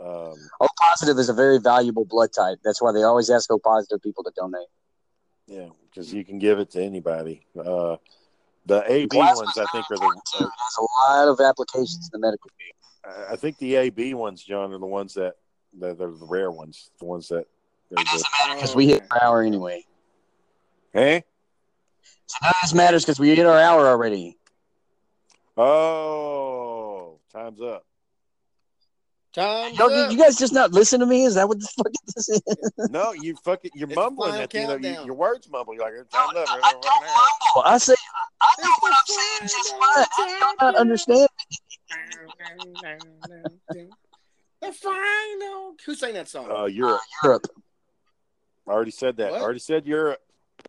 Um, 0.01 0.35
O 0.61 0.69
positive 0.81 1.19
is 1.19 1.29
a 1.29 1.35
very 1.35 1.59
valuable 1.59 2.05
blood 2.05 2.33
type. 2.33 2.59
That's 2.65 2.81
why 2.81 2.93
they 2.93 3.03
always 3.03 3.31
ask 3.31 3.51
O 3.51 3.59
positive 3.59 4.01
people 4.03 4.25
to 4.25 4.33
donate. 4.37 4.69
yeah, 5.47 5.69
because 5.89 6.13
you 6.13 6.25
can 6.25 6.39
give 6.39 6.59
it 6.59 6.71
to 6.73 6.83
anybody. 6.83 7.47
Uh, 7.59 7.97
the 8.67 8.85
AB 8.91 9.17
ones, 9.17 9.59
I 9.59 9.67
think, 9.73 9.87
are 9.91 9.97
too. 9.97 10.21
the. 10.39 10.45
It 10.45 10.51
has 10.59 10.77
a 10.79 10.83
lot 10.83 11.29
of 11.29 11.41
applications 11.41 12.09
in 12.13 12.21
the 12.21 12.25
medical 12.27 12.51
field. 12.51 13.29
I 13.31 13.37
think 13.37 13.59
the 13.59 13.77
AB 13.77 14.15
ones, 14.15 14.43
John, 14.43 14.73
are 14.73 14.79
the 14.79 14.87
ones 14.87 15.15
that 15.15 15.35
that 15.81 15.99
they're 15.99 16.11
the 16.11 16.27
rare 16.27 16.51
ones. 16.51 16.91
The 16.99 17.07
ones 17.07 17.29
that. 17.29 17.47
Because 17.91 18.75
we 18.75 18.87
hit 18.87 19.03
our 19.11 19.23
hour 19.23 19.43
anyway. 19.43 19.85
hey. 20.93 21.25
So 22.27 22.39
none 22.43 22.51
of 22.51 22.57
this 22.63 22.73
matters 22.75 23.05
because 23.05 23.21
we 23.21 23.35
hit 23.35 23.45
our 23.45 23.61
hour 23.61 23.87
already. 23.87 24.39
Oh, 25.57 27.19
time's 27.33 27.61
up. 27.61 27.85
Time's 29.35 29.79
Yo, 29.79 29.87
up. 29.87 29.91
did 29.91 30.13
you 30.13 30.23
guys 30.23 30.37
just 30.37 30.53
not 30.53 30.73
listen 30.73 31.01
to 31.01 31.07
me? 31.07 31.25
Is 31.25 31.35
that 31.35 31.49
what 31.49 31.59
the 31.59 31.69
fuck 31.77 31.93
this 32.15 32.29
is? 32.29 32.43
No, 32.91 33.13
you 33.13 33.35
fucking 33.45 33.71
you're 33.75 33.89
It's 33.89 33.97
mumbling 33.97 34.31
final 34.31 34.43
at 34.43 34.51
the, 34.51 34.61
you 34.61 34.67
know 34.67 34.77
you, 34.77 35.07
your 35.07 35.15
words 35.15 35.49
mumble. 35.51 35.75
You're 35.75 35.85
like 35.85 35.95
time's 36.11 36.37
up. 36.37 36.49
I 36.49 36.73
don't 36.73 36.85
mumble. 36.85 37.63
I 37.65 37.79
say 37.79 37.95
I 38.41 38.55
know 38.63 38.69
what 38.81 38.93
I'm 38.93 39.07
saying 39.07 39.41
just 39.43 39.71
fine. 39.71 40.07
How 40.11 40.27
do 40.27 40.33
y'all 40.33 40.55
not 40.61 40.77
understand? 40.77 41.29
the 44.61 44.73
final. 44.73 45.75
Who 45.85 45.95
sang 45.95 46.15
that 46.15 46.29
song? 46.29 46.51
Uh, 46.51 46.67
Europe. 46.67 47.01
Europe. 47.25 47.47
I 48.67 48.71
already 48.71 48.91
said 48.91 49.17
that. 49.17 49.33
What? 49.33 49.41
I 49.41 49.45
already 49.45 49.59
said 49.61 49.87
Europe. 49.87 50.21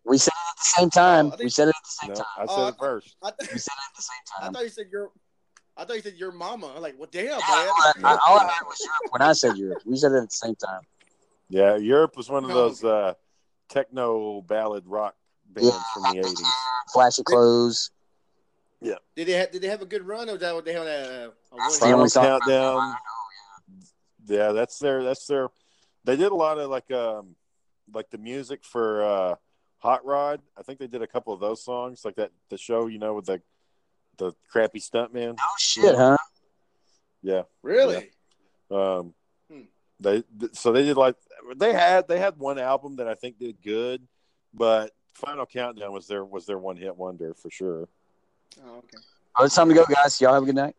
We 0.05 0.17
said 0.17 0.31
it 0.31 0.49
at 0.49 0.57
the 0.57 0.81
same 0.81 0.89
time. 0.89 1.31
Oh, 1.33 1.35
we 1.39 1.49
said 1.49 1.67
it 1.67 1.75
at 1.75 1.83
the 1.83 1.89
same 1.89 2.09
No, 2.09 2.15
time. 2.15 2.25
I 2.37 2.45
said 2.45 2.63
Oh, 2.63 2.67
it 2.67 2.75
first. 2.79 3.15
I, 3.23 3.31
th- 3.39 3.51
We 3.53 3.59
said 3.59 3.73
it 3.73 3.89
at 3.91 3.95
the 3.95 4.01
same 4.01 4.23
time. 4.39 4.49
I 4.49 4.51
thought 4.53 4.63
you 4.63 4.69
said 4.69 4.85
your. 4.91 5.11
I 5.75 5.85
thought 5.85 5.95
you 5.95 6.01
said 6.01 6.15
your 6.17 6.31
mama. 6.31 6.71
I'm 6.75 6.81
like, 6.81 6.95
well, 6.99 7.09
damn, 7.11 7.25
man. 7.29 7.39
I, 7.41 7.91
I, 8.03 8.17
all 8.27 8.37
I 8.39 8.43
heard 8.43 8.65
was 8.67 8.79
Europe 8.79 9.11
when 9.11 9.21
I 9.23 9.33
said 9.33 9.57
Europe. 9.57 9.81
We 9.85 9.97
said 9.97 10.11
it 10.11 10.17
at 10.17 10.29
the 10.29 10.35
same 10.35 10.55
time. 10.55 10.81
Yeah, 11.49 11.77
Europe 11.77 12.15
was 12.15 12.29
one 12.29 12.43
of 12.43 12.51
Oh. 12.51 12.53
those 12.53 12.83
uh, 12.83 13.13
techno 13.69 14.41
ballad 14.41 14.83
rock 14.85 15.15
bands 15.47 15.69
Yeah. 15.73 15.81
from 15.93 16.03
the 16.13 16.19
eighties. 16.19 16.53
Flashy 16.93 17.23
clothes. 17.23 17.89
Yeah. 18.81 18.95
Did 19.15 19.27
they 19.27 19.31
have, 19.33 19.51
did 19.51 19.61
they 19.61 19.67
have 19.67 19.81
a 19.81 19.85
good 19.85 20.05
run 20.05 20.29
or 20.29 20.33
was 20.33 20.41
that 20.41 20.53
what 20.53 20.65
they 20.65 20.73
had 20.73 20.85
a, 20.85 21.31
a 21.51 21.55
one 21.55 21.71
Family 21.79 21.79
Final 21.79 22.09
song. 22.09 22.23
Countdown. 22.25 22.95
Yeah, 24.27 24.51
that's 24.51 24.77
their. 24.79 25.03
That's 25.03 25.25
their. 25.25 25.49
They 26.03 26.15
did 26.17 26.31
a 26.31 26.35
lot 26.35 26.59
of 26.59 26.69
like 26.69 26.91
um, 26.91 27.35
like 27.93 28.09
the 28.09 28.17
music 28.17 28.63
for 28.63 29.03
uh, 29.03 29.35
Hot 29.83 30.05
Rod. 30.05 30.41
I 30.57 30.63
think 30.63 30.79
they 30.79 30.87
did 30.87 31.01
a 31.01 31.07
couple 31.07 31.33
of 31.33 31.41
those 31.41 31.61
songs, 31.63 32.05
like 32.05 32.15
that 32.15 32.31
the 32.49 32.57
show, 32.57 32.87
you 32.87 32.97
know, 32.99 33.13
with 33.15 33.25
the 33.25 33.41
the 34.17 34.31
crappy 34.49 34.79
stuntman. 34.79 35.35
Oh 35.37 35.55
shit, 35.59 35.93
huh? 35.95 36.15
Yeah. 37.21 37.43
Really? 37.61 38.11
Um, 38.71 39.13
Hmm. 39.51 39.63
they 39.99 40.23
so 40.53 40.71
they 40.71 40.83
did 40.83 40.95
like 40.95 41.15
they 41.57 41.73
had 41.73 42.07
they 42.07 42.17
had 42.17 42.37
one 42.37 42.59
album 42.59 42.95
that 42.95 43.09
I 43.09 43.13
think 43.15 43.37
did 43.37 43.61
good, 43.61 44.07
but 44.53 44.91
Final 45.15 45.45
Countdown 45.45 45.91
was 45.91 46.07
their 46.07 46.23
was 46.23 46.45
their 46.45 46.57
one 46.57 46.77
hit 46.77 46.95
wonder 46.95 47.33
for 47.33 47.49
sure. 47.51 47.89
Oh, 48.65 48.77
okay. 48.77 48.97
Oh, 49.37 49.43
it's 49.43 49.55
time 49.55 49.67
to 49.67 49.75
go, 49.75 49.83
guys. 49.85 50.21
Y'all 50.21 50.33
have 50.33 50.43
a 50.43 50.45
good 50.45 50.55
night. 50.55 50.75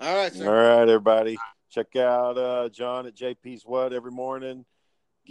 All 0.00 0.16
right, 0.16 0.32
All 0.32 0.38
sir. 0.38 0.78
right, 0.78 0.88
everybody, 0.88 1.38
check 1.70 1.94
out 1.94 2.36
uh, 2.36 2.68
John 2.70 3.06
at 3.06 3.14
JP's 3.14 3.62
What 3.64 3.92
every 3.92 4.10
morning. 4.10 4.64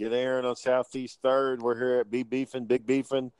Get 0.00 0.14
Aaron 0.14 0.46
on 0.46 0.56
Southeast 0.56 1.18
Third. 1.22 1.60
We're 1.60 1.76
here 1.76 2.00
at 2.00 2.10
B 2.10 2.22
Beefing, 2.22 2.64
Big 2.64 2.86
Beefing. 2.86 3.32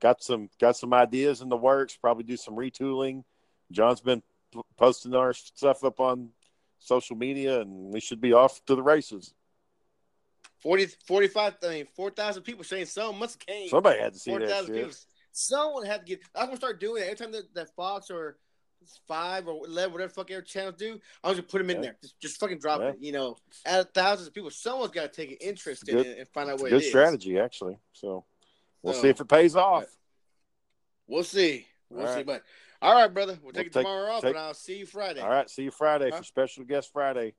Got 0.00 0.22
some 0.22 0.48
got 0.58 0.74
some 0.74 0.94
ideas 0.94 1.42
in 1.42 1.50
the 1.50 1.58
works. 1.58 1.94
Probably 1.94 2.24
do 2.24 2.38
some 2.38 2.56
retooling. 2.56 3.22
John's 3.70 4.00
been 4.00 4.22
p- 4.50 4.62
posting 4.78 5.14
our 5.14 5.34
stuff 5.34 5.84
up 5.84 6.00
on 6.00 6.30
social 6.78 7.16
media, 7.16 7.60
and 7.60 7.92
we 7.92 8.00
should 8.00 8.22
be 8.22 8.32
off 8.32 8.64
to 8.64 8.74
the 8.74 8.82
races. 8.82 9.34
40, 10.62 10.86
45, 11.06 11.56
I 11.62 11.68
mean, 11.68 11.86
4,000 11.94 12.42
people 12.42 12.64
saying 12.64 12.86
must 13.18 13.34
have 13.34 13.38
came. 13.46 13.68
Somebody 13.68 14.00
had 14.00 14.14
to 14.14 14.18
see 14.18 14.30
that 14.30 14.40
4,000 14.40 14.66
shit. 14.66 14.74
people. 14.74 14.96
Someone 15.32 15.84
had 15.84 16.06
to 16.06 16.06
get. 16.06 16.20
I'm 16.34 16.46
gonna 16.46 16.56
start 16.56 16.80
doing 16.80 17.02
it 17.02 17.10
every 17.10 17.16
time 17.16 17.32
that, 17.32 17.52
that 17.52 17.76
Fox 17.76 18.10
or 18.10 18.38
five 19.06 19.48
or 19.48 19.66
eleven, 19.66 19.92
whatever 19.92 20.12
fucking 20.12 20.36
other 20.36 20.42
channels 20.44 20.74
do. 20.76 21.00
I'm 21.24 21.34
just 21.34 21.36
gonna 21.36 21.42
put 21.42 21.58
them 21.58 21.70
in 21.70 21.76
Yeah. 21.76 21.82
there. 21.82 21.96
Just, 22.02 22.20
just 22.20 22.40
fucking 22.40 22.58
drop 22.58 22.80
Yeah. 22.80 22.88
it. 22.90 22.96
You 23.00 23.12
know, 23.12 23.36
out 23.66 23.80
of 23.80 23.90
thousands 23.92 24.28
of 24.28 24.34
people, 24.34 24.50
someone's 24.50 24.92
got 24.92 25.02
to 25.12 25.16
take 25.16 25.30
an 25.32 25.38
interest 25.40 25.88
in 25.88 25.98
it 25.98 26.18
and 26.18 26.28
find 26.28 26.50
out 26.50 26.60
what 26.60 26.70
Good 26.70 26.82
it 26.82 26.84
is. 26.84 26.88
strategy, 26.88 27.38
actually. 27.38 27.78
So 27.92 28.24
we'll 28.82 28.94
So- 28.94 29.02
see 29.02 29.08
if 29.08 29.20
it 29.20 29.28
pays 29.28 29.56
off. 29.56 29.84
We'll 31.06 31.24
see. 31.24 31.66
We'll 31.88 32.02
All 32.06 32.08
see. 32.12 32.16
right. 32.16 32.26
But 32.26 32.42
all 32.82 32.94
right, 32.94 33.12
brother, 33.12 33.34
we'll 33.34 33.44
We'll 33.44 33.52
take 33.52 33.68
it 33.68 33.72
take- 33.72 33.84
tomorrow 33.84 34.12
off, 34.12 34.22
take- 34.22 34.30
and 34.30 34.38
I'll 34.38 34.54
see 34.54 34.78
you 34.78 34.86
Friday. 34.86 35.20
All 35.20 35.28
right, 35.30 35.48
see 35.48 35.62
you 35.62 35.70
Friday 35.70 36.10
Huh? 36.10 36.18
for 36.18 36.24
special 36.24 36.64
guest 36.64 36.92
Friday. 36.92 37.34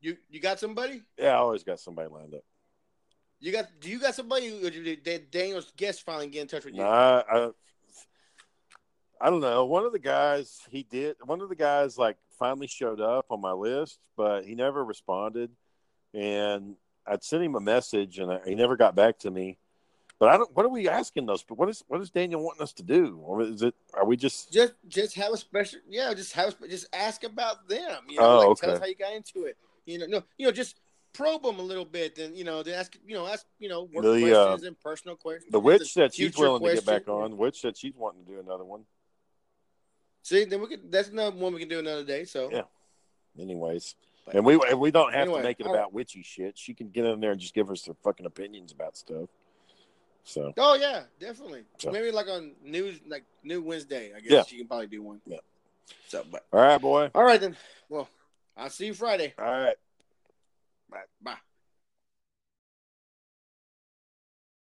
You 0.00 0.16
you 0.28 0.40
got 0.40 0.60
somebody? 0.60 1.02
Yeah, 1.18 1.32
I 1.32 1.36
always 1.36 1.64
got 1.64 1.80
somebody 1.80 2.08
lined 2.10 2.34
up. 2.34 2.44
You 3.38 3.52
got? 3.52 3.66
Do 3.80 3.90
you 3.90 3.98
got 3.98 4.14
somebody? 4.14 4.70
Did 4.96 5.30
Daniel's 5.30 5.72
guest 5.76 6.02
finally 6.02 6.28
get 6.28 6.42
in 6.42 6.48
touch 6.48 6.64
with 6.64 6.74
you? 6.74 6.80
No, 6.80 6.88
I, 6.88 7.50
I, 9.20 9.30
don't 9.30 9.40
know. 9.40 9.64
One 9.64 9.84
of 9.84 9.92
the 9.92 9.98
guys 9.98 10.60
he 10.70 10.82
did. 10.82 11.16
One 11.24 11.40
of 11.40 11.48
the 11.48 11.56
guys 11.56 11.98
like 11.98 12.16
finally 12.38 12.66
showed 12.66 13.00
up 13.00 13.26
on 13.30 13.40
my 13.40 13.52
list, 13.52 13.98
but 14.16 14.44
he 14.44 14.54
never 14.54 14.84
responded. 14.84 15.50
And 16.14 16.76
I'd 17.06 17.22
sent 17.22 17.42
him 17.42 17.54
a 17.54 17.60
message, 17.60 18.18
and 18.18 18.32
I, 18.32 18.40
he 18.44 18.54
never 18.54 18.76
got 18.76 18.94
back 18.94 19.18
to 19.20 19.30
me. 19.30 19.58
But 20.18 20.30
I 20.30 20.38
don't. 20.38 20.54
What 20.56 20.64
are 20.64 20.70
we 20.70 20.88
asking 20.88 21.26
those? 21.26 21.42
But 21.42 21.58
what 21.58 21.68
is 21.68 21.84
what 21.88 22.00
is 22.00 22.10
Daniel 22.10 22.42
wanting 22.42 22.62
us 22.62 22.72
to 22.74 22.82
do? 22.82 23.20
Or 23.22 23.42
is 23.42 23.62
it? 23.62 23.74
Are 23.92 24.06
we 24.06 24.16
just? 24.16 24.50
Just 24.50 24.72
just 24.88 25.14
have 25.16 25.32
a 25.32 25.36
special. 25.36 25.80
Yeah, 25.88 26.14
just 26.14 26.32
have 26.32 26.56
a, 26.62 26.68
just 26.68 26.86
ask 26.94 27.22
about 27.22 27.68
them. 27.68 27.98
You 28.08 28.18
know, 28.18 28.24
Oh, 28.24 28.38
like, 28.38 28.48
okay. 28.48 28.66
tell 28.66 28.74
us 28.74 28.80
how 28.80 28.86
you 28.86 28.94
got 28.94 29.12
into 29.12 29.44
it. 29.44 29.58
You 29.84 29.98
know, 29.98 30.06
no, 30.06 30.22
you 30.38 30.46
know, 30.46 30.52
just 30.52 30.76
probe 31.12 31.42
them 31.42 31.58
a 31.58 31.62
little 31.62 31.84
bit, 31.84 32.18
and 32.18 32.36
you 32.36 32.44
know, 32.44 32.62
to 32.62 32.74
ask, 32.74 32.96
you 33.06 33.14
know, 33.14 33.26
ask, 33.26 33.46
you 33.58 33.68
know, 33.68 33.84
work 33.92 34.04
The, 34.04 34.38
uh, 34.38 34.44
questions 34.46 34.66
and 34.66 34.80
personal 34.80 35.16
questions. 35.16 35.52
The 35.52 35.60
witch 35.60 35.92
said 35.92 36.14
she's 36.14 36.36
willing 36.36 36.62
to 36.62 36.74
get 36.74 36.86
back 36.86 37.08
on. 37.08 37.30
The 37.30 37.36
witch 37.36 37.60
said 37.60 37.76
she's 37.76 37.94
wanting 37.94 38.24
to 38.24 38.32
do 38.32 38.40
another 38.40 38.64
one. 38.64 38.84
See, 40.26 40.44
then 40.44 40.60
we 40.60 40.66
could. 40.66 40.90
That's 40.90 41.08
another 41.08 41.36
one 41.36 41.54
we 41.54 41.60
can 41.60 41.68
do 41.68 41.78
another 41.78 42.02
day. 42.04 42.24
So 42.24 42.50
Yeah. 42.50 42.62
Anyways, 43.40 43.94
But- 44.24 44.34
and 44.34 44.44
we 44.44 44.54
and 44.68 44.80
we 44.80 44.90
don't 44.90 45.12
have 45.12 45.22
Anyway, 45.22 45.38
to 45.38 45.44
make 45.44 45.60
it 45.60 45.66
about 45.66 45.92
witchy 45.92 46.24
shit. 46.24 46.58
She 46.58 46.74
can 46.74 46.88
get 46.90 47.04
in 47.04 47.20
there 47.20 47.30
and 47.30 47.40
just 47.40 47.54
give 47.54 47.70
us 47.70 47.86
her 47.86 47.94
fucking 48.02 48.26
opinions 48.26 48.72
about 48.72 48.96
stuff. 48.96 49.28
So 50.24 50.52
Oh 50.58 50.74
yeah, 50.74 51.04
definitely. 51.20 51.62
So- 51.78 51.92
Maybe 51.92 52.10
like 52.10 52.26
on 52.26 52.56
news, 52.60 52.98
like 53.06 53.22
New 53.44 53.62
Wednesday. 53.62 54.12
I 54.16 54.18
guess 54.18 54.32
Yeah. 54.32 54.42
you 54.48 54.58
can 54.58 54.66
probably 54.66 54.88
do 54.88 55.00
one. 55.00 55.20
Yeah. 55.26 55.38
So, 56.08 56.24
but 56.28 56.44
all 56.52 56.58
right, 56.60 56.80
boy. 56.80 57.08
all 57.14 57.22
right 57.22 57.40
then. 57.40 57.56
Well, 57.88 58.08
I'll 58.56 58.68
see 58.70 58.86
you 58.86 58.94
Friday. 58.94 59.32
All 59.38 59.44
right. 59.44 59.76
Bye. 60.90 61.04
Bye. 61.22 61.38